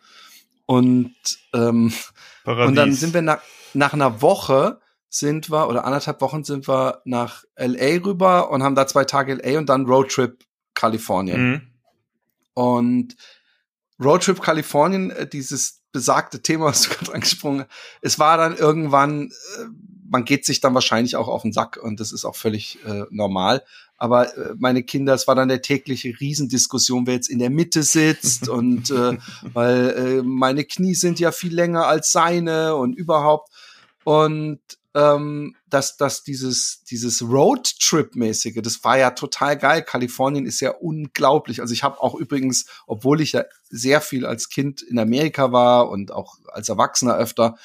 und 0.64 1.14
ähm, 1.52 1.92
und 2.44 2.74
dann 2.76 2.92
sind 2.92 3.12
wir 3.12 3.22
nach, 3.22 3.40
nach 3.74 3.92
einer 3.92 4.22
Woche 4.22 4.80
sind 5.08 5.50
wir 5.50 5.68
oder 5.68 5.84
anderthalb 5.84 6.20
Wochen 6.20 6.44
sind 6.44 6.68
wir 6.68 7.02
nach 7.04 7.44
LA 7.56 8.04
rüber 8.04 8.50
und 8.50 8.62
haben 8.62 8.74
da 8.74 8.86
zwei 8.86 9.04
Tage 9.04 9.34
LA 9.34 9.58
und 9.58 9.68
dann 9.68 9.86
Roadtrip 9.86 10.44
Kalifornien. 10.74 11.50
Mhm. 11.50 11.62
Und 12.54 13.16
Roadtrip 14.02 14.40
Kalifornien, 14.42 15.10
äh, 15.10 15.26
dieses 15.26 15.82
besagte 15.96 16.42
Thema, 16.42 16.66
was 16.66 16.82
du 16.82 16.90
gerade 16.90 17.14
angesprochen 17.14 17.60
hast, 17.60 17.70
es 18.02 18.18
war 18.18 18.36
dann 18.36 18.54
irgendwann, 18.54 19.30
äh, 19.30 19.64
man 20.10 20.26
geht 20.26 20.44
sich 20.44 20.60
dann 20.60 20.74
wahrscheinlich 20.74 21.16
auch 21.16 21.26
auf 21.26 21.40
den 21.40 21.54
Sack 21.54 21.78
und 21.82 22.00
das 22.00 22.12
ist 22.12 22.26
auch 22.26 22.36
völlig 22.36 22.78
äh, 22.84 23.04
normal. 23.08 23.62
Aber 23.96 24.36
äh, 24.36 24.52
meine 24.58 24.82
Kinder, 24.82 25.14
es 25.14 25.26
war 25.26 25.34
dann 25.34 25.48
der 25.48 25.62
tägliche 25.62 26.12
Riesendiskussion, 26.20 27.06
wer 27.06 27.14
jetzt 27.14 27.30
in 27.30 27.38
der 27.38 27.48
Mitte 27.48 27.82
sitzt 27.82 28.46
und 28.50 28.90
äh, 28.90 29.16
weil 29.54 29.88
äh, 29.90 30.22
meine 30.22 30.64
Knie 30.64 30.94
sind 30.94 31.18
ja 31.18 31.32
viel 31.32 31.54
länger 31.54 31.86
als 31.86 32.12
seine 32.12 32.76
und 32.76 32.92
überhaupt. 32.92 33.50
Und 34.04 34.60
ähm, 34.96 35.54
dass, 35.68 35.98
dass 35.98 36.24
dieses, 36.24 36.82
dieses 36.84 37.20
Roadtrip-mäßige, 37.20 38.62
das 38.62 38.82
war 38.82 38.96
ja 38.96 39.10
total 39.10 39.58
geil. 39.58 39.82
Kalifornien 39.82 40.46
ist 40.46 40.60
ja 40.60 40.70
unglaublich. 40.70 41.60
Also 41.60 41.74
ich 41.74 41.82
habe 41.82 42.00
auch 42.00 42.14
übrigens, 42.14 42.64
obwohl 42.86 43.20
ich 43.20 43.32
ja 43.32 43.44
sehr 43.68 44.00
viel 44.00 44.24
als 44.24 44.48
Kind 44.48 44.80
in 44.80 44.98
Amerika 44.98 45.52
war 45.52 45.90
und 45.90 46.12
auch 46.12 46.38
als 46.50 46.70
Erwachsener 46.70 47.14
öfter, 47.14 47.56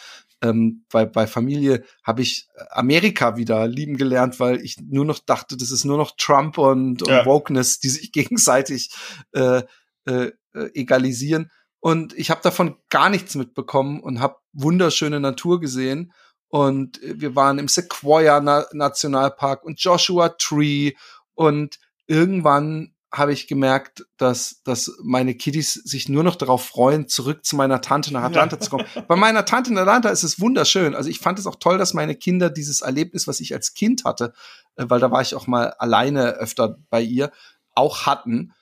ähm, 0.41 0.84
bei, 0.91 1.06
bei 1.06 1.26
Familie 1.26 1.86
habe 2.03 2.22
ich 2.22 2.49
Amerika 2.70 3.38
wieder 3.38 3.66
lieben 3.66 3.95
gelernt, 3.95 4.41
weil 4.41 4.60
ich 4.60 4.76
nur 4.82 5.06
noch 5.06 5.20
dachte, 5.20 5.56
das 5.56 5.72
ist 5.72 5.86
nur 5.86 5.98
noch 5.98 6.12
Trump 6.18 6.58
und, 6.58 7.02
und 7.02 7.10
ja. 7.10 7.26
Wokeness, 7.26 7.80
die 7.80 7.90
sich 7.90 8.12
gegenseitig 8.12 8.94
äh, 9.32 9.62
äh, 10.03 10.32
egalisieren. 10.53 11.49
Und 11.80 12.14
ich 12.14 12.30
habe 12.30 12.41
davon 12.44 12.76
gar 12.90 13.10
nichts 13.10 13.36
mitbekommen 13.36 14.02
und 14.02 14.20
habe 14.20 14.36
wunderschöne 14.52 15.22
Natur 15.22 15.62
gesehen 15.62 16.12
und 16.52 16.99
wir 17.02 17.36
waren 17.36 17.60
im 17.60 17.69
Sequoia 17.69 18.41
Na 18.41 18.65
Nationalpark 18.73 19.64
und 19.64 19.80
Joshua 19.80 20.30
Tree 20.30 20.91
und 21.34 21.80
irgendwann 22.07 22.94
habe 23.14 23.34
ich 23.34 23.48
gemerkt, 23.48 24.06
dass, 24.18 24.61
dass 24.64 24.91
meine 25.02 25.36
Kiddies 25.36 25.73
sich 25.73 26.07
nur 26.07 26.23
noch 26.23 26.36
darauf 26.36 26.65
freuen, 26.65 27.07
zurück 27.07 27.45
zu 27.45 27.56
meiner 27.56 27.82
Tante 27.82 28.14
nach 28.14 28.23
Atlanta 28.23 28.57
ja. 28.57 28.61
zu 28.61 28.69
kommen. 28.69 28.86
Bei 29.07 29.15
meiner 29.15 29.44
Tante 29.44 29.69
in 29.69 29.78
Atlanta 29.78 30.10
ist 30.10 30.23
es 30.23 30.40
wunderschön. 30.40 30.95
Also 30.95 31.10
ich 31.10 31.19
fand 31.19 31.40
es 31.40 31.48
auch 31.48 31.56
toll, 31.57 31.78
dass 31.78 31.94
meine 31.94 32.15
Kinder 32.15 32.49
dieses 32.49 32.82
Erlebnis, 32.82 33.28
was 33.28 33.41
ich 33.41 33.53
als 33.53 33.73
Kind 33.73 34.06
hatte, 34.06 34.34
äh, 34.76 34.86
weil 34.88 34.99
da 35.02 35.11
war 35.11 35.22
ich 35.22 35.36
auch 35.36 35.48
mal 35.48 35.72
alleine 35.72 36.34
öfter 36.34 36.78
bei 36.90 37.02
ihr, 37.02 37.32
auch 37.76 38.06
hatten. 38.06 38.53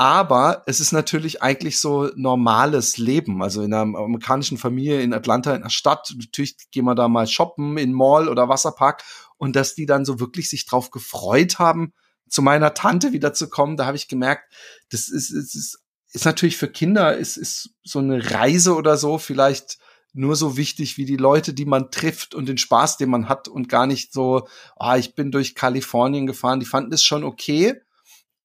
Aber 0.00 0.62
es 0.66 0.78
ist 0.78 0.92
natürlich 0.92 1.42
eigentlich 1.42 1.80
so 1.80 2.10
normales 2.14 2.98
Leben. 2.98 3.42
Also 3.42 3.62
in 3.62 3.74
einer 3.74 3.98
amerikanischen 3.98 4.56
Familie 4.56 5.02
in 5.02 5.12
Atlanta, 5.12 5.54
in 5.54 5.62
der 5.62 5.70
Stadt, 5.70 6.14
natürlich 6.16 6.56
gehen 6.70 6.84
wir 6.84 6.94
da 6.94 7.08
mal 7.08 7.26
shoppen 7.26 7.76
in 7.78 7.92
Mall 7.92 8.28
oder 8.28 8.48
Wasserpark 8.48 9.02
und 9.38 9.56
dass 9.56 9.74
die 9.74 9.86
dann 9.86 10.04
so 10.04 10.20
wirklich 10.20 10.48
sich 10.48 10.66
drauf 10.66 10.92
gefreut 10.92 11.58
haben, 11.58 11.92
zu 12.28 12.42
meiner 12.42 12.74
Tante 12.74 13.12
wieder 13.12 13.32
zu 13.32 13.48
kommen, 13.48 13.76
da 13.76 13.86
habe 13.86 13.96
ich 13.96 14.06
gemerkt, 14.06 14.52
das 14.90 15.08
ist, 15.08 15.30
ist, 15.30 15.54
ist, 15.54 15.80
ist 16.12 16.24
natürlich 16.24 16.56
für 16.56 16.68
Kinder, 16.68 17.16
ist, 17.16 17.36
ist 17.36 17.70
so 17.82 17.98
eine 17.98 18.30
Reise 18.30 18.76
oder 18.76 18.96
so 18.96 19.18
vielleicht 19.18 19.78
nur 20.12 20.36
so 20.36 20.56
wichtig 20.56 20.96
wie 20.96 21.06
die 21.06 21.16
Leute, 21.16 21.54
die 21.54 21.64
man 21.64 21.90
trifft 21.90 22.34
und 22.34 22.48
den 22.48 22.58
Spaß, 22.58 22.98
den 22.98 23.10
man 23.10 23.28
hat 23.28 23.48
und 23.48 23.68
gar 23.68 23.86
nicht 23.86 24.12
so, 24.12 24.46
ah, 24.76 24.96
ich 24.96 25.14
bin 25.14 25.30
durch 25.30 25.54
Kalifornien 25.54 26.26
gefahren. 26.26 26.60
Die 26.60 26.66
fanden 26.66 26.92
es 26.92 27.04
schon 27.04 27.24
okay, 27.24 27.80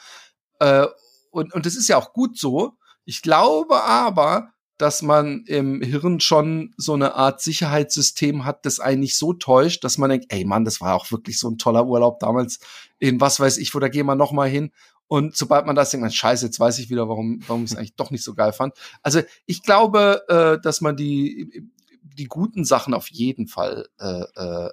Äh, 0.59 0.87
und, 1.31 1.53
und 1.53 1.65
das 1.65 1.77
ist 1.77 1.87
ja 1.87 1.97
auch 1.97 2.11
gut 2.11 2.37
so. 2.37 2.73
Ich 3.05 3.21
glaube 3.21 3.81
aber, 3.81 4.49
dass 4.77 5.01
man 5.01 5.45
im 5.45 5.81
Hirn 5.81 6.19
schon 6.19 6.73
so 6.75 6.95
eine 6.95 7.15
Art 7.15 7.41
Sicherheitssystem 7.41 8.43
hat, 8.43 8.65
das 8.65 8.81
eigentlich 8.81 9.17
so 9.17 9.31
täuscht, 9.31 9.85
dass 9.85 9.97
man 9.97 10.09
denkt, 10.09 10.25
ey 10.29 10.43
Mann, 10.43 10.65
das 10.65 10.81
war 10.81 10.95
auch 10.95 11.09
wirklich 11.11 11.39
so 11.39 11.49
ein 11.49 11.57
toller 11.57 11.85
Urlaub 11.85 12.19
damals 12.19 12.59
in 12.97 13.21
was 13.21 13.39
weiß 13.39 13.57
ich, 13.57 13.73
wo 13.73 13.79
da 13.79 13.87
gehen 13.87 14.05
wir 14.05 14.15
noch 14.15 14.33
mal 14.33 14.49
hin. 14.49 14.73
Und 15.09 15.35
sobald 15.35 15.65
man 15.65 15.75
das 15.75 15.89
denkt, 15.89 16.03
man 16.03 16.11
scheiße, 16.11 16.45
jetzt 16.45 16.59
weiß 16.59 16.77
ich 16.77 16.91
wieder, 16.91 17.09
warum, 17.09 17.39
warum 17.47 17.63
ich 17.63 17.71
es 17.71 17.75
eigentlich 17.75 17.95
doch 17.95 18.11
nicht 18.11 18.23
so 18.23 18.35
geil 18.35 18.53
fand. 18.53 18.75
Also 19.01 19.21
ich 19.47 19.63
glaube, 19.63 20.21
äh, 20.29 20.61
dass 20.61 20.81
man 20.81 20.95
die, 20.95 21.67
die 22.03 22.25
guten 22.25 22.63
Sachen 22.63 22.93
auf 22.93 23.07
jeden 23.07 23.47
Fall 23.47 23.87
äh, 23.99 24.21
äh, 24.35 24.69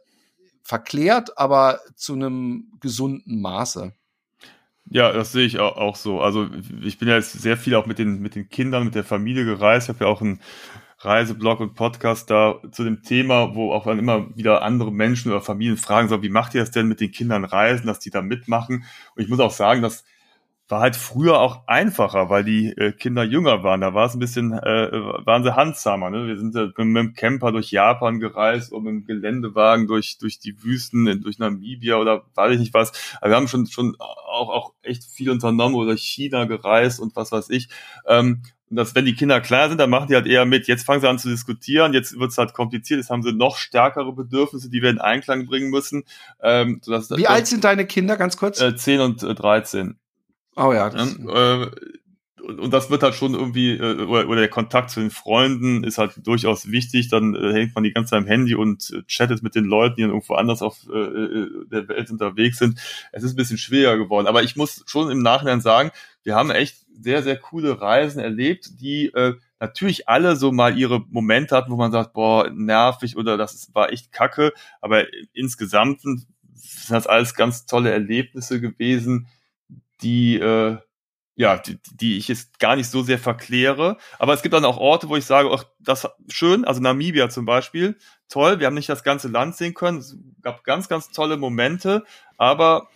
verklärt, 0.63 1.39
aber 1.39 1.81
zu 1.95 2.13
einem 2.13 2.71
gesunden 2.81 3.41
Maße. 3.41 3.95
Ja, 4.91 5.11
das 5.11 5.33
sehe 5.33 5.47
ich 5.47 5.59
auch, 5.59 5.97
so. 5.97 6.21
Also 6.21 6.49
ich 6.83 6.99
bin 6.99 7.09
ja 7.09 7.15
jetzt 7.15 7.33
sehr 7.33 7.57
viel 7.57 7.75
auch 7.75 7.87
mit 7.87 7.99
den, 7.99 8.21
mit 8.21 8.35
den 8.35 8.51
Kindern, 8.51 8.85
mit 8.85 8.95
der 8.95 9.05
Familie 9.05 9.47
gereist. 9.47 9.89
Ich 9.89 9.95
habe 9.95 10.05
ja 10.05 10.11
auch 10.11 10.21
einen 10.21 10.41
Reiseblog 10.99 11.61
und 11.61 11.75
Podcast 11.75 12.31
da 12.31 12.61
zu 12.73 12.85
dem 12.85 13.03
Thema, 13.03 13.55
wo 13.55 13.73
auch 13.73 13.87
dann 13.87 13.99
immer 13.99 14.37
wieder 14.37 14.61
andere 14.63 14.93
Menschen 14.93 15.33
oder 15.33 15.41
Familien 15.41 15.79
fragen, 15.79 16.09
so, 16.09 16.23
wie 16.23 16.29
macht 16.29 16.55
ihr 16.55 16.61
das 16.61 16.73
denn 16.73 16.89
mit 16.89 17.01
den 17.01 17.11
Kindern 17.11 17.47
reisen, 17.47 17.87
dass 17.87 18.01
die 18.01 18.11
da 18.11 18.21
mitmachen? 18.21 18.85
Und 19.15 19.23
ich 19.23 19.31
muss 19.31 19.41
auch 19.41 19.51
sagen, 19.51 19.81
dass 19.81 20.05
war 20.69 20.81
halt 20.81 20.97
früher 20.97 21.39
auch 21.41 21.69
einfacher, 21.69 22.29
weil 22.29 22.43
die 22.43 22.73
äh, 22.73 22.93
Kinder 22.93 23.23
jünger 23.23 23.63
waren. 23.63 23.81
Da 23.81 23.95
war 23.95 24.07
es 24.07 24.15
ein 24.15 24.19
bisschen, 24.19 24.53
äh, 24.53 24.91
waren 25.25 25.45
sie 25.45 25.55
handsamer. 25.55 26.11
Ne? 26.11 26.27
Wir 26.27 26.39
sind 26.39 26.55
ja 26.55 26.65
mit, 26.65 26.79
mit 26.79 26.97
dem 26.97 27.15
Camper 27.15 27.53
durch 27.53 27.71
Japan 27.71 28.19
gereist 28.19 28.73
und 28.73 28.83
mit 28.85 28.93
dem 28.93 29.05
Geländewagen 29.05 29.87
durch 29.87 30.19
durch 30.19 30.41
die 30.41 30.63
Wüsten, 30.65 31.23
durch 31.23 31.39
Namibia 31.39 31.97
oder 31.97 32.25
weiß 32.35 32.55
ich 32.55 32.59
nicht 32.59 32.75
was. 32.75 32.93
Aber 33.21 33.31
wir 33.31 33.37
haben 33.37 33.49
schon 33.49 33.67
schon 33.67 33.97
auch 33.99 34.49
auch 34.49 34.73
echt 34.83 35.05
viel 35.05 35.31
unternommen 35.31 35.77
oder 35.77 35.97
China 35.97 36.47
gereist 36.47 36.99
und 36.99 37.15
was 37.15 37.31
weiß 37.31 37.51
ich. 37.51 37.69
Ähm, 38.07 38.43
und 38.69 38.77
dass, 38.77 38.97
wenn 38.97 39.05
die 39.05 39.15
Kinder 39.15 39.41
klar 39.41 39.69
sind, 39.69 39.79
dann 39.79 39.91
machen 39.91 40.09
die 40.09 40.17
halt 40.17 40.27
eher 40.27 40.45
mit. 40.45 40.67
Jetzt 40.67 40.85
fangen 40.85 41.01
sie 41.01 41.09
an 41.09 41.21
zu 41.21 41.29
diskutieren, 41.29 41.93
jetzt 41.93 42.19
wird 42.19 42.33
es 42.33 42.39
halt 42.39 42.53
kompliziert, 42.53 42.99
jetzt 42.99 43.11
haben 43.11 43.23
sie 43.23 43.33
noch 43.33 43.57
stärkere 43.57 44.13
Bedürfnisse, 44.13 44.69
die 44.69 44.83
wir 44.83 44.91
in 44.91 44.99
Einklang 44.99 45.47
bringen 45.47 45.71
müssen. 45.71 46.03
Ähm, 46.43 46.81
sodass, 46.83 47.09
Wie 47.11 47.29
alt 47.29 47.47
sind 47.47 47.63
deine 47.63 47.87
Kinder, 47.87 48.17
ganz 48.17 48.37
kurz? 48.37 48.61
Äh, 48.61 48.75
10 48.75 49.01
und 49.01 49.23
äh, 49.23 49.37
13. 49.37 49.97
Oh 50.57 50.73
ja. 50.73 50.91
Das, 50.91 51.17
äh, 51.17 51.71
und 52.47 52.73
das 52.73 52.91
wird 52.91 53.03
halt 53.03 53.15
schon 53.15 53.35
irgendwie, 53.35 53.73
äh, 53.73 54.05
oder, 54.05 54.29
oder 54.29 54.41
der 54.41 54.49
Kontakt 54.49 54.91
zu 54.91 55.01
den 55.01 55.11
Freunden 55.11 55.85
ist 55.85 55.99
halt 55.99 56.27
durchaus 56.27 56.71
wichtig. 56.71 57.09
Dann 57.09 57.35
äh, 57.35 57.53
hängt 57.53 57.75
man 57.75 57.85
die 57.85 57.93
ganze 57.93 58.11
Zeit 58.11 58.21
am 58.21 58.27
Handy 58.27 58.55
und 58.55 58.91
äh, 58.91 59.03
chattet 59.07 59.43
mit 59.43 59.55
den 59.55 59.65
Leuten, 59.65 59.97
die 59.97 60.03
dann 60.03 60.11
irgendwo 60.11 60.35
anders 60.35 60.63
auf 60.63 60.79
äh, 60.93 60.97
äh, 60.97 61.67
der 61.71 61.89
Welt 61.89 62.11
unterwegs 62.11 62.59
sind. 62.59 62.79
Es 63.13 63.23
ist 63.23 63.33
ein 63.33 63.37
bisschen 63.37 63.59
schwieriger 63.59 63.99
geworden. 63.99 64.27
Aber 64.27 64.43
ich 64.43 64.57
muss 64.57 64.83
schon 64.87 65.11
im 65.11 65.23
Nachhinein 65.23 65.61
sagen, 65.61 65.91
wir 66.23 66.35
haben 66.35 66.51
echt 66.51 66.87
sehr, 67.01 67.23
sehr 67.23 67.37
coole 67.37 67.81
Reisen 67.81 68.21
erlebt, 68.21 68.81
die 68.81 69.07
äh, 69.09 69.35
natürlich 69.61 70.09
alle 70.09 70.37
so 70.37 70.53
mal 70.53 70.79
ihre 70.79 71.01
Momente 71.11 71.57
hatten, 71.57 71.71
wo 71.71 71.77
man 71.77 71.93
sagt, 71.93 72.13
boah, 72.13 72.51
nervig 72.51 73.17
oder 73.17 73.37
das 73.37 73.75
war 73.75 73.93
echt 73.93 74.13
kacke. 74.13 74.53
Aber 74.81 75.05
insgesamt 75.33 76.01
sind 76.01 76.27
das 76.89 77.07
alles 77.07 77.35
ganz 77.35 77.67
tolle 77.67 77.91
Erlebnisse 77.91 78.61
gewesen, 78.61 79.29
die, 80.03 80.37
äh, 80.37 80.79
ja, 81.37 81.59
die, 81.59 81.79
die 81.93 82.17
ich 82.17 82.29
jetzt 82.29 82.59
gar 82.59 82.77
nicht 82.77 82.91
so 82.91 83.03
sehr 83.03 83.19
verkläre. 83.19 83.99
Aber 84.19 84.33
es 84.33 84.43
gibt 84.43 84.55
dann 84.55 84.65
auch 84.65 84.79
Orte, 84.79 85.09
wo 85.09 85.17
ich 85.17 85.27
sage, 85.27 85.51
ach, 85.53 85.65
das 85.79 86.09
schön, 86.29 86.65
also 86.65 86.81
Namibia 86.81 87.29
zum 87.29 87.45
Beispiel, 87.45 87.99
toll, 88.29 88.59
wir 88.59 88.67
haben 88.67 88.75
nicht 88.75 88.89
das 88.89 89.05
ganze 89.05 89.29
Land 89.29 89.57
sehen 89.57 89.75
können, 89.75 89.99
es 89.99 90.17
gab 90.43 90.65
ganz, 90.65 90.89
ganz 90.89 91.11
tolle 91.11 91.37
Momente, 91.37 92.05
aber 92.39 92.89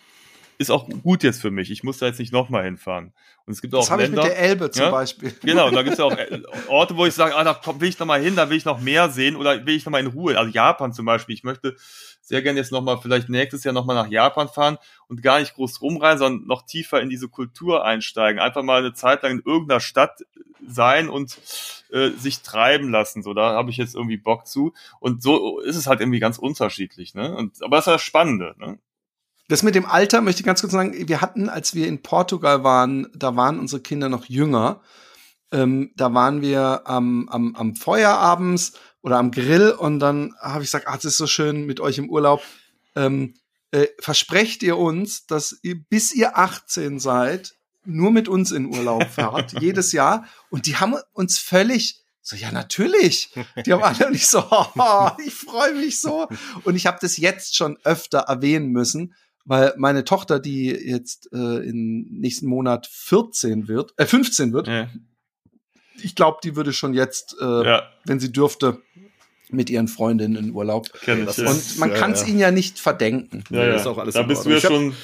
ist 0.61 0.71
auch 0.71 0.87
gut 1.03 1.23
jetzt 1.23 1.41
für 1.41 1.51
mich. 1.51 1.71
Ich 1.71 1.83
muss 1.85 1.97
da 1.97 2.07
jetzt 2.07 2.19
nicht 2.19 2.35
nochmal 2.35 2.65
hinfahren. 2.65 3.15
Und 3.47 3.55
es 3.55 3.63
gibt 3.63 3.75
auch 3.75 3.81
das 3.81 3.91
habe 3.91 4.05
ich 4.05 4.11
mit 4.11 4.23
der 4.23 4.39
Elbe 4.39 4.71
zum 4.71 4.83
ja? 4.83 4.91
Beispiel. 4.91 5.33
Genau, 5.43 5.69
und 5.69 5.75
da 5.75 5.83
gibt 5.83 5.95
es 5.95 5.99
ja 5.99 6.05
auch 6.05 6.15
Orte, 6.69 6.99
wo 6.99 7.07
ich 7.07 7.15
sage, 7.15 7.35
ah, 7.35 7.43
da 7.45 7.55
komm, 7.55 7.81
will 7.81 7.89
ich 7.89 7.99
nochmal 7.99 8.21
hin, 8.21 8.37
da 8.37 8.51
will 8.51 8.59
ich 8.59 8.67
noch 8.67 8.79
mehr 8.79 9.09
sehen 9.09 9.37
oder 9.37 9.65
will 9.65 9.75
ich 9.75 9.87
nochmal 9.87 10.03
in 10.03 10.09
Ruhe. 10.09 10.37
Also 10.39 10.51
Japan 10.51 10.93
zum 10.93 11.07
Beispiel. 11.07 11.35
Ich 11.35 11.45
möchte 11.45 11.77
sehr 12.21 12.43
gerne 12.43 12.59
jetzt 12.59 12.73
nochmal, 12.73 12.99
vielleicht 13.01 13.31
nächstes 13.31 13.65
Jahr 13.65 13.73
nochmal 13.73 13.97
nach 13.97 14.09
Japan 14.09 14.49
fahren 14.49 14.77
und 15.09 15.23
gar 15.23 15.41
nicht 15.41 15.55
groß 15.55 15.81
rumreisen, 15.81 16.19
sondern 16.19 16.47
noch 16.47 16.67
tiefer 16.67 17.01
in 17.01 17.09
diese 17.09 17.31
Kultur 17.31 17.87
einsteigen. 17.87 18.39
Einfach 18.39 18.63
mal 18.63 18.81
eine 18.81 18.93
Zeit 18.93 19.23
lang 19.23 19.33
in 19.33 19.43
irgendeiner 19.43 19.81
Stadt 19.81 20.21
sein 20.69 21.09
und 21.09 21.39
äh, 21.91 22.11
sich 22.11 22.43
treiben 22.43 22.91
lassen. 22.91 23.23
So, 23.23 23.33
da 23.33 23.55
habe 23.55 23.71
ich 23.71 23.79
jetzt 23.79 23.95
irgendwie 23.95 24.19
Bock 24.19 24.47
zu. 24.47 24.75
Und 24.99 25.23
so 25.23 25.59
ist 25.61 25.77
es 25.77 25.87
halt 25.87 26.01
irgendwie 26.01 26.21
ganz 26.21 26.37
unterschiedlich. 26.37 27.15
Ne? 27.15 27.35
Und, 27.35 27.63
aber 27.63 27.79
das 27.79 27.87
ist 27.87 27.95
das 27.95 28.03
Spannende. 28.03 28.55
Ne? 28.59 28.79
Das 29.51 29.65
mit 29.65 29.75
dem 29.75 29.85
Alter 29.85 30.21
möchte 30.21 30.43
ich 30.43 30.47
ganz 30.47 30.61
kurz 30.61 30.73
sagen, 30.73 30.95
wir 31.09 31.21
hatten, 31.21 31.49
als 31.49 31.75
wir 31.75 31.89
in 31.89 32.03
Portugal 32.03 32.63
waren, 32.63 33.09
da 33.17 33.35
waren 33.35 33.59
unsere 33.59 33.83
Kinder 33.83 34.09
noch 34.09 34.27
jünger. 34.27 34.81
Ähm, 35.51 35.91
da 35.97 36.15
waren 36.15 36.41
wir 36.41 36.83
am, 36.85 37.29
am, 37.29 37.57
am 37.57 37.75
Feuer 37.75 38.11
abends 38.11 38.75
oder 39.03 39.19
am 39.19 39.33
Grill 39.33 39.73
und 39.73 39.99
dann 39.99 40.37
habe 40.41 40.63
ich 40.63 40.69
gesagt, 40.69 40.87
ah, 40.87 40.95
das 40.95 41.05
ist 41.07 41.17
so 41.17 41.27
schön 41.27 41.67
mit 41.67 41.81
euch 41.81 41.99
im 41.99 42.09
Urlaub. 42.09 42.43
Ähm, 42.95 43.35
äh, 43.73 43.89
versprecht 43.99 44.63
ihr 44.63 44.79
uns, 44.79 45.27
dass 45.27 45.59
ihr, 45.63 45.83
bis 45.83 46.15
ihr 46.15 46.39
18 46.39 47.01
seid, 47.01 47.57
nur 47.85 48.13
mit 48.13 48.29
uns 48.29 48.53
in 48.53 48.67
Urlaub 48.67 49.05
fahrt, 49.11 49.61
jedes 49.61 49.91
Jahr. 49.91 50.27
Und 50.51 50.67
die 50.67 50.77
haben 50.77 50.95
uns 51.13 51.41
völlig 51.41 52.05
So, 52.23 52.37
ja, 52.37 52.53
natürlich. 52.53 53.35
Die 53.67 53.73
haben 53.73 53.83
alle 53.83 54.13
nicht 54.13 54.29
so, 54.29 54.45
oh, 54.49 55.11
ich 55.27 55.35
freue 55.35 55.75
mich 55.75 56.01
so. 56.01 56.29
Und 56.63 56.77
ich 56.77 56.87
habe 56.87 56.99
das 57.01 57.17
jetzt 57.17 57.57
schon 57.57 57.79
öfter 57.83 58.21
erwähnen 58.21 58.71
müssen, 58.71 59.13
weil 59.45 59.75
meine 59.77 60.05
Tochter, 60.05 60.39
die 60.39 60.67
jetzt 60.67 61.33
äh, 61.33 61.69
im 61.69 62.07
nächsten 62.11 62.47
Monat 62.47 62.87
14 62.87 63.69
wird, 63.69 63.93
äh, 63.97 64.07
15 64.07 64.53
wird, 64.53 64.69
ja. 64.69 64.89
ich 66.03 66.15
glaube, 66.15 66.39
die 66.43 66.57
würde 66.57 66.73
schon 66.73 66.95
jetzt, 66.95 67.37
äh, 67.41 67.65
ja. 67.65 67.83
wenn 68.05 68.21
sie 68.21 68.33
dürfte, 68.33 68.83
mit 69.53 69.71
ihren 69.71 69.89
Freundinnen 69.89 70.37
in 70.37 70.53
Urlaub. 70.53 70.89
Kenn 71.03 71.27
ich, 71.29 71.39
und 71.39 71.79
man 71.79 71.91
ja, 71.91 71.97
kann 71.97 72.13
es 72.13 72.23
ja. 72.23 72.29
ihnen 72.29 72.39
ja 72.39 72.51
nicht 72.51 72.79
verdenken. 72.79 73.45
Ja, 73.51 73.67
ja. 73.67 73.75
ist 73.75 73.87
auch 73.87 73.99
alles 73.99 74.15
da 74.15 74.23
bist 74.23 74.45
du 74.45 74.51
ja 74.51 74.61
schon. 74.61 74.95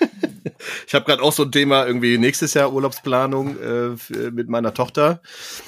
ich 0.86 0.94
habe 0.94 1.04
gerade 1.04 1.22
auch 1.22 1.32
so 1.32 1.44
ein 1.44 1.52
Thema 1.52 1.86
irgendwie 1.86 2.18
nächstes 2.18 2.54
Jahr 2.54 2.72
Urlaubsplanung 2.72 3.56
äh, 3.60 4.30
mit 4.30 4.48
meiner 4.48 4.74
Tochter 4.74 5.20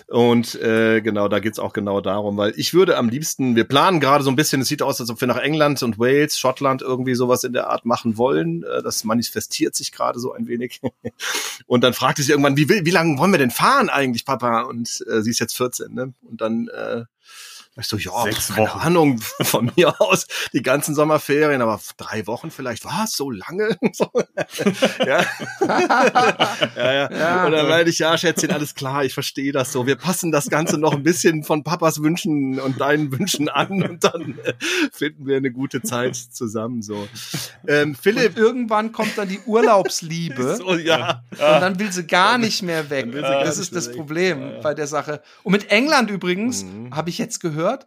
und 0.09 0.55
äh, 0.61 1.01
genau 1.01 1.29
da 1.29 1.39
geht's 1.39 1.59
auch 1.59 1.73
genau 1.73 2.01
darum, 2.01 2.37
weil 2.37 2.53
ich 2.57 2.75
würde 2.75 2.97
am 2.97 3.09
liebsten, 3.09 3.57
wir 3.57 3.65
planen 3.65 4.01
gerade 4.01 4.25
so 4.25 4.31
ein 4.31 4.37
bisschen, 4.37 4.61
es 4.61 4.69
sieht 4.69 4.83
aus, 4.83 5.01
als 5.01 5.11
ob 5.11 5.21
wir 5.21 5.29
nach 5.29 5.39
England 5.39 5.83
und 5.83 5.99
Wales, 5.99 6.39
Schottland 6.39 6.83
irgendwie 6.83 7.15
sowas 7.15 7.45
in 7.45 7.53
der 7.53 7.71
Art 7.71 7.85
machen 7.85 8.17
wollen. 8.17 8.63
Äh, 8.65 8.83
das 8.83 9.05
manifestiert 9.05 9.75
sich 9.75 9.93
gerade 9.93 10.19
so 10.19 10.33
ein 10.33 10.47
wenig. 10.49 10.81
und 11.67 11.85
dann 11.85 11.95
fragte 11.95 12.23
sie 12.23 12.33
irgendwann, 12.33 12.57
wie, 12.57 12.69
wie 12.69 12.91
lange 12.91 13.19
wollen 13.19 13.33
wir 13.33 13.39
denn 13.39 13.51
fahren 13.51 13.89
eigentlich, 13.89 14.25
Papa? 14.25 14.63
Und 14.63 15.05
äh, 15.11 15.23
sie 15.23 15.31
ist 15.31 15.41
jetzt 15.41 15.57
14, 15.57 15.93
ne? 15.93 16.15
Und 16.23 16.41
dann 16.41 16.69
äh, 16.69 17.05
ich 17.77 17.89
so, 17.89 17.97
ja, 17.97 18.23
Sechs 18.23 18.49
keine 18.49 18.69
Wochen. 18.69 18.79
Ahnung, 18.79 19.19
von 19.43 19.73
mir 19.77 20.01
aus 20.01 20.27
die 20.53 20.63
ganzen 20.63 20.95
Sommerferien, 20.95 21.61
aber 21.61 21.81
drei 21.97 22.27
Wochen 22.27 22.51
vielleicht, 22.51 22.85
was, 22.85 23.13
so 23.13 23.31
lange? 23.31 23.77
ja. 25.07 25.25
ja, 26.77 26.93
ja. 26.93 27.11
ja. 27.11 27.47
Und 27.47 27.53
dann 27.53 27.69
meinte 27.69 27.91
ich, 27.91 27.99
ja, 27.99 28.17
Schätzchen, 28.17 28.53
alles 28.53 28.75
klar, 28.75 29.05
ich 29.05 29.13
verstehe 29.13 29.51
das 29.51 29.73
so. 29.73 29.87
Wir 29.87 29.97
passen 29.97 30.31
das 30.31 30.49
Ganze 30.49 30.79
noch 30.79 30.93
ein 30.93 31.03
bisschen 31.03 31.43
von 31.43 31.65
Papas 31.65 32.01
Wünschen 32.01 32.61
und 32.61 32.81
deinen 32.81 33.11
Wünschen 33.11 33.49
an 33.49 33.83
und 33.83 34.05
dann 34.05 34.39
äh, 34.45 34.55
finden 34.93 35.27
wir 35.27 35.37
eine 35.37 35.51
gute 35.51 35.83
Zeit 35.83 36.15
zusammen, 36.15 36.83
so. 36.83 37.09
Ähm, 37.67 37.97
Philipp. 37.97 38.37
Und 38.37 38.43
irgendwann 38.43 38.93
kommt 38.93 39.19
dann 39.19 39.29
die 39.29 39.41
Urlaubsliebe. 39.47 40.57
so, 40.57 40.75
ja. 40.75 41.25
Und 41.33 41.39
dann 41.39 41.79
will 41.79 41.91
sie 41.91 42.07
gar 42.07 42.39
nicht 42.39 42.63
mehr 42.63 42.89
weg. 42.91 43.11
Das 43.13 43.59
ist 43.59 43.75
das 43.75 43.91
Problem 43.91 44.61
bei 44.63 44.75
der 44.75 44.87
Sache. 44.87 45.23
Und 45.43 45.53
mit 45.53 45.71
England 45.71 46.11
übrigens, 46.11 46.65
mhm. 46.65 46.95
habe 46.95 47.11
ich 47.11 47.19
jetzt 47.19 47.41
gehört, 47.41 47.64
gehört. 47.65 47.87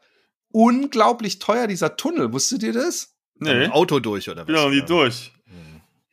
Unglaublich 0.49 1.39
teuer, 1.39 1.67
dieser 1.67 1.97
Tunnel. 1.97 2.33
Wusstet 2.33 2.63
ihr 2.63 2.73
das? 2.73 3.15
Nee. 3.35 3.53
Mit 3.53 3.63
dem 3.65 3.71
Auto 3.71 3.99
durch, 3.99 4.29
oder 4.29 4.47
was? 4.47 4.53
Noch 4.53 4.69
nie 4.69 4.81
durch. 4.81 5.31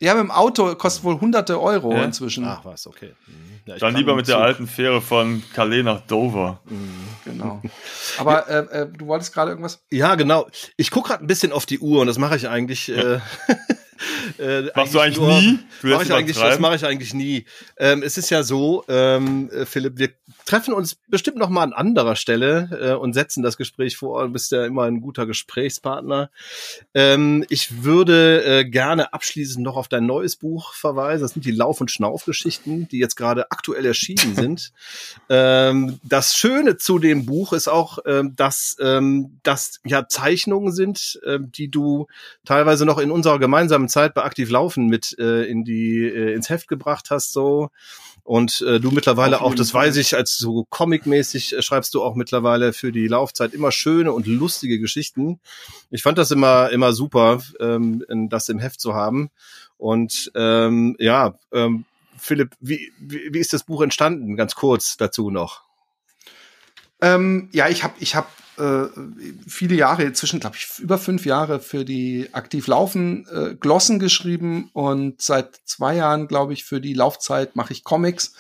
Ja, 0.01 0.15
mit 0.15 0.25
dem 0.25 0.31
Auto 0.31 0.75
kostet 0.75 1.05
wohl 1.05 1.21
hunderte 1.21 1.61
Euro 1.61 1.93
ja? 1.93 2.05
inzwischen. 2.05 2.45
Ach 2.45 2.65
was, 2.65 2.87
okay. 2.87 3.15
Mhm. 3.27 3.55
Ja, 3.67 3.79
Dann 3.79 3.97
lieber 3.97 4.15
mit 4.15 4.29
der 4.29 4.39
alten 4.39 4.67
Fähre 4.67 5.01
von 5.01 5.43
Calais 5.55 5.83
nach 5.83 6.03
Dover. 6.03 6.61
Mhm. 6.67 6.91
Genau. 7.25 7.63
Aber 8.19 8.47
äh, 8.49 8.83
äh, 8.83 8.87
du 8.87 9.07
wolltest 9.07 9.33
gerade 9.33 9.53
irgendwas? 9.53 9.83
Ja, 9.91 10.17
genau. 10.17 10.47
Ich 10.77 10.91
gucke 10.91 11.09
gerade 11.09 11.25
ein 11.25 11.27
bisschen 11.27 11.53
auf 11.53 11.65
die 11.65 11.79
Uhr 11.79 12.03
und 12.03 12.07
das 12.07 12.19
mache 12.19 12.37
ich 12.37 12.49
eigentlich. 12.49 12.91
Äh, 12.91 13.21
äh, 14.39 14.71
Machst 14.75 14.93
du 14.93 15.01
eigentlich 15.01 15.19
nur, 15.19 15.41
nie? 15.41 15.59
Du 15.81 15.89
mach 15.89 16.03
ich 16.03 16.13
eigentlich, 16.13 16.37
das 16.37 16.59
mache 16.59 16.75
ich 16.75 16.85
eigentlich 16.85 17.15
nie. 17.15 17.47
Ähm, 17.79 18.03
es 18.03 18.19
ist 18.19 18.29
ja 18.29 18.43
so, 18.43 18.85
ähm, 18.89 19.49
äh, 19.51 19.65
Philipp, 19.65 19.97
wir 19.97 20.11
treffen 20.45 20.75
uns 20.75 20.97
bestimmt 21.09 21.39
noch 21.39 21.49
mal 21.49 21.63
an 21.63 21.73
anderer 21.73 22.17
Stelle 22.17 22.69
äh, 22.81 22.95
und 22.95 23.13
setzen 23.13 23.43
das 23.43 23.57
Gespräch 23.57 23.97
vor. 23.97 24.25
Du 24.27 24.33
bist 24.33 24.53
ja 24.53 24.65
immer 24.65 24.85
ein 24.85 25.01
guter 25.01 25.27
Gesprächspartner. 25.27 26.31
Ähm, 26.93 27.45
ich 27.49 27.83
würde 27.83 28.45
äh, 28.45 28.65
gerne 28.65 29.13
abschließend 29.13 29.65
noch 29.65 29.77
auf 29.77 29.89
dein 29.89 30.07
neues 30.07 30.37
Buch 30.37 30.75
verweisen. 30.75 31.23
Das 31.23 31.33
sind 31.33 31.45
die 31.45 31.51
Lauf- 31.51 31.81
und 31.81 31.91
Schnaufgeschichten, 31.91 32.89
die 32.89 32.99
jetzt 32.99 33.17
gerade 33.17 33.51
aktuell 33.51 33.87
erschienen 33.87 34.35
sind. 34.35 34.73
ähm, 35.29 35.99
das 36.03 36.37
Schöne 36.37 36.77
zu 36.77 36.99
dem 36.99 37.27
Buch 37.27 37.53
ist 37.53 37.69
auch, 37.69 37.99
ähm, 38.07 38.35
dass 38.37 38.77
ähm, 38.81 39.39
das 39.43 39.81
ja 39.85 40.09
Zeichnungen 40.09 40.73
sind, 40.73 41.21
äh, 41.25 41.39
die 41.41 41.71
du 41.71 42.07
teilweise 42.45 42.85
noch 42.85 42.99
in 42.99 43.11
unserer 43.11 43.39
gemeinsamen 43.39 43.89
Zeit 43.89 44.15
bei 44.15 44.23
Aktiv 44.23 44.51
Laufen 44.51 44.87
mit 44.87 45.17
äh, 45.19 45.45
in 45.45 45.65
die 45.65 46.05
äh, 46.05 46.35
ins 46.35 46.51
Heft 46.51 46.69
gebracht 46.69 47.11
hast, 47.11 47.33
so 47.33 47.71
und 48.25 48.63
äh, 48.63 48.81
du 48.81 48.91
mittlerweile 48.91 49.43
auch, 49.43 49.55
das 49.55 49.73
weiß 49.75 49.97
ich, 49.97 50.17
als 50.17 50.39
so 50.39 50.65
comicmäßig 50.71 51.57
äh, 51.57 51.63
schreibst 51.63 51.95
du 51.95 52.03
auch 52.03 52.15
mittlerweile 52.15 52.73
für 52.73 52.91
die 52.91 53.07
Laufzeit 53.07 53.53
immer 53.53 53.71
schöne 53.71 54.13
und 54.13 54.27
lustige 54.27 54.79
Geschichten. 54.79 55.41
Ich 55.91 56.03
fand 56.03 56.17
das 56.17 56.31
immer 56.31 56.71
immer 56.71 56.95
super, 56.95 57.43
ähm, 57.61 58.03
das 58.31 58.49
im 58.49 58.59
Heft 58.59 58.81
zu 58.81 58.95
haben. 58.95 59.31
Und 59.77 60.33
ähm, 60.35 60.97
ja, 60.99 61.35
ähm, 61.53 61.85
Philipp, 62.17 62.53
wie, 62.61 62.93
wie, 62.99 63.29
wie 63.31 63.39
ist 63.39 63.53
das 63.53 63.65
Buch 63.65 63.83
entstanden? 63.83 64.37
Ganz 64.37 64.55
kurz 64.55 64.97
dazu 64.97 65.31
noch. 65.31 65.63
Ähm, 67.03 67.51
ja, 67.53 67.69
ich 67.69 67.85
habe 67.85 67.95
ich 67.99 68.15
hab 68.15 68.33
äh, 68.57 68.87
viele 69.47 69.75
Jahre, 69.75 70.05
inzwischen 70.05 70.41
glaube 70.41 70.57
ich 70.57 70.79
über 70.79 70.99
fünf 70.99 71.27
Jahre 71.27 71.61
für 71.61 71.85
die 71.85 72.29
Aktiv 72.33 72.67
Laufen 72.67 73.27
äh, 73.29 73.55
Glossen 73.55 73.99
geschrieben 73.99 74.71
und 74.73 75.21
seit 75.21 75.61
zwei 75.65 75.97
Jahren, 75.97 76.29
glaube 76.29 76.53
ich, 76.53 76.65
für 76.65 76.81
die 76.81 76.95
Laufzeit 76.95 77.57
mache 77.57 77.73
ich 77.73 77.85
Comics. 77.85 78.35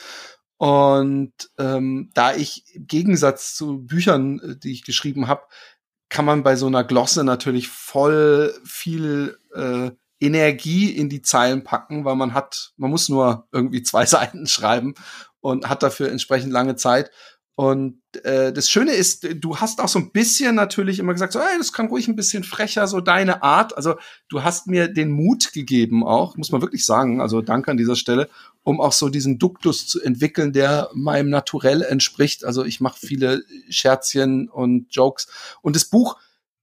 Und 0.56 1.32
ähm, 1.58 2.10
da 2.14 2.34
ich 2.34 2.64
im 2.74 2.86
Gegensatz 2.86 3.54
zu 3.54 3.78
Büchern, 3.82 4.40
äh, 4.40 4.56
die 4.56 4.72
ich 4.72 4.84
geschrieben 4.84 5.26
habe, 5.26 5.42
kann 6.08 6.24
man 6.24 6.42
bei 6.42 6.56
so 6.56 6.66
einer 6.66 6.84
Glosse 6.84 7.24
natürlich 7.24 7.68
voll 7.68 8.54
viel 8.64 9.38
äh, 9.54 9.90
Energie 10.20 10.90
in 10.90 11.08
die 11.08 11.22
Zeilen 11.22 11.64
packen, 11.64 12.04
weil 12.04 12.16
man 12.16 12.34
hat, 12.34 12.72
man 12.76 12.90
muss 12.90 13.08
nur 13.08 13.48
irgendwie 13.52 13.82
zwei 13.82 14.06
Seiten 14.06 14.46
schreiben 14.46 14.94
und 15.40 15.68
hat 15.68 15.82
dafür 15.82 16.10
entsprechend 16.10 16.52
lange 16.52 16.76
Zeit. 16.76 17.10
Und 17.56 18.00
äh, 18.24 18.52
das 18.52 18.68
Schöne 18.68 18.92
ist, 18.92 19.28
du 19.36 19.58
hast 19.58 19.80
auch 19.80 19.88
so 19.88 20.00
ein 20.00 20.10
bisschen 20.10 20.56
natürlich 20.56 20.98
immer 20.98 21.12
gesagt, 21.12 21.32
so, 21.32 21.38
ey, 21.38 21.56
das 21.56 21.72
kann 21.72 21.86
ruhig 21.86 22.08
ein 22.08 22.16
bisschen 22.16 22.42
frecher, 22.42 22.88
so 22.88 23.00
deine 23.00 23.44
Art. 23.44 23.76
Also 23.76 23.94
du 24.28 24.42
hast 24.42 24.66
mir 24.66 24.88
den 24.88 25.12
Mut 25.12 25.52
gegeben 25.52 26.04
auch, 26.04 26.36
muss 26.36 26.50
man 26.50 26.62
wirklich 26.62 26.84
sagen, 26.84 27.20
also 27.20 27.42
danke 27.42 27.70
an 27.70 27.76
dieser 27.76 27.94
Stelle, 27.94 28.28
um 28.64 28.80
auch 28.80 28.92
so 28.92 29.08
diesen 29.08 29.38
Duktus 29.38 29.86
zu 29.86 30.02
entwickeln, 30.02 30.52
der 30.52 30.90
meinem 30.94 31.30
Naturell 31.30 31.82
entspricht. 31.82 32.44
Also 32.44 32.64
ich 32.64 32.80
mache 32.80 32.98
viele 32.98 33.44
Scherzchen 33.68 34.48
und 34.48 34.92
Jokes. 34.92 35.28
Und 35.62 35.76
das 35.76 35.84
Buch 35.84 36.16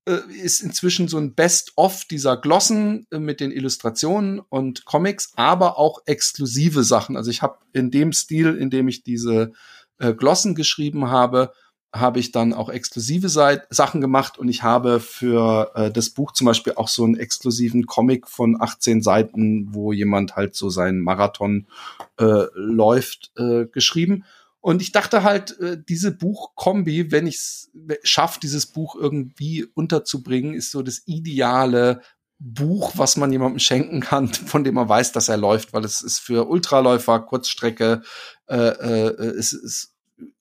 äh, 0.05 0.19
ist 0.43 0.61
inzwischen 0.61 1.07
so 1.07 1.19
ein 1.19 1.35
Best-of 1.35 2.03
dieser 2.05 2.35
Glossen 2.35 3.07
äh, 3.11 3.19
mit 3.19 3.39
den 3.39 3.51
Illustrationen 3.51 4.39
und 4.39 4.84
Comics, 4.84 5.31
aber 5.35 5.77
auch 5.77 6.01
exklusive 6.05 6.84
Sachen. 6.84 7.15
Also 7.15 7.31
ich 7.31 7.41
habe 7.41 7.59
in 7.72 7.91
dem 7.91 8.11
Stil, 8.11 8.55
in 8.55 8.69
dem 8.69 8.89
ich 8.89 9.03
diese 9.03 9.53
äh, 10.02 10.14
Glossen 10.14 10.56
geschrieben 10.56 11.10
habe, 11.10 11.53
habe 11.94 12.19
ich 12.19 12.32
dann 12.32 12.53
auch 12.53 12.69
exklusive 12.69 13.28
Seit 13.28 13.68
Sachen 13.69 13.99
gemacht 13.99 14.38
und 14.38 14.48
ich 14.48 14.64
habe 14.64 14.99
für 14.99 15.72
äh, 15.76 15.91
das 15.91 16.10
Buch 16.10 16.32
zum 16.32 16.45
Beispiel 16.45 16.73
auch 16.76 16.88
so 16.88 17.03
einen 17.03 17.18
exklusiven 17.18 17.86
Comic 17.86 18.28
von 18.28 18.60
18 18.60 19.02
Seiten, 19.02 19.73
wo 19.73 19.91
jemand 19.91 20.36
halt 20.36 20.56
so 20.56 20.69
seinen 20.69 21.02
Marathon 21.02 21.68
äh, 22.18 22.45
läuft, 22.53 23.32
äh, 23.38 23.65
geschrieben. 23.65 24.23
Und 24.61 24.82
ich 24.82 24.91
dachte 24.91 25.23
halt, 25.23 25.60
äh, 25.60 25.78
diese 25.90 26.11
Buchkombi, 26.11 27.11
wenn 27.11 27.28
ich 27.28 27.36
es 27.36 27.72
schaffe, 28.03 28.40
dieses 28.40 28.68
Buch 28.68 28.95
irgendwie 28.95 29.65
unterzubringen, 29.73 30.53
ist 30.53 30.72
so 30.72 30.84
das 30.84 31.02
ideale 31.07 32.02
Buch, 32.43 32.93
was 32.95 33.18
man 33.18 33.31
jemandem 33.31 33.59
schenken 33.59 34.01
kann, 34.01 34.27
von 34.34 34.63
dem 34.63 34.76
man 34.76 34.89
weiß, 34.89 35.11
dass 35.11 35.30
er 35.30 35.38
läuft, 35.38 35.73
weil 35.73 35.85
es 35.85 36.01
ist 36.01 36.19
für 36.19 36.47
Ultraläufer, 36.47 37.19
Kurzstrecke, 37.19 38.01
äh, 38.47 38.55
äh, 38.55 39.38
es, 39.38 39.53
es 39.53 39.93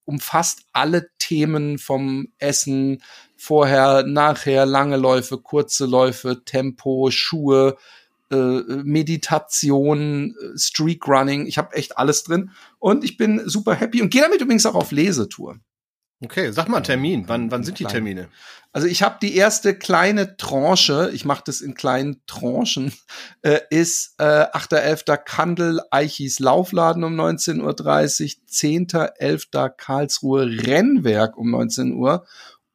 umfasst 0.05 0.62
alle 0.72 1.10
Themen 1.18 1.78
vom 1.78 2.28
Essen, 2.39 3.02
vorher, 3.36 4.02
nachher, 4.02 4.66
lange 4.66 4.97
Läufe, 4.97 5.39
kurze 5.39 5.86
Läufe, 5.86 6.44
Tempo, 6.44 7.10
Schuhe, 7.10 7.77
äh, 8.31 8.36
Meditation, 8.36 10.35
Streakrunning. 10.56 11.47
Ich 11.47 11.59
habe 11.59 11.74
echt 11.74 11.98
alles 11.98 12.24
drin 12.24 12.51
und 12.78 13.05
ich 13.05 13.18
bin 13.18 13.43
super 13.48 13.74
happy 13.74 14.02
und 14.02 14.10
gehe 14.10 14.22
damit 14.22 14.40
übrigens 14.40 14.66
auch 14.66 14.74
auf 14.74 14.90
Lesetour. 14.90 15.60
Okay, 16.22 16.52
sag 16.52 16.68
mal 16.68 16.76
einen 16.76 16.84
Termin. 16.84 17.28
Wann, 17.28 17.51
wann 17.51 17.64
sind 17.64 17.78
die 17.78 17.84
Termine? 17.84 18.28
Also 18.72 18.86
ich 18.86 19.02
habe 19.02 19.16
die 19.22 19.34
erste 19.34 19.74
kleine 19.74 20.36
Tranche, 20.36 21.10
ich 21.14 21.24
mache 21.24 21.42
das 21.47 21.62
in 21.62 21.74
kleinen 21.74 22.20
Tranchen, 22.26 22.92
äh, 23.42 23.60
ist 23.70 24.14
äh, 24.18 24.24
8.11. 24.24 25.16
Kandel 25.16 25.80
Eichis 25.90 26.38
Laufladen 26.38 27.02
um 27.05 27.18
19.30 27.18 27.62
Uhr, 27.62 27.72
10.11. 28.48 29.70
Karlsruhe 29.70 30.47
Rennwerk 30.47 31.38
um 31.38 31.51
19 31.51 31.94
Uhr 31.94 32.26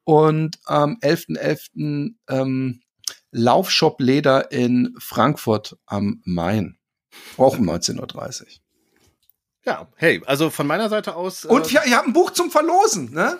und 0.04 0.58
am 0.64 0.98
11.11. 1.00 1.38
.11., 1.38 2.14
ähm, 2.28 2.82
Laufshop 3.30 4.00
Leder 4.00 4.50
in 4.50 4.94
Frankfurt 4.98 5.76
am 5.86 6.20
Main, 6.24 6.78
auch 7.36 7.58
um 7.58 7.68
19.30 7.68 8.00
Uhr. 8.40 8.46
Ja, 9.66 9.88
hey, 9.96 10.22
also 10.26 10.48
von 10.48 10.66
meiner 10.66 10.88
Seite 10.88 11.16
aus. 11.16 11.44
Äh 11.44 11.48
Und 11.48 11.70
wir, 11.72 11.84
ihr 11.84 11.96
habt 11.96 12.06
ein 12.06 12.12
Buch 12.12 12.30
zum 12.30 12.50
Verlosen, 12.50 13.12
ne? 13.12 13.38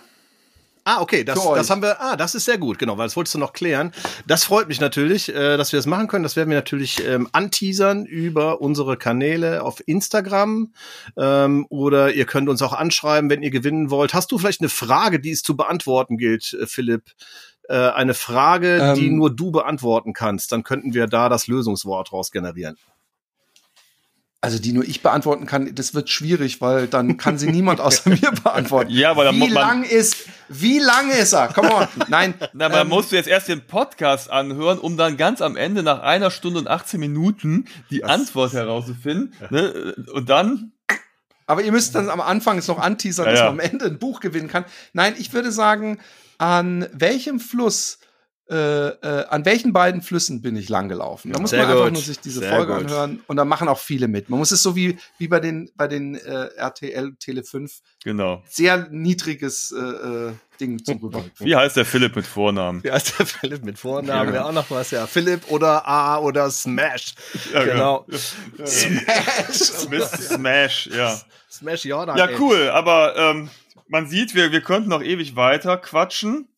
Ah, 0.88 1.00
okay, 1.00 1.24
das, 1.24 1.42
das 1.42 1.68
haben 1.68 1.82
wir, 1.82 2.00
ah, 2.00 2.14
das 2.14 2.36
ist 2.36 2.44
sehr 2.44 2.58
gut, 2.58 2.78
genau, 2.78 2.96
weil 2.96 3.06
das 3.06 3.16
wolltest 3.16 3.34
du 3.34 3.40
noch 3.40 3.52
klären. 3.52 3.90
Das 4.28 4.44
freut 4.44 4.68
mich 4.68 4.80
natürlich, 4.80 5.28
äh, 5.28 5.56
dass 5.56 5.72
wir 5.72 5.78
das 5.78 5.86
machen 5.86 6.06
können. 6.06 6.22
Das 6.22 6.36
werden 6.36 6.48
wir 6.48 6.56
natürlich 6.56 7.04
ähm, 7.04 7.28
anteasern 7.32 8.06
über 8.06 8.60
unsere 8.60 8.96
Kanäle 8.96 9.64
auf 9.64 9.82
Instagram 9.86 10.72
ähm, 11.16 11.66
oder 11.70 12.12
ihr 12.12 12.24
könnt 12.24 12.48
uns 12.48 12.62
auch 12.62 12.72
anschreiben, 12.72 13.30
wenn 13.30 13.42
ihr 13.42 13.50
gewinnen 13.50 13.90
wollt. 13.90 14.14
Hast 14.14 14.30
du 14.30 14.38
vielleicht 14.38 14.60
eine 14.60 14.68
Frage, 14.68 15.18
die 15.18 15.32
es 15.32 15.42
zu 15.42 15.56
beantworten 15.56 16.18
gilt, 16.18 16.52
äh, 16.54 16.66
Philipp? 16.66 17.02
Äh, 17.68 17.74
eine 17.74 18.14
Frage, 18.14 18.76
ähm, 18.76 18.94
die 18.94 19.10
nur 19.10 19.34
du 19.34 19.50
beantworten 19.50 20.12
kannst, 20.12 20.52
dann 20.52 20.62
könnten 20.62 20.94
wir 20.94 21.08
da 21.08 21.28
das 21.28 21.48
Lösungswort 21.48 22.12
raus 22.12 22.30
generieren 22.30 22.76
also 24.40 24.58
die 24.58 24.72
nur 24.72 24.84
ich 24.84 25.02
beantworten 25.02 25.46
kann, 25.46 25.74
das 25.74 25.94
wird 25.94 26.08
schwierig, 26.08 26.60
weil 26.60 26.86
dann 26.86 27.16
kann 27.16 27.38
sie 27.38 27.50
niemand 27.50 27.80
außer 27.80 28.10
mir 28.10 28.32
beantworten. 28.42 28.90
Ja, 28.90 29.10
aber 29.10 29.24
dann 29.24 29.36
wie 29.36 29.48
lang 29.48 29.82
ist, 29.82 30.16
wie 30.48 30.78
lang 30.78 31.10
ist 31.10 31.32
er? 31.32 31.48
Come 31.48 31.74
on. 31.74 31.88
Nein. 32.08 32.34
Na, 32.52 32.66
aber 32.66 32.82
ähm, 32.82 32.88
musst 32.88 33.12
du 33.12 33.16
jetzt 33.16 33.28
erst 33.28 33.48
den 33.48 33.66
Podcast 33.66 34.30
anhören, 34.30 34.78
um 34.78 34.96
dann 34.96 35.16
ganz 35.16 35.40
am 35.42 35.56
Ende 35.56 35.82
nach 35.82 36.00
einer 36.00 36.30
Stunde 36.30 36.60
und 36.60 36.68
18 36.68 37.00
Minuten 37.00 37.64
die 37.90 38.04
Antwort 38.04 38.52
herauszufinden. 38.52 39.34
Ne? 39.50 39.94
Und 40.12 40.28
dann 40.28 40.72
aber 41.48 41.62
ihr 41.62 41.70
müsst 41.70 41.94
dann 41.94 42.10
am 42.10 42.20
Anfang 42.20 42.58
es 42.58 42.66
noch 42.66 42.78
anteasern, 42.78 43.26
ja, 43.26 43.32
dass 43.32 43.40
man 43.42 43.50
am 43.50 43.60
Ende 43.60 43.84
ein 43.86 43.98
Buch 43.98 44.18
gewinnen 44.18 44.48
kann. 44.48 44.64
Nein, 44.92 45.14
ich 45.16 45.32
würde 45.32 45.52
sagen, 45.52 45.98
an 46.38 46.88
welchem 46.92 47.38
Fluss 47.38 47.98
äh, 48.48 48.88
äh, 48.88 49.26
an 49.26 49.44
welchen 49.44 49.72
beiden 49.72 50.02
Flüssen 50.02 50.40
bin 50.40 50.56
ich 50.56 50.68
langgelaufen? 50.68 51.32
Da 51.32 51.40
muss 51.40 51.50
Sehr 51.50 51.62
man 51.62 51.70
einfach 51.70 51.90
nur 51.90 52.02
sich 52.02 52.20
diese 52.20 52.40
Sehr 52.40 52.50
Folge 52.54 52.74
gut. 52.74 52.84
anhören 52.84 53.20
und 53.26 53.36
da 53.36 53.44
machen 53.44 53.68
auch 53.68 53.78
viele 53.78 54.06
mit. 54.08 54.28
Man 54.30 54.38
muss 54.38 54.52
es 54.52 54.62
so 54.62 54.76
wie, 54.76 54.98
wie 55.18 55.28
bei 55.28 55.40
den, 55.40 55.70
bei 55.74 55.88
den 55.88 56.14
äh, 56.14 56.48
RTL 56.56 57.16
Tele 57.18 57.42
5. 57.42 57.80
Genau. 58.04 58.42
Sehr 58.48 58.88
niedriges 58.90 59.72
äh, 59.72 59.80
äh 59.80 60.32
Ding 60.58 60.82
zum. 60.82 61.12
Wie 61.38 61.54
heißt 61.54 61.76
der 61.76 61.84
Philipp 61.84 62.16
mit 62.16 62.26
Vornamen? 62.26 62.82
Wie 62.82 62.90
heißt 62.90 63.18
der 63.18 63.26
Philipp 63.26 63.64
mit 63.64 63.78
Vornamen? 63.78 64.34
Ja, 64.34 64.44
auch 64.46 64.52
noch 64.52 64.70
was, 64.70 64.90
ja. 64.90 65.06
Philipp 65.06 65.50
oder 65.50 65.86
A 65.86 66.18
oder 66.18 66.50
Smash. 66.50 67.14
Ja, 67.52 67.64
genau. 67.64 68.06
Ja. 68.08 68.66
Smash. 68.66 69.52
Smash, 70.28 70.86
ja. 70.86 71.20
Smash 71.50 71.84
Jordan. 71.84 72.16
Ja, 72.16 72.28
cool, 72.38 72.70
aber 72.70 73.16
ähm, 73.16 73.50
man 73.88 74.06
sieht, 74.08 74.34
wir, 74.34 74.52
wir 74.52 74.60
könnten 74.60 74.88
noch 74.88 75.02
ewig 75.02 75.36
weiter 75.36 75.76
quatschen. 75.76 76.48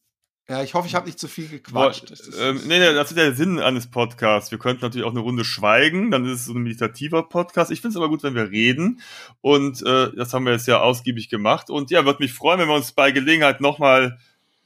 Ja, 0.50 0.62
ich 0.62 0.72
hoffe, 0.72 0.88
ich 0.88 0.94
habe 0.94 1.04
nicht 1.04 1.18
zu 1.18 1.28
viel 1.28 1.46
gequatscht. 1.46 2.08
Boah, 2.08 2.40
ähm, 2.40 2.62
nee, 2.66 2.78
nee, 2.78 2.94
das 2.94 3.10
ist 3.10 3.18
der 3.18 3.34
Sinn 3.34 3.58
eines 3.58 3.90
Podcasts. 3.90 4.50
Wir 4.50 4.58
könnten 4.58 4.82
natürlich 4.82 5.06
auch 5.06 5.10
eine 5.10 5.20
Runde 5.20 5.44
schweigen, 5.44 6.10
dann 6.10 6.24
ist 6.24 6.40
es 6.40 6.44
so 6.46 6.54
ein 6.54 6.62
meditativer 6.62 7.22
Podcast. 7.22 7.70
Ich 7.70 7.82
finde 7.82 7.90
es 7.90 7.96
aber 7.96 8.08
gut, 8.08 8.22
wenn 8.22 8.34
wir 8.34 8.50
reden. 8.50 9.02
Und 9.42 9.82
äh, 9.82 10.10
das 10.16 10.32
haben 10.32 10.46
wir 10.46 10.52
jetzt 10.52 10.66
ja 10.66 10.80
ausgiebig 10.80 11.28
gemacht. 11.28 11.68
Und 11.68 11.90
ja, 11.90 12.06
würde 12.06 12.22
mich 12.22 12.32
freuen, 12.32 12.60
wenn 12.60 12.68
wir 12.68 12.76
uns 12.76 12.92
bei 12.92 13.10
Gelegenheit 13.10 13.60
nochmal 13.60 14.18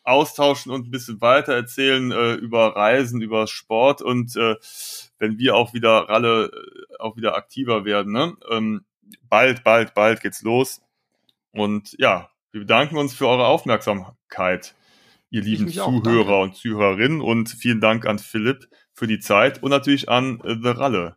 austauschen 0.04 0.70
und 0.70 0.86
ein 0.86 0.92
bisschen 0.92 1.20
weiter 1.20 1.52
erzählen 1.52 2.12
äh, 2.12 2.34
über 2.34 2.76
Reisen, 2.76 3.20
über 3.20 3.48
Sport 3.48 4.02
und 4.02 4.36
äh, 4.36 4.54
wenn 5.18 5.38
wir 5.38 5.56
auch 5.56 5.74
wieder 5.74 6.08
Ralle 6.08 6.46
äh, 6.46 6.96
auch 7.00 7.16
wieder 7.16 7.34
aktiver 7.34 7.84
werden. 7.84 8.12
Ne? 8.12 8.36
Ähm, 8.50 8.84
bald, 9.28 9.64
bald, 9.64 9.94
bald 9.94 10.20
geht's 10.20 10.42
los. 10.42 10.80
Und 11.50 11.96
ja, 11.98 12.30
wir 12.52 12.60
bedanken 12.60 12.98
uns 12.98 13.14
für 13.14 13.26
eure 13.26 13.46
Aufmerksamkeit 13.46 14.74
ihr 15.32 15.42
lieben 15.42 15.68
Zuhörer 15.68 16.34
auch, 16.34 16.42
und 16.44 16.54
Zuhörerinnen. 16.54 17.20
Und 17.20 17.48
vielen 17.48 17.80
Dank 17.80 18.06
an 18.06 18.18
Philipp 18.18 18.68
für 18.92 19.06
die 19.06 19.18
Zeit 19.18 19.62
und 19.62 19.70
natürlich 19.70 20.08
an 20.08 20.40
äh, 20.44 20.56
The 20.62 20.68
Ralle. 20.68 21.16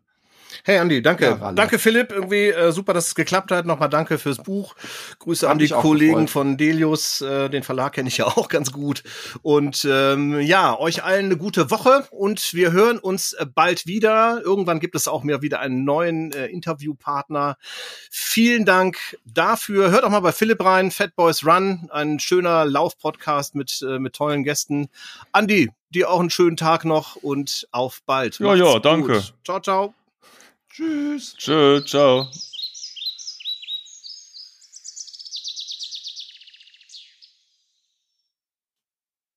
Hey 0.64 0.77
Andi, 0.77 1.02
danke. 1.02 1.38
Ja, 1.40 1.52
danke 1.52 1.80
Philipp, 1.80 2.11
irgendwie 2.11 2.48
äh, 2.49 2.72
super, 2.72 2.94
dass 2.94 3.07
es 3.07 3.15
geklappt 3.15 3.52
hat. 3.52 3.65
Nochmal 3.65 3.90
danke 3.90 4.18
fürs 4.18 4.38
Buch. 4.38 4.76
Grüße 5.19 5.48
Hab 5.48 5.53
an 5.53 5.60
die 5.60 5.69
Kollegen 5.69 6.14
gefreut. 6.14 6.30
von 6.30 6.57
Delius, 6.57 7.22
äh, 7.22 7.49
den 7.49 7.64
Verlag 7.64 7.94
kenne 7.94 8.07
ich 8.07 8.18
ja 8.18 8.26
auch 8.26 8.48
ganz 8.48 8.72
gut. 8.72 9.03
Und 9.41 9.88
ähm, 9.90 10.40
ja, 10.40 10.77
euch 10.80 11.03
allen 11.03 11.26
eine 11.26 11.38
gute 11.38 11.72
Woche 11.72 12.07
und 12.11 12.53
wir 12.53 12.72
hören 12.72 12.99
uns 12.99 13.34
äh, 13.34 13.45
bald 13.45 13.86
wieder. 13.86 14.41
Irgendwann 14.44 14.80
gibt 14.80 14.95
es 14.95 15.07
auch 15.07 15.23
mir 15.23 15.41
wieder 15.41 15.60
einen 15.60 15.84
neuen 15.84 16.32
äh, 16.32 16.48
Interviewpartner. 16.48 17.57
Vielen 18.10 18.65
Dank 18.65 19.18
dafür. 19.26 19.91
Hört 19.91 20.03
auch 20.03 20.10
mal 20.10 20.19
bei 20.19 20.32
Philipp 20.32 20.64
rein, 20.64 20.91
Fat 20.91 21.15
Boys 21.15 21.45
Run, 21.45 21.90
ein 21.91 22.19
schöner 22.19 22.65
Laufpodcast 22.65 23.56
mit 23.56 23.86
äh, 23.88 23.99
mit 23.99 24.14
tollen 24.14 24.44
Gästen. 24.44 24.88
Andi, 25.32 25.69
dir 25.90 26.10
auch 26.10 26.19
einen 26.19 26.30
schönen 26.30 26.57
Tag 26.57 26.86
noch 26.86 27.15
und 27.15 27.68
auf 27.72 28.02
bald. 28.06 28.40
Ja, 28.40 28.48
Macht's 28.48 28.60
ja, 28.60 28.80
danke. 28.80 29.23
Ciao, 29.44 29.60
ciao. 29.60 29.94
Tschüss. 30.76 31.35
Tschüss, 31.38 31.85
ciao. 31.85 32.27